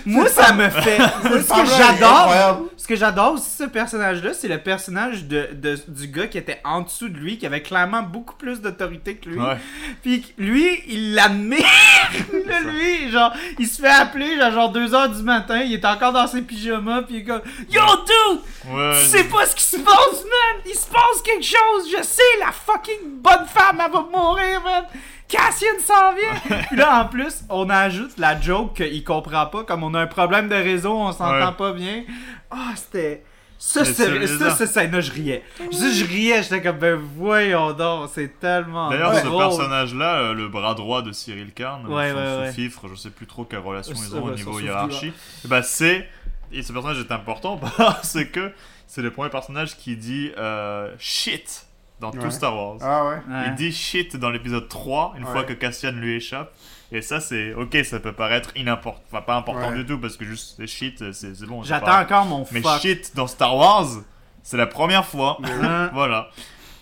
[0.04, 0.98] Moi, ça me fait.
[1.22, 2.32] Ce que j'adore,
[2.76, 6.60] ce que j'adore aussi ce personnage-là, c'est le personnage de, de- du gars qui était
[6.64, 9.38] en dessous de lui, qui avait clairement beaucoup plus d'autorité que lui.
[9.38, 9.56] Ouais.
[10.02, 11.64] Puis lui, il l'admire.
[12.46, 16.12] Là, lui, genre, il se fait appeler à genre 2h du matin, il est encore
[16.12, 18.40] dans ses pyjamas, puis il est comme Yo, dude!
[18.72, 20.62] Ouais, Tu sais pas ce qui se passe, man!
[20.66, 21.90] Il se passe quelque chose!
[21.96, 24.84] Je sais, la fucking bonne femme, elle va mourir, man!
[25.28, 26.58] Cassian s'en vient!
[26.68, 30.06] Puis là, en plus, on ajoute la joke qu'il comprend pas, comme on a un
[30.06, 31.52] problème de réseau, on s'entend Ouais.
[31.58, 32.04] pas bien.
[32.50, 33.24] Ah, c'était.
[33.68, 35.42] Ça, c'est- ça, ça, là, je riais.
[35.58, 38.90] Je, je riais, j'étais comme, ben voyons donc, c'est tellement.
[38.90, 42.52] D'ailleurs, ce personnage-là, euh, le bras droit de Cyril Karn, Ouais, son, ouais, son ouais.
[42.52, 45.12] fifre, je sais plus trop quelle relation Ça, ils ont au niveau hiérarchie,
[45.44, 46.08] et bah c'est.
[46.52, 48.52] Et ce personnage est important parce que
[48.86, 51.66] c'est le premier personnage qui dit euh, shit
[52.00, 52.30] dans tout.
[52.30, 52.76] Star Wars.
[52.82, 53.14] Ah ouais.
[53.28, 53.44] Ouais.
[53.48, 55.32] Il dit shit dans l'épisode 3, une Ouais.
[55.32, 56.52] fois que Cassian lui échappe.
[56.92, 59.76] Et ça, c'est ok, ça peut paraître inimportant, enfin pas important Ouais.
[59.78, 61.62] du tout parce que juste c'est shit, c'est c'est bon.
[61.64, 62.80] J'attends pas- encore mon Mais fuck.
[62.80, 63.86] shit dans Star Wars,
[64.42, 65.38] c'est la première fois.
[65.92, 66.28] Voilà.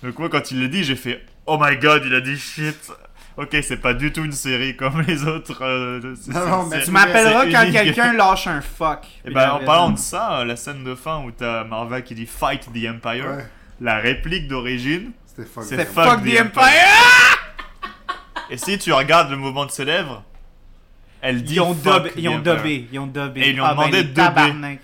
[0.03, 2.77] Donc moi quand il l'a dit, j'ai fait oh my god, il a dit shit.
[3.37, 5.59] Ok, c'est pas du tout une série comme les autres.
[5.63, 9.07] euh, Non, non, mais Tu m'appelleras quand quelqu'un lâche un fuck.
[9.25, 12.15] Et bah en parlant de ça, euh, la scène de fin où t'as Marva qui
[12.15, 13.47] dit fight the Empire, Ouais.
[13.81, 15.65] la réplique d'origine, C'était fuck.
[15.65, 16.63] C'est fuck fuck, the the Empire.
[16.63, 17.44] Empire!
[18.51, 20.23] Et si tu regardes le mouvement de ses lèvres,
[21.21, 23.41] elle dit Ils ont, fuck ils ont dubé, ils ont dubé.
[23.41, 24.81] Et ils lui ont Ah, ben, demandé les de tabarnak.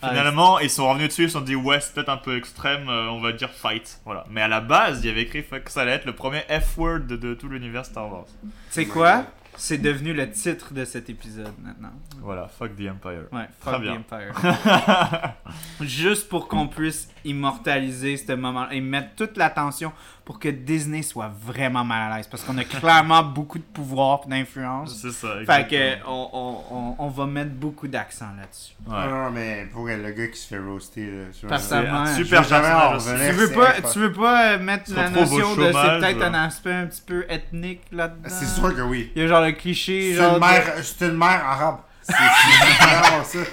[0.00, 2.88] Finalement, ils sont revenus dessus, ils se sont dit ouais, c'est peut-être un peu extrême,
[2.88, 4.00] euh, on va dire fight.
[4.04, 4.24] Voilà.
[4.30, 7.00] Mais à la base, il y avait écrit fuck, ça allait être le premier F-word
[7.00, 8.26] de, de tout l'univers Star Wars.
[8.70, 9.24] C'est quoi?
[9.56, 11.92] C'est devenu le titre de cet épisode maintenant.
[12.20, 13.26] Voilà, fuck the Empire.
[13.32, 13.94] Ouais, Très fuck bien.
[13.96, 14.34] the Empire.
[15.80, 19.92] Juste pour qu'on puisse immortaliser ce moment et mettre toute l'attention
[20.24, 22.26] pour que Disney soit vraiment mal à l'aise.
[22.26, 25.00] Parce qu'on a clairement beaucoup de pouvoir et d'influence.
[25.00, 25.28] C'est ça.
[25.46, 28.74] Fait que on, on, on, on va mettre beaucoup d'accent là-dessus.
[28.86, 29.08] Non, Ouais.
[29.08, 31.06] non, non, mais pour le gars qui se fait roaster.
[31.48, 31.58] Là,
[31.94, 33.28] un Ouais, super je jamais.
[33.30, 36.86] Tu veux pas, tu veux pas mettre la notion de c'est peut-être un aspect un
[36.86, 38.28] petit peu ethnique là-dedans?
[38.28, 39.12] C'est sûr que oui.
[39.16, 41.78] Il y a genre le cliché, C'est une de- mère, c'est une mère arabe.
[42.08, 43.44] C'est ça.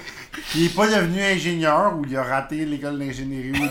[0.54, 3.68] Il est pas devenu ingénieur ou il a raté l'école d'ingénierie.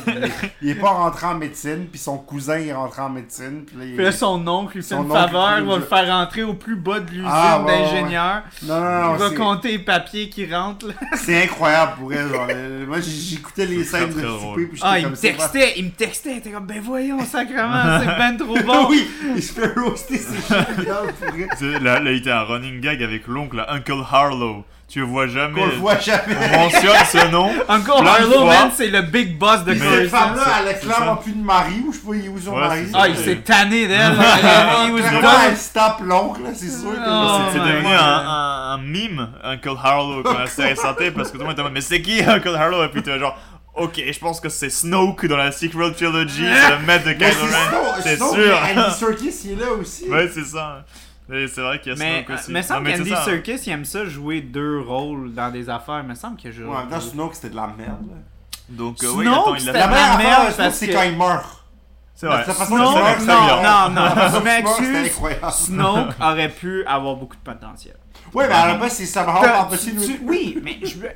[0.62, 3.64] il est pas rentré en médecine, puis son cousin est rentré en médecine.
[3.66, 5.84] Puis là, il- Puis là, son oncle lui fait Son une faveur, lui- va le
[5.84, 8.42] faire rentrer au plus bas de l'usine Ah, ouais, d'ingénieur.
[8.64, 10.88] Non, non, Il va compter les papiers qui rentrent.
[10.88, 10.94] Là.
[11.16, 12.30] c'est incroyable pour elle.
[12.30, 12.48] Genre,
[12.88, 16.42] moi, j'écoutais les scènes de souper, puis j'étais Ah, il me textait, il me textait.
[16.42, 18.88] T'es comme, ben voyons, sacrement, c'est ben trop bon.
[18.90, 21.28] oui, il se fait roaster, c'est génial pour
[21.62, 21.84] elle.
[21.84, 24.66] Là, là, il était un running gag avec l'oncle Uncle Harlow.
[24.88, 25.60] Tu le vois jamais.
[25.60, 26.36] Qu'on le voit jamais.
[26.54, 27.48] On mentionne ce nom.
[27.68, 30.18] De Harlow, man, c'est le big boss de Mais- Cette Coruscant.
[30.18, 31.22] femme-là, elle a c'est clairement ça.
[31.24, 32.82] plus de mari, ou je sais pas où son Ouais, mari.
[32.86, 34.14] c'est Ah, il s'est tanné d'elle.
[34.14, 35.26] He was done.
[35.50, 36.98] elle se tape l'oncle, c'est sûr que.
[37.08, 41.34] Oh C'est devenu un, un, un mime, Uncle Harlow, quand la série sortait, parce que
[41.34, 42.84] tout le monde était en mode, mais c'est qui Uncle Harlow?
[42.84, 43.36] Et puis tu es genre,
[43.74, 47.32] ok, je pense que c'est Snoke dans la sequel trilogy, c'est le maître de Kylo
[47.32, 48.60] c'est Ren, Snow- c'est Snow, sûr.
[48.76, 50.08] mais Andy Serkis, il est là aussi.
[50.10, 50.86] Ouais, c'est ça.
[51.28, 52.52] C'est vrai qu'il y a Mais, Snoke aussi.
[52.52, 53.24] mais semble qu'Andy ça.
[53.26, 56.02] Serkis, il aime ça jouer deux rôles dans des affaires.
[56.04, 56.64] Il me semble que je.
[56.64, 58.06] Ouais, en même temps, Snoke, c'était de la merde.
[58.70, 60.94] Donc, euh, Snoke, oui, attends, il c'était l'a meilleure merde affaire Snoke, parce c'est que-
[60.94, 61.62] quand il meurt.
[62.18, 62.44] C'est vrai.
[62.46, 65.12] Façon Non, non, non, je m'excuse.
[65.52, 67.96] Snoke aurait pu avoir beaucoup de potentiel.
[68.34, 69.06] Ouais, mais à la base, c'est
[69.92, 70.06] tu- nous.
[70.06, 71.10] tu- oui, mais je veux-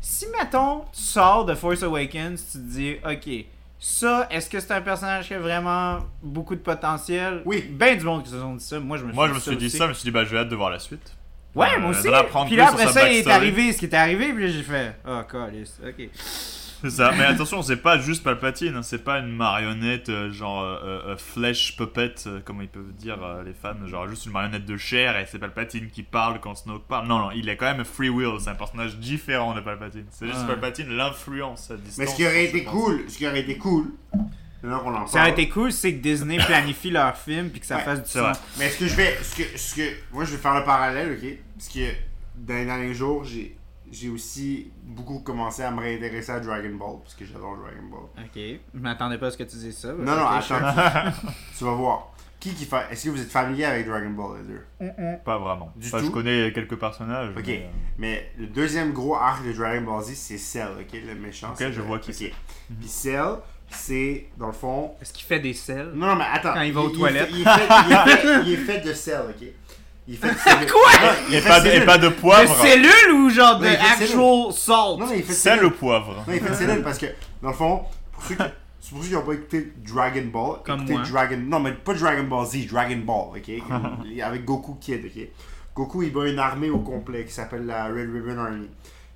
[0.00, 3.46] si mettons tu sors de Force Awakens, tu te dis ok,
[3.78, 7.42] ça, est-ce que c'est un personnage qui a vraiment beaucoup de potentiel?
[7.44, 7.64] Oui.
[7.70, 8.80] Ben du monde qui se sont dit ça.
[8.80, 9.76] Moi, je me suis Moi, dit je me suis dit aussi.
[9.76, 11.12] ça, je me suis dit, bah, j'ai hâte de voir la suite.
[11.54, 12.08] Ouais, Euh, moi aussi.
[12.46, 14.96] Puis là, après ça, il est arrivé ce qui était arrivé, puis là, j'ai fait
[15.06, 16.08] oh, calice, ok.
[16.82, 20.62] C'est ça, mais attention, c'est pas juste Palpatine, hein, c'est pas une marionnette euh, genre
[20.62, 24.32] euh, euh, flèche puppet, euh, comme ils peuvent dire euh, les fans, genre juste une
[24.32, 27.06] marionnette de chair et c'est Palpatine qui parle quand Snoke parle.
[27.08, 30.04] Non, non, il est quand même free will, c'est un personnage différent de Palpatine.
[30.10, 30.46] C'est juste Ouais.
[30.48, 31.98] Palpatine l'influence à distance.
[31.98, 33.86] Mais ce qui aurait été cool, ce qui aurait été cool,
[35.06, 38.02] Ça aurait été cool, c'est que Disney planifie leur film puis que ça Ouais, fasse
[38.12, 38.32] du vrai.
[38.58, 39.16] Mais ce que je vais.
[39.22, 39.82] Ce que, ce que,
[40.12, 41.38] moi, je vais faire le parallèle, ok?
[41.56, 41.92] Parce que
[42.36, 43.55] dans les derniers jours, j'ai.
[43.92, 48.24] J'ai aussi beaucoup commencé à me réintéresser à Dragon Ball, parce que j'adore Dragon Ball.
[48.24, 48.34] Ok,
[48.74, 49.88] je m'attendais pas à ce que tu dises ça.
[49.92, 50.58] Non, non, attends.
[51.56, 52.12] tu vas voir.
[52.40, 52.68] Qui qui.
[52.90, 55.72] Est-ce que vous êtes familier avec Dragon Ball, les deux Pas vraiment.
[55.76, 56.06] Du Enfin, tout?
[56.06, 57.30] je connais quelques personnages.
[57.36, 57.44] Ok.
[57.46, 57.68] mais, euh,
[57.98, 60.98] Mais le deuxième gros arc de Dragon Ball Z, c'est Cell, ok?
[61.06, 61.52] Le méchant.
[61.52, 62.32] Ok, je vois qui c'est.
[62.78, 63.36] Puis Cell,
[63.70, 64.92] c'est, dans le fond.
[65.00, 66.52] Est-ce qu'il fait des selles Non, non, mais attends.
[66.54, 67.28] Quand il va aux toilettes.
[67.30, 69.46] fait- Il est fait, il est fait- il est fait de Cell, ok?
[70.08, 70.70] Il fait de cellules.
[70.72, 70.90] Quoi?
[71.30, 72.56] Il fait pas, de et pas de De poivre.
[72.62, 74.98] cellules ou genre de actual salt?
[74.98, 75.62] Non, mais il fait cellules.
[75.64, 76.24] le poivre.
[76.26, 77.06] Non, il fait de cellules parce que,
[77.42, 78.42] dans le fond, pour ceux qui.
[78.80, 80.58] C'est pour ceux qui n'ont pas écouté Dragon Ball.
[80.64, 81.02] Comme écoutez moi.
[81.02, 81.36] Dragon...
[81.44, 83.50] Non, mais pas Dragon Ball Z, Dragon Ball, ok?
[84.22, 85.28] Avec Goku Kid, ok?
[85.74, 88.70] Goku, il bat une armée au complet qui s'appelle la Red Ribbon Army.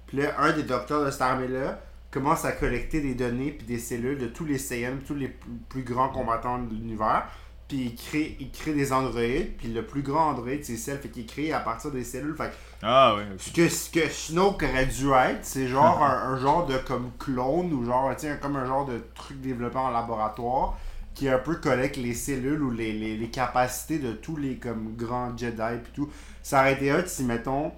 [0.08, 1.80] Puis là, un des docteurs de cette armée-là
[2.10, 5.32] commence à collecter des données puis des cellules de tous les Saiyans, tous les
[5.68, 7.28] plus grands combattants de l'univers.
[7.70, 9.56] Puis il crée, il crée des androïdes.
[9.56, 10.98] Puis le plus grand androïde, c'est Cell.
[10.98, 12.34] Fait qu'il est créé à partir des cellules.
[12.34, 12.50] Fait
[12.82, 13.22] Ah ok.
[13.38, 17.12] ce que, ce que Snoke aurait dû être, c'est genre un, un genre de comme
[17.20, 20.76] clone ou genre, comme un genre de truc développé en laboratoire
[21.14, 24.96] qui un peu collecte les cellules ou les, les, les capacités de tous les comme
[24.96, 26.10] grands Jedi puis tout.
[26.42, 27.72] Ça aurait été hot si, mettons,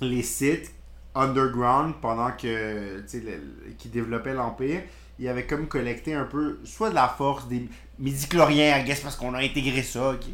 [0.00, 0.72] les Sith
[1.14, 3.40] underground pendant que, tu sais,
[3.76, 4.82] qui développaient l'Empire,
[5.20, 7.68] ils avaient comme collecté un peu, soit de la force, des
[7.98, 10.24] midi-chloriens, I guess, parce qu'on a intégré ça, ok?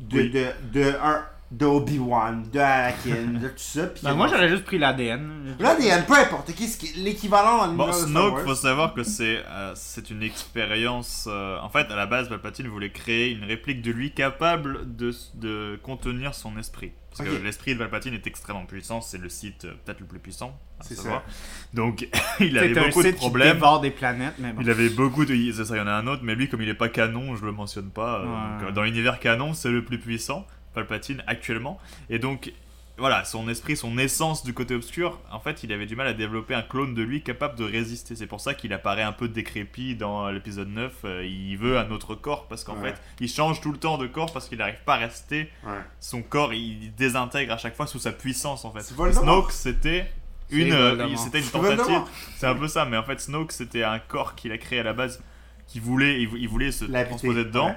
[0.00, 0.30] De, Oui.
[0.30, 3.86] de, de, un, de Obi-Wan, de Anakin, de tout ça.
[3.86, 5.56] puis Ben, moi j'aurais juste pris l'ADN.
[5.58, 6.50] L'ADN, peu importe,
[6.96, 8.44] l'équivalent dans Bon, Snoke, Wars.
[8.44, 11.26] faut savoir que c'est euh, c'est une expérience.
[11.30, 15.12] euh, en fait, à la base, Palpatine voulait créer une réplique de lui capable de,
[15.34, 16.92] de contenir son esprit.
[17.16, 20.20] Parce que l'esprit de Palpatine est extrêmement puissant, c'est le site euh, peut-être le plus
[20.20, 20.56] puissant.
[20.78, 21.22] à savoir.
[21.26, 21.34] ça.
[21.74, 22.08] Donc,
[22.40, 23.60] il avait beaucoup de problèmes.
[23.82, 24.62] des planètes, mais bon.
[24.62, 25.34] Il avait beaucoup de.
[25.52, 27.34] C'est ça, il y en a un autre, mais lui, comme il est pas canon,
[27.36, 28.20] je le mentionne pas.
[28.20, 28.60] euh, Ouais.
[28.60, 31.80] donc, euh, dans l'univers canon, c'est le plus puissant, Palpatine, actuellement.
[32.10, 32.52] Et donc,
[33.00, 36.12] voilà, son esprit, son essence du côté obscur, en fait, il avait du mal à
[36.12, 38.14] développer un clone de lui capable de résister.
[38.14, 40.92] C'est pour ça qu'il apparaît un peu décrépit dans l'épisode 9.
[41.04, 42.90] euh, il veut un autre corps, parce qu'en Ouais.
[42.92, 45.50] fait, il change tout le temps de corps parce qu'il n'arrive pas à rester.
[45.66, 45.72] Ouais.
[45.98, 48.82] Son corps, il désintègre à chaque fois sous sa puissance, en fait.
[48.82, 50.10] Snoke, c'était.
[50.52, 52.02] Une, euh, c'était une tentative
[52.36, 54.82] c'est un peu ça, mais en fait, Snoke, c'était un corps qu'il a créé à
[54.82, 55.22] la base,
[55.68, 57.68] qui voulait, il, il voulait se transposer dedans.
[57.68, 57.76] ouais.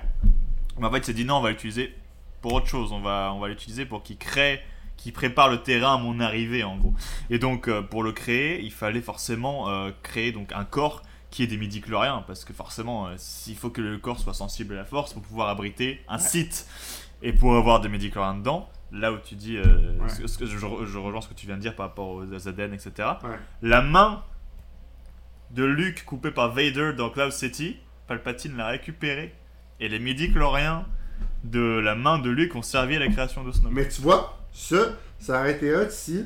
[0.79, 1.93] Mais en fait, il s'est dit non, on va l'utiliser
[2.41, 2.91] pour autre chose.
[2.91, 4.59] On va, on va l'utiliser pour qu'il crée,
[5.03, 6.93] qu'il prépare le terrain à mon arrivée, en gros.
[7.29, 11.43] Et donc, euh, pour le créer, il fallait forcément euh, créer donc un corps qui
[11.43, 14.77] ait des midi-chloriens, parce que forcément, euh, s'il faut que le corps soit sensible à
[14.77, 16.67] la force pour pouvoir abriter un site.
[17.21, 20.09] Et pour avoir des midi-chloriens dedans, là où tu dis, euh, Ouais.
[20.09, 22.09] ce que- ce que je, je rejoins ce que tu viens de dire par rapport
[22.09, 22.91] aux ADN, etc.
[23.23, 23.29] Ouais.
[23.61, 24.23] La main
[25.51, 27.77] de Luke coupée par Vader dans Cloud City,
[28.07, 29.33] Palpatine l'a récupérée.
[29.79, 30.85] Et les midi-chloriens
[31.43, 33.73] de la main de Luke ont servi à la création de Snoke.
[33.73, 34.77] Mais tu vois, ça,
[35.19, 36.25] ça aurait été hot si.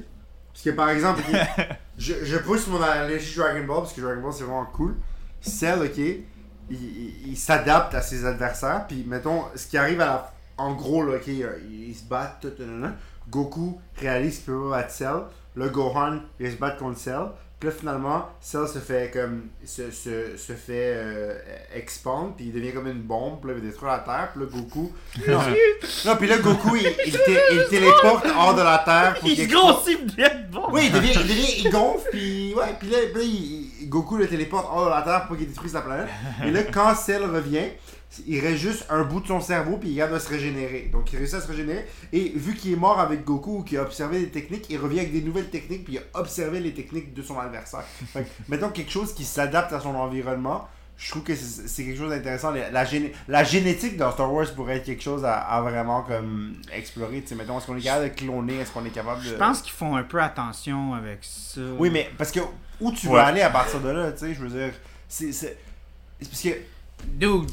[0.53, 1.21] Parce que par exemple,
[1.97, 4.95] je, je pousse mon analogie Dragon Ball parce que Dragon Ball c'est vraiment cool.
[5.41, 6.23] Cell, ok, il,
[6.71, 8.85] il- il s'adapte à ses adversaires.
[8.87, 10.33] Puis mettons, ce qui arrive à la.
[10.59, 12.93] En gros, là, ok, euh, ils se battent, tout, tout, tout, tout.
[13.29, 15.19] Goku réalise qu'il peut pas battre Cell.
[15.55, 17.25] Le Gohan, il se bat contre Cell.
[17.59, 19.47] Puis là, finalement, Cell se fait comme.
[19.65, 21.33] se, se, se fait euh,
[21.73, 22.35] expand.
[22.37, 23.39] Puis il devient comme une bombe.
[23.41, 24.29] Puis là, il va détruire la Terre.
[24.33, 24.91] Puis là, Goku.
[25.27, 25.39] Non,
[26.05, 29.15] non puis là, Goku, il, il, té- il téléporte hors de la Terre.
[29.19, 30.67] pour Il qu'il se grossit bien bon.
[30.71, 33.89] oui, il devient, il devient, il gonfle, puis ouais, puis là, puis là, il- il-
[33.89, 36.07] Goku le téléporte hors de la Terre pour qu'il détruise la planète.
[36.45, 37.69] Et là, quand Cell revient,
[38.25, 40.89] il reste juste un bout de son cerveau, puis il garde de se régénérer.
[40.91, 41.85] Donc, il réussit à se régénérer.
[42.13, 45.11] Et vu qu'il est mort avec Goku, qui a observé des techniques, il revient avec
[45.13, 47.83] des nouvelles techniques, puis il a observé les techniques de son adversaire.
[48.13, 50.67] Fait que, mettons quelque chose qui s'adapte à son environnement.
[50.99, 52.49] Je trouve que c'est quelque chose d'intéressant.
[52.49, 56.01] La, la géné- la génétique dans Star Wars pourrait être quelque chose à, à vraiment
[56.01, 57.21] comme explorer.
[57.21, 58.55] Tu sais, mettons, est-ce qu'on est capable de cloner?
[58.61, 59.27] Est-ce qu'on est capable de.
[59.29, 61.61] Je pense qu'ils font un peu attention avec ça.
[61.77, 62.39] Oui, mais parce que
[62.81, 63.13] où tu Ouais.
[63.13, 64.73] veux aller à partir de là, tu sais, je veux dire,
[65.07, 65.29] c'est
[66.19, 66.49] parce que
[67.05, 67.51] Dude,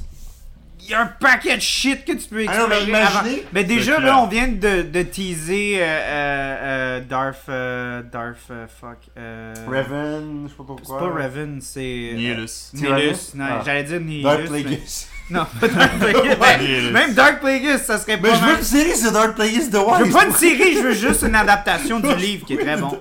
[0.84, 3.40] il y a un paquet de shit que tu peux Ah non, explorer mais imaginez-
[3.40, 3.48] avant.
[3.52, 7.36] Mais déjà, C'est là, on vient de, de teaser euh, euh, euh, Darth...
[7.48, 8.36] euh, Darth...
[8.50, 8.98] euh, fuck.
[9.18, 10.98] euh, Raven, je sais pas C'est pourquoi.
[10.98, 11.80] pas Raven, c'est...
[11.80, 12.70] Nihilus.
[12.74, 13.34] Nihilus.
[13.34, 13.62] Non, Ah.
[13.64, 14.28] j'allais dire Nihilus.
[14.50, 15.06] Mais- Plagueis.
[15.30, 16.90] Non, pas Darth Plagueis.
[16.92, 19.72] Même Darth Plagueis, ça serait Mais pas je veux une série sur Darth Plagueis de
[19.72, 20.02] Je One.
[20.04, 23.00] veux pas une série, je veux juste une adaptation du livre qui est très bon.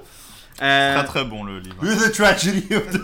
[0.61, 1.75] Euh, Très très bon le livre.
[1.81, 2.99] The Tragedy of the...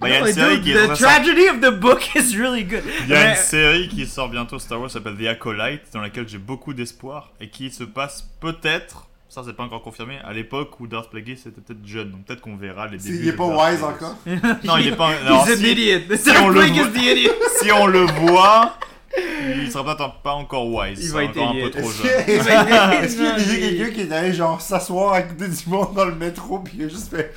[0.00, 2.36] Bah, il y a une série dude, qui est The tragedy of the book is
[2.36, 2.82] really good.
[3.04, 6.00] Il y a Mais- une série qui sort bientôt Star Wars, s'appelle The Acolyte, dans
[6.00, 10.32] laquelle j'ai beaucoup d'espoir et qui se passe peut-être, ça c'est pas encore confirmé, à
[10.32, 13.18] l'époque où Darth Plagueis était peut-être jeune, donc peut-être qu'on verra les débuts.
[13.22, 14.16] Il est pas Darth wise encore.
[14.64, 15.10] Non, il est pas.
[15.24, 16.00] He's an si, idiot.
[16.42, 17.32] on le Plague voit- is the idiot.
[17.62, 18.76] si on le voit,
[19.16, 20.98] il sera peut-être pas encore wise.
[21.04, 21.70] Il va être encore un peu idiot.
[21.80, 21.90] trop
[22.26, 23.06] Est-ce jeune.
[23.08, 25.94] qu'il y a déjà il- quelqu'un qui est allé genre s'asseoir à côté du monde
[25.94, 27.32] dans le métro puis il a juste fait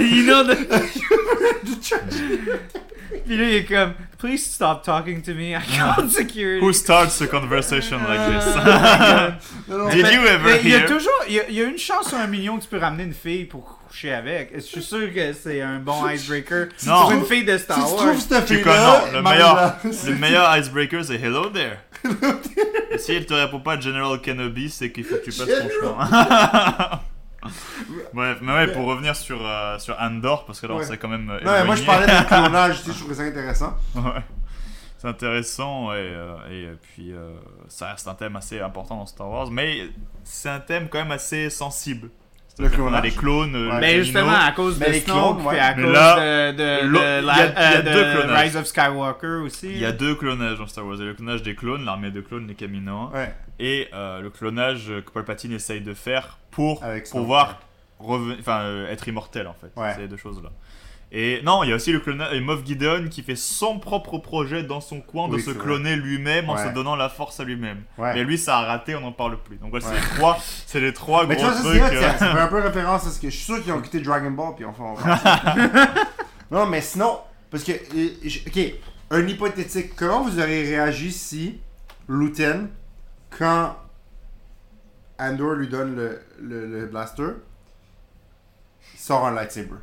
[0.00, 0.56] you know the...
[3.26, 5.52] Puis là, il est comme, please stop talking to me.
[5.54, 6.60] I called security.
[6.64, 8.46] Who starts a conversation like this?
[9.68, 10.86] Non, Did you ever mais il y a hear?
[10.86, 12.78] toujours, il y a, il y a une chance sur un million que tu peux
[12.78, 14.52] ramener une fille pour coucher avec.
[14.54, 17.02] Je suis sûr que c'est un bon icebreaker Non.
[17.02, 17.96] pour une fille de Star tu Wars.
[17.96, 21.76] trouves cette Tu fille-là, connais, le meilleur, le meilleur icebreaker c'est Hello there.
[22.92, 25.68] Et si elle te répond pas General Kenobi, c'est qu'il faut que tu passes ton
[25.68, 27.00] chemin.
[28.12, 30.84] Bref, mais ouais, pour revenir sur, euh, sur Andor, parce que là on Ouais.
[30.84, 31.30] s'est quand même.
[31.30, 33.74] euh, Non, mais moi je parlais de clonage, tu je trouvais ça intéressant.
[33.94, 34.22] Ouais.
[34.98, 37.30] C'est intéressant et, euh, et puis euh,
[37.68, 39.88] ça reste un thème assez important dans Star Wars, mais
[40.24, 42.10] c'est un thème quand même assez sensible.
[42.58, 43.02] Le qu'on a clonage.
[43.04, 43.80] les clones, euh, Ouais.
[43.80, 45.52] Mais les justement, à cause Mais de les Snoke, clones, ouais.
[45.52, 47.40] puis à Mais cause là, de, de, l'autre- de il y a- la- il y
[47.40, 48.42] a euh, deux de clonages.
[48.42, 49.68] Rise of Skywalker aussi.
[49.70, 50.96] Il y a deux clonages dans Star Wars.
[50.98, 53.32] Il y a le clonage des clones, l'armée de clones, les Kaminoans, Ouais.
[53.58, 57.60] et euh, le clonage que Palpatine essaye de faire pour Avec Snoke, pouvoir
[58.00, 59.70] reven- enfin, euh, être immortel en fait.
[59.80, 59.92] Ouais.
[59.94, 60.50] C'est les deux choses là.
[61.12, 64.18] Et non, il y a aussi le clonage, et Moff Gideon qui fait son propre
[64.18, 67.44] projet dans son coin de Oui, se cloner lui-même en se donnant la force à
[67.44, 67.82] lui-même.
[67.98, 68.14] Ouais.
[68.14, 69.56] Mais lui, ça a raté, on n'en parle plus.
[69.56, 69.94] Donc voilà, Ouais.
[69.96, 71.82] c'est les trois, c'est les trois Mais gros vois, trucs.
[72.18, 74.30] c'est euh, un peu référence à ce que je suis sûr qu'ils ont quitté Dragon
[74.30, 75.18] Ball puis on va-
[76.52, 77.18] non, mais sinon,
[77.50, 77.72] parce que.
[77.72, 78.74] euh, ok,
[79.10, 79.96] un hypothétique.
[79.96, 81.58] Comment vous auriez réagi si
[82.08, 82.68] Luten,
[83.36, 83.74] quand
[85.18, 87.30] Andor lui donne le, le, le blaster,
[88.96, 89.74] sort un lightsaber?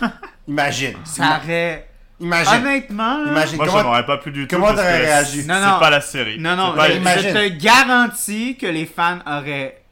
[0.48, 0.94] Imagine.
[1.04, 1.88] Ça aurait...
[2.20, 2.54] Imagine.
[2.62, 3.56] Honnêtement, Imagine.
[3.56, 4.54] Moi, comment- j'en aurais pas plus du tout.
[4.56, 5.42] comment t'aurais que réagi?
[5.42, 5.78] C'est Non, non.
[5.80, 6.38] pas la série.
[6.38, 9.82] Non, non, C'est pas- je, te garantis que les fans auraient,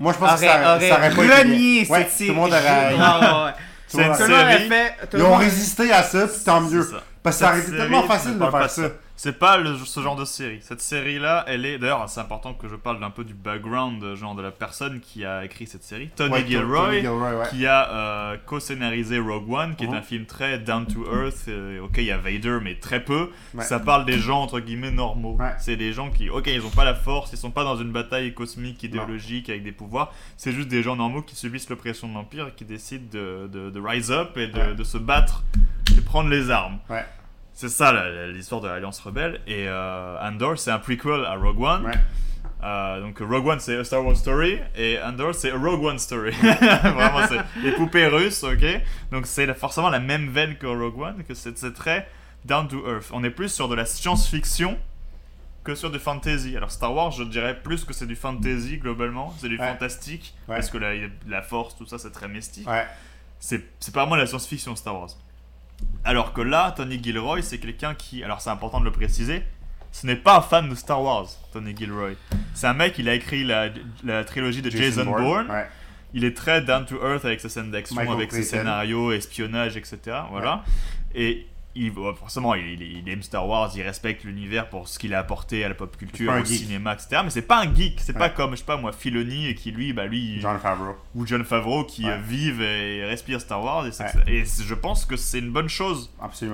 [0.00, 1.80] Moi, je pense que auraient, ça, auraient ça aurait pas renié.
[1.88, 2.28] Ouais, cette tout série.
[2.30, 2.62] le monde aurait.
[2.64, 3.52] Ouais, ouais.
[3.90, 4.68] tout le monde C'est aurait- aurait série.
[4.68, 4.94] fait...
[5.14, 6.82] Ils ont monde- résisté à ça, puis tant mieux.
[6.82, 7.02] C'est ça.
[7.22, 8.82] Parce que ça aurait été tellement facile de faire ça.
[9.20, 10.60] C'est pas le- ce genre de série.
[10.62, 11.76] Cette série-là, elle est.
[11.78, 15.00] D'ailleurs, c'est important que je parle d'un peu du background, euh, genre de la personne
[15.00, 16.08] qui a écrit cette série.
[16.14, 17.48] Tony Ouais, Gilroy, Tony Gilroy, ouais.
[17.50, 21.48] qui a euh, co-scénarisé Rogue One, qui est un film très down to earth.
[21.48, 23.30] euh, ok, il y a Vader, mais très peu.
[23.54, 23.64] Ouais.
[23.64, 25.36] Ça parle des gens entre guillemets normaux.
[25.58, 27.90] C'est des gens qui, ok, ils ont pas la force, ils sont pas dans une
[27.90, 30.12] bataille cosmique idéologique avec des pouvoirs.
[30.36, 33.70] C'est juste des gens normaux qui subissent l'oppression de l'empire et qui décident de, de-
[33.70, 35.42] de rise up et de, de se battre
[35.96, 36.78] et prendre les armes.
[36.88, 37.04] Ouais.
[37.58, 37.92] C'est ça
[38.28, 39.40] l'histoire de l'Alliance Rebelle.
[39.48, 41.86] Et euh, Andor, c'est un prequel à Rogue One.
[41.86, 41.92] Ouais.
[42.62, 44.60] Euh, donc Rogue One, c'est A Star Wars Story.
[44.76, 46.30] Et Andor, c'est Rogue One Story.
[46.40, 48.64] Vraiment, c'est les poupées russes, ok
[49.10, 52.08] Donc c'est forcément la même veine que Rogue One, que c'est très
[52.44, 53.10] down to earth.
[53.12, 54.78] On est plus sur de la science-fiction
[55.64, 56.56] que sur du fantasy.
[56.56, 59.34] Alors Star Wars, je dirais plus que c'est du fantasy globalement.
[59.40, 59.66] C'est du Ouais.
[59.66, 60.32] fantastique.
[60.46, 60.54] Ouais.
[60.54, 60.92] Parce que la,
[61.26, 62.86] la force, tout ça, c'est très mystique Ouais.
[63.40, 65.08] c'est c'est pas vraiment la science-fiction Star Wars.
[66.04, 69.42] Alors que là, Tony Gilroy, c'est quelqu'un qui, alors c'est important de le préciser,
[69.92, 72.12] ce n'est pas un fan de Star Wars, Tony Gilroy.
[72.54, 73.68] C'est un mec, il a écrit la,
[74.04, 75.50] la trilogie de Jason, Bourne.
[75.50, 75.66] Ouais.
[76.14, 79.98] Il est très down to earth avec ses scènes d'action, avec ses scénarios, espionnage, etc.
[80.30, 80.64] Voilà.
[81.14, 81.46] Et
[81.86, 85.68] il, forcément, il, aime Star Wars, il respecte l'univers pour ce qu'il a apporté à
[85.68, 86.58] la pop culture, pas au geek.
[86.58, 87.22] cinéma, etc.
[87.24, 88.34] Mais c'est pas un geek, c'est pas Ouais.
[88.34, 90.96] comme, je sais pas moi, Filoni, qui lui, bah lui, John Favreau.
[91.14, 92.12] ou John Favreau qui Ouais.
[92.12, 93.86] euh, vivent et respirent Star Wars.
[93.86, 94.10] Et, Ouais.
[94.26, 96.10] et je pense que c'est une bonne chose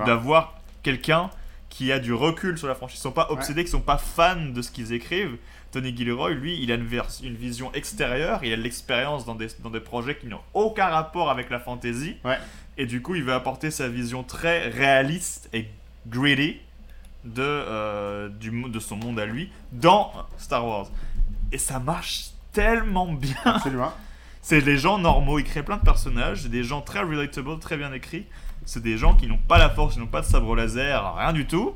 [0.07, 1.31] d'avoir quelqu'un
[1.71, 2.99] qui a du recul sur la franchise.
[3.01, 5.37] Ils sont pas obsédés, qui sont pas fans de ce qu'ils écrivent.
[5.73, 6.85] Tony Gilroy, lui, il a une,
[7.35, 11.31] vision extérieure, il a de l'expérience dans des, dans des projets qui n'ont aucun rapport
[11.31, 12.15] avec la fantasy.
[12.25, 12.39] Ouais.
[12.79, 15.69] Et du coup, il veut apporter sa vision très réaliste et
[16.09, 16.59] gritty
[17.25, 20.89] de, euh, du, de son monde à lui dans Star Wars.
[21.53, 23.37] Et ça marche tellement bien.
[23.45, 23.93] Absolument.
[24.43, 27.79] C'est des gens normaux, il crée plein de personnages, c'est des gens très relatable, très
[27.79, 28.27] bien écrits.
[28.67, 31.33] C'est des gens qui n'ont pas la force, ils n'ont pas de sabre laser, rien
[31.33, 31.73] du tout.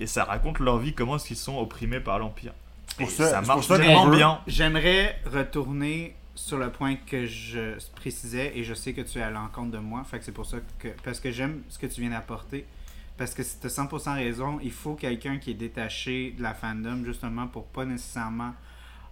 [0.00, 2.52] Et ça raconte leur vie, comment est-ce qu'ils sont opprimés par l'Empire.
[2.96, 4.40] Pour Et ça- marche pour ça qu'on tellement bien.
[4.46, 9.30] J'aimerais retourner sur le point que je précisais et je sais que tu es à
[9.30, 10.02] l'encontre de moi.
[10.04, 10.88] Fait que c'est pour ça que.
[11.04, 12.66] Parce que j'aime ce que tu viens d'apporter.
[13.18, 14.58] Parce que tu as 100% raison.
[14.62, 18.54] Il faut quelqu'un qui est détaché de la fandom justement pour pas nécessairement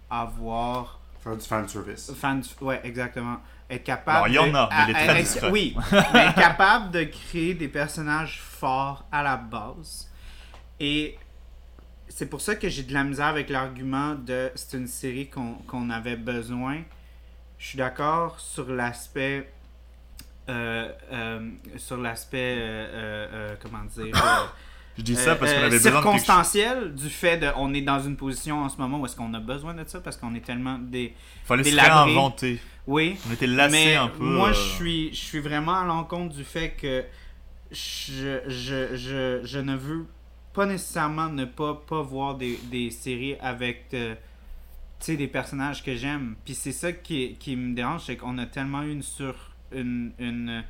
[0.09, 0.99] avoir.
[1.23, 2.11] Faire du fan service.
[2.15, 3.37] Fan, ouais, exactement.
[3.69, 4.17] Être capable.
[4.17, 5.51] Alors, il y en a, mais il est à- très à- discret.
[5.51, 5.75] Oui,
[6.13, 10.09] mais être capable de créer des personnages forts à la base.
[10.79, 11.15] Et
[12.09, 15.53] c'est pour ça que j'ai de la misère avec l'argument de c'est une série qu'on
[15.67, 16.81] qu'on avait besoin.
[17.61, 19.47] Je suis d'accord sur l'aspect.
[20.49, 22.55] euh, euh, sur l'aspect.
[22.59, 24.15] euh, comment dire.
[24.97, 28.01] Je dis ça parce qu'on avait besoin de circonstanciel du fait de on est dans
[28.01, 30.43] une position en ce moment où est-ce qu'on a besoin de ça parce qu'on est
[30.45, 31.13] tellement des
[31.45, 32.59] Fallait se réinventer.
[32.87, 34.23] oui On était lassés mais un peu.
[34.23, 37.05] moi je suis je suis vraiment à l'encontre du fait que
[37.71, 40.05] je, je, je, je ne veux
[40.53, 43.95] pas nécessairement ne pas, pas voir des, des séries avec
[45.05, 48.45] sais, des personnages que j'aime puis c'est ça qui, qui me dérange c'est qu'on a
[48.45, 49.35] tellement eu une sur
[49.71, 50.63] une, une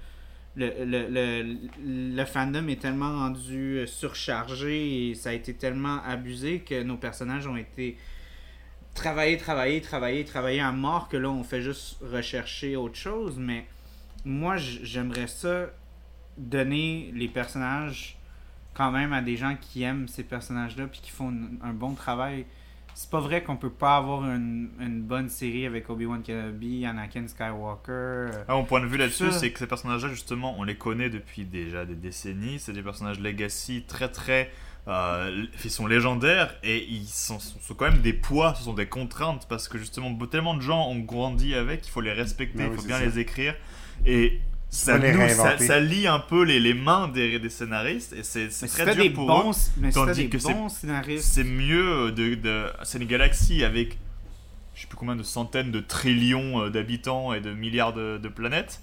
[0.55, 6.03] le, le, le, le fandom est tellement rendu euh, surchargé et ça a été tellement
[6.03, 7.97] abusé que nos personnages ont été
[8.93, 13.37] travaillés, travaillés, travaillés, travaillés à mort que là on fait juste rechercher autre chose.
[13.37, 13.65] Mais
[14.25, 15.67] moi j'aimerais ça
[16.37, 18.17] donner les personnages
[18.73, 22.45] quand même à des gens qui aiment ces personnages-là puis qui font un bon travail.
[22.93, 27.27] C'est pas vrai qu'on peut pas avoir une, une bonne série avec Obi-Wan Kenobi, Anakin
[27.27, 27.91] Skywalker.
[27.91, 31.09] euh, Ah, mon point de vue là-dessus, c'est que ces personnages-là, justement, on les connaît
[31.09, 32.59] depuis déjà des décennies.
[32.59, 34.51] C'est des personnages legacy très très.
[34.87, 38.87] euh, ils sont légendaires et ils sont, sont quand même des poids, ce sont des
[38.87, 42.65] contraintes parce que justement tellement de gens ont grandi avec, il faut les respecter, Ah
[42.65, 43.05] il oui, faut bien ça.
[43.05, 43.53] les écrire
[44.07, 44.41] et
[44.71, 48.95] ça, nous- ça, lie un peu les, les mains des, des scénaristes et c'est très
[48.95, 49.71] dur des pour bons, eux.
[49.77, 53.97] mais tandis des que c'est- bons scénaristes, C'est mieux de, de c'est une galaxie avec
[54.73, 58.27] je sais plus combien de centaines de trillions euh, d'habitants et de milliards de, de
[58.29, 58.79] planètes.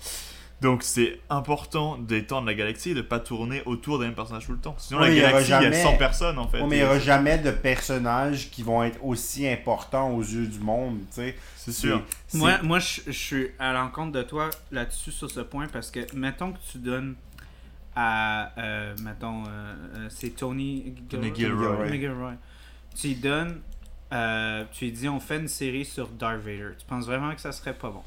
[0.61, 4.53] Donc c'est important d'étendre la galaxie et de pas tourner autour des mêmes personnages tout
[4.53, 4.75] le temps.
[4.79, 6.61] Sinon Oui, la il y aura galaxie il y jamais- a 100 personnes en fait.
[6.61, 10.47] Ouais, mais il n'y aura jamais de personnages qui vont être aussi importants aux yeux
[10.49, 11.37] du monde, tu sais.
[11.57, 12.03] C'est sûr.
[12.35, 16.01] Moi, moi je, je suis à l'encontre de toi là-dessus sur ce point parce que
[16.15, 17.15] mettons que tu donnes
[17.95, 21.67] à euh, mettons euh, euh, c'est Tony Tony Gilroy.
[21.69, 21.87] Gilroy.
[21.87, 22.33] Tony Gilroy.
[22.97, 23.61] Tu lui donnes
[24.13, 26.71] euh, tu lui dis on fait une série sur Darth Vader.
[26.79, 28.03] Tu penses vraiment que ça serait pas bon?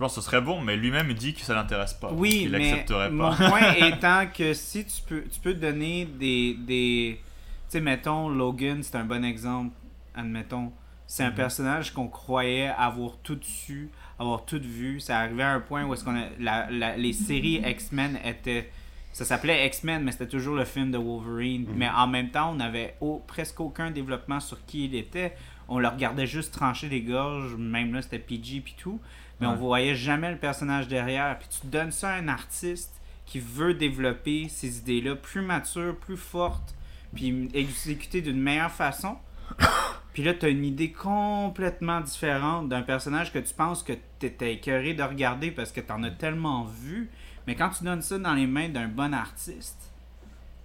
[0.00, 2.10] Pense que ce serait bon, mais lui-même il dit que ça l'intéresse pas.
[2.12, 3.48] Oui, il mais accepterait mon pas.
[3.50, 8.82] point étant que si tu peux tu peux donner des des tu sais mettons Logan,
[8.82, 9.74] c'est un bon exemple,
[10.14, 10.72] admettons
[11.06, 11.34] c'est un Mhm.
[11.36, 15.00] personnage qu'on croyait avoir tout su, avoir tout vu.
[15.00, 18.70] Ça arrivait à un point où est-ce qu'on a, la, la- les séries X-Men étaient.
[19.12, 21.62] Ça s'appelait X-Men, mais c'était toujours le film de Wolverine.
[21.68, 21.74] Mhm.
[21.76, 25.34] Mais en même temps, on n'avait au- presque aucun développement sur qui il était.
[25.68, 29.00] On le regardait juste trancher des gorges, même là c'était PG puis tout.
[29.40, 29.56] Mais on Ouais.
[29.56, 31.38] voyait jamais le personnage derrière.
[31.38, 36.16] Puis tu donnes ça à un artiste qui veut développer ces idées-là plus matures, plus
[36.16, 36.74] fortes,
[37.14, 39.16] puis exécuter d'une meilleure façon.
[40.12, 44.26] Puis là, tu as une idée complètement différente d'un personnage que tu penses que tu
[44.26, 47.08] étais écœuré de regarder parce que tu en as tellement vu.
[47.46, 49.92] Mais quand tu donnes ça dans les mains d'un bon artiste,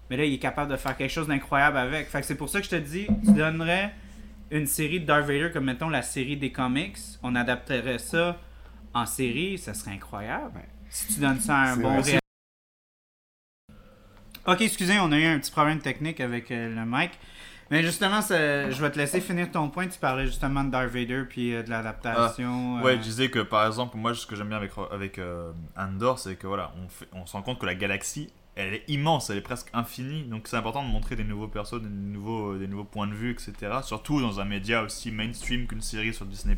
[0.09, 2.07] mais là, il est capable de faire quelque chose d'incroyable avec.
[2.07, 3.93] Fait que c'est pour ça que je te dis, tu donnerais
[4.51, 6.97] une série de Darth Vader comme, mettons, la série des comics.
[7.23, 8.37] On adapterait ça
[8.95, 10.61] en série, ça serait incroyable.
[10.89, 12.21] Si tu donnes ça à un bon réalisateur.
[14.47, 17.11] Ok, excusez, on a eu un petit problème technique avec euh, le mic.
[17.71, 19.87] Mais justement, ça- je vais te laisser finir ton point.
[19.87, 22.81] Tu parlais justement de Darth Vader puis euh, de l'adaptation.
[22.83, 25.51] Ouais, euh, je disais que par exemple, moi, ce que j'aime bien avec, avec euh,
[25.75, 28.83] Andor, c'est que voilà, on, fait- on se rend compte que la galaxie, elle est
[28.87, 30.23] immense, elle est presque infinie.
[30.23, 33.31] Donc c'est important de montrer des nouveaux persos, des nouveaux, des nouveaux points de vue,
[33.31, 33.53] etc.
[33.83, 36.55] Surtout dans un média aussi mainstream qu'une série sur Disney+.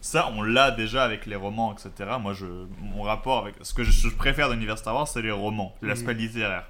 [0.00, 2.10] Ça, on l'a déjà avec les romans, etc.
[2.20, 2.46] Moi, je,
[2.80, 3.56] mon rapport avec...
[3.62, 6.66] Ce que je, préfère dans l'univers Star Wars, c'est les romans, l'aspect littéraire.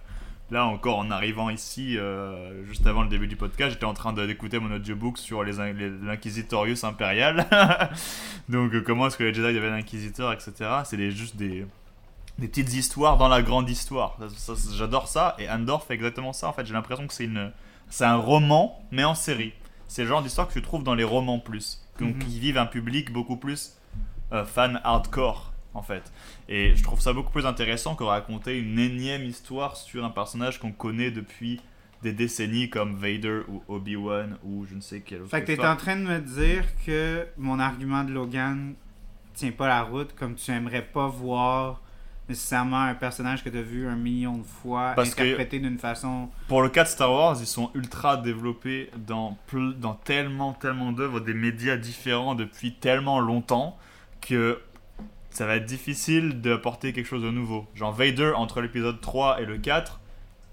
[0.51, 4.13] Là encore, en arrivant ici, euh, juste avant le début du podcast, j'étais en train
[4.13, 7.47] de- d'écouter mon audiobook sur l'Inquisitorius impérial.
[8.51, 10.53] Donc, euh, comment est-ce que les Jedi deviennent inquisiteurs, etc.
[10.85, 11.65] C'est juste des,
[12.39, 14.17] des petites histoires dans la grande histoire.
[14.75, 16.49] J'adore ça, et Andor fait exactement ça.
[16.49, 17.53] En fait, j'ai l'impression que c'est une,
[17.89, 19.53] c'est un roman, mais en série.
[19.89, 21.83] C'est le genre d'histoire que tu trouves dans les romans plus.
[22.01, 22.23] Donc, Mhm.
[22.29, 23.77] ils vivent un public beaucoup plus
[24.33, 26.11] euh, fan hardcore, en fait.
[26.49, 30.59] Et je trouve ça beaucoup plus intéressant que raconter une énième histoire sur un personnage
[30.59, 31.61] qu'on connaît depuis
[32.03, 35.31] des décennies comme Vader ou Obi-Wan ou je ne sais quel autre.
[35.31, 38.73] Fait que t'es en train de me dire que mon argument de Logan
[39.35, 41.82] tient pas la route, comme tu aimerais pas voir
[42.33, 46.29] nécessairement un personnage que t'as vu un million de fois Parce interprété d'une façon.
[46.49, 49.37] Pour le cas de Star Wars, ils sont ultra développés dans
[50.05, 53.79] tellement, tellement d'œuvres, des médias différents depuis tellement longtemps
[54.21, 54.61] que
[55.31, 57.67] ça va être difficile d'apporter quelque chose de nouveau.
[57.75, 60.01] Genre Vader, entre l'épisode 3 et le 4,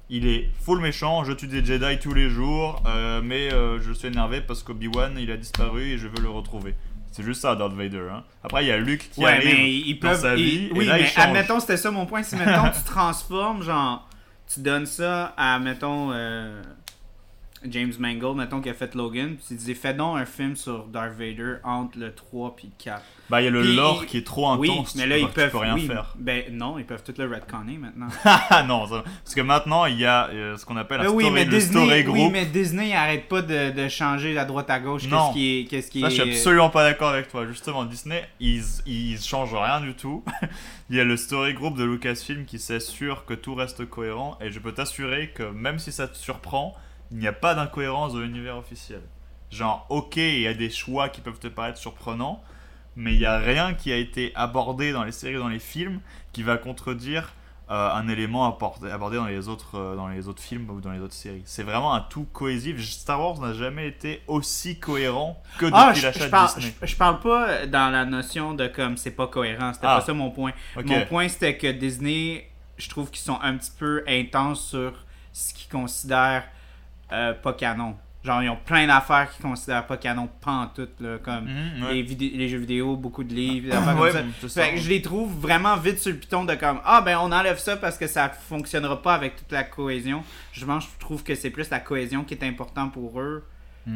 [0.09, 3.91] il est full méchant, je tue des Jedi tous les jours, euh, mais euh, je
[3.91, 6.75] suis énervé parce qu'Obi-Wan il a disparu et je veux le retrouver.
[7.11, 8.07] C'est juste ça, Darth Vader.
[8.11, 8.23] hein.
[8.43, 9.45] Après, il y a Luke qui ouais, arrive.
[9.45, 10.21] mais ils dans peuvent.
[10.21, 12.23] sa ils- vie, et oui, là, mais admettons, c'était ça mon point.
[12.23, 14.07] Si mettons, tu transformes, genre,
[14.51, 16.61] tu donnes ça à, mettons, euh,
[17.65, 20.85] James Mangold, mettons, qui a fait Logan, puis il disait fais donc un film sur
[20.85, 23.01] Darth Vader entre le 3 puis le 4.
[23.29, 24.95] Bah, il y a le Puis, lore qui est trop oui, intense.
[24.95, 25.55] mais là, ils peuvent.
[25.55, 26.15] rien oui, faire.
[26.17, 28.07] Ben non, ils peuvent tout le retconner maintenant.
[28.25, 31.09] Ah non, ça- parce que maintenant, il y a euh, ce qu'on appelle un Ben
[31.11, 32.31] oui, story, mais le Disney, story oui, group.
[32.31, 35.07] mais Disney arrête pas de, de changer à droite à gauche.
[35.07, 35.31] Non.
[35.33, 35.99] Qu'est-ce qui est.
[35.99, 37.45] Qui Ça, je suis absolument pas d'accord avec toi.
[37.45, 40.23] Justement, Disney, ils, ils changent rien du tout.
[40.89, 44.39] Il y a le story group de Lucasfilm qui s'assure que tout reste cohérent.
[44.41, 46.73] Et je peux t'assurer que même si ça te surprend,
[47.11, 49.01] il n'y a pas d'incohérence dans l'univers officiel.
[49.51, 52.41] Genre, ok, il y a des choix qui peuvent te paraître surprenants,
[52.95, 56.01] mais il n'y a rien qui a été abordé dans les séries, dans les films,
[56.33, 57.33] qui va contredire
[57.71, 60.91] euh, un élément abordé, abordé dans, les autres, euh, dans les autres films ou dans
[60.91, 61.43] les autres séries.
[61.45, 62.83] C'est vraiment un tout cohésif.
[62.83, 66.73] Star Wars n'a jamais été aussi cohérent que depuis Ah, je, l'achat de parle, Disney.
[66.81, 69.71] je, je parle pas dans la notion de comme c'est pas cohérent.
[69.73, 69.97] C'était Ah.
[69.99, 70.51] pas ça mon point.
[70.83, 74.93] Mon point c'était que Disney, je trouve qu'ils sont un petit peu intenses sur
[75.31, 76.45] ce qu'ils considèrent
[77.11, 77.95] euh, pas canon.
[78.21, 81.83] Genre, ils ont plein d'affaires qu'ils considèrent pas canon, pas en tout, là, comme Mhm,
[81.85, 81.93] ouais.
[82.03, 84.61] les, jeux vidéo, beaucoup de livres, des affaires Ouais, comme ça.
[84.65, 87.31] Fait que je les trouve vraiment vite sur le piton de comme Ah ben on
[87.31, 90.21] enlève ça parce que ça fonctionnera pas avec toute la cohésion.
[90.51, 93.45] Je pense je trouve que c'est plus la cohésion qui est important pour eux.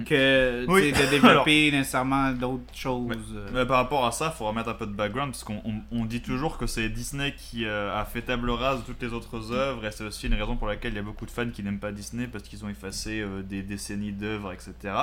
[0.06, 0.92] Que tu Oui.
[0.92, 3.16] de développer nécessairement d'autres choses.
[3.36, 3.48] euh.
[3.54, 5.82] Mais par rapport à ça, il faut remettre un peu de background parce qu'on on-
[5.92, 9.14] on dit toujours que c'est Disney qui euh, a fait table rase de toutes les
[9.14, 11.50] autres œuvres et c'est aussi une raison pour laquelle il y a beaucoup de fans
[11.50, 14.94] qui n'aiment pas Disney parce qu'ils ont effacé euh, des décennies d'œuvres, etc.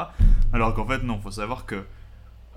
[0.53, 1.85] Alors qu'en fait, non, il faut savoir que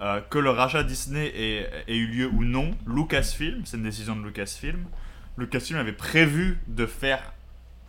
[0.01, 4.15] euh, que le rachat Disney ait, ait eu lieu ou non, Lucasfilm, c'est une décision
[4.15, 4.85] de Lucasfilm.
[5.37, 7.33] Lucasfilm avait prévu de faire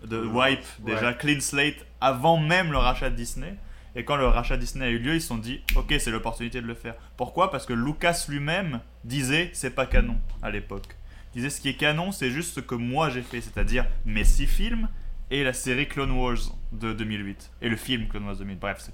[0.06, 3.54] de wipe déjà clean slate avant même le rachat de Disney.
[3.96, 6.60] Et quand le rachat Disney a eu lieu, ils se sont dit ok, c'est l'opportunité
[6.60, 6.94] de le faire.
[7.16, 7.50] Pourquoi?
[7.50, 10.96] Parce que Lucas lui-même disait c'est pas canon à l'époque.
[11.34, 14.46] Disait ce qui est canon, c'est juste ce que moi j'ai fait, c'est-à-dire mes six
[14.46, 14.88] films
[15.30, 16.38] et la série Clone Wars
[16.72, 18.58] de 2008 et le film Clone Wars 2008.
[18.58, 18.90] Bref,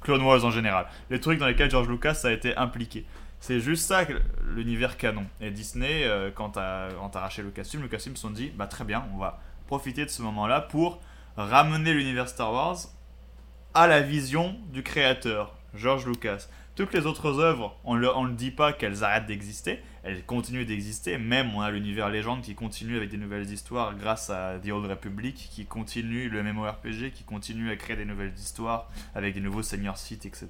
[0.00, 0.86] Clone Wars en général.
[1.10, 3.04] Les trucs dans lesquels George Lucas a été impliqué.
[3.40, 4.04] C'est juste ça,
[4.44, 5.26] l'univers canon.
[5.40, 9.18] Et Disney, euh, quand t'as arraché Lucasfilm, Lucasfilm se sont dit, bah très bien, on
[9.18, 11.00] va profiter de ce moment-là pour
[11.36, 12.78] ramener l'univers Star Wars
[13.76, 16.48] à la vision du créateur, George Lucas.
[16.76, 21.18] Toutes les autres œuvres, on ne le, dit pas qu'elles arrêtent d'exister, elles continuent d'exister.
[21.18, 24.86] Même on a l'univers légende qui continue avec des nouvelles histoires grâce à The Old
[24.90, 29.62] Republic, qui continue le MMORPG, qui continue à créer des nouvelles histoires avec des nouveaux
[29.62, 30.48] seigneurs sites, etc.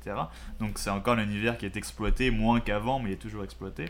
[0.61, 3.87] Donc c'est encore un univers qui est exploité, moins qu'avant, mais il est toujours exploité.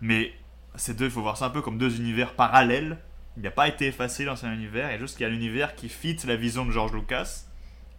[0.00, 0.32] Mais
[0.74, 2.96] ces deux, il faut voir ça un peu comme deux univers parallèles.
[3.36, 5.90] Il n'a pas été effacé dans un univers, a juste qu'il y a l'univers qui
[5.90, 7.44] fit la vision de George Lucas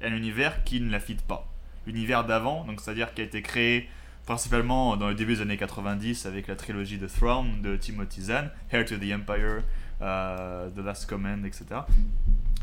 [0.03, 1.47] un univers qui ne la fit pas.
[1.87, 3.89] L'univers d'avant, donc c'est-à-dire qui a été créé
[4.25, 8.51] principalement dans le début des années 90 avec la trilogie The Throne de Timothy Zahn,
[8.71, 9.63] Heir to the Empire,
[10.01, 11.65] euh, The Last Command, etc.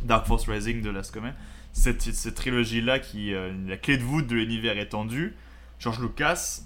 [0.03, 1.35] Dark Force Rising, The Last Command.
[1.73, 5.35] Cette, cette trilogie-là, qui euh, la clé de voûte de l'univers étendu,
[5.79, 6.63] George Lucas,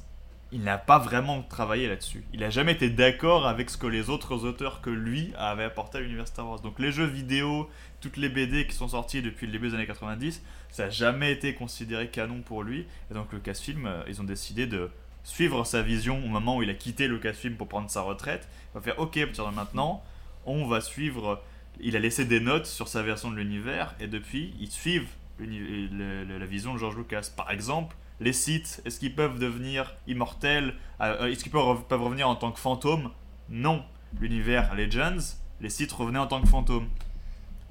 [0.53, 2.25] il n'a pas vraiment travaillé là-dessus.
[2.35, 5.97] Il n'a jamais été d'accord avec ce que les autres auteurs que lui avaient apporté
[5.97, 6.61] à l'univers Star Wars.
[6.61, 7.71] Donc les jeux vidéo,
[8.03, 11.33] toutes les BD qui sont sorties depuis le début des années 90, ça n'a jamais
[11.33, 12.87] été considéré canon pour lui.
[13.11, 14.91] Et donc Lucasfilm, euh, ils ont décidé de
[15.25, 18.47] suivre sa vision au moment où il a quitté Lucasfilm pour prendre sa retraite.
[18.73, 20.05] Il va faire ok, partir de maintenant,
[20.45, 21.43] on va suivre.
[21.81, 25.09] Il a laissé des notes sur sa version de l'univers et depuis, ils suivent
[25.39, 27.31] la vision de George Lucas.
[27.35, 32.29] Par exemple, les sites, est-ce qu'ils peuvent devenir immortels Euh, Est-ce qu'ils peuvent, peuvent revenir
[32.29, 33.11] en tant que fantômes
[33.49, 33.83] Non.
[34.21, 36.89] L'univers Legends, les sites revenaient en tant que fantômes.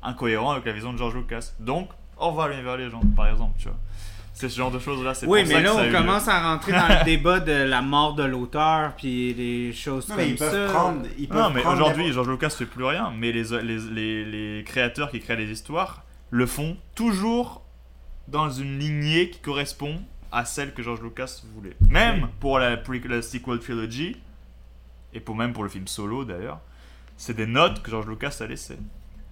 [0.04, 1.52] Incohérent avec la vision de George Lucas.
[1.60, 3.78] Donc, au revoir l'univers Legends, par exemple, tu vois.
[4.34, 5.86] C'est ce genre de choses-là, c'est Oui, pour mais ça là, que ça a on
[5.88, 5.92] lieu.
[5.92, 10.16] commence à rentrer dans le débat de la mort de l'auteur, puis des choses Non,
[10.16, 10.74] mais comme ils peuvent ça.
[10.74, 11.02] prendre.
[11.20, 14.26] Ils peuvent Non, mais prendre aujourd'hui, George Lucas fait plus rien, mais les, les, les,
[14.58, 17.62] les créateurs qui créent les histoires le font toujours
[18.30, 20.02] dans une lignée qui correspond
[20.32, 21.76] à celle que George Lucas voulait.
[21.90, 24.18] Même pour la, pre- la sequel trilogy,
[25.14, 26.60] et pour même pour le film solo d'ailleurs,
[27.18, 28.78] c'est des notes que George Lucas a laissées.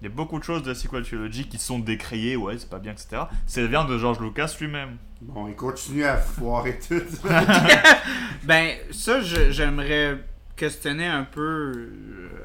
[0.01, 2.69] Il y a beaucoup de choses de la sequel trilogy qui sont décriées, ouais, c'est
[2.69, 3.23] pas bien, etc.
[3.47, 4.97] Ça vient de George Lucas lui-même.
[5.21, 7.01] Bon, il continue à foirer tout.
[8.43, 10.17] Ben, ça, j'aimerais
[10.59, 11.89] questionner un peu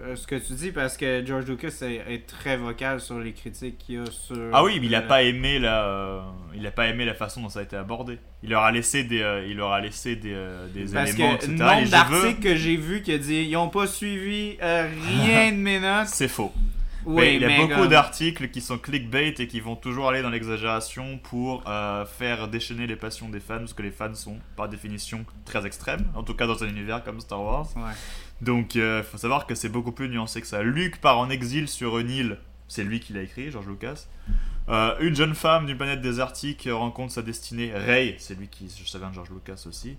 [0.06, 3.76] euh, ce que tu dis, parce que George Lucas est, très vocal sur les critiques
[3.78, 4.36] qu'il y a sur...
[4.52, 6.20] Ah oui, mais il a euh, pas aimé la, euh,
[6.54, 8.18] il a pas aimé la façon dont ça a été abordé.
[8.44, 10.36] Il leur a laissé des, il leur a laissé des,
[10.72, 11.52] des Parce éléments, que etc.
[11.58, 14.88] nombre veux- d'articles que j'ai vus qui a dit ils ont pas suivi euh,
[15.24, 16.06] rien de mes notes.
[16.06, 16.52] c'est faux.
[17.06, 20.08] Mais il y a mais beaucoup comme- d'articles qui sont clickbait et qui vont toujours
[20.08, 24.14] aller dans l'exagération pour euh, faire déchaîner les passions des fans, parce que les fans
[24.14, 27.68] sont par définition très extrêmes, en tout cas dans un univers comme Star Wars.
[27.76, 27.92] Ouais.
[28.40, 30.62] Donc il faut savoir que c'est beaucoup plus nuancé que ça.
[30.62, 34.06] Luke part en exil sur une île, c'est lui qui l'a écrit, George Lucas.
[34.70, 37.72] Euh, une jeune femme d'une planète désertique rencontre sa destinée.
[37.74, 39.98] Ray, c'est lui qui, je savais, George Lucas aussi.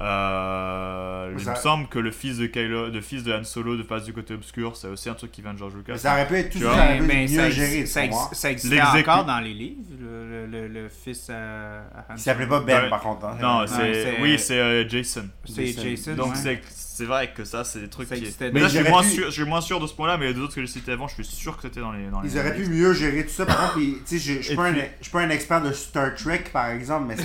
[0.00, 3.76] Euh, il Ça- me semble que le fils de Kylo, le fils de Han Solo
[3.76, 5.92] de Face du côté obscur, c'est aussi un truc qui vient de George Lucas.
[5.92, 6.74] Mais ça aurait pu être tout ça vois?
[6.74, 8.04] aurait pu Mais- mieux ça, géré, ça,
[8.50, 12.46] existait encore dans les livres, le, le, le, le fils à, à Han Il s'appelait
[12.46, 12.90] pas Ben, Ouais.
[12.90, 13.24] par contre.
[13.26, 13.36] hein.
[13.40, 15.26] Non, c'est oui, c'est euh, Jason.
[15.44, 16.14] C'est Jason.
[16.14, 16.60] Donc ouais.
[16.70, 18.22] c'est vrai que ça, c'est des trucs Ça qui.
[18.22, 19.94] existait Mais là, Mais je suis moins pu- sûr, je suis moins sûr de ce
[19.94, 21.92] point-là, mais les deux autres que j'ai cités avant, je suis sûr que c'était dans
[21.92, 22.06] les.
[22.08, 23.46] Dans les Ils auraient pu mieux gérer tout ça.
[23.46, 25.20] Par contre, puis, tu sais, je je suis Et pas, un- puis- je suis pas
[25.22, 27.22] un expert de Star Trek, par exemple, mais ça.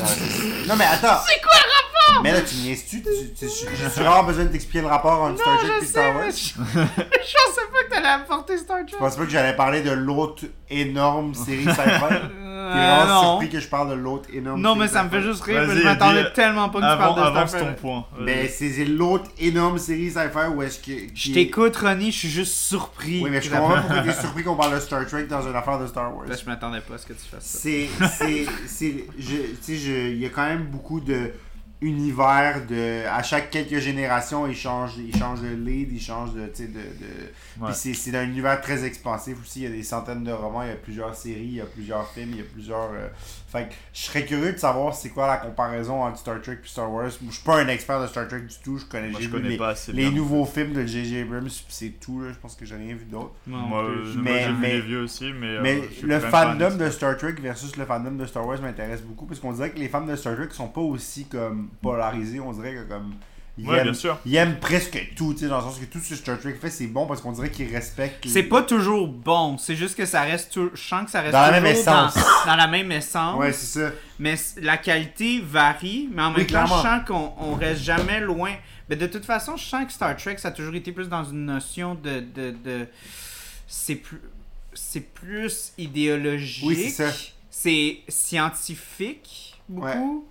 [0.68, 1.20] non, mais attends.
[1.28, 1.99] C'est quoi le rapport?
[2.24, 3.02] Mais là, tu me niaises-tu?
[3.02, 5.88] Tu- tu- tu- J'ai vraiment besoin de t'expliquer le rapport entre Star Trek je et
[5.88, 6.24] Star Wars?
[6.26, 6.54] mais je...
[6.54, 8.88] pensais pas que t'allais apporter Star Trek.
[8.92, 11.76] Je pense pas que j'allais parler de l'autre énorme série sci-fi.
[12.70, 13.22] T'es Euh, vraiment non.
[13.32, 15.70] surpris que je parle de l'autre énorme Non, mais ça me fait juste rire, parce
[15.70, 18.06] que Vas-y, je m'attendais tellement pas que tu parles de avance Star ton point.
[18.20, 20.92] Mais c'est l'autre énorme série sci-fi où est-ce que.
[21.16, 23.22] Je t'écoute, Ronnie, je suis juste surpris.
[23.24, 25.56] Oui, mais je comprends pas pourquoi t'es surpris qu'on parle de Star Trek dans une
[25.56, 26.28] affaire de Star Wars.
[26.28, 27.60] Là, je m'attendais pas à ce que tu fasses ça.
[27.60, 27.90] C'est.
[28.20, 31.32] c'est- c'est- je- Tu sais, il y a quand même beaucoup de
[31.82, 36.46] univers de à chaque quelques générations ils changent ils changent de lead ils changent de
[36.48, 37.62] tu sais de, de...
[37.62, 37.68] Ouais.
[37.68, 40.64] puis c'est c'est un univers très expansif aussi il y a des centaines de romans
[40.64, 43.08] il y a plusieurs séries il y a plusieurs films il y a plusieurs euh,
[43.52, 46.68] fait que je serais curieux de savoir c'est quoi la comparaison entre Star Trek et
[46.68, 49.20] Star Wars je suis pas un expert de Star Trek du tout je connais Moi,
[49.22, 50.12] je connais les, pas assez les bien.
[50.12, 51.22] nouveaux films de J.J.
[51.22, 53.84] Abrams puis c'est tout là je pense que j'ai rien vu d'autre Moi,
[54.18, 55.48] Mais- j'ai vu les vieux aussi, mais.
[55.48, 59.26] euh, mais le fandom de Star Trek versus le fandom de Star Wars m'intéresse beaucoup
[59.26, 62.40] parce qu'on dirait que les fans de Star Trek sont pas aussi comme polarisés.
[62.40, 63.14] On dirait que comme
[63.68, 64.18] Ouais, aiment, bien sûr.
[64.26, 66.56] ils aiment presque tout, tu sais, dans le sens que tout ce que Star Trek
[66.62, 68.26] fait c'est bon parce qu'on dirait qu'ils respectent.
[68.26, 70.70] les- C'est pas toujours bon, c'est juste que ça reste tout...
[70.74, 72.16] Je sens que ça reste Dans la même essence.
[72.46, 73.38] dans la même essence.
[73.40, 73.92] Ouais, c'est ça.
[74.20, 78.20] Mais la qualité varie, mais en même Oui, temps, je sens qu'on on reste jamais
[78.20, 78.52] loin.
[78.90, 81.24] Mais de toute façon, je sens que Star Trek, ça a toujours été plus dans
[81.24, 82.22] une notion de.
[82.36, 82.88] de, de-
[83.68, 84.20] c'est plus.
[84.74, 86.66] C'est plus idéologique.
[86.68, 87.16] Oui, c'est ça.
[87.50, 90.28] C'est scientifique, beaucoup.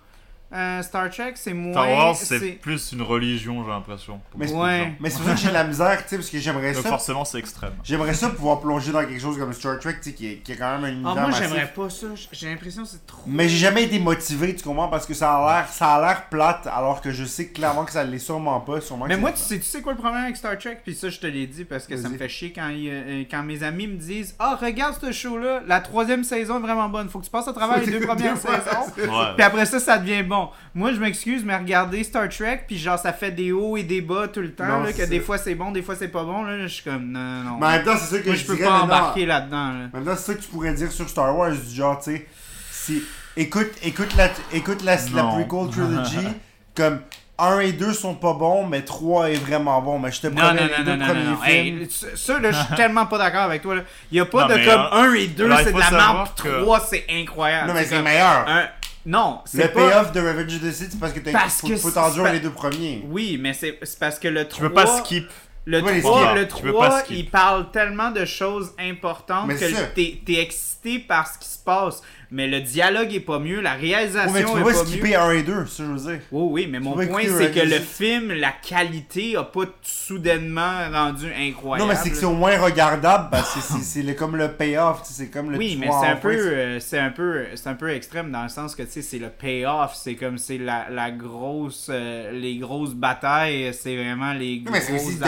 [0.51, 1.73] Euh, Star Trek, c'est moins.
[1.73, 4.19] Star Wars, c'est plus une religion, j'ai l'impression.
[4.35, 4.93] Mais Ouais.
[5.05, 6.89] c'est pour ça que j'ai de la misère, tu sais, parce que j'aimerais Donc ça.
[6.89, 7.73] forcément, c'est extrême.
[7.83, 10.53] J'aimerais ça pouvoir plonger dans quelque chose comme Star Trek, tu sais, qui est, qui
[10.53, 12.07] est quand même un univers Ah, moi, j'aimerais pas ça.
[12.31, 13.21] J'ai l'impression que c'est trop.
[13.27, 16.25] Mais j'ai jamais été motivé, tu comprends, parce que ça a l'air, ça a l'air
[16.29, 19.39] plate, alors que je sais clairement que ça l'est sûrement pas, sûrement Mais moi, tu
[19.41, 20.79] sais, tu sais quoi le problème avec Star Trek?
[20.83, 23.23] Puis ça, je te l'ai dit parce que ça me fait chier quand, il- euh,
[23.29, 27.07] quand mes amis me disent Ah, regarde ce show-là, la troisième saison est vraiment bonne.
[27.07, 28.91] Faut que tu passes à travers les deux premières saisons.
[29.35, 30.38] Puis après ça, ça devient bon.
[30.75, 34.01] Moi, je m'excuse, mais regardez Star Trek, puis genre, ça fait des hauts et des
[34.01, 34.65] bas tout le temps.
[34.65, 36.43] Non, là, que des fois c'est bon, des fois c'est pas bon.
[36.43, 37.57] Là, je suis comme Non, non, non.
[37.59, 39.69] Mais en même temps, c'est ça que Moi, je je peux dirais pas embarquer là-dedans.
[39.71, 39.87] Là.
[39.93, 42.15] En même temps, c'est ça que tu pourrais dire sur Star Wars, du genre, tu
[42.15, 42.27] sais,
[42.71, 43.03] si,
[43.37, 46.27] écoute, écoute la, écoute la, prequel trilogy,
[46.75, 46.99] comme
[47.41, 50.41] 1 et 2 sont pas bons, mais 3 est vraiment bon, mais je te promets
[50.41, 51.37] non, les non, deux non, premiers non, non.
[51.41, 51.77] films.
[51.83, 53.75] Hey, ça, là, je suis tellement pas d'accord avec toi.
[53.75, 53.83] Là.
[54.11, 55.79] Il y a pas Non, de comme euh, 1 et 2, alors, il c'est de
[55.79, 57.67] la merde, que- 3, c'est incroyable.
[57.69, 58.45] non, mais c'est meilleur.
[58.45, 58.67] un-
[59.09, 59.89] Non, Le c'est pas...
[59.89, 61.95] payoff de Revenge of the Sith, c'est parce que t'as Parce faut, que faut c'est
[61.95, 63.03] t'endurer pas- les deux premiers.
[63.09, 64.55] Oui, mais c'est c'est parce que le 3...
[64.55, 65.27] Tu peux pas skip.
[65.65, 66.35] Le Tu peux les 3, skip.
[66.35, 67.17] le Tu peux 3 pas skip.
[67.17, 69.83] il parle tellement de choses importantes Mais c'est ça.
[69.83, 72.01] que t'es es excité par ce qui se passe.
[72.31, 74.85] Mais le dialogue est pas mieux, la réalisation Ouais, mais tu peux est pas pas
[74.85, 75.17] skipper mieux.
[75.19, 76.21] 1 et 2, ça je veux dire.
[76.31, 81.25] Oui, oui, mais mon point, c'est que le film, la qualité a pas soudainement rendu
[81.33, 81.87] incroyable.
[81.87, 85.29] Non, mais c'est que c'est au moins regardable, parce que c'est- comme le payoff, c'est
[85.29, 87.73] comme le Oui, mais vois c'est un peu, c'est- euh, c'est un peu, c'est un
[87.75, 90.87] peu extrême dans le sens que tu sais, c'est le payoff, c'est comme c'est la,
[90.89, 94.89] la grosse, euh, les grosses batailles, c'est vraiment les Non, grosses.
[94.91, 95.19] mais c'est.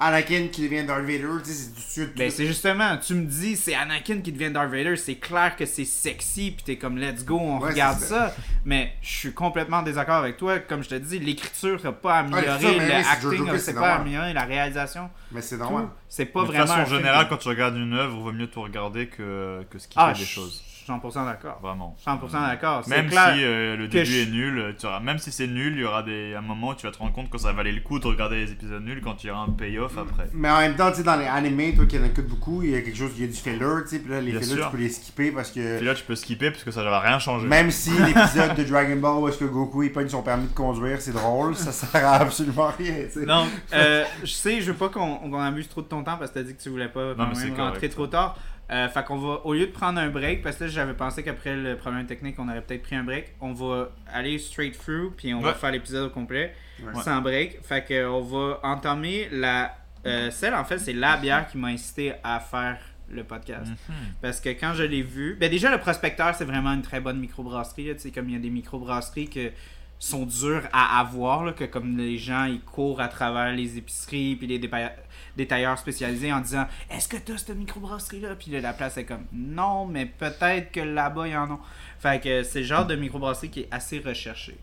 [0.00, 2.16] Anakin qui devient Darth Vader, tu sais, c'est du suite.
[2.16, 5.66] Ben c'est justement, tu me dis c'est Anakin qui devient Darth Vader, c'est clair que
[5.66, 8.34] c'est sexy puis t'es comme let's go, on Ouais, regarde ça.
[8.64, 12.18] Mais je suis complètement en désaccord avec toi, comme je te dis, l'écriture n'a pas
[12.18, 14.00] amélioré, mais le oui, acting c'est pas normal.
[14.00, 15.88] amélioré, la réalisation, Mais c'est normal.
[16.08, 16.66] c'est pas Mais de vraiment.
[16.66, 19.06] façon un film générale, de- quand tu regardes une œuvre, il vaut mieux tout regarder
[19.08, 20.62] que, que skipper ah, des choses.
[20.88, 21.58] Je suis 100% d'accord.
[21.62, 21.96] Vraiment.
[22.04, 22.82] 100% d'accord.
[22.84, 23.34] C'est Même clair.
[23.34, 25.84] si euh, le début je- est nul, tu auras- même si c'est nul, il y
[25.84, 27.98] aura des, un moment où tu vas te rendre compte que ça valait le coup
[27.98, 29.98] de regarder les épisodes nuls quand il y aura un payoff Mm.
[29.98, 30.28] après.
[30.34, 32.70] Mais en même temps, tu sais, dans les animés, toi qui en écoutes beaucoup, il
[32.70, 34.40] y a quelque chose, il y a du filler, tu sais, puis là, les Bien
[34.40, 34.64] fillers, sûr.
[34.70, 35.84] tu peux les skipper parce Et que.
[35.84, 37.46] là, tu peux skipper parce que ça va rien changer.
[37.46, 40.54] Même si l'épisode de Dragon Ball où est-ce que Goku il pogne son permis de
[40.54, 43.26] conduire, c'est drôle, ça sert à absolument rien, tu sais.
[43.26, 46.38] Non, euh, je sais, je veux pas qu'on abuse trop de ton temps parce que
[46.38, 47.94] t'as dit que tu voulais pas quand mais correct, rentrer ça.
[47.94, 48.36] trop tard.
[48.70, 51.22] Euh, fait qu'on va, au lieu de prendre un break, parce que là, j'avais pensé
[51.22, 55.12] qu'après le problème technique, on aurait peut-être pris un break, on va aller straight through,
[55.16, 56.92] puis on va faire l'épisode au complet, Ouais.
[57.02, 57.60] sans break.
[57.64, 59.74] Fait qu'on va entamer la.
[60.06, 62.78] euh, celle, en fait, c'est la bière qui m'a incité à faire
[63.10, 63.66] le podcast.
[63.88, 63.94] Mhm.
[64.20, 67.18] Parce que quand je l'ai vu, ben déjà le prospecteur c'est vraiment une très bonne
[67.18, 67.86] microbrasserie.
[67.94, 69.50] Tu sais, comme il y a des microbrasseries que
[69.98, 74.36] sont durs à avoir, là, que comme les gens ils courent à travers les épiceries
[74.36, 74.92] puis les dépa-
[75.38, 79.04] détailleurs spécialisés en disant Est-ce que t'as cette microbrasserie là Puis là, la place est
[79.06, 81.60] comme Non, mais peut-être que là-bas il y en a.
[81.98, 84.58] Fait que c'est le genre de microbrasserie qui est assez recherché.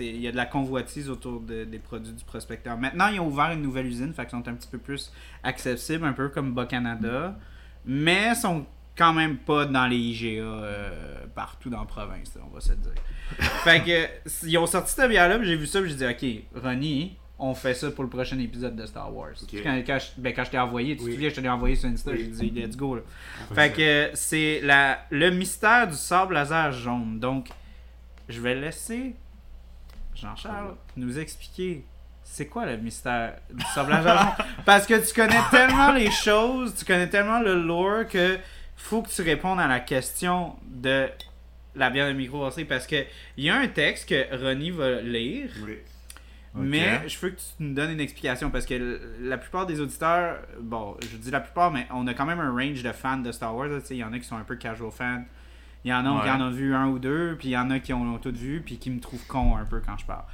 [0.00, 2.76] Il y a de la convoitise autour de- des produits du prospecteur.
[2.76, 5.10] Maintenant, ils ont ouvert une nouvelle usine, fait qu'ils sont un petit peu plus
[5.42, 7.36] accessibles, un peu comme Bas-Canada,
[7.84, 8.66] mais sont
[8.96, 12.92] quand même pas dans les IGA euh, partout dans la province, on va se dire.
[13.64, 16.06] fait que, ils ont sorti cette bière-là, j'ai vu ça, j'ai dit,
[16.54, 19.32] ok, Ronnie, on fait ça pour le prochain épisode de Star Wars.
[19.42, 19.60] Ok.
[19.62, 21.08] Quand, quand je, ben, quand je t'ai envoyé, tu Oui.
[21.10, 22.32] te souviens, je te l'ai envoyé sur Insta, Oui.
[22.40, 22.96] j'ai dit, let's go.
[22.96, 23.02] Là.
[23.54, 27.18] Fait que c'est la, le mystère du sable laser jaune.
[27.20, 27.48] Donc,
[28.28, 29.14] je vais laisser
[30.14, 31.84] Jean-Charles nous expliquer
[32.24, 34.46] c'est quoi le mystère du sable laser jaune?
[34.64, 38.38] Parce que tu connais tellement les choses, tu connais tellement le lore que
[38.76, 41.06] faut que tu répondes à la question de
[41.74, 43.04] la bière de micro parce que
[43.36, 45.50] il y a un texte que Ronnie va lire.
[45.66, 45.78] Oui.
[46.56, 50.38] Mais je veux que tu nous donnes une explication parce que la plupart des auditeurs,
[50.60, 53.32] bon, je dis la plupart, mais on a quand même un range de fans de
[53.32, 53.68] Star Wars.
[53.90, 55.24] Il y en a qui sont un peu casual fans.
[55.86, 57.70] Il y en a qui en ont vu un ou deux, puis il y en
[57.70, 60.24] a qui ont tout vu, puis qui me trouvent con un peu quand je parle.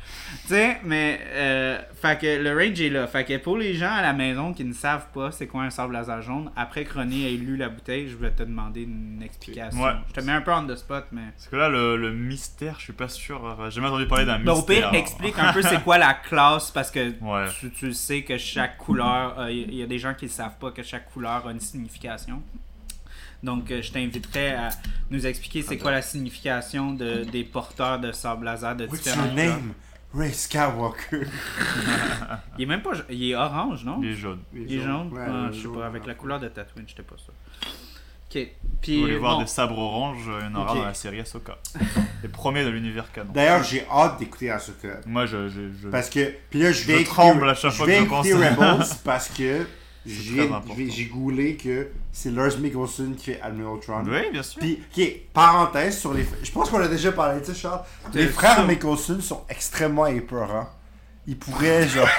[0.45, 3.07] Tu sais, mais, euh, fait que le range est là.
[3.07, 5.69] Fait que pour les gens à la maison qui ne savent pas c'est quoi un
[5.69, 9.21] sable laser jaune, après que René ait lu la bouteille, je vais te demander une
[9.23, 9.79] explication.
[9.83, 9.93] Ouais.
[10.09, 11.21] Je te mets un peu on the spot, mais.
[11.37, 13.45] Parce que là, le, le mystère, je suis pas sûr.
[13.47, 14.91] euh, J'ai jamais entendu parler d'un Ben, au mystère.
[14.91, 17.45] pire, explique un peu c'est quoi la classe parce que Ouais.
[17.61, 20.57] tu, tu sais que chaque couleur, euh, il y a des gens qui ne savent
[20.59, 22.43] pas que chaque couleur a une signification.
[23.43, 24.69] Donc, euh, je t'inviterais à
[25.11, 29.25] nous expliquer c'est quoi la signification de, des porteurs de sable laser de What's différents
[29.27, 29.73] your name?
[30.15, 31.27] Ray Skywalker.
[32.59, 33.99] Il est même pas, il est orange, non?
[34.03, 34.41] Il est jaune.
[34.55, 35.09] Il est jaune?
[35.13, 36.09] Ouais, Ah, je sais jaune, pas, avec ouais.
[36.09, 37.33] la couleur de Tatooine, j'étais pas sûr.
[38.31, 40.79] Ok, Vous puis voulez voir bon, des sabres orange, il y en aura Ok.
[40.79, 41.59] dans la série Ahsoka.
[42.23, 43.31] Les premiers de l'univers canon.
[43.33, 45.01] D'ailleurs, j'ai hâte d'écouter Ahsoka.
[45.07, 45.49] Moi, je.
[45.49, 47.99] je, je- Parce que, puis là, je Je vais écouter, tremble à chaque fois vais
[47.99, 48.27] que je pense.
[48.27, 49.67] Rebels parce que
[50.05, 54.03] j'ai goulé que c'est Lars Mikkelsen qui fait Admiral Tron.
[54.07, 54.61] Oui, bien sûr.
[54.61, 56.27] Puis, ok, parenthèse sur les.
[56.43, 57.81] Je pense qu'on a déjà parlé de ça, Charles.
[58.15, 58.67] Les frères.
[58.67, 60.69] Mikkelsen sont extrêmement épeurants.
[61.27, 62.09] Ils pourraient, genre.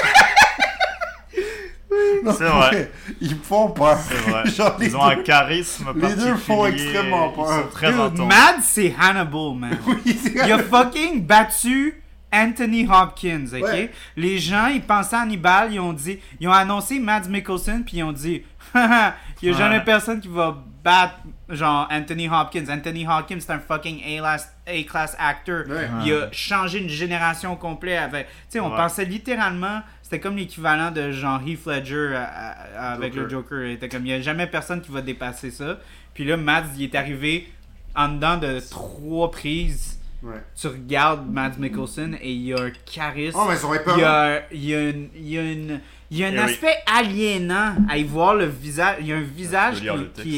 [2.23, 2.91] Non, C'est vrai.
[3.19, 3.97] Ils me font peur.
[4.07, 4.49] C'est vrai.
[4.49, 7.64] Genre, Ils ont un charisme les deux font extrêmement ils peur.
[7.64, 7.91] sont très.
[7.91, 9.77] Mad, c'est Hannibal, man.
[9.88, 12.01] Oui, Il a fucking battu
[12.34, 13.61] Anthony Hopkins, ok?
[13.64, 13.91] Ouais.
[14.18, 17.97] Les gens, ils pensaient à Hannibal, ils ont dit, ils ont annoncé Mads Mikkelsen, puis
[17.97, 18.41] ils ont dit,
[18.76, 19.84] il y a jamais Ouais.
[19.84, 21.15] personne qui va battre,
[21.49, 22.65] genre, Anthony Hopkins.
[22.69, 25.64] Anthony Hopkins, c'est un fucking A-class A-class actor.
[25.69, 25.88] Ouais.
[26.05, 28.77] Il a changé une génération complète avec, tu sais, on Ouais.
[28.77, 32.51] pensait littéralement, c'était comme l'équivalent de genre Heath Ledger à- à-
[32.89, 33.23] à- avec Joker.
[33.23, 33.64] le Joker.
[33.65, 35.77] Il était comme, il y a jamais personne qui va dépasser ça.
[36.14, 37.51] Puis là, Mads, il est arrivé
[37.95, 40.41] en dedans de trois prises Ouais.
[40.59, 43.37] tu regardes Mads Mikkelsen et il y a un charisme.
[43.39, 45.81] Oh, mais ils sont il y a, il y a, une- il y a, une-
[46.11, 46.43] il y a un Eh oui.
[46.43, 48.97] aspect aliénant à y voir le visage.
[49.01, 49.87] Il y a un visage qui,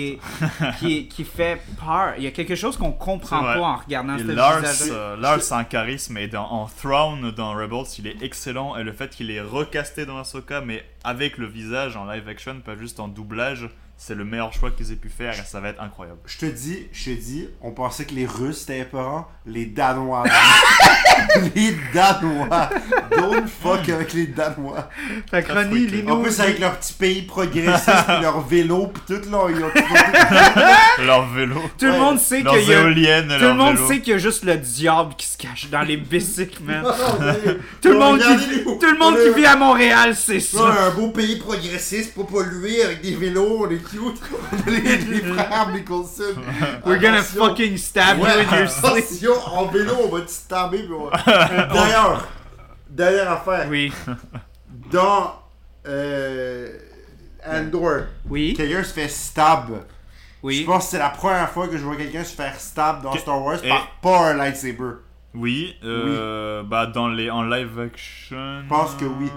[0.08, 0.20] est,
[0.80, 2.14] qui, est- qui fait peur.
[2.18, 4.90] Il y a quelque chose qu'on comprend pas en regardant Et ce Lars, visage.
[4.92, 8.84] euh, Lars a un charisme et dans, en Throne dans Rebels il est excellent et
[8.84, 12.76] le fait qu'il est recasté dans Ahsoka mais avec le visage en live action pas
[12.76, 15.82] juste en doublage c'est le meilleur choix qu'ils aient pu faire et ça va être
[15.82, 16.20] incroyable.
[16.26, 20.26] Je te dis, je te dis, on pensait que les Russes étaient épeurants, les Danois.
[21.56, 22.70] les Danois.
[23.16, 24.90] Don't fuck avec les Danois.
[25.32, 29.48] Fait que Ronnie, En plus, avec leur petit pays progressiste, leur vélo, pis tout, là,
[29.50, 32.82] ils ont tout Leur vélo, Tout le monde sait leurs qu'il y a.
[32.82, 33.88] éoliennes, Tout le monde vélo.
[33.88, 36.84] sait qu'il y a juste le diable qui se cache dans les bicycles, man.
[36.84, 40.92] Tout Tout le monde, qui, tout le monde qui vit à Montréal, c'est ça.
[40.96, 44.22] Beau pays progressiste, pas pollué, avec des vélos, on est cute.
[44.52, 46.36] On les, les frères Nicholson.
[46.86, 47.46] We're gonna Attention.
[47.50, 49.30] fucking stab Ouais, you in your sleep.
[49.52, 50.88] en vélo, on va te stabber.
[50.92, 51.18] on va-
[51.74, 52.28] D'ailleurs,
[52.90, 53.68] dernière affaire.
[53.70, 53.92] Oui.
[54.92, 55.36] Dans
[55.88, 56.70] euh,
[57.48, 58.54] Andor, Oui.
[58.56, 59.70] quelqu'un se fait stab.
[59.70, 60.64] Je Oui.
[60.64, 63.20] pense que c'est la première fois que je vois quelqu'un se faire stab dans Que-
[63.20, 64.98] Star Wars et- par pas un lightsaber.
[65.34, 68.62] Oui, euh, bah dans les en live action.
[68.64, 69.30] Je pense que oui.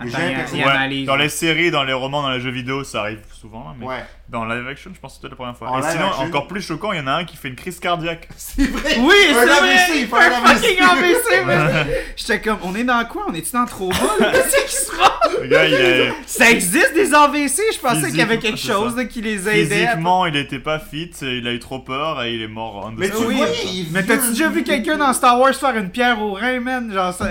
[0.00, 1.06] Attends, j'ai il y a- l'impression- il y a Ouais, analyse.
[1.06, 3.74] dans les séries, dans les romans, dans les jeux vidéo, ça arrive souvent.
[3.78, 5.70] Mais Ouais, dans live action, je pense que c'était la première fois.
[5.70, 7.56] En Et sinon, action- encore plus choquant, il y en a un qui fait une
[7.56, 8.28] crise cardiaque.
[8.36, 8.96] c'est vrai.
[9.00, 9.50] Oui, c'est vrai!
[9.50, 11.86] AVC, il un fucking AVC, man!
[12.16, 13.24] J'étais comme, on est dans quoi?
[13.28, 13.96] On est-tu dans trop bas?
[14.32, 15.40] Qu'est-ce qui se passe?
[15.42, 17.60] Le gars, il est Ça existe des AVC?
[17.74, 18.96] Je pensais qu'il y avait quelque chose ça.
[18.98, 19.84] là, qui les aidait.
[19.86, 22.86] à- physiquement, il était pas fit, il a eu trop peur et il est mort.
[22.86, 23.40] en Mais deux tu Oui.
[23.64, 26.92] il Mais t'as-tu déjà vu quelqu'un dans Star Wars faire une pierre au rein, man?
[26.92, 27.28] Genre, ça...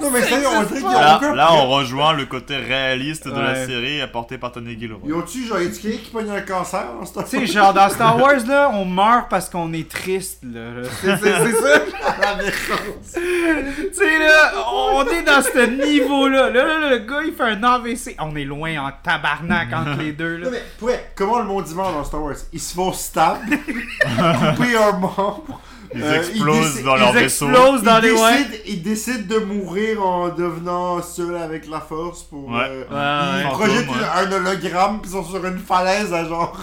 [0.00, 2.56] Non, mais sérieux, on dirait qu'il y a Là, aucun- là, on rejoint le côté
[2.56, 5.00] réaliste de la série apporté par Tony Gilroy.
[5.06, 5.58] Ils ont-tu, genre,
[6.02, 9.28] qui pogne un cancer dans Star Tu sais, genre dans Star Wars, là, on meurt
[9.28, 10.82] parce qu'on est triste, là.
[11.00, 11.82] C'est ça.
[12.20, 13.12] La référence.
[13.14, 16.50] Tu sais, là, on est dans ce niveau-là.
[16.50, 18.16] Là, là, le gars, il fait un AVC.
[18.20, 20.46] On est loin en tabarnak entre les deux, là.
[20.46, 22.36] Non, mais, vrai, comment le monde meurt dans Star Wars?
[22.52, 25.60] Ils se font stab, couper un membre.
[25.94, 27.48] Ils euh, explosent déci- dans leur Ils vaisseau.
[27.48, 28.44] explosent dans ils, les ouais.
[28.44, 32.48] décident, ils décident de mourir en devenant seul avec la force pour.
[32.48, 32.64] Ouais.
[32.64, 33.50] euh, Ouais, ils ouais.
[33.52, 34.08] projettent Fantôme, ouais.
[34.26, 36.58] un hologramme puis ils sont sur une falaise à genre.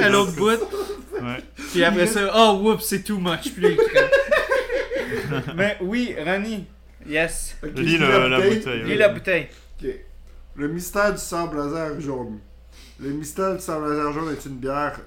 [0.00, 0.50] à l'autre bout.
[1.20, 1.42] Ouais.
[1.72, 3.52] Puis après ça, oh, whoops, c'est too much.
[3.56, 3.76] Puis.
[5.56, 6.64] Mais oui, Ronnie.
[7.08, 7.56] Yes.
[7.62, 9.48] Ok, Lis la bouteille, Lis la bouteille.
[10.54, 12.38] Le mystère du sable laser jaune.
[13.00, 14.98] Le mystère du sable laser jaune est une bière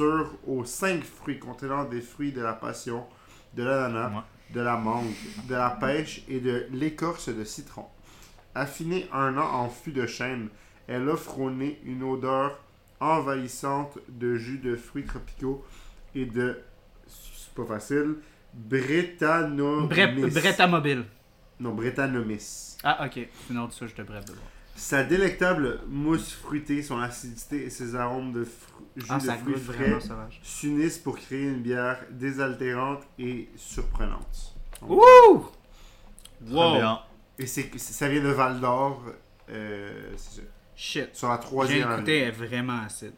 [0.00, 3.04] aux 5 fruits contenant des fruits de la passion,
[3.54, 4.54] de l'ananas, Ouais.
[4.54, 5.12] de la mangue,
[5.48, 7.86] de la pêche et de l'écorce de citron.
[8.54, 10.48] Affinée un an en fût de chêne,
[10.86, 12.58] elle offre au nez une odeur
[13.00, 15.64] envahissante de jus de fruits tropicaux
[16.14, 16.58] et de,
[17.06, 18.16] c'est pas facile,
[18.54, 19.88] Brettanomyces.
[19.88, 21.04] Brett, Brett à mobile.
[21.60, 22.76] Non, Brettanomyces.
[22.82, 23.12] Ah, ok.
[23.14, 24.44] C'est une autre souche de bref de voir.
[24.76, 29.34] Sa délectable mousse fruitée, son acidité et ses arômes de fru- jus Ah, de ça
[29.36, 30.40] fruits goûte frais vraiment sauvage.
[30.42, 34.54] s'unissent pour créer une bière désaltérante et surprenante.
[34.82, 35.48] Wouh!
[36.40, 37.00] Bien.
[37.38, 39.02] Et c'est, ça vient de Val d'Or,
[39.50, 41.08] euh, c'est ça, Shit.
[41.14, 42.20] sur la J'ai troisième écouté, année.
[42.22, 43.12] elle est vraiment acide.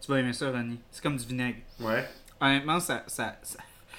[0.00, 0.80] Tu vas aimer ça, Ronnie.
[0.90, 1.58] C'est comme du vinaigre.
[1.80, 2.08] Ouais.
[2.40, 3.58] Honnêtement, ça, ça, ça,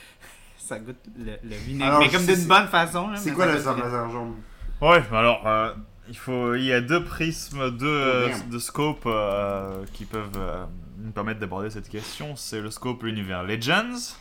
[0.58, 1.86] ça goûte le, le vinaigre.
[1.88, 3.10] Alors, mais comme c'est- d'une bonne façon.
[3.10, 4.36] Là, C'est quoi le laser jaune
[4.82, 5.74] Ouais, mais alors, euh,
[6.08, 8.50] il, faut, il y a deux prismes, deux euh, merde.
[8.50, 10.66] de scope euh, qui peuvent euh,
[10.98, 12.36] nous permettre d'aborder cette question.
[12.36, 14.16] C'est le scope l'univers Legends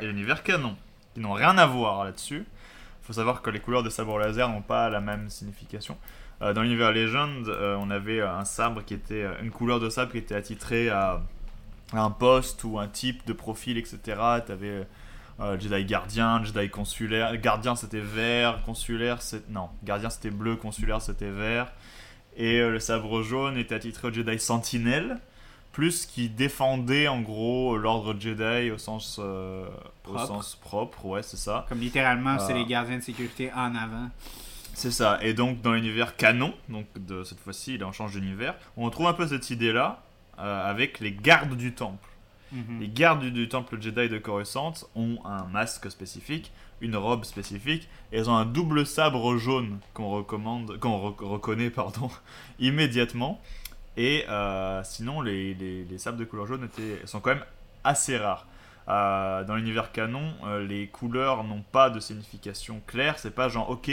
[0.00, 0.76] et l'univers Canon,
[1.14, 2.46] qui n'ont rien à voir là-dessus.
[3.02, 5.96] Il faut savoir que les couleurs des sabres laser n'ont pas la même signification.
[6.42, 9.88] Euh, dans l'univers Legend, euh, on avait un sabre qui était euh, une couleur de
[9.88, 11.22] sabre qui était attitrée à,
[11.92, 13.98] à un poste ou un type de profil, etc.
[14.46, 14.86] Tu avais
[15.58, 17.34] Jedi gardien, Jedi consulaire.
[17.38, 21.72] Gardien c'était vert, consulaire c'est non, gardien c'était bleu, consulaire c'était vert.
[22.36, 25.18] Et euh, le sabre jaune était attitré au Jedi sentinelle,
[25.72, 29.64] plus qui défendait en gros l'ordre Jedi au sens euh,
[30.06, 30.26] au Propre.
[30.26, 31.66] sens propre, ouais c'est ça.
[31.68, 34.08] Comme littéralement, c'est les gardiens de sécurité en avant.
[34.74, 35.18] C'est ça.
[35.22, 39.06] Et donc dans l'univers canon, donc de cette fois-ci, là on change d'univers, on retrouve
[39.06, 40.02] un peu cette idée-là
[40.38, 42.08] euh, avec les gardes du temple.
[42.52, 42.80] Mhm.
[42.80, 47.88] Les gardes du, du temple Jedi de Coruscant ont un masque spécifique, une robe spécifique,
[48.10, 52.10] et elles ont un double sabre jaune qu'on recommande, qu'on re- reconnaît pardon,
[52.58, 53.40] immédiatement.
[53.96, 57.44] Et euh, sinon, les, les- les sabres de couleur jaune étaient, sont quand même
[57.84, 58.46] assez rares.
[58.88, 63.18] Euh, dans l'univers canon, euh, les couleurs n'ont pas de signification claire.
[63.18, 63.90] C'est pas genre, ok,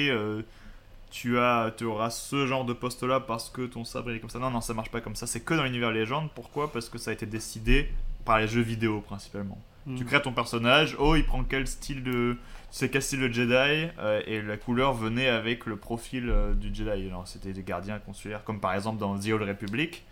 [1.10, 4.30] tu, as, tu auras ce genre de poste là parce que ton sabre est comme
[4.30, 4.40] ça.
[4.40, 5.26] Non, non, ça marche pas comme ça.
[5.28, 6.30] C'est que dans l'univers légende.
[6.36, 6.72] Pourquoi?
[6.72, 7.90] Parce que ça a été décidé
[8.26, 9.58] par les jeux vidéo principalement.
[9.86, 10.06] Tu Mhm.
[10.06, 12.36] crées ton personnage, oh il prend quel style de...
[12.78, 17.08] C'est style de Jedi euh, Et la couleur venait avec le profil euh, du Jedi.
[17.08, 20.06] Alors c'était des gardiens consulaires, comme par exemple dans The Old Republic,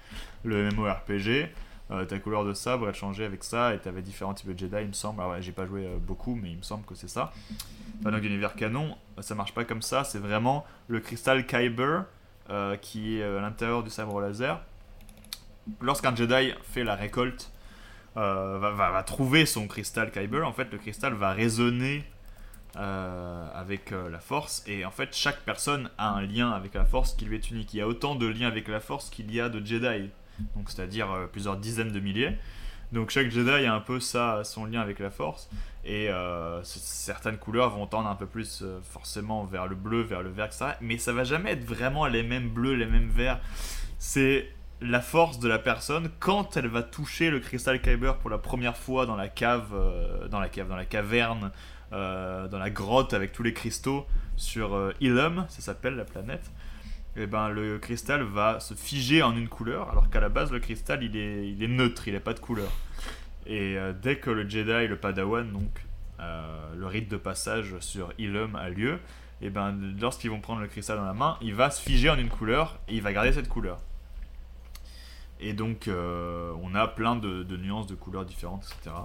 [0.43, 1.51] le MMORPG.
[1.91, 4.77] euh, ta couleur de sabre elle changeait avec ça et t'avais différents types de Jedi
[4.81, 5.21] il me semble.
[5.21, 7.31] Alors j'ai pas joué euh, beaucoup mais il me semble que c'est ça.
[7.99, 12.05] Enfin, donc l'univers canon, ça marche pas comme ça, c'est vraiment le cristal Kyber
[12.81, 14.59] qui est à l'intérieur du sabre laser.
[15.81, 17.51] Lorsqu'un Jedi fait la récolte
[18.15, 22.03] va, va- va trouver son cristal Kyber, en fait, le cristal va résonner
[22.77, 24.61] euh, avec euh, la force.
[24.67, 27.73] Et en fait, chaque personne a un lien avec la force qui lui est unique.
[27.73, 30.09] Il y a autant de liens avec la force qu'il y a de Jedi.
[30.57, 32.37] Donc, c'est-à-dire euh, plusieurs dizaines de milliers.
[32.91, 35.49] Donc, chaque Jedi a un peu ça, son lien avec la force.
[35.85, 36.09] Et
[36.63, 40.71] certaines couleurs vont tendre un peu plus forcément vers le bleu, vers le vert, etc.
[40.81, 43.39] Mais ça va jamais être vraiment les mêmes bleus, les mêmes verts.
[43.99, 44.49] C'est
[44.81, 48.77] la force de la personne quand elle va toucher le cristal Kyber pour la première
[48.77, 49.69] fois dans la cave,
[50.31, 51.51] dans la cave, dans la caverne,
[51.91, 54.05] dans la grotte avec tous les cristaux
[54.37, 56.51] sur euh, Ilum, ça s'appelle la planète.
[57.17, 60.59] Et ben le cristal va se figer en une couleur, alors qu'à la base le
[60.59, 62.69] cristal il est, neutre, il n'a pas de couleur.
[63.45, 65.85] Et euh, dès que le Jedi, le Padawan, donc
[66.19, 68.99] euh, le rite de passage sur Ilum a lieu,
[69.41, 72.17] et ben lorsqu'ils vont prendre le cristal dans la main, il va se figer en
[72.17, 73.79] une couleur et il va garder cette couleur.
[75.39, 78.95] Et donc, euh, on a plein de, nuances de couleurs différentes, etc.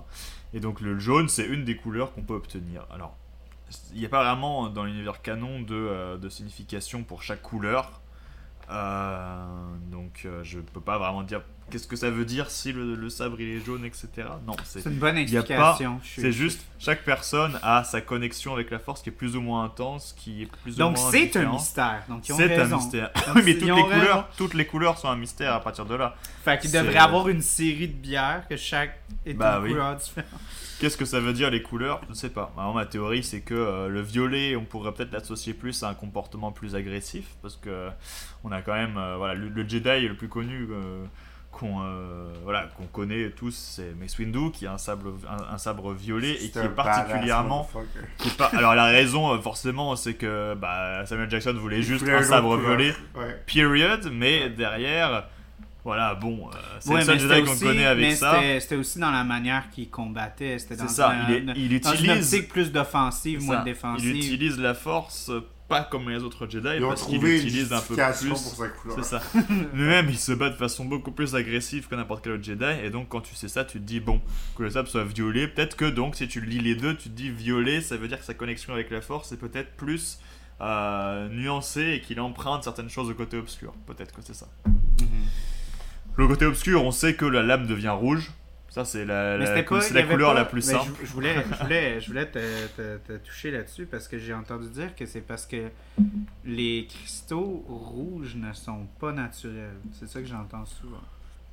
[0.53, 2.87] Et donc, le jaune, c'est une des couleurs qu'on peut obtenir.
[2.91, 3.17] Alors,
[3.93, 8.01] il n'y a pas vraiment dans l'univers canon de, euh, signification pour chaque couleur.
[8.71, 13.09] Euh, donc, je peux pas vraiment dire qu'est-ce que ça veut dire si le, le
[13.11, 14.09] sabre il est jaune, etc.
[14.47, 16.01] Non, c'est une bonne explication.
[16.03, 19.65] c'est juste chaque personne a sa connexion avec la force qui est plus ou moins
[19.65, 22.03] intense, qui est plus Donc ou moins c'est un mystère.
[22.09, 23.11] Donc ils ont C'est un mystère.
[23.35, 23.85] Donc, mais toutes les raison.
[23.89, 26.15] couleurs, toutes les couleurs sont un mystère à partir de là.
[26.45, 29.71] Fait qu'il devrait avoir une série de bières que chaque est Bah une oui.
[29.71, 30.29] couleur différente.
[30.81, 32.01] Qu'est-ce que ça veut dire les couleurs?
[32.07, 32.51] Je ne sais pas.
[32.57, 35.95] Alors, ma théorie, c'est que euh, le violet, on pourrait peut-être l'associer plus à un
[35.95, 37.91] comportement plus agressif, parce que
[38.45, 41.05] on a quand même, euh, voilà, le, le Jedi le plus connu euh,
[41.53, 45.59] qu'on euh, voilà, qu'on connaît tous, c'est Mace Windu, qui a un sabre, un, un
[45.59, 47.69] sabre violet et qui est un particulièrement.
[47.75, 48.09] badass motherfucker.
[48.19, 52.09] qui est pas- alors la raison, euh, forcément, c'est que bah, Samuel Jackson voulait juste
[52.09, 53.43] un sabre violet, Ouais.
[53.47, 55.25] period, mais derrière.
[55.83, 58.39] Voilà, bon, euh, c'est Ouais, le seul Jedi qu'on connaît avec mais ça.
[58.61, 60.59] c'était- aussi dans la manière qu'il combattait.
[60.59, 63.61] C'était dans C'est ça, une, il, est- il dans une utilise optique plus d'offensive, moins
[63.61, 64.15] de défensive.
[64.15, 65.31] Il utilise la force
[65.71, 68.29] pas comme les autres Jedi Ils parce qu'il trouvé une utilise un peu plus.
[68.29, 68.97] pour sa couleur.
[68.99, 69.23] C'est ça.
[69.73, 72.85] Lui-même, il se bat de façon beaucoup plus agressive que n'importe quel autre Jedi.
[72.85, 74.21] Et donc, quand tu sais ça, tu te dis, bon,
[74.57, 75.47] que le sabre soit violet.
[75.47, 78.19] Peut-être que donc, si tu lis les deux, tu te dis violet, ça veut dire
[78.19, 80.19] que sa connexion avec la force est peut-être plus
[80.61, 83.73] euh, nuancée et qu'il emprunte certaines choses au côté obscur.
[83.87, 84.49] Peut-être que c'est ça.
[84.67, 85.07] Mhm.
[86.17, 88.33] Le côté obscur, on sait que la lame devient rouge.
[88.71, 90.93] Ça, c'est la, la, pas- la couleur pas- la plus simple.
[91.03, 92.39] Je, je voulais, je voulais, je voulais te,
[92.77, 95.71] te- te toucher là-dessus parce que j'ai entendu dire que c'est parce que
[96.45, 99.77] les cristaux rouges ne sont pas naturels.
[99.93, 101.03] C'est ça que j'entends souvent.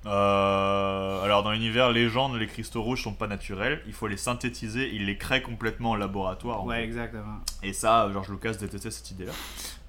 [0.07, 4.89] Euh, alors dans l'univers légende, les cristaux rouges sont pas naturels, il faut les synthétiser,
[4.93, 6.61] il les crée complètement en laboratoire.
[6.63, 6.83] en Ouais, fait.
[6.85, 7.37] exactement.
[7.63, 9.31] Et ça, George Lucas détestait cette idée-là.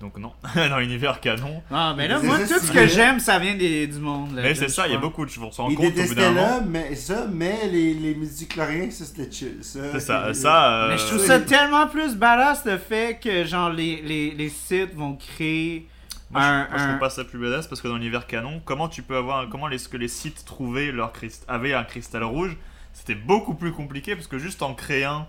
[0.01, 1.63] Donc non, dans l'univers canon.
[1.71, 4.35] Ah, mais là, C'est moi, tout ce que j'aime, ça vient des, du monde.
[4.35, 5.31] là, Mais je- c'est je ça, il y a beaucoup de...
[5.41, 6.41] On s'en rend Il compte au bout d'un détestait moment.
[6.41, 9.59] là, mais ça, mais les, les midi-chloriens, ça c'était chill.
[9.63, 10.73] Ça, C'est ça, ça...
[10.85, 14.49] euh, Mais je trouve ça tellement plus badass le fait que genre les, les, les
[14.49, 15.89] sites vont créer
[16.31, 18.27] Moi, je, un, moi, je un- trouve pas ça plus badass parce que dans l'univers
[18.27, 21.75] canon, comment tu peux avoir, comment les, ce que les sites trouvaient leur crist- avaient
[21.75, 22.57] un cristal rouge,
[22.93, 25.29] c'était beaucoup plus compliqué parce que juste en créant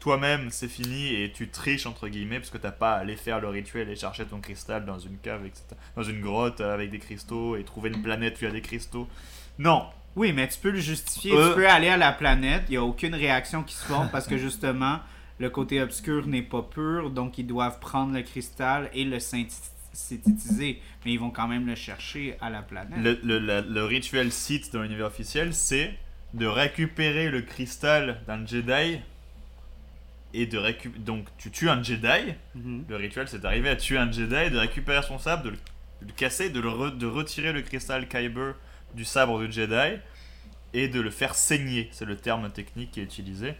[0.00, 3.40] toi-même, c'est fini et tu triches entre guillemets parce que t'as pas à aller faire
[3.40, 5.62] le rituel et chercher ton cristal dans une cave, etc.
[5.94, 8.52] Dans une grotte euh, avec des cristaux et trouver une planète où il y a
[8.52, 9.06] des cristaux.
[9.60, 11.32] Non, Oui, mais tu peux le justifier.
[11.36, 11.50] Euh.
[11.50, 14.26] Tu peux aller à la planète, il n'y a aucune réaction qui se forme parce
[14.26, 14.98] que justement,
[15.38, 19.20] le côté obscur n'est pas pur, donc ils doivent prendre le cristal et le
[19.94, 20.80] synthéti- synthétiser.
[21.04, 22.98] Mais ils vont quand même le chercher à la planète.
[22.98, 25.94] le, le- la- le rituel site dans l'univers officiel, c'est
[26.34, 28.98] de récupérer le cristal d'un Jedi
[30.34, 31.02] et de récupérer.
[31.04, 32.34] Donc tu tues un Jedi.
[32.54, 32.84] Mhm.
[32.88, 36.06] Le rituel, c'est d'arriver à tuer un Jedi, de récupérer son sabre, de le, de
[36.08, 38.52] le casser, de, le re- de retirer le cristal Kyber
[38.94, 39.98] du sabre du Jedi
[40.74, 41.88] et de le faire saigner.
[41.92, 43.54] C'est le terme technique qui est utilisé.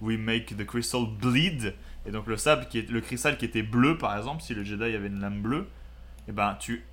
[0.00, 1.74] We make the crystal bleed.
[2.06, 4.64] Et donc le sabre, qui est, le cristal qui était bleu, par exemple, si le
[4.64, 5.68] Jedi avait une lame bleue,
[6.28, 6.84] et ben tu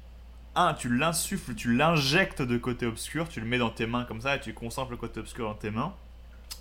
[0.55, 4.21] un, tu l'insuffles, tu l'injectes de côté obscur, tu le mets dans tes mains comme
[4.21, 5.93] ça et tu concentres le côté obscur dans tes mains.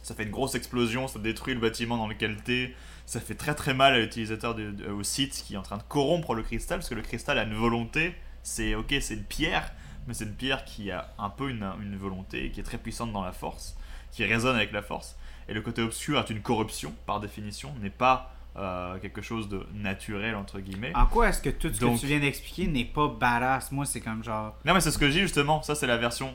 [0.02, 2.74] Ça fait une grosse explosion, ça détruit le bâtiment dans lequel t'es.
[3.06, 4.56] Ça fait très très mal à l'utilisateur
[4.90, 7.44] au site qui est en train de corrompre le cristal parce que le cristal a
[7.44, 8.14] une volonté.
[8.42, 9.72] C'est ok, c'est une pierre,
[10.06, 13.12] mais c'est une pierre qui a un peu une, une volonté, qui est très puissante
[13.12, 13.76] dans la force,
[14.12, 15.16] qui résonne avec la force.
[15.48, 19.60] Et le côté obscur est une corruption par définition, n'est pas euh, quelque chose de
[19.74, 20.92] naturel entre guillemets.
[20.94, 23.70] En quoi est-ce que tout ce Donc- que tu viens d'expliquer n'est pas badass?
[23.72, 24.56] Moi, c'est comme genre.
[24.64, 26.34] Non mais c'est ce que je dis justement, ça c'est la version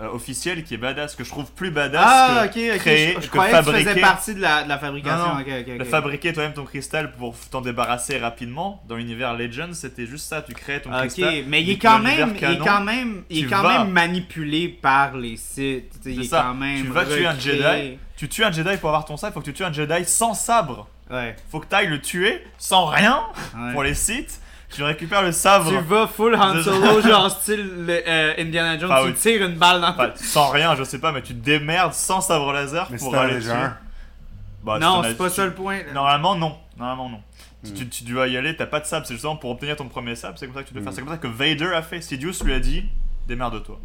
[0.00, 2.78] euh, officielle qui est badass, que je trouve plus badass Ah, que ok.
[2.78, 4.00] créer, je, je que croyais que tu faisais fabriquer.
[4.00, 5.18] partie de la, de la fabrication.
[5.18, 5.40] Non, non.
[5.40, 8.82] Ok, ok, De fabriquer toi-même ton cristal pour t'en débarrasser rapidement.
[8.88, 11.44] Dans l'univers Legends, c'était juste ça, tu créais ton cristal.
[11.48, 14.68] mais il est quand même, il est quand même, il est quand vas- même manipulé
[14.68, 15.92] par les sites.
[16.06, 17.38] Il est ça, quand même tu vas tuer un.
[17.38, 17.98] Jedi.
[18.16, 20.32] Tu tues un Jedi pour avoir ton sabre, faut que tu tues un Jedi sans
[20.32, 20.88] sabre.
[21.10, 21.34] Ouais.
[21.50, 23.20] Faut que tu ailles le tuer sans rien
[23.56, 23.72] ouais.
[23.72, 24.40] pour les sites.
[24.72, 25.68] Tu récupères le sabre.
[25.68, 29.14] Tu vas full Han Solo, genre style le, euh, Indiana Jones, tu oui.
[29.14, 32.20] tires une balle dans Enfin, sans rien, je sais pas, mais tu te démerdes sans
[32.20, 33.50] sabre laser Mais pour aller tuer.
[34.62, 35.78] Bah, Non, c'est pas tu- ça le point.
[35.92, 36.56] Normalement, non.
[36.78, 37.22] Normalement, non.
[37.64, 37.74] Tu- Hmm.
[37.74, 40.14] Tu, tu dois y aller, t'as pas de sabre, c'est justement pour obtenir ton premier
[40.14, 40.84] sabre, c'est comme ça que tu dois Hmm.
[40.84, 40.92] faire.
[40.94, 42.00] C'est comme ça que Vader a fait.
[42.00, 42.84] Sidious lui a dit
[43.26, 43.78] démerde-toi.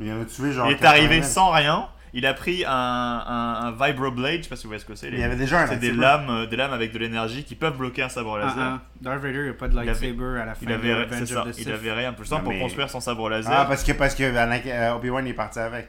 [0.00, 0.68] Il y en a tué genre.
[0.70, 1.22] Il est arrivé 80.
[1.22, 4.80] sans rien, il a pris un, un, un Vibroblade, je sais pas si vous voyez
[4.80, 5.06] ce que c'est.
[5.06, 6.00] Mais les- il y avait déjà un C'est des lightsaber.
[6.26, 8.58] lames, euh, des lames avec de l'énergie qui peuvent bloquer un sabre Ah, laser.
[8.58, 8.80] ah.
[9.00, 10.94] Darth Vader, il a pas de Il avait- lightsaber à la fin Il de avait,
[10.94, 11.68] Revenge c'est ça, of the il Sith.
[11.68, 12.12] avait rien.
[12.12, 13.52] Pour mais- construire son sabre laser.
[13.54, 15.88] Ah, parce que, parce que euh, Obi-Wan est parti avec.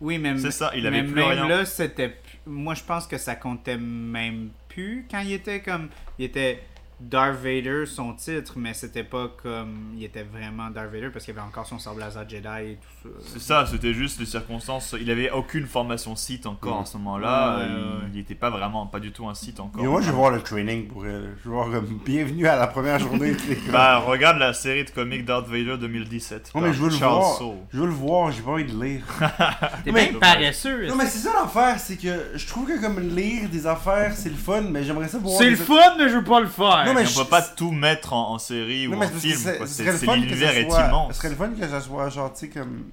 [0.00, 1.46] Oui, mais, C'est ça, il mais avait plus même rien.
[1.48, 2.16] là, c'était.
[2.46, 5.88] Moi, je pense que ça comptait même plus quand il était comme.
[6.18, 6.62] Il était
[7.00, 11.32] Darth Vader son titre, mais c'était pas comme il était vraiment Darth Vader parce qu'il
[11.36, 13.08] avait encore son sabre laser Jedi et tout ça.
[13.32, 14.94] C'est ça, c'était juste les circonstances.
[15.00, 17.56] Il avait aucune formation Sith encore à ce moment-là.
[17.58, 17.80] Ouais, il- ouais.
[18.12, 19.82] Il n'était pas vraiment, pas du tout un Sith encore.
[19.82, 21.34] Et moi, je vais voir le training pour elle.
[21.42, 23.32] Je vais voir comme bienvenue à la première journée.
[23.72, 26.50] Bah, regarde la série de comics Darth Vader 2017.
[26.54, 27.40] non, mais je veux le voir.
[27.72, 29.02] Je veux le voir, j'ai pas envie de lire.
[29.84, 30.86] T'es Mais- bien paresseux.
[30.88, 34.28] Non, mais c'est ça l'affaire, c'est que je trouve que comme lire des affaires, c'est
[34.28, 35.38] le fun, mais j'aimerais ça voir.
[35.38, 36.84] C'est le fun, mais je veux pas le faire.
[36.90, 39.08] Non, mais Et je- on peut pas tout mettre en, en série Non, ou en
[39.08, 39.36] film.
[39.66, 39.84] c'est-
[40.16, 41.12] l'univers est immense.
[41.14, 42.84] Ce serait le fun que ça soit genre, tu sais, comme.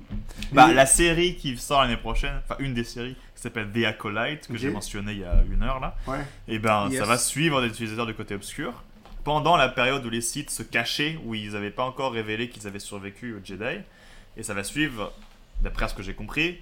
[0.52, 4.48] Bah, la série qui sort l'année prochaine, enfin une des séries, qui s'appelle The Acolyte,
[4.48, 6.18] que j'ai mentionné il y a une heure là, Ouais.
[6.48, 7.00] et ben Yes.
[7.00, 8.84] ça va suivre des utilisateurs du côté obscur
[9.24, 12.66] pendant la période où les sites se cachaient, où ils n'avaient pas encore révélé qu'ils
[12.66, 13.82] avaient survécu au Jedi,
[14.38, 15.12] et ça va suivre,
[15.62, 16.60] d'après ce que j'ai compris,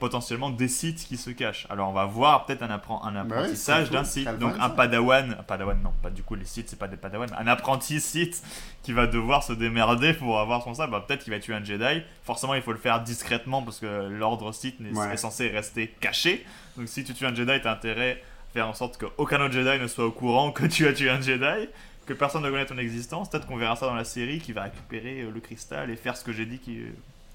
[0.00, 1.66] potentiellement des sites qui se cachent.
[1.70, 4.70] Alors on va voir peut-être un, appren- un Bah oui, apprentissage d'un site, donc un
[4.70, 8.00] padawan, un padawan non, pas du coup les sites c'est pas des padawan, un apprenti
[8.00, 8.42] site
[8.82, 11.62] qui va devoir se démerder pour avoir son sabre, bah, peut-être qu'il va tuer un
[11.62, 15.12] Jedi, forcément il faut le faire discrètement parce que l'ordre site Ouais.
[15.14, 16.44] est censé rester caché,
[16.76, 19.80] donc si tu tues un Jedi t'as intérêt à faire en sorte qu'aucun autre Jedi
[19.80, 21.68] ne soit au courant que tu as tué un Jedi,
[22.06, 24.62] que personne ne connaisse ton existence, peut-être qu'on verra ça dans la série qui va
[24.64, 26.80] récupérer euh, le cristal et faire ce que j'ai dit qui...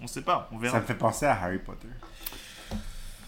[0.02, 1.88] On sait pas, on Ça me fait penser à Harry Potter.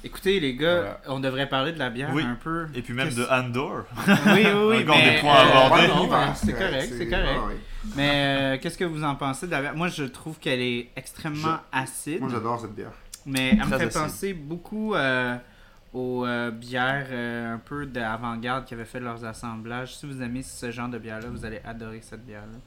[0.07, 0.99] Écoutez, les gars, Voilà.
[1.07, 2.23] on devrait parler de la bière Oui.
[2.23, 2.65] un peu.
[2.73, 3.83] Et puis même de Andor.
[4.07, 4.81] Oui, oui, oui.
[4.83, 5.69] Encore mais, des points euh,
[6.07, 7.39] ouais, c'est correct, c'est correct.
[7.95, 9.75] Mais euh, qu'est-ce que vous en pensez de la bière?
[9.75, 12.21] Moi, je trouve qu'elle est extrêmement acide.
[12.21, 12.91] Moi, j'adore cette bière.
[13.25, 14.01] Mais elle me fait acide.
[14.01, 15.35] penser beaucoup euh,
[15.93, 19.97] aux euh, bières euh, un peu d'avant-garde qui avaient fait leurs assemblages.
[19.97, 22.59] Si vous aimez ce genre de bière-là, vous allez adorer cette bière-là.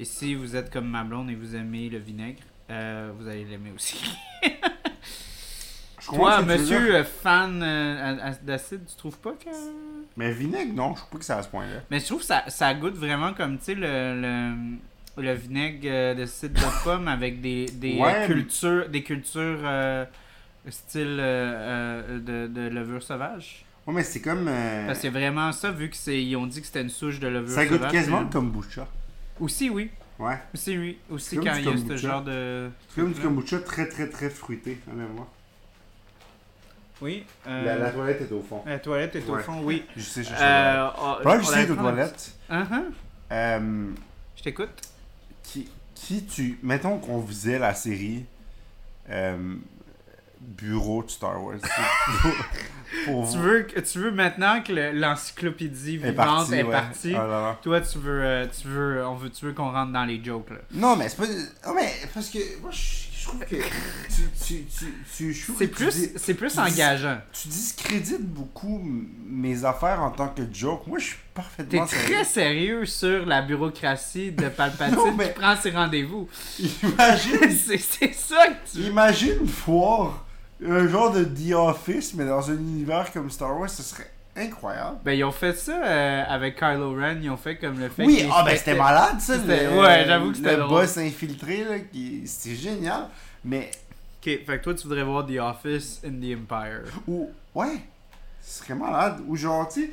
[0.00, 3.44] Et si vous êtes comme ma blonde et vous aimez le vinaigre, euh, vous allez
[3.44, 4.02] l'aimer aussi.
[6.04, 9.48] Toi, monsieur euh, fan euh, à- à- d'acide, tu trouves pas que...
[10.16, 11.80] Mais vinaigre, non, je trouve pas que c'est à ce point-là.
[11.90, 15.80] Mais je trouve que ça, ça goûte vraiment comme, tu sais, le, le, le vinaigre
[15.86, 20.04] euh, de cidre de pomme avec des, des Ouais, mais- cultures, des cultures euh,
[20.68, 23.64] style de, de levure sauvage.
[23.86, 24.46] Ouais, mais c'est comme.
[24.48, 27.50] euh, Parce que vraiment ça, vu qu'ils ont dit que c'était une souche de levure
[27.54, 27.92] ça goûte sauvage.
[27.92, 28.86] quasiment le kombucha.
[29.40, 29.90] Aussi, oui.
[30.18, 30.38] Ouais.
[30.54, 30.98] Aussi, oui.
[31.10, 32.70] Aussi C'est comme quand il y a ce genre de...
[32.88, 35.28] C'est comme du kombucha très très très fruité, honnêtement.
[37.00, 37.24] Oui.
[37.46, 38.62] euh, La, la toilette est au fond.
[38.66, 39.84] la toilette est au fond, oui.
[39.96, 40.34] Je sais, je sais.
[40.40, 42.82] Euh, oh, Pendant que on je la suis aux prend- toilettes, Uh-huh.
[43.32, 43.90] euh,
[44.36, 44.80] Je t'écoute.
[45.42, 46.58] qui, qui tu.
[46.62, 48.24] Mettons qu'on faisait la série
[49.10, 49.54] euh,
[50.40, 51.56] Bureau de Star Wars.
[53.06, 56.70] pour Tu veux, tu veux maintenant que le- l'encyclopédie est vivante parti, est ouais.
[56.70, 57.14] partie.
[57.16, 57.58] Ah.
[57.62, 60.50] Toi, tu veux, euh, tu veux, on veut, tu veux qu'on rentre dans les jokes
[60.50, 60.56] là.
[60.72, 61.26] Non, mais c'est pas.
[61.68, 63.56] Non, mais parce que moi, je, je trouve que.
[64.14, 67.18] Tu, tu, tu, tu, je trouve C'est plus, c'est plus engageant.
[67.32, 68.80] tu discrédites beaucoup
[69.26, 70.86] mes affaires en tant que joke.
[70.86, 75.40] Moi, je suis T'es parfaitement très sérieux sur la bureaucratie de Palpatine Non, mais- qui
[75.40, 76.28] prend ses rendez-vous.
[76.82, 78.78] Imagine, c'est c'est ça que tu.
[78.84, 80.24] imagine voir
[80.64, 84.98] un genre de The Office, mais dans un univers comme Star Wars, ce serait incroyable.
[85.04, 88.04] Ben ils ont fait ça euh, avec Kylo Ren, ils ont fait comme le fait
[88.04, 89.36] Oui, ah ben c'était malade ça.
[89.36, 90.80] Le- ouais, j'avoue que c'était Le drôle.
[90.80, 92.26] boss infiltré, là, qui...
[92.26, 93.08] c'était génial.
[93.44, 93.70] Mais,
[94.20, 96.84] Ok, fait que toi tu voudrais voir The Office in the Empire.
[97.06, 97.78] ou, ouais,
[98.40, 99.20] ce serait malade.
[99.28, 99.90] Ou genre, tu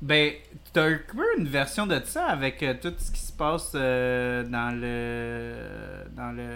[0.00, 0.32] Ben,
[0.72, 4.42] t'as un peu une version de ça avec euh, tout ce qui se passe euh,
[4.42, 6.04] dans le.
[6.16, 6.48] dans le.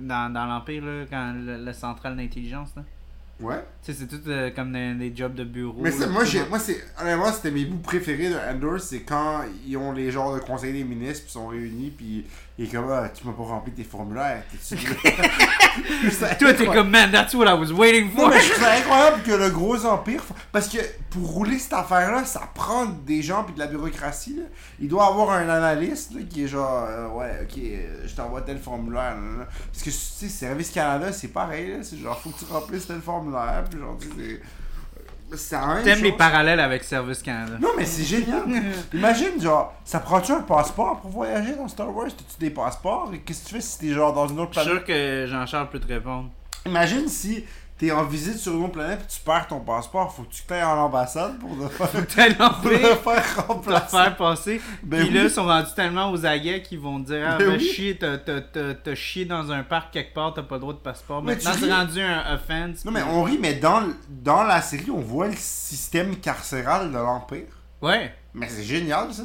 [0.00, 2.82] dans, dans l'Empire, là, quand le, le central d'intelligence, là.
[3.40, 3.64] Ouais.
[3.82, 5.80] Tu sais, c'est tout euh, comme des, des jobs de bureau.
[5.80, 9.42] Mais là, moi, j'ai, moi c'est, honnêtement, c'était mes bouts préférés de Andor, c'est quand
[9.66, 12.26] ils ont les genres de conseils des ministres, puis sont réunis, puis
[12.60, 14.76] il est comme, ah, tu m'as pas rempli tes formulaires, t'es-tu...
[16.38, 18.28] Toi, t'es comme, man, that's what I was waiting Non, for!
[18.28, 20.22] mais je trouve ça incroyable que le gros empire.
[20.52, 20.76] Parce que
[21.08, 24.36] pour rouler cette affaire-là, ça prend des gens puis de la bureaucratie.
[24.36, 24.42] Là.
[24.78, 28.42] Il doit avoir un analyste là, qui est genre, euh, ouais, ok, euh, je t'envoie
[28.42, 29.14] tel formulaire.
[29.14, 29.46] là, là.
[29.72, 31.78] Parce que, tu sais, Service Canada, c'est pareil.
[31.80, 33.64] C'est genre, faut que tu remplisses tel formulaire.
[33.70, 34.42] Puis genre, tu sais, c'est.
[34.98, 35.19] C'est la même
[35.84, 37.56] T'aimes les parallèles avec Service Canada.
[37.60, 38.42] Non, mais c'est génial.
[38.94, 42.06] Imagine, genre, ça prend-tu un passeport pour voyager dans Star Wars?
[42.08, 43.10] T'as-tu des passeports?
[43.14, 44.86] Et Qu'est-ce que tu fais si t'es genre dans une autre Je suis planète?
[44.86, 46.30] sûr que Jean-Charles peut te répondre.
[46.66, 47.44] Imagine si
[47.80, 50.42] t'es en visite sur une autre planète et tu perds ton passeport, faut que tu
[50.52, 53.96] ailles en ambassade pour le faire, pour l'envie faire remplacer.
[53.96, 54.60] faire passer.
[54.82, 57.48] Ben Puis là, ils sont rendus tellement aux aguets qu'ils vont te dire Ah, Ben
[57.48, 57.64] ben oui.
[57.66, 61.22] chier, t'as- chié dans un parc quelque part, t'as pas le droit de passeport.
[61.22, 62.84] Mais Maintenant, c'est rendu un offense.
[62.84, 66.90] Non mais puis- on rit, mais dans, dans la série, on voit le système carcéral
[66.92, 67.46] de l'Empire.
[67.80, 68.14] Ouais.
[68.32, 69.24] Mais c'est génial, ça.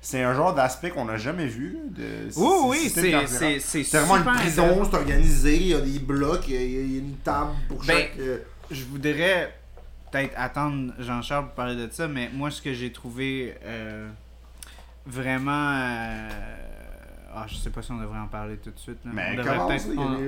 [0.00, 1.76] C'est, un genre d'aspect qu'on n'a jamais vu.
[1.90, 6.44] De, Oui, oui, c'est c'est- vraiment une prison, c'est organisé, il y a des blocs,
[6.48, 8.18] il y a, il y a une table pour Ben, chaque.
[8.18, 8.38] euh,
[8.70, 9.54] Je voudrais
[10.10, 14.08] peut-être attendre Jean-Charles pour parler de ça, mais moi, ce que j'ai trouvé euh,
[15.06, 15.74] vraiment.
[15.76, 16.28] euh,
[17.34, 18.98] Ah, je sais pas si on devrait en parler tout de suite.
[19.04, 19.10] là.
[19.14, 19.86] Mais on comment peut-être.
[19.90, 20.18] Il, on- là.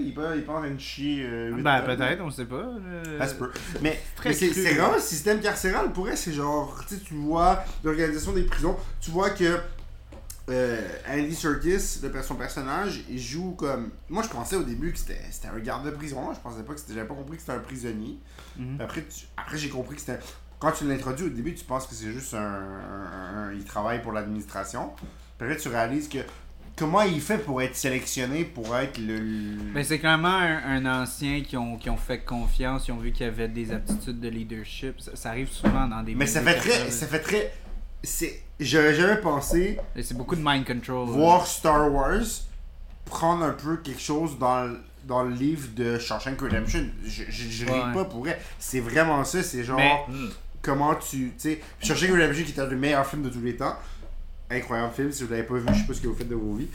[0.00, 1.24] il peut, il peut en chier.
[1.24, 2.62] euh, Ben, peut-être, on sait pas.
[2.62, 3.18] là.
[3.20, 3.50] Ça se peut.
[3.82, 5.92] Mais, c'est c'est vraiment le système carcéral.
[5.92, 9.58] Pour elle, c'est genre, tu tu vois l'organisation des prisons, tu vois que
[10.48, 13.90] euh, Andy Serkis, le, son personnage, il joue comme.
[14.08, 16.32] Moi, je pensais au début que c'était c'était un garde de prison.
[16.34, 16.94] Je pensais pas que c'était.
[16.94, 18.18] J'avais pas compris que c'était un prisonnier.
[18.58, 18.80] Mhm.
[18.80, 20.18] Après, tu- après j'ai compris que c'était.
[20.58, 24.02] Quand tu l'introduis au début, tu penses que c'est juste un, un- un- Il travaille
[24.02, 24.90] pour l'administration.
[25.38, 26.18] Puis après, tu réalises que.
[26.80, 29.18] Comment il fait pour être sélectionné pour être le.
[29.74, 33.12] Ben, c'est clairement un, un ancien qui ont, qui ont fait confiance, ils ont vu
[33.12, 34.98] qu'il y avait des aptitudes de leadership.
[35.00, 36.90] Ça, ça arrive souvent dans des Mais ça fait très.
[36.90, 37.52] Ça fait très.
[38.02, 38.42] C'est.
[38.58, 41.06] J'aurais jamais pensé C'est beaucoup de mind control.
[41.08, 42.22] voir Star Wars
[43.04, 46.86] prendre un peu quelque chose dans, le- dans le livre de Shawshank Redemption.
[47.04, 48.38] Je, je, je ris pas pour elle.
[48.58, 49.42] C'est vraiment ça.
[49.42, 50.28] C'est genre Mais- Hmm.
[50.62, 51.32] comment tu.
[51.32, 53.76] Tu sais, Shawshank Redemption qui est un des meilleurs films de tous les temps.
[54.50, 55.12] Incroyable film.
[55.12, 56.66] Si vous l'avez pas vu, je sais pas ce que vous faites de vos vies.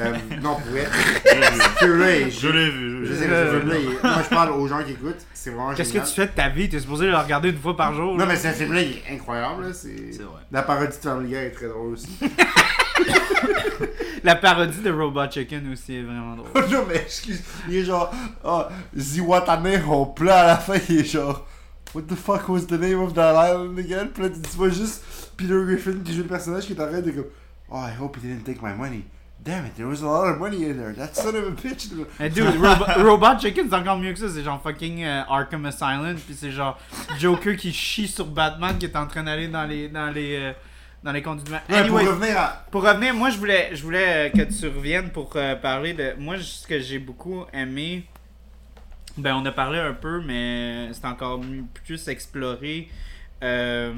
[0.00, 0.64] Euh, non, pour
[1.78, 3.06] film-là est- Je l'ai vu.
[3.06, 5.24] Je Je sais que ce film-là est- Moi, je parle aux gens qui écoutent.
[5.32, 6.08] C'est vraiment Qu'est-ce que génial.
[6.08, 6.68] tu fais de ta vie?
[6.68, 8.12] T'es supposé le regarder une fois par jour.
[8.12, 8.26] Non, là.
[8.26, 9.64] mais ce film-là, il est incroyable.
[9.68, 9.72] là.
[9.72, 10.12] C'est...
[10.12, 10.42] C'est vrai.
[10.50, 12.08] La parodie de Family Guy est très drôle aussi.
[14.24, 16.48] La parodie de Robot Chicken aussi est vraiment drôle.
[16.70, 17.42] non, mais excuse.
[17.68, 18.12] Il est genre.
[18.44, 20.74] Ah, Ziwatane au plat à la fin.
[20.88, 21.46] Il est genre.
[21.94, 24.08] What the fuck was the name of that island again?
[24.14, 25.02] Puis là, tu tu vois juste
[25.36, 27.26] Peter Griffin qui joue le personnage qui est en train de comme.
[27.70, 29.04] Oh, I hope he didn't take my money.
[29.44, 30.92] Damn it, there was a lot of money in there.
[30.94, 31.88] That son of a bitch.
[32.20, 34.28] Mais dude, Robo- Robot Chicken c'est encore mieux que ça.
[34.28, 36.14] C'est genre fucking euh, Arkham Asylum.
[36.14, 36.78] Puis c'est genre
[37.18, 40.52] Joker qui chie sur Batman qui est en train d'aller dans les, dans les, euh,
[41.02, 42.64] dans les conduits de Anyway, pour revenir à.
[42.70, 46.14] Pour revenir, moi je voulais, je voulais euh, que tu reviennes pour euh, parler de.
[46.20, 48.04] Moi, ce que j'ai beaucoup aimé,
[49.16, 51.40] ben on a parlé un peu, mais c'est encore
[51.84, 52.88] plus exploré.
[53.42, 53.92] euh,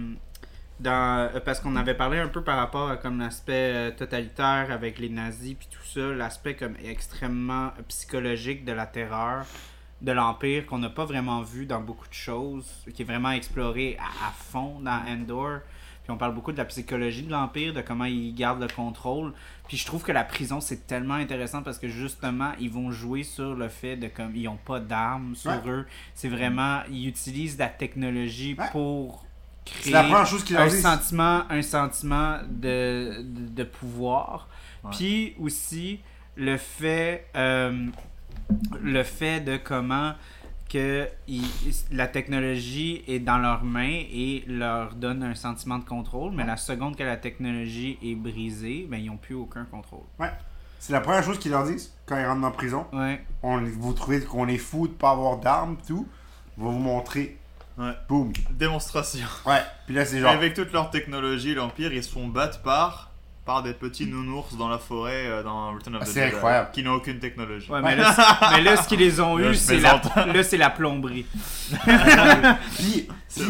[0.85, 4.69] dans, euh, parce qu'on avait parlé un peu par rapport à comme l'aspect euh, totalitaire
[4.71, 9.45] avec les nazis puis tout ça, l'aspect comme extrêmement psychologique de la terreur
[10.03, 13.97] de l'empire qu'on n'a pas vraiment vu dans beaucoup de choses, qui est vraiment exploré
[13.99, 15.61] à, à fond dans Endor.
[16.03, 19.33] Puis on parle beaucoup de la psychologie de l'Empire, de comment ils gardent le contrôle.
[19.67, 23.23] Puis je trouve que la prison, c'est tellement intéressant parce que justement, ils vont jouer
[23.23, 25.61] sur le fait de comme ils n'ont pas d'armes sur Ouais.
[25.71, 25.87] eux.
[26.15, 28.67] C'est vraiment, ils utilisent la technologie Ouais.
[28.73, 29.25] pour
[29.65, 30.81] créer la première chose un dit.
[30.81, 34.49] sentiment, un sentiment de, de, de pouvoir.
[34.85, 34.91] Ouais.
[34.93, 36.01] Puis aussi
[36.37, 37.87] le fait, euh,
[38.81, 40.15] le fait de comment
[40.69, 41.09] que
[41.93, 46.57] la technologie est dans leurs mains et leur donne un sentiment de contrôle, mais la
[46.57, 50.03] seconde que la technologie est brisée, ben ils n'ont plus aucun contrôle.
[50.81, 52.87] C'est la première chose qu'ils leur disent quand ils rentrent la prison.
[52.93, 53.25] Ouais.
[53.43, 56.07] On, vous trouvez qu'on est fou de pas avoir d'armes, tout.
[56.59, 57.39] On va vous montrer.
[57.79, 57.93] Ouais.
[58.09, 58.33] Boum.
[58.51, 59.27] Démonstration.
[59.47, 59.63] Ouais.
[59.87, 60.31] Puis là, c'est Et genre.
[60.31, 63.11] Avec toute leur technologie, l'Empire, ils se font battre par,
[63.45, 66.35] par des petits nounours dans la forêt euh, dans Return of Ah, the c'est Jedi,
[66.37, 66.69] incroyable.
[66.73, 67.71] Qui n'ont aucune technologie.
[67.71, 70.35] Ouais, mais, là, c'est- mais là, ce qu'ils les ont eu, c'est la, plaisante.
[70.35, 71.27] là, c'est la plomberie.
[72.77, 73.45] Puis, puis.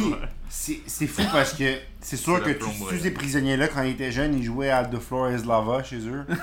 [0.56, 4.12] C'est c'est fou parce que c'est sûr que la tous ces prisonniers-là, quand ils étaient
[4.12, 6.24] jeunes, ils jouaient à The Floor is Lava chez eux.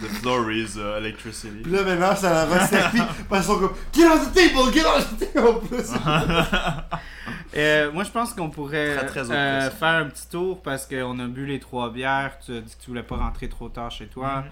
[0.00, 1.60] The floor is uh, electricity.
[1.62, 4.72] Puis là, maintenant, ça leur a servi parce qu'ils sont comme Get on the table,
[4.72, 5.84] get on the table!
[5.84, 5.98] C'est-
[7.56, 11.18] Euh, moi, je pense qu'on pourrait Très, très euh, faire un petit tour parce qu'on
[11.18, 12.38] a bu les trois bières.
[12.46, 14.36] Tu as dit que tu voulais pas rentrer trop tard chez toi.
[14.42, 14.44] Mhm.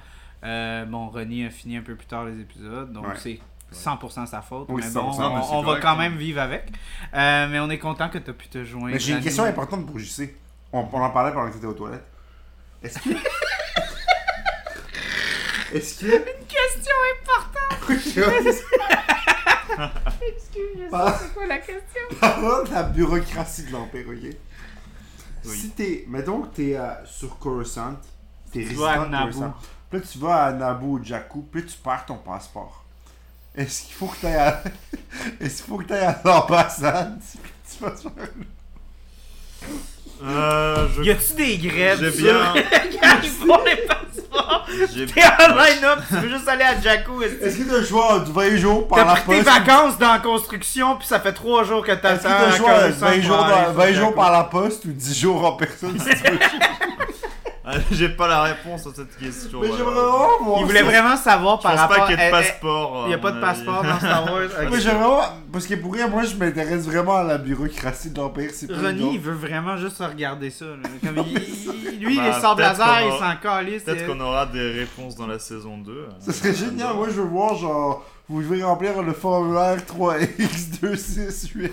[0.44, 3.14] Euh, bon, Ronnie a fini un peu plus tard les épisodes, donc Ouais.
[3.16, 3.38] c'est
[3.72, 4.66] 100% sa faute.
[4.68, 5.12] Oui, mais 100%, bon,
[5.50, 5.96] on, va quand hein.
[5.96, 6.72] même vivre avec.
[7.14, 8.92] Euh, mais on est content que tu as pu te joindre.
[8.92, 10.34] Mais j'ai une question importante pour JC.
[10.72, 12.06] On, on en parlait pendant que tu étais aux toilettes.
[12.82, 13.10] Est-ce que.
[15.74, 16.06] Est-ce que.
[16.06, 17.78] Une question importante!
[20.20, 22.02] Excuse, je sais Par- c'est quoi la question?
[22.20, 24.36] Parlons de la bureaucratie de l'Empire, ok?
[25.44, 25.56] Oui.
[25.56, 26.04] Si t'es.
[26.08, 27.96] Mettons que t'es euh, sur Coruscant,
[28.52, 29.16] t'es résident de.
[29.16, 29.54] Coruscant.
[29.90, 32.84] Puis là, tu vas à Naboo ou Jakku, puis tu perds ton passeport.
[33.58, 34.62] Est-ce qu'il faut que t'ailles à.
[35.40, 37.18] Est-ce qu'il faut que t'ailles à l'ambassade?
[37.70, 38.12] Tu vas faire-
[40.24, 41.98] Euh, je- Y a-tu des grèves?
[42.00, 42.54] J'ai bien.
[43.46, 44.66] Font les passeports!
[44.92, 47.22] J'ai T'es en line-up, tu veux juste aller à Jakku.
[47.22, 49.44] est-ce que- Est-ce que t'as le choix de 20 jours par T'as la pris tes
[49.44, 49.44] poste?
[49.58, 52.52] vacances dans la construction, puis ça fait 3 jours que Est-ce t'attends que t'as le
[52.52, 54.92] à choix de Coruscant 20 pour jours, dans- sur 20 jours par la poste ou
[54.92, 56.38] 10 jours en personne si tu veux?
[57.90, 59.60] J'ai pas la réponse à cette question.
[59.60, 60.36] Mais j'aimerais malheureusement.
[60.38, 62.38] vraiment Il voulait vraiment savoir Je par pense rapport pas qu'il y ait de à-
[62.38, 63.02] passeport.
[63.04, 64.40] Il n'y a pas de passeport dans Star Wars.
[64.68, 65.20] Moi, j'aimerais vraiment.
[65.52, 68.50] Parce que pour rien, moi, je m'intéresse vraiment à la bureaucratie de l'Empire.
[68.70, 70.66] Ronnie, il veut vraiment juste regarder ça.
[70.66, 70.88] là.
[71.04, 71.38] Comme il-
[71.94, 73.82] il- lui, Bah, les sables peut-être laser, qu'on il s'en calisse.
[73.82, 76.08] Peut-être et- qu'on aura des réponses dans la saison 2.
[76.20, 76.94] Ça serait génial.
[76.94, 81.70] Moi, je veux voir, genre, Vous devez remplir le formulaire 3X268.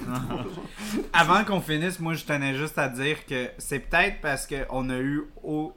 [1.13, 4.97] Avant qu'on finisse, moi, je tenais juste à dire que c'est peut-être parce qu'on a
[4.97, 5.23] eu.
[5.43, 5.73] Au...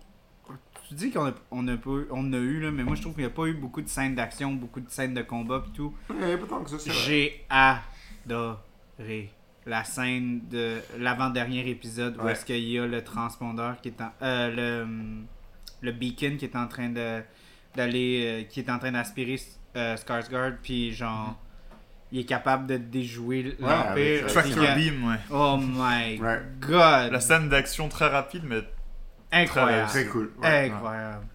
[0.89, 3.03] Tu dis qu'on a, on a, pas eu- on a eu, là, mais moi, je
[3.03, 5.63] trouve qu'il n'y a pas eu beaucoup de scènes d'action, beaucoup de scènes de combat
[5.69, 5.95] et tout.
[6.09, 6.15] Pas
[6.49, 6.99] tant que ça, c'est vrai.
[7.07, 7.45] J'ai
[8.27, 9.31] adoré
[9.67, 12.33] la scène de l'avant-dernier épisode où Ouais.
[12.33, 14.11] est-ce qu'il y a le transpondeur qui est en.
[14.23, 14.89] euh, le,
[15.83, 17.21] le beacon qui est en train de
[17.77, 18.23] d'aller.
[18.25, 19.39] euh, qui est en train d'aspirer
[19.77, 21.37] euh, Skarsgård, puis genre.
[22.11, 23.69] Il est capable de déjouer l'Empire.
[23.69, 25.17] avec, euh, Tractor beam, ouais.
[25.31, 26.41] Oh my Ouais.
[26.59, 27.13] god!
[27.13, 28.63] La scène d'action très rapide, mais
[29.33, 29.89] Incroyable.
[29.91, 30.31] Très cool.
[30.43, 30.71] Ouais.
[30.71, 31.27] Incroyable.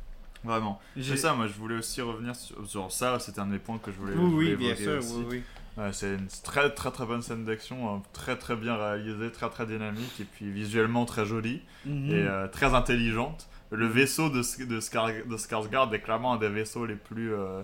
[0.44, 0.80] vraiment.
[1.00, 3.92] C'est ça, moi je voulais aussi revenir sur, sur ça, c'était un des points que
[3.92, 5.14] je voulais, je Oui, voulais oui, bien sûr, aussi.
[5.18, 5.44] oui, oui.
[5.76, 9.50] Ouais, c'est une très très très bonne scène d'action, hein, très très bien réalisée, très
[9.50, 12.10] très dynamique et puis visuellement très jolie Mhm.
[12.12, 13.48] et euh, très intelligente.
[13.72, 17.34] Le vaisseau de, Sk- de, Skar de Skarsgård est clairement un des vaisseaux les plus,
[17.34, 17.62] euh,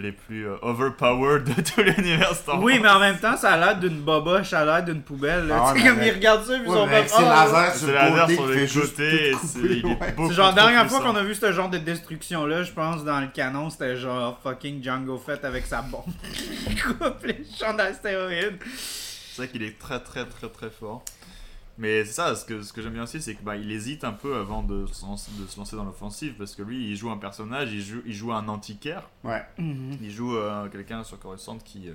[0.00, 2.64] les plus euh, overpowered de tout l'univers Star Wars.
[2.64, 5.46] Oui, mais en même temps, ça a l'air d'une boboche, ça a l'air d'une poubelle.
[5.46, 5.64] là.
[5.66, 7.46] Ah tu sais, comme avec- ils regardent ça, puis ils Ouais, sont avec ses Ah,
[7.46, 10.14] lasers sur C'est le laser côté les côtés, c'est- ouais.
[10.28, 13.20] C'est genre dernière fois qu'on a vu ce genre de destruction là, je pense dans
[13.20, 16.04] le canon, c'était genre fucking Django Fett avec sa bombe.
[16.70, 18.58] Il coupe les champs d'astéroïdes.
[19.34, 21.04] C'est vrai qu'il est très très très très fort.
[21.78, 24.36] Mais c'est ça, ce que, ce que j'aime bien aussi, c'est qu'il hésite un peu
[24.36, 27.16] avant de se lancer, de se lancer dans l'offensive, parce que lui, il joue un
[27.16, 29.42] personnage, il joue, il joue un antiquaire, Ouais.
[29.58, 31.94] il joue euh, quelqu'un sur Coruscant qui, euh,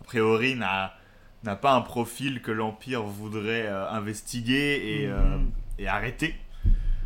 [0.00, 0.94] a priori, n'a
[1.42, 5.50] n'a pas un profil que l'Empire voudrait euh, investiguer et, euh, Mhm.
[5.78, 6.34] et arrêter.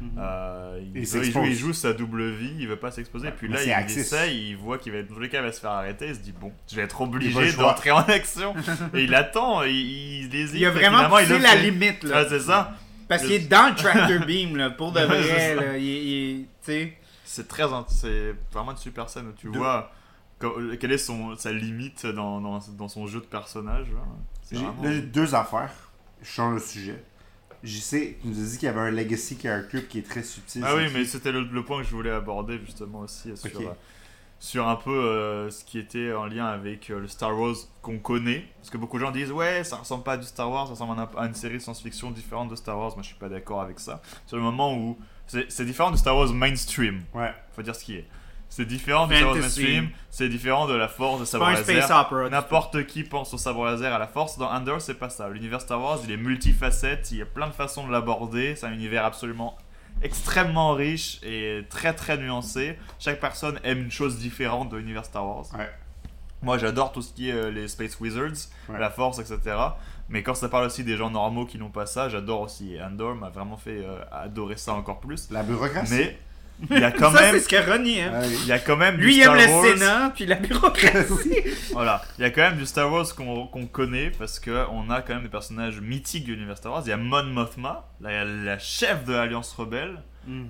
[0.00, 0.10] Mhm.
[0.18, 1.32] Euh, il, Il veut- il s'expose.
[1.44, 3.26] joue, il joue sa double vie, il veut pas s'exposer.
[3.28, 4.00] Ouais, Puis là, il Axis.
[4.00, 6.08] essaye, il voit qu'il va être, il va se faire arrêter.
[6.08, 8.54] Il se dit bon, je vais être le obligé d'entrer en action.
[8.94, 9.74] et il attend, il,
[10.26, 10.56] il hésite.
[10.60, 12.28] Il a vraiment poussé le la limite là.
[12.28, 12.74] C'est ça.
[13.08, 15.76] Parce qu'il est dans le tractor beam là, pour de vrai là.
[15.78, 16.92] Il, il- tu sais.
[17.24, 19.90] C'est très, c'est vraiment une super scène où tu De- vois
[20.78, 23.86] quelle est son, sa limite dans, dans, dans son jeu de personnage.
[24.52, 25.72] J'ai vraiment- deux affaires.
[26.22, 27.02] Je change de sujet.
[27.64, 30.62] JC, tu nous as dit qu'il y avait un legacy character qui est très subtil.
[30.64, 33.72] Ah oui, mais c'était le, le point que je voulais aborder justement aussi sur, euh,
[34.38, 37.98] sur un peu euh, ce qui était en lien avec euh, le Star Wars qu'on
[37.98, 38.44] connaît.
[38.58, 40.72] Parce que beaucoup de gens disent ouais, ça ressemble pas à du Star Wars, ça
[40.74, 42.92] ressemble à un- à une série de science-fiction différente de Star Wars.
[42.94, 44.00] Moi, je suis pas d'accord avec ça.
[44.26, 47.32] Sur le moment où c'est c'est différent du Star Wars mainstream, Ouais.
[47.56, 48.06] faut dire ce qui est.
[48.50, 49.60] C'est différent du Star Wars Fantasy.
[49.60, 51.64] mainstream, c'est différent de la force de C'est sabre laser.
[51.64, 52.28] space opera.
[52.30, 54.38] N'importe qui pense au sabre laser à la force.
[54.38, 55.28] Dans Under, c'est pas ça.
[55.28, 58.56] L'univers Star Wars, il est multifacette, il y a plein de façons de l'aborder.
[58.56, 59.56] C'est un univers absolument
[60.02, 62.78] extrêmement riche et très très nuancé.
[62.98, 65.44] Chaque personne aime une chose différente de l'univers Star Wars.
[65.56, 65.68] Ouais.
[66.40, 68.78] Moi, j'adore tout ce qui est euh, les Space Wizards, Ouais.
[68.78, 69.56] la force, etc.
[70.08, 72.74] Mais quand ça parle aussi des gens normaux qui n'ont pas ça, j'adore aussi.
[72.74, 75.28] Et Andor m'a vraiment fait euh, adorer ça encore plus.
[75.30, 75.92] La bureaucratie.
[75.92, 76.18] Mais
[76.70, 78.20] il y a quand ça, même, c'est ce que Ronnie aime.
[78.42, 79.64] Il y a quand même Lui, du il aime Star le Wars.
[79.78, 81.34] Sénat, puis la bureaucratie.
[81.72, 85.02] Voilà, il y a quand même du Star Wars qu'on qu'on connaît parce qu'on a
[85.02, 86.82] quand même des personnages mythiques de l'univers Star Wars.
[86.86, 90.02] Il y a Mon Mothma, la, la chef de l'Alliance Rebelle,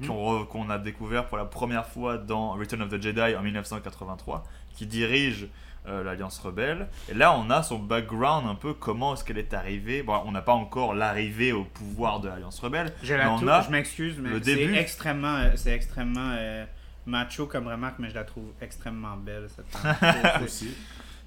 [0.06, 3.42] qu'on re- qu'on a découvert pour la première fois dans Return of the Jedi en
[3.42, 4.44] 1983,
[4.76, 5.46] qui dirige
[5.86, 6.88] euh, l'Alliance Rebelle.
[7.08, 10.02] Et là, on a son background un peu, comment est-ce qu'elle est arrivée.
[10.02, 12.92] Bon, on n'a pas encore l'arrivée au pouvoir de l'Alliance Rebelle.
[13.02, 16.64] Je la on a je m'excuse, mais le c'est extrêmement, euh, c'est extrêmement euh,
[17.06, 19.96] macho comme remarque, mais je la trouve extrêmement belle cette femme.
[20.44, 20.74] Aussi.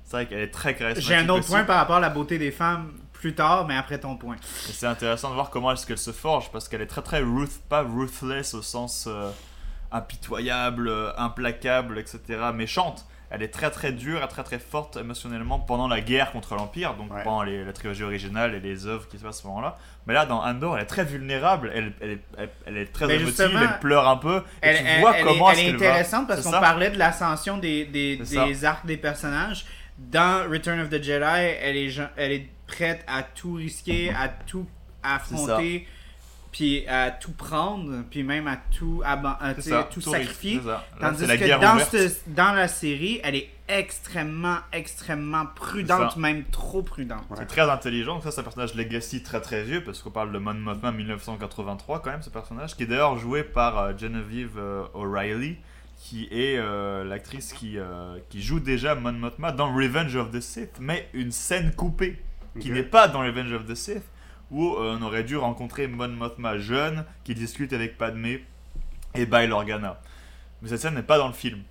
[0.03, 1.07] C'est vrai qu'elle est très charismatique.
[1.07, 1.51] J'ai un autre aussi.
[1.51, 4.35] point par rapport à la beauté des femmes plus tard, mais après ton point.
[4.43, 7.61] C'est intéressant de voir comment est-ce qu'elle se forge parce qu'elle est très très ruth,
[7.69, 9.31] pas ruthless au sens euh,
[9.91, 12.19] impitoyable, euh, implacable, etc.
[12.53, 13.05] méchante.
[13.33, 16.95] Elle est très très dure et très très forte émotionnellement pendant la guerre contre l'Empire,
[16.95, 17.23] donc Ouais.
[17.23, 19.77] pendant les- la trilogie originale et les œuvres qui se passent à ce moment-là.
[20.05, 23.05] Mais là, dans Andor, elle est très vulnérable, elle, elle, est- elle- elle est très
[23.15, 24.37] émotive, elle pleure un peu.
[24.37, 26.51] Et Elle, tu elle- vois elle comment est, elle est qu'elle va- intéressante parce qu'on
[26.51, 29.65] parlait de l'ascension des, des, C'est des arcs des personnages.
[29.97, 31.23] Dans Return of the Jedi,
[31.61, 34.67] elle est, elle est prête à tout risquer, à tout
[35.03, 35.87] affronter,
[36.51, 40.59] puis à tout prendre, puis même à tout, à, ça, tout tout sacrifier.
[40.59, 40.85] c'est ça.
[40.99, 41.91] Là, Tandis que guerre dans, ouverte.
[41.97, 47.23] ce- dans la série, elle est extrêmement, extrêmement prudente, même trop prudente.
[47.29, 47.37] Ouais.
[47.39, 50.37] C'est très intelligent, ça c'est un personnage legacy très très vieux, parce qu'on parle de
[50.39, 54.83] Mon Mothma 1983 quand même, ce personnage, qui est d'ailleurs joué par euh, Genevieve euh,
[54.93, 55.55] O'Reilly,
[55.97, 60.41] qui est euh, l'actrice qui, euh, qui joue déjà Mon Mothma dans Revenge of the
[60.41, 62.21] Sith, mais une scène coupée,
[62.59, 64.03] qui n'est pas dans Revenge of the Sith,
[64.51, 68.45] où euh, on aurait dû rencontrer Mon Mothma jeune, qui discute avec Padmé
[69.15, 69.99] et Bail Organa.
[70.61, 71.63] Mais cette scène n'est pas dans le film.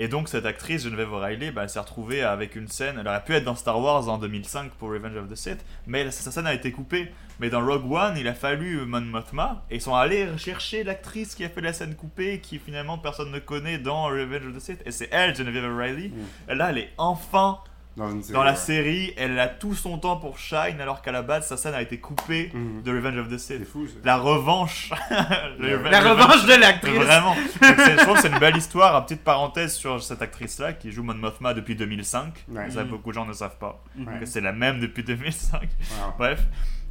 [0.00, 3.24] Et donc cette actrice, Genevieve O'Reilly, bah, elle s'est retrouvée avec une scène, elle aurait
[3.24, 6.46] pu être dans Star Wars en 2005 pour Revenge of the Sith, mais sa scène
[6.46, 7.12] a été coupée.
[7.40, 11.34] Mais dans Rogue One, il a fallu Mon Mothma, et ils sont allés chercher l'actrice
[11.34, 14.60] qui a fait la scène coupée, qui finalement personne ne connaît dans Revenge of the
[14.60, 16.10] Sith, et c'est elle, Genevieve O'Reilly.
[16.10, 16.50] Mm.
[16.52, 17.58] Et Là, elle est enfin
[17.98, 18.56] Dans, une série, dans la ouais.
[18.56, 21.82] série, elle a tout son temps pour Shine, alors qu'à la base, sa scène a
[21.82, 22.82] été coupée Mhm.
[22.82, 23.68] de Revenge of the C'est Sith.
[23.68, 23.94] fou, ça.
[24.04, 24.90] La revanche.
[25.58, 26.94] Le- La revanche de l'actrice.
[26.94, 27.34] Vraiment.
[27.34, 28.96] Je trouve que c'est une belle histoire.
[28.96, 32.44] Une petite parenthèse sur cette actrice-là qui joue Mon Mothma depuis 2005.
[32.48, 32.70] Ouais.
[32.70, 32.90] Ça, Mhm.
[32.90, 33.82] beaucoup de gens ne savent pas.
[33.98, 34.20] Ouais.
[34.20, 35.62] Que c'est la même depuis 2005.
[35.62, 36.12] Wow.
[36.18, 36.42] Bref.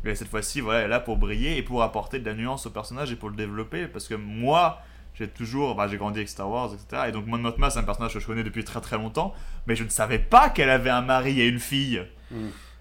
[0.04, 2.66] Mais cette fois-ci, voilà, elle est là pour briller et pour apporter de la nuance
[2.66, 3.88] au personnage et pour le développer.
[3.88, 4.80] Parce que moi,
[5.18, 7.03] j'ai toujours, bah, j'ai grandi avec Star Wars, etc.
[7.10, 9.34] Et donc Mon Mothma, c'est un personnage que je connais depuis très très longtemps.
[9.65, 12.02] Mais je ne savais pas qu'elle avait un mari et une fille.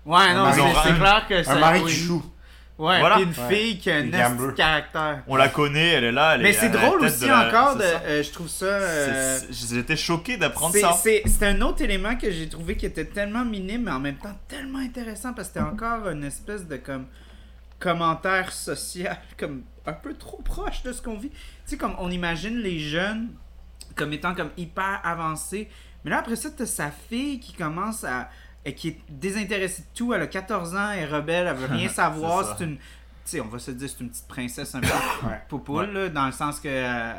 [0.04, 1.52] Ouais, non, Un c'est c'est clair que ça.
[1.52, 2.24] Un mari qui joue.
[2.78, 3.20] Ouais, Voilà.
[3.20, 3.48] une Ouais.
[3.56, 5.22] fille qui a un de caractère.
[5.28, 6.34] On la connaît, elle est là.
[6.34, 8.66] Elle Mais est c'est drôle aussi de la- encore, de, c'est euh, je trouve ça.
[8.66, 10.92] euh, C'est- c'est- J'étais choqué d'apprendre c'est- ça.
[10.92, 14.16] c'est c'est un autre élément que j'ai trouvé qui était tellement minime, mais en même
[14.18, 17.06] temps tellement intéressant parce que c'était encore une espèce de comme
[17.78, 21.30] commentaire social, comme un peu trop proche de ce qu'on vit.
[21.30, 21.36] Tu
[21.66, 23.28] sais, comme on imagine les jeunes
[23.94, 25.68] comme étant comme hyper avancés,
[26.04, 28.28] mais là après ça, t'as sa fille qui commence à.
[28.64, 31.66] et qui est désintéressée de tout, elle a 14 ans, elle est rebelle, elle veut
[31.74, 32.76] rien savoir, C'est une.
[32.76, 32.82] Tu
[33.24, 34.86] sais, on va se dire, c'est une petite princesse un peu
[35.26, 35.40] Ouais.
[35.48, 37.12] poupoule, là, dans le sens que euh,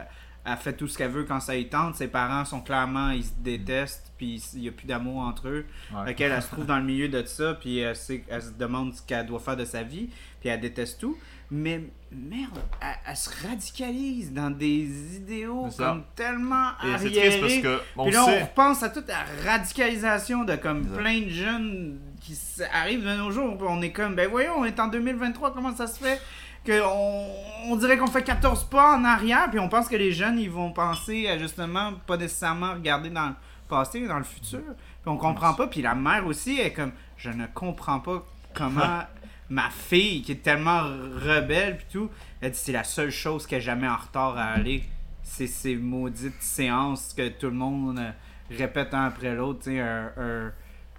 [0.46, 1.96] elle fait tout ce qu'elle veut quand ça y tente.
[1.96, 5.66] Ses parents sont clairement, ils se détestent, puis il n'y a plus d'amour entre eux.
[5.94, 6.06] Ouais.
[6.06, 8.52] Fait qu'elle, elle se trouve dans le milieu de ça, puis elle, sait- elle se
[8.52, 11.18] demande ce qu'elle doit faire de sa vie, puis elle déteste tout.
[11.50, 17.40] Mais merde, elle, elle se radicalise dans des idéaux C'est comme tellement c'est arriérés.
[17.40, 20.98] triste parce que on Puis là, on repense à toute la radicalisation de comme Exact.
[20.98, 22.38] plein de jeunes qui
[22.74, 23.58] arrivent de nos jours.
[23.62, 26.22] On est comme, ben voyons, on est en 2023, comment ça se fait
[26.66, 30.12] que on, on dirait qu'on fait 14 pas en arrière, puis on pense que les
[30.12, 33.36] jeunes, ils vont penser à justement pas nécessairement regarder dans le
[33.70, 34.60] passé, dans le futur.
[35.02, 35.68] Puis on comprend pas.
[35.68, 39.02] Puis la mère aussi est comme, je ne comprends pas comment
[39.50, 42.10] ma fille, qui est tellement rebelle, puis tout,
[42.42, 44.84] elle dit c'est la seule chose qu'elle est jamais en retard à aller.
[45.24, 48.12] C'est ces maudites séances que tout le monde euh,
[48.58, 50.52] répète un après l'autre, tu sais, un- un-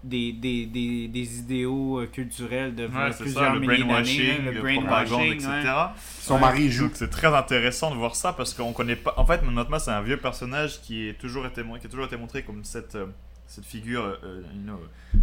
[0.04, 4.30] des, des, des, des idéaux euh, culturels de Ouais, c'est plusieurs ça, le milliers brainwashing,
[4.30, 5.34] hein, le brainwashing, propagande, ouais.
[5.34, 5.72] etc.
[6.20, 6.88] Son mari joue.
[6.94, 9.14] C'est très intéressant de voir ça parce qu'on connaît pas.
[9.16, 12.16] En fait, Monotma c'est un vieux personnage qui, est toujours été, qui a toujours été
[12.16, 13.06] montré comme cette, euh,
[13.48, 14.80] cette figure, euh, euh, you know,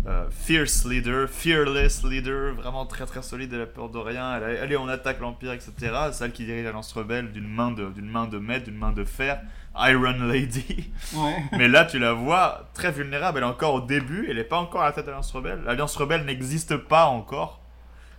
[0.07, 4.35] euh, fierce leader, fearless leader, vraiment très très solide, elle a peur de rien.
[4.38, 5.72] Elle a- allez, on attaque l'Empire, etc.
[6.11, 8.91] Celle qui dirige la lance rebelle d'une main de, d'une main de maître, d'une main
[8.91, 9.41] de fer.
[9.77, 10.91] Iron Lady.
[11.14, 11.35] Ouais.
[11.57, 13.38] Mais là, tu la vois très vulnérable.
[13.38, 14.26] Elle est encore au début.
[14.30, 15.61] Elle n'est pas encore à la tête de l'Alliance Rebelle.
[15.65, 17.61] L'Alliance Rebelle n'existe pas encore.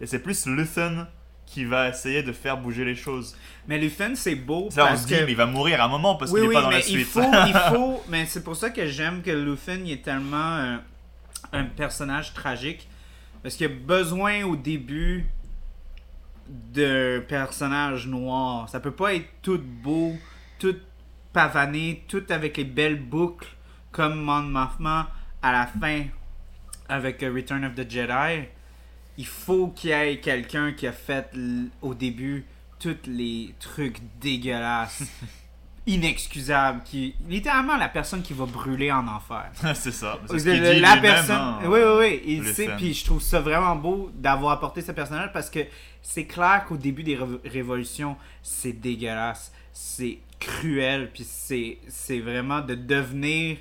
[0.00, 1.06] Et c'est plus Luthen
[1.47, 3.36] qui va essayer de faire bouger les choses.
[3.68, 5.24] Mais Luthen, c'est beau Ça, on parce se dit, que...
[5.24, 6.81] mais il va mourir à un moment parce oui, qu'il n'est oui, pas dans mais
[6.81, 7.06] la il suite.
[7.06, 8.02] faut, il faut...
[8.09, 10.82] Mais c'est pour ça que j'aime que Luthen il est tellement un,
[11.52, 12.89] un personnage tragique.
[13.43, 15.24] Parce qu'il a besoin au début
[16.48, 18.68] d'un personnage noir.
[18.68, 20.14] Ça peut pas être tout beau,
[20.59, 20.77] tout
[21.32, 23.48] pavané, tout avec les belles boucles
[23.93, 25.10] comme Mon Mothma
[25.43, 26.05] à la fin
[26.89, 28.48] avec euh, Return of the Jedi.
[29.18, 31.30] Il faut qu'il y ait quelqu'un qui a fait
[31.82, 32.44] au début
[32.78, 35.02] tous les trucs dégueulasses,
[35.86, 39.51] inexcusables, qui littéralement la personne qui va brûler en enfer.
[39.74, 40.18] c'est ça.
[40.26, 42.93] C'est Le- ce qu'il dit la personne, hein, oui, oui, oui, il le sait, puis
[42.93, 45.60] je trouve ça vraiment beau d'avoir apporté ce personnage parce que
[46.02, 52.60] c'est clair qu'au début des révo- révolutions, c'est dégueulasse, c'est cruel, puis c'est c'est vraiment
[52.60, 53.56] de devenir,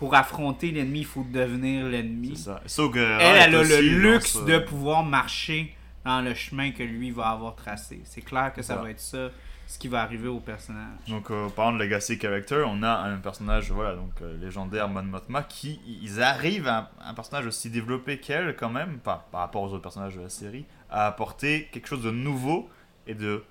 [0.00, 2.34] pour affronter l'ennemi, il faut devenir l'ennemi.
[2.34, 2.62] Ça.
[2.64, 7.28] So Elle, elle a le luxe de pouvoir marcher dans le chemin que lui va
[7.28, 8.00] avoir tracé.
[8.04, 9.28] C'est clair que ça va être ça,
[9.66, 10.96] ce qui va arriver au personnage.
[11.06, 15.02] Donc, euh, parlant de Legacy Character, on a un personnage voilà, donc, euh, légendaire, Mon
[15.02, 19.42] Mothma, qui ils arrivent à un, un personnage aussi développé qu'elle, quand même, pas par
[19.42, 22.70] rapport aux autres personnages de la série, à apporter quelque chose de nouveau
[23.06, 23.44] et de,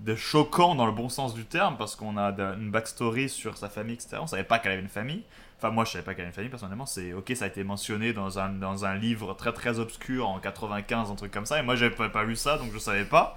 [0.00, 3.58] de choquant dans le bon sens du terme, parce qu'on a de- une backstory sur
[3.58, 4.16] sa famille, etc.
[4.22, 5.22] On savait pas qu'elle avait une famille.
[5.62, 6.86] Enfin, moi, je savais pas qu'elle avait une famille, personnellement.
[6.86, 10.40] C'est ok, ça a été mentionné dans un, dans un livre très très obscur en
[10.40, 13.04] 95, un truc comme ça, et moi, j'avais pas, pas lu ça, donc je savais
[13.04, 13.36] pas.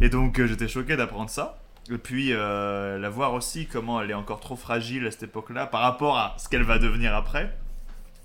[0.00, 1.60] Et donc, euh, j'étais choqué d'apprendre ça.
[1.88, 5.68] Et puis, euh, la voir aussi, comment elle est encore trop fragile à cette époque-là
[5.68, 7.56] par rapport à ce qu'elle va devenir après.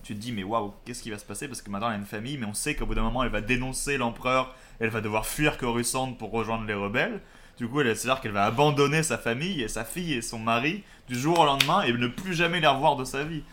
[0.01, 1.47] Tu te dis, mais waouh, qu'est-ce qui va se passer?
[1.47, 3.30] Parce que maintenant, elle a une famille, mais on sait qu'au bout d'un moment, elle
[3.30, 7.22] va dénoncer l'empereur, elle va devoir fuir Coruscant pour rejoindre les rebelles.
[7.57, 10.84] Du coup, elle- c'est-à-dire qu'elle va abandonner sa famille et sa fille et son mari
[11.07, 13.44] du jour au lendemain et ne plus jamais les revoir de sa vie.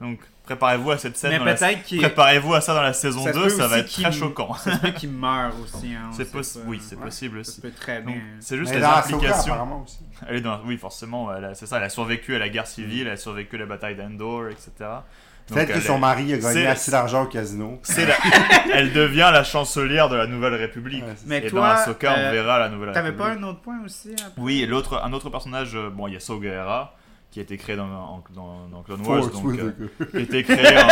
[0.00, 1.42] Donc préparez-vous à cette scène.
[1.44, 3.78] La- peut-être qu'il Préparez-vous à ça dans la saison Ça se 2, peut ça va
[3.78, 4.54] être très choquant.
[4.54, 5.94] ça se peut qu'il meurt aussi.
[5.94, 6.64] Hein, C'est possi- pas.
[6.68, 7.02] oui, c'est Ouais.
[7.04, 7.60] possible aussi.
[7.60, 8.22] peut très Donc, bien.
[8.40, 9.82] C'est juste Mais les implications.
[9.82, 9.98] aussi.
[10.28, 13.06] Elle est dans, oui, forcément, a- c'est ça, elle a survécu à la guerre civile,
[13.06, 14.70] elle a survécu à la bataille d'Endor, etc.
[15.46, 17.78] Peut-être que elle son mari a gagné assez d'argent au casino.
[17.98, 18.16] la-
[18.74, 21.04] elle devient la chancelière de la Nouvelle République.
[21.04, 23.34] Ouais, Mais et toi, dans Ahsoka, euh, on verra la Nouvelle T'avais République.
[23.34, 24.30] pas un autre point aussi hein?
[24.38, 26.96] Oui, et l'autre, un autre personnage, euh, bon, il y a Saw Gerrera,
[27.30, 30.10] qui a été créé dans, en- dans, dans Clone Wars, Force donc, with euh, the
[30.10, 30.88] qui a été créé en,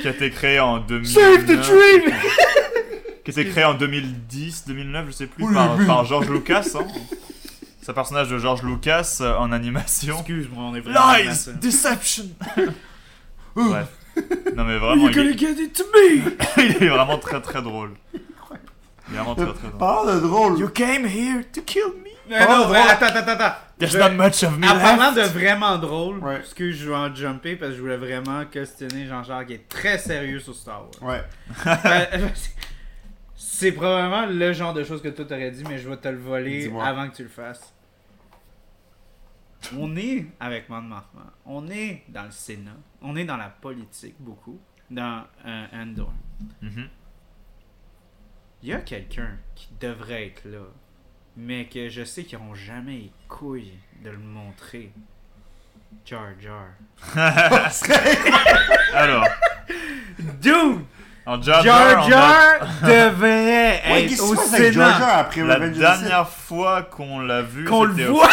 [0.00, 1.14] qui a été créé en 2000
[1.46, 2.12] dream!
[3.24, 5.86] qui a été créé en 2010, 2009, je sais plus, Oui, par, oui.
[5.86, 6.64] par George Lucas.
[6.76, 6.86] Hein.
[7.82, 10.16] C'est un personnage de George Lucas euh, en animation.
[10.18, 11.12] Excuse-moi, on est vraiment.
[11.16, 12.24] Lies, deception.
[13.56, 13.88] Bref.
[14.56, 16.22] Non mais vraiment, il est, get it to me!
[16.58, 17.90] il est vraiment très très drôle.
[18.14, 19.78] Il est vraiment très très drôle.
[19.78, 22.10] Parlant de drôle, You came here to kill me.
[22.28, 22.76] Non, non, drôle.
[22.76, 23.54] attends, attends, attends.
[23.78, 26.38] There's Je- not much of me En parlant de vraiment drôle, Ouais.
[26.38, 29.98] excuse, je vais en jumper parce que je voulais vraiment questionner Jean-Jacques qui est très
[29.98, 31.10] sérieux sur Star Wars.
[31.10, 31.22] ouais.
[31.66, 32.28] Euh,
[33.36, 36.18] C'est probablement le genre de choses que toi t'aurais dit, mais je vais te le
[36.18, 36.84] voler Dis-moi.
[36.84, 37.72] avant que tu le fasses.
[39.76, 44.14] On est avec Mande Marfan, on est dans le Sénat, on est dans la politique
[44.20, 44.60] beaucoup,
[44.90, 46.12] dans euh, Andor.
[46.62, 46.88] Mhm.
[48.62, 50.60] Il y a quelqu'un qui devrait être là,
[51.36, 54.92] mais que je sais qu'ils n'auront jamais les couilles de le montrer.
[56.04, 56.66] Jar Jar.
[58.94, 59.26] Alors,
[60.40, 60.84] Dude!
[61.26, 64.70] en Jar Jar, Jar a- Jar devrait Ouais, être qu'est-ce au Jar Sénat.
[64.98, 68.28] Jar après la dernière fois qu'on l'a vu, Qu'on le voit.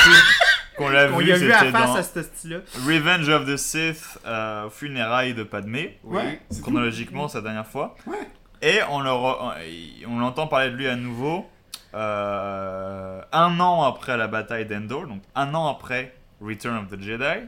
[0.78, 2.58] Qu'on l'a On vu, y a vu à c'était face dans à ce style-là.
[2.88, 6.00] Revenge of the Sith, euh, funérailles de Padmé.
[6.04, 7.96] Ouais, chronologiquement sa dernière fois.
[8.08, 8.18] Ouais.
[8.62, 9.54] Et on le re-
[10.08, 11.50] on l'entend parler de lui à nouveau
[11.94, 17.46] euh, un an après la bataille d'Endor, donc un an après Return of the Jedi.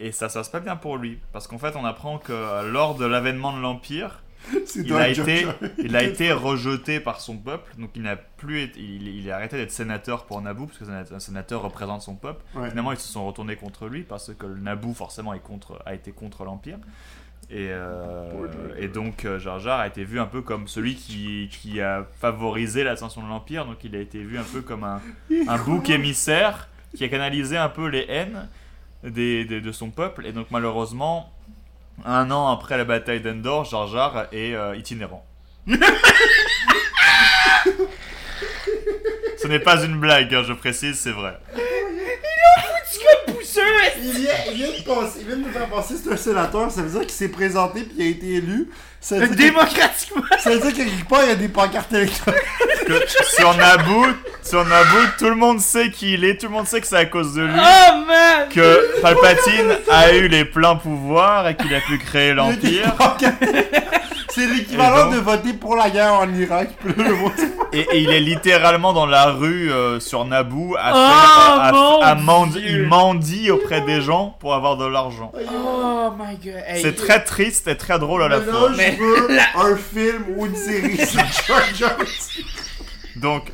[0.00, 2.70] Et ça se passe pas bien pour lui, parce qu'en fait on apprend que euh,
[2.70, 4.22] lors de l'avènement de l'Empire,
[4.76, 5.54] il a, Jar été, Jar.
[5.78, 9.36] il a été rejeté par son peuple, donc il n'a plus été- il, il a
[9.36, 12.44] arrêté d'être sénateur pour Naboo, parce que un sénateur représente son peuple.
[12.54, 12.68] Ouais.
[12.70, 15.94] Finalement, ils se sont retournés contre lui parce que le Naboo, forcément, est contre, a
[15.94, 16.78] été contre l'Empire.
[17.50, 21.48] Et, euh, et donc, euh, Jar Jar a été vu un peu comme celui qui,
[21.50, 23.64] qui a favorisé l'ascension de l'Empire.
[23.64, 25.00] Donc, il a été vu un peu comme un,
[25.48, 28.48] un bouc émissaire qui a canalisé un peu les haines
[29.02, 30.26] des, des- de son peuple.
[30.26, 31.32] Et donc, malheureusement,
[32.04, 35.24] un an après la bataille d'Endor, Jar Jar est euh, itinérant.
[39.40, 41.38] Ce n'est pas une blague, hein, je précise, c'est vrai.
[44.00, 46.70] Il vient, il, vient de passer- il vient de nous faire passer, c'est un sénateur,
[46.70, 48.68] ça veut dire qu'il s'est présenté puis il a été élu.
[49.00, 50.22] Ça veut dire, Démocratiquement!
[50.22, 52.40] que- ça veut dire quelque part il y a des pancartes électorales.
[52.86, 53.00] que
[53.36, 54.06] sur Naboo,
[54.42, 56.96] sur Naboo, tout le monde sait qui il est, tout le monde sait que c'est
[56.96, 58.48] à cause de lui Oh man!
[58.50, 62.52] que Palpatine a eu les pleins pouvoirs et qu'il a pu créer Il y a
[62.52, 62.94] des l'Empire.
[62.96, 63.44] pancartes.
[64.30, 66.70] C'est l'équivalent de voter pour la guerre en Irak.
[67.72, 71.72] Et, et il est littéralement dans la rue euh, sur Naboo à, Oh, faire- à-
[71.72, 72.80] mon à mandi- Dieu.
[72.82, 75.30] il mendie auprès des gens pour avoir de l'argent.
[75.34, 76.62] Oh my god!
[76.66, 78.70] Hey, C'est très triste et très drôle à la fois.
[78.72, 80.96] je Mais- veux un film ou une série.
[83.16, 83.52] Donc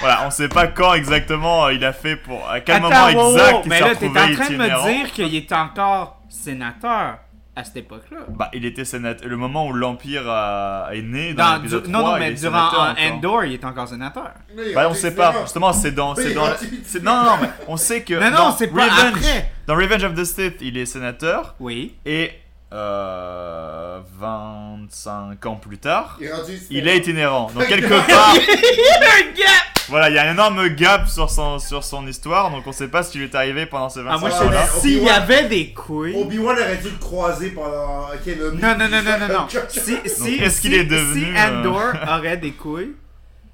[0.00, 3.14] voilà, on sait pas quand exactement il a fait pour à quel Attends, moment wow,
[3.32, 5.52] wow, exact il Mais s'est là, t'es en retrouvé train de me dire qu'il est
[5.52, 7.18] encore sénateur
[7.56, 8.18] à cette époque-là.
[8.28, 9.26] Bah, il était sénateur.
[9.26, 12.32] Le moment où l'Empire a- est né dans, Dans, l'épisode du- 3, non, non, mais
[12.34, 12.68] durant.
[13.00, 14.30] Endor, il est encore sénateur.
[14.74, 15.34] Bah, on sait pas.
[15.42, 16.14] Justement, c'est dans.
[16.14, 16.46] C'est dans
[16.84, 18.14] c'est- non, non, mais on sait que.
[18.14, 19.50] Non, non, dans c'est pas Revenge, après.
[19.66, 21.54] Dans Revenge of the Sith, il est sénateur.
[21.58, 21.94] Oui.
[22.04, 22.30] Et.
[22.72, 27.48] Euh, 25 ans plus tard, Il est rendu il est itinérant.
[27.54, 28.34] Donc, quelque part.
[29.88, 32.50] Voilà, il y a un énorme gap sur son, sur son histoire.
[32.50, 34.48] Donc, on sait pas ce qui lui est arrivé pendant ces 25 Ah, moi, je
[34.48, 36.14] dis, s'il y Obi-Wan- avait des couilles.
[36.16, 38.62] Obi-Wan aurait dû le croiser pendant Kenobi.
[38.62, 39.46] Non, non, non, non, non, non.
[39.68, 42.92] Si, si, est-ce si- qu'il est devenu, Si euh, Andor aurait des couilles,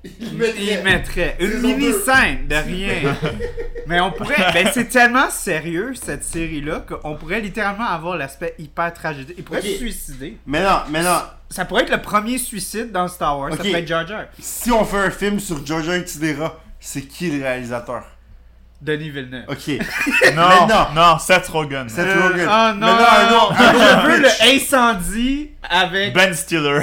[0.05, 3.14] Il mettrait- il mettrait une mini-scène de rien.
[3.86, 4.52] Mais on pourrait.
[4.52, 9.34] Ben, c'est tellement sérieux, cette série-là, qu'on pourrait littéralement avoir l'aspect hyper tragédie.
[9.39, 10.39] Il pourrait se suicider.
[10.47, 11.20] Mais non, mais non.
[11.50, 13.50] Ça pourrait être le premier suicide dans Star Wars.
[13.50, 14.24] Ça pourrait être Jar Jar.
[14.39, 18.05] Si on fait un film sur Jar Jar Itinera, c'est qui le réalisateur?
[18.81, 19.44] Denis Villeneuve.
[19.48, 19.68] Ok.
[20.34, 20.89] Non, Maintenant.
[20.94, 21.89] non, Seth Rogen.
[21.89, 22.48] Seth Euh, Rogen.
[22.48, 22.86] Oh non!
[22.86, 23.55] Mais non, un autre
[24.02, 26.12] je veux le incendie avec.
[26.14, 26.81] Ben Stiller.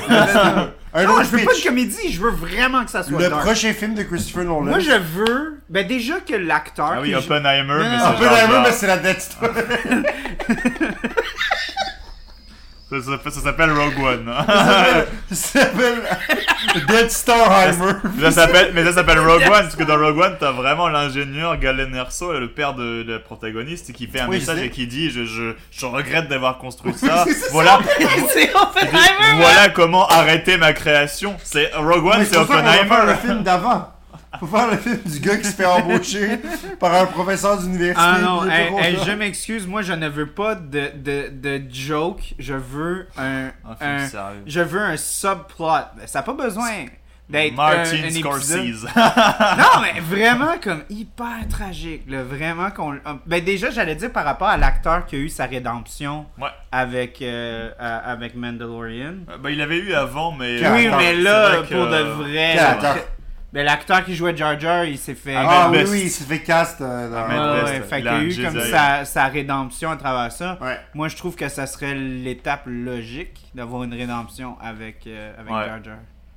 [0.93, 3.29] Un non, autre je veux pas de comédie, je veux vraiment que ça soit Le
[3.29, 3.43] dark.
[3.45, 4.63] prochain film de Christopher Nolan.
[4.63, 5.59] Moi, je veux.
[5.69, 6.93] Ben, déjà que l'acteur.
[6.95, 9.49] Ah oui, je- Oppenheimer, mais c'est Oppenheimer, mais c'est la Star.
[12.89, 14.33] Ça, ça- ça s'appelle Rogue One.
[15.31, 16.01] Ça s'appelle
[16.87, 17.93] Dead Starheimer.
[18.19, 21.57] Ça s'appelle, mais ça s'appelle Rogue One, parce que dans Rogue One, t'as vraiment l'ingénieur
[21.57, 24.87] Galen Erso, le père de, de la protagoniste, qui fait un Oui, message et qui
[24.87, 27.25] dit je, je, je regrette d'avoir construit ça.
[27.51, 27.79] voilà,
[28.33, 29.37] c'est Oppenheimer!
[29.37, 31.37] voilà comment arrêter ma création.
[31.43, 33.13] C'est Rogue One, c'est ça faire le Oppenheimer.
[33.23, 33.93] film d'avant.
[34.39, 36.39] Faut faire le film du gars qui se fait embaucher
[36.79, 38.01] par un professeur d'université.
[38.05, 42.53] Ah non, hey, je m'excuse, moi je ne veux pas de, de, de joke, je
[42.53, 44.43] veux un, Un un- sérieux.
[44.45, 45.67] je veux un subplot.
[46.05, 46.69] Ça n'a pas besoin
[47.29, 48.21] d'être un, Martin un épisode.
[48.21, 48.87] Scorsese.
[48.95, 54.47] Non, mais vraiment comme hyper tragique, là, vraiment qu'on ben déjà j'allais dire par rapport
[54.47, 56.47] à l'acteur qui a eu sa rédemption Ouais.
[56.71, 59.15] avec euh, avec Mandalorian.
[59.29, 60.59] Euh, bah, il avait eu avant, mais.
[60.67, 62.57] Oui, mais C'est là que- pour de vrai.
[63.51, 66.41] Ben l'acteur qui jouait Jar Jar, il s'est fait Ah oui, oui, il s'est fait
[66.43, 66.81] cast.
[66.81, 69.89] euh, dans- Ouais, ouais, fait il qu'il a y a eu comme sa, sa rédemption
[69.89, 70.57] à travers ça.
[70.61, 70.77] Ouais.
[70.93, 75.65] Moi, je trouve que ça serait l'étape logique d'avoir une rédemption avec, euh, avec Ouais.
[75.65, 75.95] Jar Jar.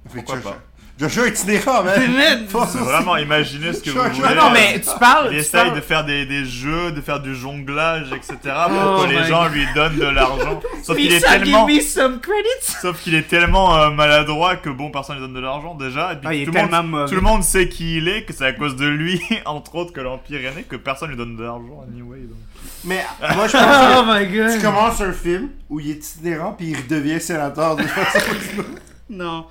[0.08, 0.58] Fait Pourquoi pas?
[0.98, 2.46] Joshua itinérant, man.
[2.48, 4.34] Vraiment imaginer ce que vous voulez.
[4.36, 5.30] Non, mais tu parles.
[5.32, 8.36] Il essaye parles- de faire des, des jeux, de faire du jonglage, etc.
[8.68, 9.52] pour Oh que les my gens God.
[9.52, 10.60] lui donnent de l'argent.
[10.82, 12.76] Sauf qu'il est tellement, give me some credits.
[12.82, 16.12] sauf qu'il est tellement euh, maladroit que bon, personne lui donne de l'argent déjà.
[16.12, 17.08] Et puis Ah, il est tout, le monde, tellement mauvais.
[17.08, 19.92] tout le monde sait qui il est, que c'est à cause de lui, entre autres,
[19.92, 22.18] que l'Empire est né, que personne lui donne de l'argent anyway.
[22.18, 22.38] donc.
[22.84, 23.04] Mais
[23.34, 24.56] moi, je Oh pense my que god.
[24.60, 28.18] tu commences un film où il est itinérant puis il redevient sénateur de façon.
[29.10, 29.46] Non.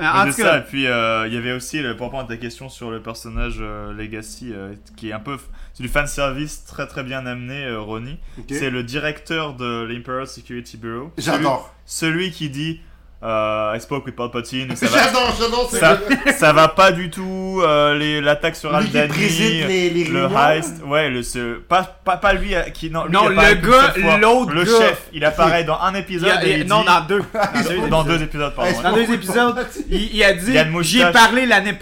[0.00, 2.68] En ça, et puis euh, il y avait aussi, le- pour répondre à ta question
[2.68, 5.36] sur le personnage euh, Legacy, euh, qui est un peu.
[5.74, 8.18] C'est du fanservice très très bien amené, euh, Ronnie.
[8.48, 11.12] C'est le directeur de l'Imperial Security Bureau.
[11.18, 11.74] J'adore.
[11.86, 12.80] Celui, celui qui dit
[13.24, 14.98] euh, I spoke with Palpatine, ça va,
[15.38, 15.98] J'adore, ça,
[16.36, 18.70] ça va pas du tout, euh, les- l'attaque sur
[19.08, 20.38] préside les, les Le réunions.
[20.48, 22.90] heist, ouais, le, ce, pas, pas, pas lui euh, qui.
[22.90, 24.70] Non, lui, le gars, l'autre Le gars.
[24.78, 26.30] chef, il apparaît dans un épisode.
[26.30, 27.18] a- il a- et il non, dit- dans deux.
[27.32, 28.06] Dans deux dans épisodes.
[28.18, 28.82] deux épisodes, pardon.
[28.82, 30.92] Dans deux épisodes, il, il a dit Il y a une moustache.
[31.06, 31.74] J'ai parlé l'année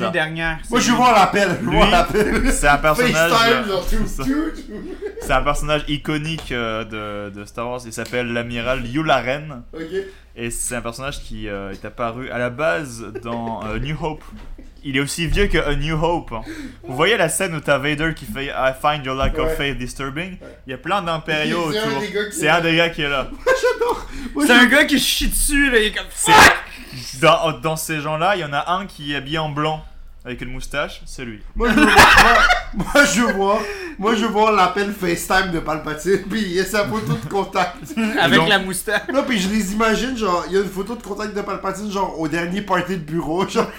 [0.00, 0.58] la- dernière.
[0.70, 1.48] Moi, je vois l'appel.
[1.62, 2.52] Je vois Lui, l'appel.
[2.52, 3.32] C'est un personnage.
[5.20, 7.80] C'est un personnage iconique euh, de, de Star Wars.
[7.86, 9.62] Il s'appelle l'amiral Yularen.
[9.72, 9.80] Ok.
[10.36, 14.24] Et c'est un personnage qui euh, est apparu à la base dans euh, New Hope.
[14.82, 16.32] Il est aussi vieux que A New Hope.
[16.32, 16.42] hein.
[16.82, 19.44] Vous voyez la scène où t'as Vader qui fait I find your lack Ouais.
[19.44, 20.36] of faith disturbing?
[20.66, 22.00] Il y a plein d'impériaux C'est un autour.
[22.00, 22.60] des gars qui C'est est un là.
[22.60, 23.30] des gars qui est là.
[24.40, 25.78] C'est un gars qui chie dessus, là.
[25.78, 27.60] Il est comme.
[27.62, 29.82] Dans ces gens-là, il y en a un qui est habillé en blanc
[30.24, 31.02] avec une moustache.
[31.04, 31.40] C'est lui.
[31.54, 33.62] Moi, je vois, moi, moi, je vois,
[33.98, 37.76] moi, je vois l'appel FaceTime de Palpatine, puis il y a sa photo de contact.
[38.20, 39.02] Avec la moustache.
[39.12, 41.90] Là, puis je les imagine, genre, il y a une photo de contact de Palpatine,
[41.90, 43.70] genre, au dernier party de bureau, genre.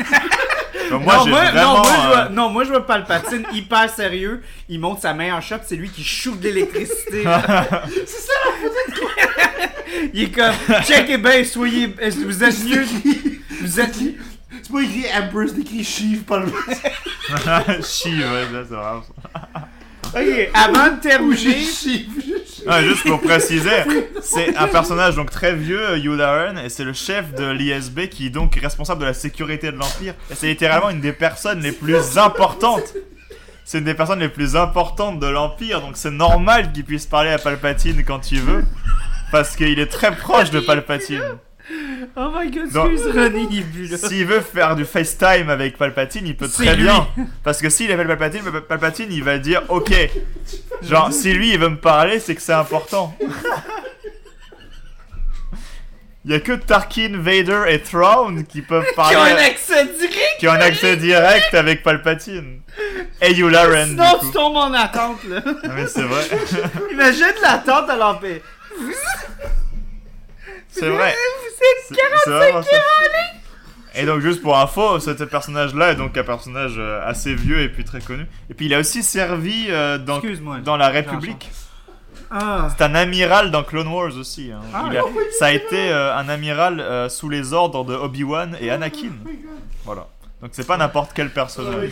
[0.92, 1.74] Moi, non, moi, vraiment.
[1.74, 4.44] non, moi, je euh, vois, non, moi, je vois Palpatine hyper sérieux.
[4.70, 7.24] Il monte sa main en shop, c'est lui qui shoot de l'électricité.
[7.24, 9.08] C'est ça la photo
[10.14, 12.86] Il est comme, checkez bien, soyez, est-ce que vous êtes mieux,
[13.62, 13.96] vous êtes,
[14.66, 16.54] C'est pas écrit Emperor, c'est écrit Chief Palpatine.
[17.84, 20.20] Chi, ouais, c'est vraiment ça.
[20.20, 21.58] ok, avant de terminer.
[22.68, 23.84] Ah, juste pour préciser,
[24.24, 28.30] c'est un personnage donc très vieux, Yularen, et c'est le chef de l'ISB qui est
[28.32, 30.16] donc responsable de la sécurité de l'Empire.
[30.32, 32.94] Et c'est littéralement une des personnes les plus importantes.
[33.66, 37.30] C'est une des personnes les plus importantes de l'Empire, donc c'est normal qu'il puisse parler
[37.30, 38.64] à Palpatine quand il veut.
[39.32, 41.38] Parce qu'il est très proche de Palpatine.
[42.16, 43.98] oh my god, Donc- là.
[43.98, 46.84] S'il veut faire du FaceTime avec Palpatine, il peut très lui.
[46.84, 47.08] bien.
[47.44, 49.92] Parce que s'il appelle Palpatine, Pal- Palpatine, il va dire Ok.
[50.84, 53.16] Genre, si lui il veut me parler, c'est que c'est important.
[56.28, 59.32] Il y a que Tarkin, Vader et Thrawn qui peuvent Qui ont un parler.
[59.44, 60.40] accès direct.
[60.40, 62.62] Qui ont un accès direct avec Palpatine.
[63.22, 64.32] Et Yularen, du Sinon, tu coup.
[64.34, 65.42] tombes en attente là.
[65.76, 66.24] Mais c'est vrai.
[66.92, 68.42] Imagine l'attente à l'empire.
[70.80, 71.16] C'est vrai.
[71.16, 71.96] Vous êtes C'est-
[72.26, 72.70] c'est vraiment ça.
[73.98, 77.70] Et donc juste pour info, ce personnage-là est donc un personnage euh, assez vieux et
[77.70, 78.26] puis très connu.
[78.50, 80.20] Et puis il a aussi servi euh, dans,
[80.64, 81.50] dans la République.
[82.30, 82.68] Ah.
[82.76, 84.52] C'est un amiral dans Clone Wars aussi.
[84.52, 84.60] hein.
[84.74, 85.04] Ah, Il a-
[85.40, 89.12] ça a été euh, un amiral euh, sous les ordres de Obi-Wan et Anakin.
[89.86, 90.08] Voilà.
[90.42, 91.92] Donc c'est pas n'importe quel personnage.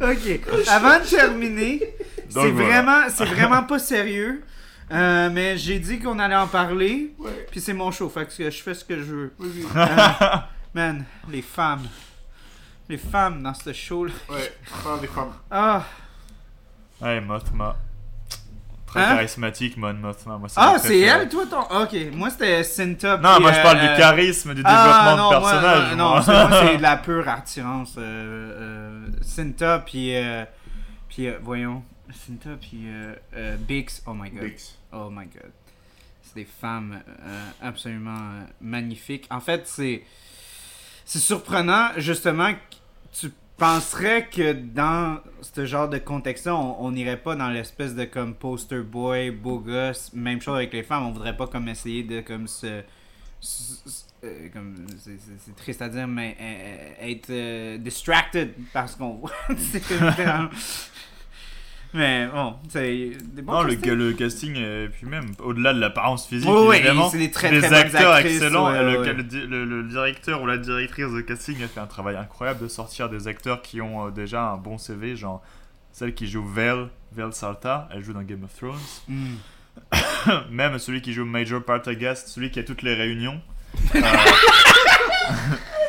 [0.00, 1.94] Ok, avant de terminer,
[2.28, 2.50] c'est voilà.
[2.82, 4.42] vraiment, c'est vraiment pas sérieux.
[4.90, 7.46] Euh, mais j'ai dit qu'on allait en parler, Ouais.
[7.50, 9.34] puis c'est mon show, fait que je fais ce que je veux.
[9.76, 9.86] Euh,
[10.74, 11.86] man, les femmes.
[12.88, 14.12] Les femmes dans ce show-là.
[14.30, 15.32] Ouais, faire des femmes.
[15.50, 15.82] Ah,
[17.00, 17.76] Ouais, Mothma.
[18.86, 19.14] Très Hein?
[19.16, 20.38] charismatique, Mon Mothma.
[20.38, 21.20] Moi, ah ma c'est préférée.
[21.22, 21.60] elle, toi, ton.
[21.82, 23.18] Ok, moi c'était Cinta.
[23.18, 25.90] Non, puis, moi je parle euh, du charisme, du Ah, développement non, de moi, personnage.
[25.96, 26.16] non, moi.
[26.16, 27.94] non, c'est- moi, c'est de la pure attirance.
[27.98, 30.16] Euh, euh, Cinta, puis.
[30.16, 30.44] euh,
[31.10, 31.82] puis, euh, voyons.
[32.12, 32.82] Cinta, puis.
[32.86, 34.02] Euh, euh, Bix.
[34.06, 34.42] Oh my god.
[34.44, 34.76] Bix.
[34.92, 35.50] Oh my god.
[36.22, 39.26] c'est des femmes euh, absolument euh, magnifiques.
[39.30, 40.02] En fait, c'est
[41.04, 42.58] c'est surprenant justement que
[43.12, 48.34] tu penserais que dans ce genre de contexte-là, on n'irait pas dans l'espèce de comme
[48.34, 52.20] poster boy, beau gosse, même chose avec les femmes, on voudrait pas comme essayer de
[52.20, 56.36] comme se, euh, comme c'est- c'est c'est triste à dire mais
[57.00, 59.32] être distracted par ce qu'on voit.
[61.94, 63.92] Mais bon, c'est des bons Non, le, castings.
[63.94, 67.60] le casting, et puis même, au-delà de l'apparence physique, oui, évidemment, c'est des très, des
[67.60, 68.70] très bonnes acteurs actrices, excellents.
[68.70, 69.12] ouais, le, ouais.
[69.14, 72.60] le di- le- le directeur ou la directrice de casting a fait un travail incroyable
[72.60, 75.42] de sortir des acteurs qui ont euh, déjà un bon CV, genre
[75.92, 78.76] celle qui joue Vel, Vel Salta, elle joue dans Game of Thrones.
[79.08, 79.36] Hmm.
[80.50, 83.40] Même celui qui joue Major Partagast, celui qui a toutes les réunions.
[83.94, 84.00] Euh,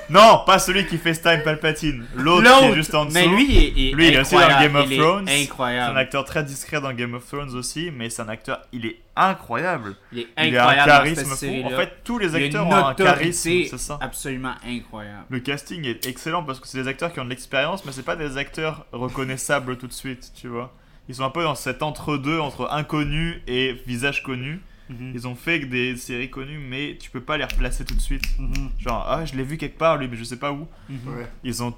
[0.10, 3.14] non, pas celui qui fait Time Palpatine, l'autre qui est juste en dessous.
[3.16, 5.28] mais lui, il est, Lui, il est aussi dans incroyable, Game of il est Thrones.
[5.28, 5.98] C'est un Incroyable.
[5.98, 9.96] acteur très discret dans Game of Thrones aussi, mais c'est un acteur, il est incroyable.
[10.12, 11.64] Il est Il a un incroyable charisme fou.
[11.66, 13.98] En fait, tous les acteurs ont un charisme, c'est ça.
[14.02, 15.26] absolument incroyable.
[15.30, 18.04] Le casting est excellent parce que c'est des acteurs qui ont de l'expérience, mais c'est
[18.04, 20.74] pas des acteurs reconnaissables tout de suite, tu vois.
[21.08, 24.62] Ils sont un peu dans cet entre-deux entre inconnu et visage connu.
[24.90, 25.12] Mhm.
[25.14, 28.24] Ils ont fait des séries connues, mais tu peux pas les replacer tout de suite.
[28.40, 28.72] Mhm.
[28.80, 30.68] Genre, ah, je l'ai vu quelque part lui, mais je sais pas où.
[30.90, 31.16] Mhm.
[31.18, 31.28] Ouais.
[31.44, 31.76] Ils, ont...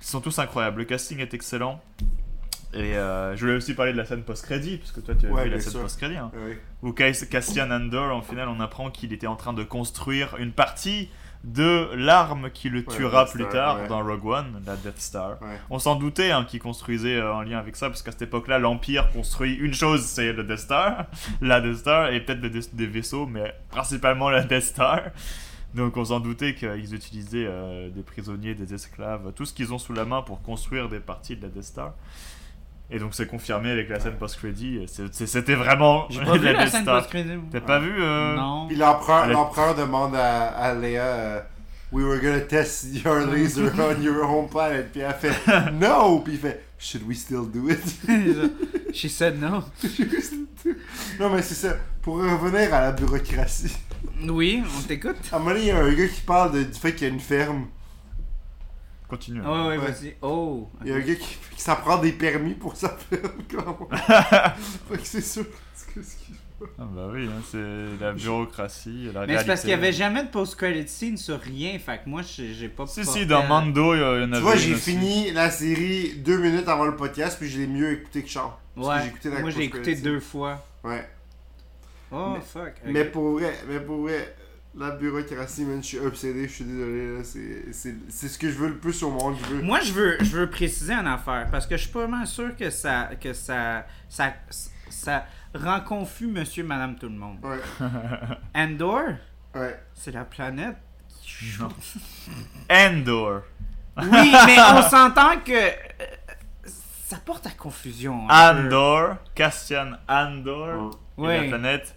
[0.00, 0.78] Ils sont tous incroyables.
[0.78, 1.82] Le casting est excellent.
[2.74, 5.30] Et euh, je voulais aussi parler de la scène post-crédit, parce que toi tu as
[5.30, 6.16] Ouais, vu la scène post-crédit.
[6.16, 6.30] hein.
[6.34, 6.60] Ouais.
[6.82, 10.52] Où Cas- Cassian Andor, en final, on apprend qu'il était en train de construire une
[10.52, 11.08] partie
[11.46, 13.88] de l'arme qui le tuera plus Star, tard ouais.
[13.88, 15.40] dans Rogue One, la Death Star.
[15.40, 15.60] Ouais.
[15.70, 18.58] On s'en doutait hein, qu'il construisait euh, en lien avec ça, parce qu'à cette époque-là,
[18.58, 21.06] l'Empire construit une chose, c'est le Death Star,
[21.40, 25.02] la Death Star, et peut-être des, des vaisseaux, mais principalement la Death Star.
[25.74, 29.78] Donc on s'en doutait qu'ils utilisaient euh, des prisonniers, des esclaves, tout ce qu'ils ont
[29.78, 31.94] sous la main pour construire des parties de la Death Star.
[32.90, 34.14] Et donc c'est confirmé avec la scène
[35.12, 37.30] c'est- c'était vraiment J'ai pas vu la scène post-crédit.
[37.50, 38.66] T'as pas vu euh, Non.
[38.68, 39.26] Puis l'empereur,
[39.74, 41.40] demande à, à Léa euh,
[41.92, 44.90] We were gonna test your laser on your home planet.
[44.92, 46.20] Puis elle fait No!
[46.20, 48.94] Puis il fait Should we still do it?
[48.94, 49.64] She said no.
[51.18, 51.76] non, mais c'est ça.
[52.02, 53.74] Pour revenir à la bureaucratie.
[54.28, 55.16] Oui, on t'écoute.
[55.32, 57.08] À un moment donné, il y a un gars qui parle de- du fait qu'il
[57.08, 57.66] y a une ferme.
[59.08, 59.40] Continue.
[59.40, 59.76] Ouais, ouais, Ouais.
[59.78, 60.16] vas-y.
[60.22, 60.68] Oh.
[60.84, 63.30] Il y a un gars qui, qui ça prend des permis pour sa ferme.
[63.50, 63.88] Comment?
[63.96, 65.44] fait que c'est sûr.
[66.78, 70.22] Ah bah oui, hein, c'est la bureaucratie, la Mais c'est parce qu'il y avait jamais
[70.24, 74.00] de post-credit scene sur rien, fait que moi j'ai pas Si, si, dans Mando, il
[74.00, 77.48] y en avait Tu vois, j'ai fini la série deux minutes avant le podcast, puis
[77.50, 78.52] je l'ai mieux écouté que Charles.
[78.74, 80.64] Ouais, j'ai écouté la moi j'ai écouté deux fois.
[80.82, 81.06] Ouais.
[82.10, 82.72] Oh Mais- fuck.
[82.86, 84.34] Mais pour vrai, mais pour vrai,
[84.76, 88.48] la bureaucratie, man, je suis obsédé, je suis désolé, là, c'est- c'est c'est ce que
[88.50, 89.62] je veux le plus au monde, je veux.
[89.62, 92.54] Moi, je veux, je veux préciser une affaire parce que je suis pas vraiment sûr
[92.56, 94.34] que ça, que ça, ça,
[94.90, 95.24] ça
[95.54, 97.38] rend confus Monsieur, Madame, tout le monde.
[97.42, 97.58] Ouais,
[98.54, 99.02] Andor,
[99.54, 99.80] ouais.
[99.94, 100.76] c'est la planète.
[101.22, 101.46] qui.
[102.70, 103.42] Endor.
[103.98, 106.04] Oui, mais on s'entend que euh,
[106.66, 108.26] ça porte à confusion.
[108.26, 108.32] peu.
[108.34, 111.95] Andor, Castian Andor, et la planète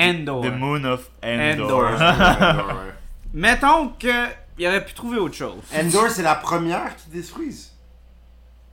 [0.00, 0.42] Andor.
[0.42, 1.88] The Moon of Endor.
[1.88, 2.02] Endor.
[2.02, 2.74] Endor.
[3.34, 4.26] Mettons que
[4.58, 5.62] il aurait pu trouver autre chose.
[5.74, 7.72] Endor, c'est la première qui détruise.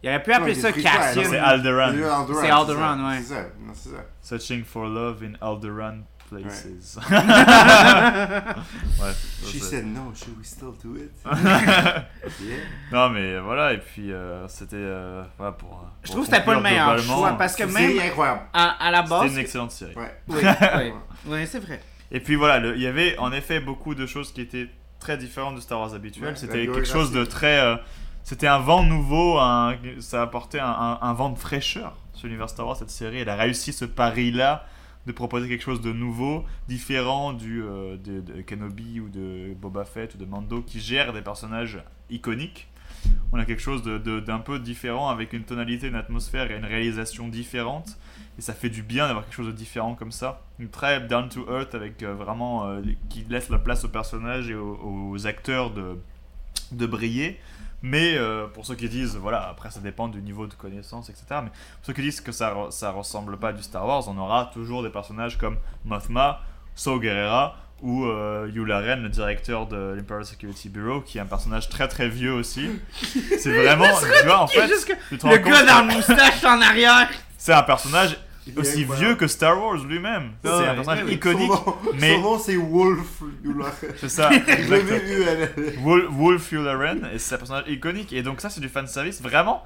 [0.03, 1.23] Il aurait pu appeler Ouais, ça Cassian.
[1.29, 1.93] C'est Alderaan.
[2.41, 3.21] C'est Alderaan, ouais.
[3.73, 4.03] C'est ça.
[4.21, 6.97] Searching for love in Alderaan places.
[8.99, 11.11] Ouais, ça, She said no, should we still do it?
[11.25, 12.05] yeah.
[12.91, 15.71] Non mais voilà et puis euh, c'était euh, voilà pour.
[15.73, 18.41] euh, Je pour trouve que c'était pas le meilleur choix parce que C'est même incroyable.
[18.53, 19.31] à, à la C'était base.
[19.33, 19.95] une excellente série.
[19.95, 20.13] Ouais.
[20.27, 20.91] Oui, oui,
[21.27, 21.79] oui, c'est vrai.
[22.11, 25.55] Et puis voilà, il y avait en effet beaucoup de choses qui étaient très différentes
[25.55, 26.29] de Star Wars habituel.
[26.29, 27.59] Ouais, C'était quelque chose de très.
[27.59, 27.75] euh,
[28.23, 32.49] c'était un vent nouveau, un- ça apportait un, un- un vent de fraîcheur sur l'univers
[32.49, 33.19] Star Wars, cette série.
[33.19, 34.65] Elle a réussi ce pari-là
[35.07, 40.13] de proposer quelque chose de nouveau, différent du, euh, de, Kenobi ou de Boba Fett
[40.13, 41.79] ou de Mando qui gèrent des personnages
[42.09, 42.67] iconiques.
[43.31, 47.29] On a quelque chose d'un peu différent avec une tonalité, une atmosphère et une réalisation
[47.29, 47.97] différente.
[48.37, 50.41] Et ça fait du bien d'avoir quelque chose de différent comme ça.
[50.59, 54.49] Une très down to earth avec euh, vraiment euh, qui laisse la place aux personnages
[54.49, 55.97] et aux, aux acteurs de,
[56.73, 57.39] de briller.
[57.89, 61.25] Mais euh, pour ceux qui disent, voilà, après ça dépend du niveau de connaissance, etc.
[61.43, 64.03] Mais pour ceux qui disent que ça, re- ça ressemble pas à du Star Wars,
[64.07, 66.41] on aura toujours des personnages comme Mothma,
[66.75, 71.25] Saw Gerrera ou euh, Yula Ren, le directeur de l'Imperial Security Bureau, qui est un
[71.27, 72.69] personnage très très vieux aussi.
[73.37, 73.85] C'est vraiment,
[74.19, 74.67] tu vois, en fait,
[75.09, 77.07] tu te le rends compte gars dans le moustache en arrière.
[77.37, 78.17] c'est un personnage
[78.55, 80.31] aussi vieux que Star Wars lui-même.
[80.43, 83.21] C'est un personnage iconique, Son nom, mais- son nom, c'est Wolf.
[83.43, 83.73] Yularen.
[83.97, 84.29] c'est ça.
[84.33, 84.77] exactement.
[84.77, 85.73] W-U-L-L.
[85.83, 88.13] Wol- Wolf Yularen, et c'est un personnage iconique.
[88.13, 89.63] Et donc ça, c'est du fanservice vraiment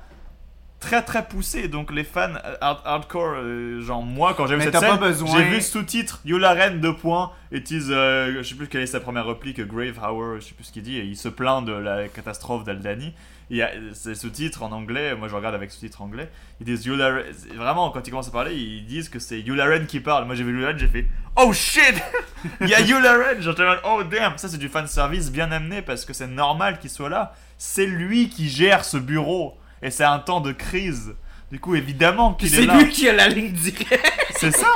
[0.80, 1.68] très très poussé.
[1.68, 5.38] Donc les fans euh, hard- hardcore, euh, genre moi, quand j'ai vu cette scène, besoin-
[5.38, 7.32] j'ai vu sous-titre Yularen deux points.
[7.52, 10.54] It is, euh, je sais plus quelle est sa première réplique, Grave Hour, je sais
[10.56, 10.98] plus ce qu'il dit.
[10.98, 13.14] Et il se plaint de la catastrophe d'Aldani.
[13.52, 16.30] Il y a ces sous-titres en anglais, moi je regarde avec sous-titres anglais.
[16.62, 20.00] Ils disent Yularen, vraiment quand ils commencent à parler, ils disent que c'est Yularen qui
[20.00, 20.24] parle.
[20.26, 21.06] Moi j'ai vu Yularen, j'ai fait
[21.36, 21.96] Oh shit
[22.62, 26.06] Il y a Yularen là, Oh damn Ça c'est du fan service bien amené parce
[26.06, 27.36] que c'est normal qu'il soit là.
[27.58, 29.58] C'est lui qui gère ce bureau.
[29.84, 31.14] Et c'est un temps de crise.
[31.52, 32.78] Du coup, évidemment qu'il c'est est là.
[32.78, 34.14] lui qui a la ligne directe.
[34.40, 34.74] C'est ça.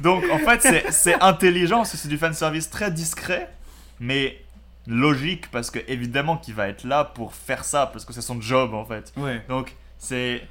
[0.00, 3.50] Donc en fait, c'est- c'est intelligent, c'est c'est du fanservice très discret,
[4.00, 4.40] mais
[4.88, 8.40] logique parce que évidemment qu'il va être là pour faire ça parce que c'est son
[8.40, 9.12] job en fait.
[9.16, 9.44] Ouais.
[9.48, 10.42] Donc c'est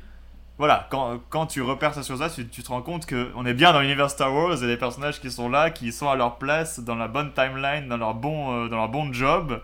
[0.59, 3.45] voilà, quand, quand tu repères ça sur ça, tu, tu te rends compte que on
[3.45, 6.15] est bien dans l'univers Star Wars et les personnages qui sont là, qui sont à
[6.15, 9.61] leur place, dans la bonne timeline, dans leur bon, euh, dans leur bon job,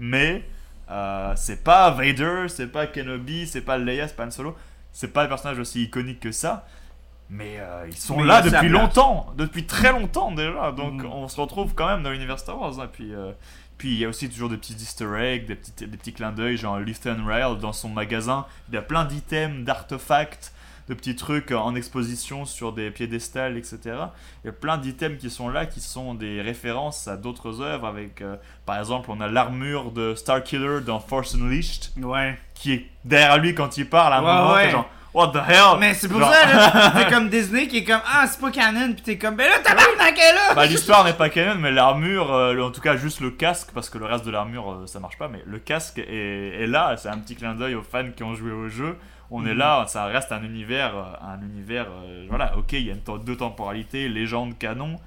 [0.00, 0.42] mais
[0.90, 4.56] euh, c'est pas Vader, c'est pas Kenobi, c'est pas Leia, c'est pas Han Solo,
[4.92, 6.66] c'est pas des personnages aussi iconiques que ça.
[7.30, 10.72] Mais euh, ils sont Mais là depuis longtemps, depuis très longtemps déjà.
[10.72, 11.06] Donc Mhm.
[11.06, 12.78] on se retrouve quand même dans l'univers Star Wars.
[12.80, 12.88] hein.
[12.92, 13.14] Puis
[13.78, 16.32] puis il y a aussi toujours des petits easter eggs, des petits, des petits clins
[16.32, 18.46] d'œil, genre Luthen Rail dans son magasin.
[18.68, 20.52] Il y a plein d'items, d'artefacts,
[20.88, 23.78] de petits trucs en exposition sur des piédestals, etc.
[24.42, 27.86] Il y a plein d'items qui sont là, qui sont des références à d'autres œuvres.
[27.86, 28.36] Avec, euh,
[28.66, 32.36] par exemple, on a l'armure de Starkiller dans Force Unleashed, Ouais.
[32.54, 34.54] qui est derrière lui quand il parle à un Ouais, moment.
[34.54, 34.70] ouais.
[34.70, 35.78] genre, What the hell?
[35.78, 36.92] Mais c'est pour Genre- ça, là.
[36.96, 38.92] C'est comme Disney qui est comme Ah, c'est pas canon.
[38.94, 40.54] Puis t'es comme Ben là, elle est là.
[40.54, 43.90] Bah, l'histoire n'est pas canon, mais l'armure, euh, en tout cas juste le casque, parce
[43.90, 46.96] que le reste de l'armure euh, ça marche pas, mais le casque est, est là,
[46.96, 48.96] c'est un petit clin d'œil aux fans qui ont joué au jeu.
[49.30, 49.58] On est Mhm.
[49.58, 53.00] là, ça reste un univers, euh, un univers, euh, voilà, ok, il y a une
[53.02, 54.98] temps- deux temporalités, légende, canon,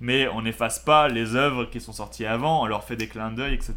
[0.00, 3.30] mais on n'efface pas les œuvres qui sont sorties avant, on leur fait des clins
[3.30, 3.74] d'œil, etc.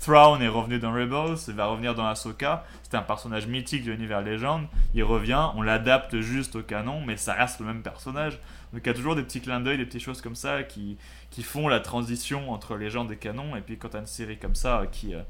[0.00, 3.90] Thrawn est revenu dans Rebels, il va revenir dans Ahsoka, c'est un personnage mythique de
[3.90, 8.38] l'univers légende, il revient, on l'adapte juste au canon, mais ça reste le même personnage.
[8.72, 10.98] Donc il y a toujours des petits clins d'œil, des petites choses comme ça qui,
[11.30, 14.54] qui font la transition entre légende et canon, et puis quand t'as une série comme
[14.54, 15.22] ça qui, euh,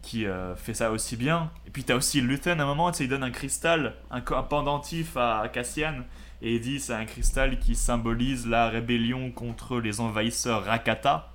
[0.00, 3.08] qui euh, fait ça aussi bien, et puis t'as aussi Luthen à un moment, il
[3.08, 6.04] donne un cristal, un pendentif à, à Cassian,
[6.40, 11.28] et il dit c'est un cristal qui symbolise la rébellion contre les envahisseurs Rakata.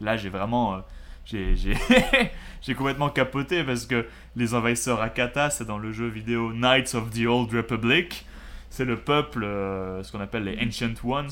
[0.00, 0.74] Là j'ai vraiment...
[0.74, 0.78] euh,
[1.26, 7.10] j'ai complètement capoté parce que les envahisseurs Rakata, c'est dans le jeu vidéo Knights of
[7.10, 8.26] the Old Republic.
[8.70, 11.30] C'est le peuple, euh, ce qu'on appelle les Ancient Ones.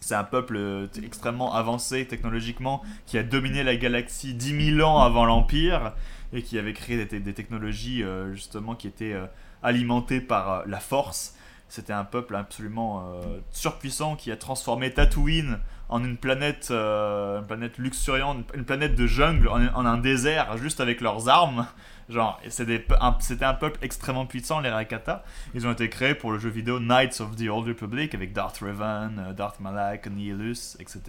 [0.00, 5.02] C'est un peuple euh, extrêmement avancé technologiquement qui a dominé la galaxie 10 000 ans
[5.02, 5.92] avant l'Empire
[6.32, 9.16] et qui avait créé des, technologies euh, justement qui étaient
[9.62, 11.34] alimentées par la force.
[11.68, 13.20] C'était un peuple absolument
[13.50, 19.48] surpuissant qui a transformé Tatooine en une planète, euh, planète luxuriante, une planète de jungle,
[19.48, 21.66] en, en un désert, juste avec leurs armes.
[22.08, 25.24] Genre, c'était un peuple extrêmement puissant, les Rakata.
[25.54, 28.58] Ils ont été créés pour le jeu vidéo Knights of the Old Republic avec Darth
[28.58, 31.02] Revan, euh, Darth Malak, Nihilus, etc.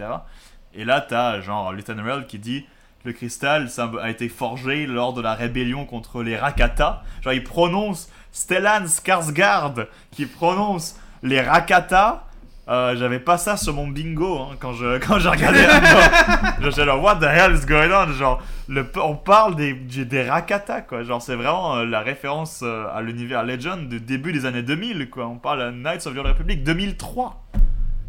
[0.74, 2.66] Et là, t'as genre Lieutenant qui dit
[3.04, 7.02] le cristal symb- a été forgé lors de la rébellion contre les Rakata.
[7.22, 12.26] Genre, il prononce Stellan Skarsgård qui prononce les Rakata.
[12.70, 15.58] Euh, J'avais pas ça sur mon bingo hein, quand je quand j'ai regardé
[16.60, 18.12] J'étais là, what the hell is going on?
[18.12, 18.40] Genre,
[19.02, 21.02] on parle des, des Rakata, quoi.
[21.02, 25.10] Genre, c'est vraiment euh, la référence euh, à l'univers Legend du début des années 2000,
[25.10, 25.26] quoi.
[25.26, 27.42] On parle à Knights of the Republic 2003.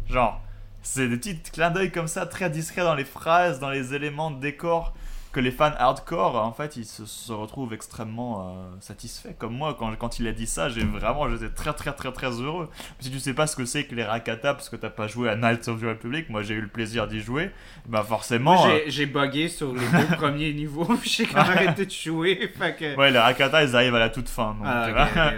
[0.08, 0.40] Genre,
[0.82, 4.30] c'est des petits clins d'œil comme ça, très discrets dans les phrases, dans les éléments
[4.30, 4.94] de décor,
[5.32, 9.32] que les fans hardcore, en fait, ils se, se retrouvent extrêmement euh, satisfaits.
[9.38, 12.30] Comme moi, quand, quand il a dit ça, j'ai vraiment, j'étais très très très très
[12.40, 12.68] heureux.
[13.00, 15.30] Si tu sais pas ce que c'est que les Rakata, parce que t'as pas joué
[15.30, 17.50] à Knights of the Republic, moi j'ai eu le plaisir d'y jouer,
[17.86, 18.66] bah forcément...
[18.66, 20.86] Euh, j'ai- j'ai bugué sur les deux premiers niveaux.
[21.02, 22.52] J'ai quand même arrêté de jouer.
[22.78, 22.96] Que.
[22.96, 24.54] Ouais, les Rakata, ils arrivent à la toute fin.
[24.54, 24.88] Donc, Ah,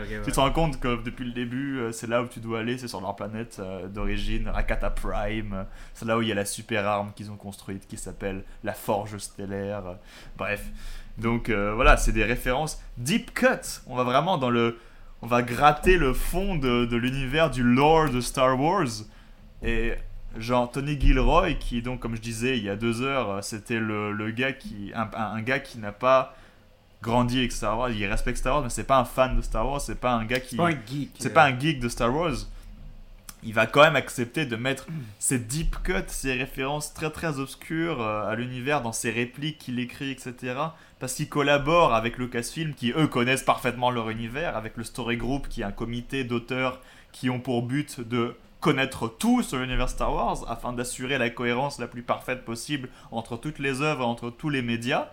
[0.08, 0.32] tu ouais.
[0.32, 2.88] te rends compte que depuis le début, euh, c'est là où tu dois aller, c'est
[2.88, 5.52] sur leur planète euh, d'origine, Rakata Prime.
[5.54, 5.62] euh,
[5.94, 8.72] C'est là où il y a la super arme qu'ils ont construite qui s'appelle la
[8.72, 9.83] Forge Stellaire.
[9.86, 9.94] Euh,
[10.36, 10.64] Bref.
[11.18, 13.80] Donc euh, voilà, c'est des références deep cut.
[13.86, 14.78] On va vraiment dans le.
[15.22, 18.88] On va gratter le fond de, de l'univers du lore de Star Wars.
[19.62, 19.94] Et
[20.36, 23.78] genre Tony Gilroy, qui donc, comme je disais il y a deux heures, euh, c'était
[23.78, 24.92] le, le gars qui.
[24.94, 26.36] Un, gars qui n'a pas
[27.02, 27.90] grandi avec Star Wars.
[27.90, 29.80] Il respecte Star Wars, mais c'est pas un fan de Star Wars.
[29.80, 30.56] C'est pas un gars qui.
[30.56, 31.10] C'est pas un geek.
[31.18, 32.34] C'est pas un geek de Star Wars.
[33.44, 34.86] Il va quand même accepter de mettre
[35.18, 39.78] ses deep cuts, ses références très très obscures euh, à l'univers dans ses répliques qu'il
[39.78, 40.54] écrit, etc.
[40.98, 45.48] Parce qu'il collabore avec Lucasfilm, qui eux connaissent parfaitement leur univers, avec le Story Group,
[45.48, 46.80] qui est un comité d'auteurs
[47.12, 51.78] qui ont pour but de connaître tout sur l'univers Star Wars, afin d'assurer la cohérence
[51.78, 55.10] la plus parfaite possible entre toutes les œuvres, entre tous les médias.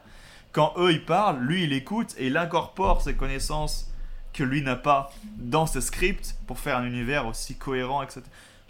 [0.54, 3.91] Quand eux ils parlent, lui il écoute et il incorpore ses connaissances
[4.34, 8.22] que lui n'a pas dans ses scripts pour faire un univers aussi cohérent, etc.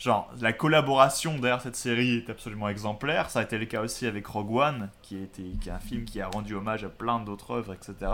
[0.01, 3.29] Genre, la collaboration derrière cette série est absolument exemplaire.
[3.29, 6.05] Ça a été le cas aussi avec Rogue One, qui, était, qui est un film
[6.05, 8.11] qui a rendu hommage à plein d'autres œuvres, etc.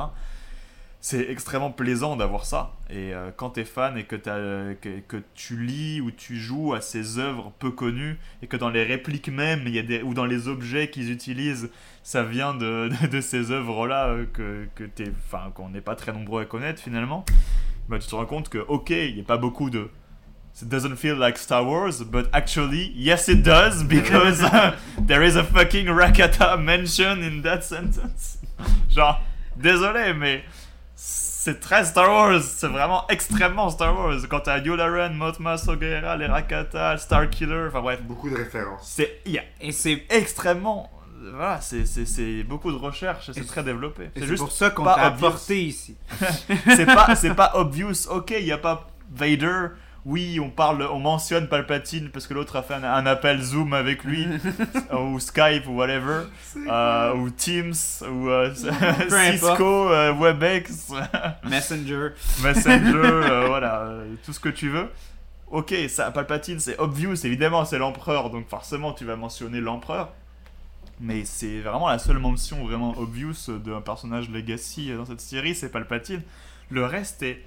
[1.00, 2.74] C'est extrêmement plaisant d'avoir ça.
[2.90, 6.74] Et euh, quand tu es fan et que, que, que tu lis ou tu joues
[6.74, 10.14] à ces œuvres peu connues, et que dans les répliques même, y a des, ou
[10.14, 11.70] dans les objets qu'ils utilisent,
[12.08, 15.94] ça vient de, de, de ces œuvres-là euh, que, que t'es- enfin, qu'on n'est pas
[15.96, 17.26] très nombreux à connaître finalement,
[17.90, 19.90] bah, tu te rends compte que, ok, il n'y a pas beaucoup de.
[20.62, 24.72] It doesn't feel like Star Wars, but actually, yes, it does, because uh,
[25.06, 28.40] there is a fucking Rakata mention in that sentence.
[28.90, 29.20] Genre,
[29.58, 30.46] désolé, mais
[30.96, 34.16] c'est très Star Wars, c'est vraiment extrêmement Star Wars.
[34.30, 38.94] Quand t'as Yularen, Motma, Soguera, les Rakata, Starkiller, enfin bref, Beaucoup de références.
[38.96, 39.20] c'est.
[39.26, 40.90] il y a Et c'est extrêmement.
[41.34, 44.10] Voilà, c'est- beaucoup de recherche c'est très développé.
[44.16, 45.26] C'est pour ça qu'on t'a obvious.
[45.28, 45.96] apporté ici.
[46.76, 48.08] c'est pas pas obvious.
[48.10, 49.70] Ok, il y a pas Vader.
[50.06, 53.74] Oui, on parle, on mentionne Palpatine parce que l'autre a fait un, un appel Zoom
[53.74, 54.26] avec lui
[54.98, 56.22] ou Skype ou whatever,
[56.66, 57.74] euh, ou Teams
[58.10, 60.94] ou euh, Cisco, euh, Webex,
[61.44, 62.12] Messenger.
[62.42, 64.88] Messenger, voilà, tout ce que tu veux.
[65.52, 70.14] Ok, ça, Palpatine, c'est obvious, évidemment, c'est l'empereur, donc forcément tu vas mentionner l'empereur.
[71.00, 75.70] Mais c'est vraiment la seule mention vraiment obvious d'un personnage legacy dans cette série, c'est
[75.70, 76.24] Palpatine.
[76.70, 77.44] Le reste est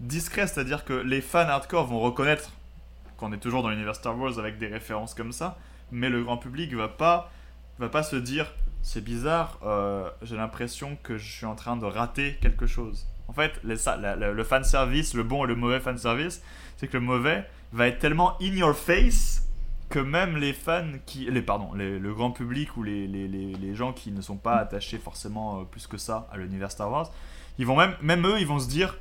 [0.00, 2.50] discret, c'est-à-dire que les fans hardcore vont reconnaître
[3.16, 5.58] qu'on est toujours dans l'univers Star Wars avec des références comme ça,
[5.92, 7.30] mais le grand public va pas,
[7.78, 8.52] va pas se dire
[8.82, 13.06] c'est bizarre, euh, j'ai l'impression que je suis en train de rater quelque chose.
[13.28, 16.42] En fait, le fan service, le bon et le mauvais fan service,
[16.76, 19.43] c'est que le mauvais va être tellement in your face
[19.94, 23.74] que même les fans qui, les pardon, les- le grand public ou les, les, les,
[23.76, 27.10] gens qui ne sont pas attachés forcément euh, plus que ça à l'univers Star Wars,
[27.58, 28.96] ils vont même, même eux, ils vont se dire,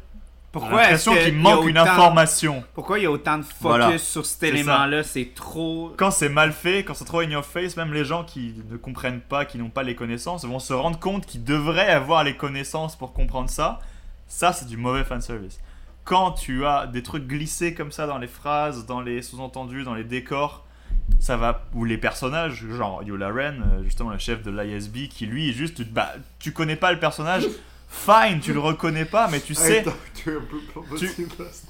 [0.51, 2.63] Pourquoi est-ce l'impression qu'il manque une information.
[2.75, 3.97] Pourquoi il y a autant de focus Voilà.
[3.97, 4.53] sur cet C'est ça.
[4.53, 5.01] élément-là?
[5.03, 5.93] C'est trop.
[5.97, 8.77] Quand c'est mal fait, quand c'est trop in your face, même les gens qui ne
[8.77, 12.37] comprennent pas, qui n'ont pas les connaissances, vont se rendre compte qu'ils devraient avoir les
[12.37, 13.79] connaissances pour comprendre ça.
[14.27, 15.59] Ça, c'est du mauvais fanservice.
[16.03, 19.95] Quand tu as des trucs glissés comme ça dans les phrases, dans les sous-entendus, dans
[19.95, 20.65] les décors,
[21.19, 21.63] ça va.
[21.73, 25.53] Ou les personnages, genre Yola Ren, euh, justement le chef de l'ISB, qui lui est
[25.53, 25.81] juste.
[25.83, 27.43] Bah, tu connais pas le personnage,
[27.89, 29.77] fine, tu le reconnais pas, mais tu sais.
[29.77, 30.31] Hey, t'as- tu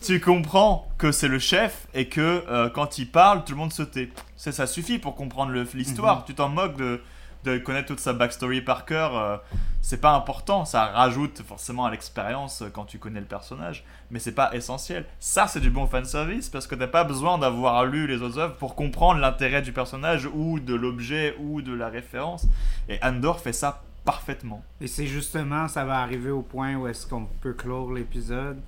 [0.02, 3.74] Tu- comprends que c'est le chef et que euh, quand il parle, tout le monde
[3.74, 4.10] se tait.
[4.38, 6.26] C'est ça suffit pour comprendre l'histoire.
[6.26, 7.02] Tu t'en moques de,
[7.44, 9.18] de connaître toute sa backstory par cœur.
[9.18, 9.38] euh,
[9.82, 10.64] c'est pas important.
[10.64, 15.06] Ça rajoute forcément à l'expérience euh, quand tu connais le personnage, mais c'est pas essentiel.
[15.20, 18.56] Ça, c'est du bon fanservice parce que t'as pas besoin d'avoir lu les autres œuvres
[18.56, 22.48] pour comprendre l'intérêt du personnage ou de l'objet ou de la référence.
[22.88, 24.64] Et Andor fait ça parfaitement.
[24.80, 28.60] Et c'est justement, ça va arriver au point où est-ce qu'on peut clore l'épisode.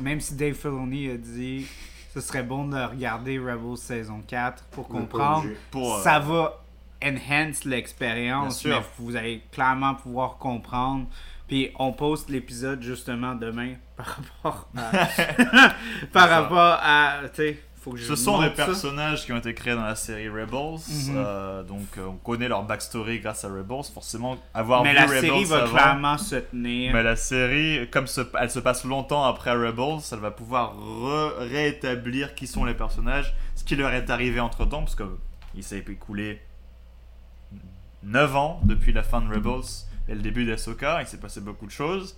[0.00, 1.66] Même si Dave Filoni a dit
[2.12, 5.44] ce serait bon de regarder Rebels saison 4 pour comprendre.
[5.70, 6.60] Pour, euh, Ça va
[7.04, 11.06] enhance l'expérience, mais vous allez clairement pouvoir comprendre.
[11.48, 14.06] Puis on poste l'épisode justement demain par
[14.42, 15.72] rapport à.
[16.12, 17.14] par rapport à.
[17.34, 19.96] Tu sais, faut que je Ce sont des personnages qui ont été créés dans la
[19.96, 21.14] série Rebels, Mhm.
[21.16, 23.84] euh, donc euh, on connaît leur backstory grâce à Rebels.
[23.92, 26.92] Forcément, avoir Mais vu la Rebels série va avant, clairement se tenir.
[26.92, 30.74] mais la série, comme se- elle se passe longtemps après Rebels, elle va pouvoir
[31.38, 35.04] réétablir qui sont les personnages, ce qui leur est arrivé entre temps, parce que
[35.54, 36.40] il s'est écoulé
[38.02, 39.64] 9 ans depuis la fin de Rebels
[40.08, 42.16] et le début d'Ahsoka, il s'est passé beaucoup de choses.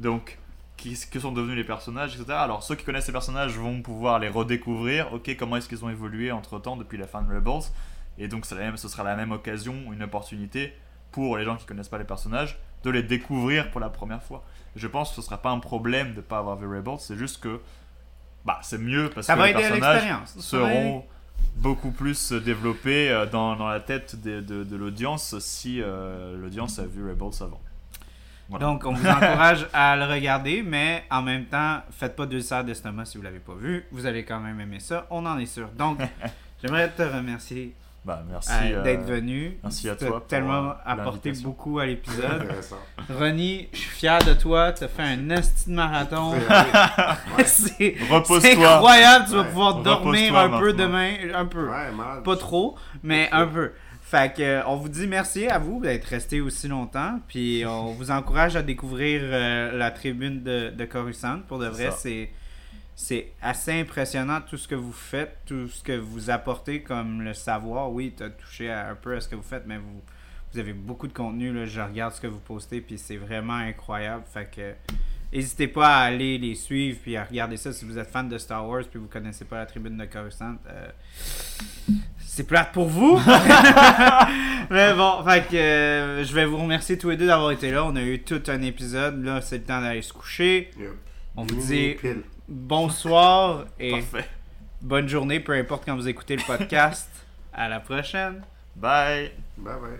[0.00, 0.38] Donc,
[0.76, 2.32] qui, que sont devenus les personnages, etc.
[2.38, 5.12] Alors, ceux qui connaissent ces personnages vont pouvoir les redécouvrir.
[5.12, 7.68] Ok, comment est-ce qu'ils ont évolué entre temps depuis la fin de Rebels?
[8.16, 10.72] Et donc, la même- ce sera la même occasion, une opportunité
[11.10, 14.44] pour les gens qui connaissent pas les personnages de les découvrir pour la première fois.
[14.76, 17.42] Je pense que ce sera pas un problème de pas avoir vu Rebels, c'est juste
[17.42, 17.60] que
[18.44, 20.02] bah, c'est mieux parce ça que va les personnages
[20.42, 21.04] seront
[21.56, 26.78] beaucoup plus développés euh, dans, dans la tête de, de- de l'audience si euh, l'audience
[26.78, 27.60] a vu Rebels avant.
[28.48, 28.64] Voilà.
[28.64, 33.04] Donc, on vous encourage à le regarder, mais en même temps, faites pas d'ulcère d'estomac
[33.04, 33.84] si vous l'avez pas vu.
[33.92, 35.68] Vous allez quand même aimer ça, on en est sûr.
[35.76, 35.98] Donc,
[36.62, 39.58] j'aimerais te remercier Bah, merci euh, d'être venu.
[39.62, 42.48] merci à toi tellement euh, apporté beaucoup à l'épisode.
[43.10, 44.72] Ronnie, je suis fier de toi.
[44.72, 46.32] Tu as fait un esti de marathon.
[47.44, 48.40] C'est Repose-toi.
[48.40, 49.26] c'est incroyable.
[49.28, 51.14] Tu vas pouvoir dormir un peu demain.
[51.34, 51.68] Un peu.
[51.68, 51.90] Ouais.
[52.24, 53.72] Pas trop, mais un peu.
[54.08, 57.20] Fait que, euh, on vous dit merci à vous d'être resté aussi longtemps.
[57.28, 61.40] Puis on vous encourage à découvrir euh, la tribune de, de Coruscant.
[61.46, 61.98] Pour de vrai, ça.
[61.98, 62.30] c'est
[63.00, 67.32] c'est assez impressionnant tout ce que vous faites, tout ce que vous apportez comme le
[67.32, 67.92] savoir.
[67.92, 70.02] Oui, tu as touché à- un peu à ce que vous faites, mais vous,
[70.52, 71.52] vous avez beaucoup de contenu.
[71.52, 71.64] Là.
[71.64, 74.24] Je regarde ce que vous postez, puis c'est vraiment incroyable.
[74.32, 74.74] Fait que
[75.32, 78.38] N'hésitez pas à aller les suivre puis à regarder ça si vous êtes fan de
[78.38, 80.54] Star Wars puis vous connaissez pas la tribune de Coruscant.
[80.70, 80.88] Euh,
[82.18, 83.20] c'est plate pour vous.
[84.70, 87.84] Mais bon, fait que euh, je vais vous remercier tous les deux d'avoir été là.
[87.84, 89.22] On a eu tout un épisode.
[89.22, 90.70] Là, c'est le temps d'aller se coucher.
[91.36, 91.94] On vous dit
[92.48, 94.02] bonsoir et
[94.80, 97.10] bonne journée, peu importe quand vous écoutez le podcast.
[97.52, 98.42] à la prochaine.
[98.76, 99.32] Bye.
[99.56, 99.98] Bye bye.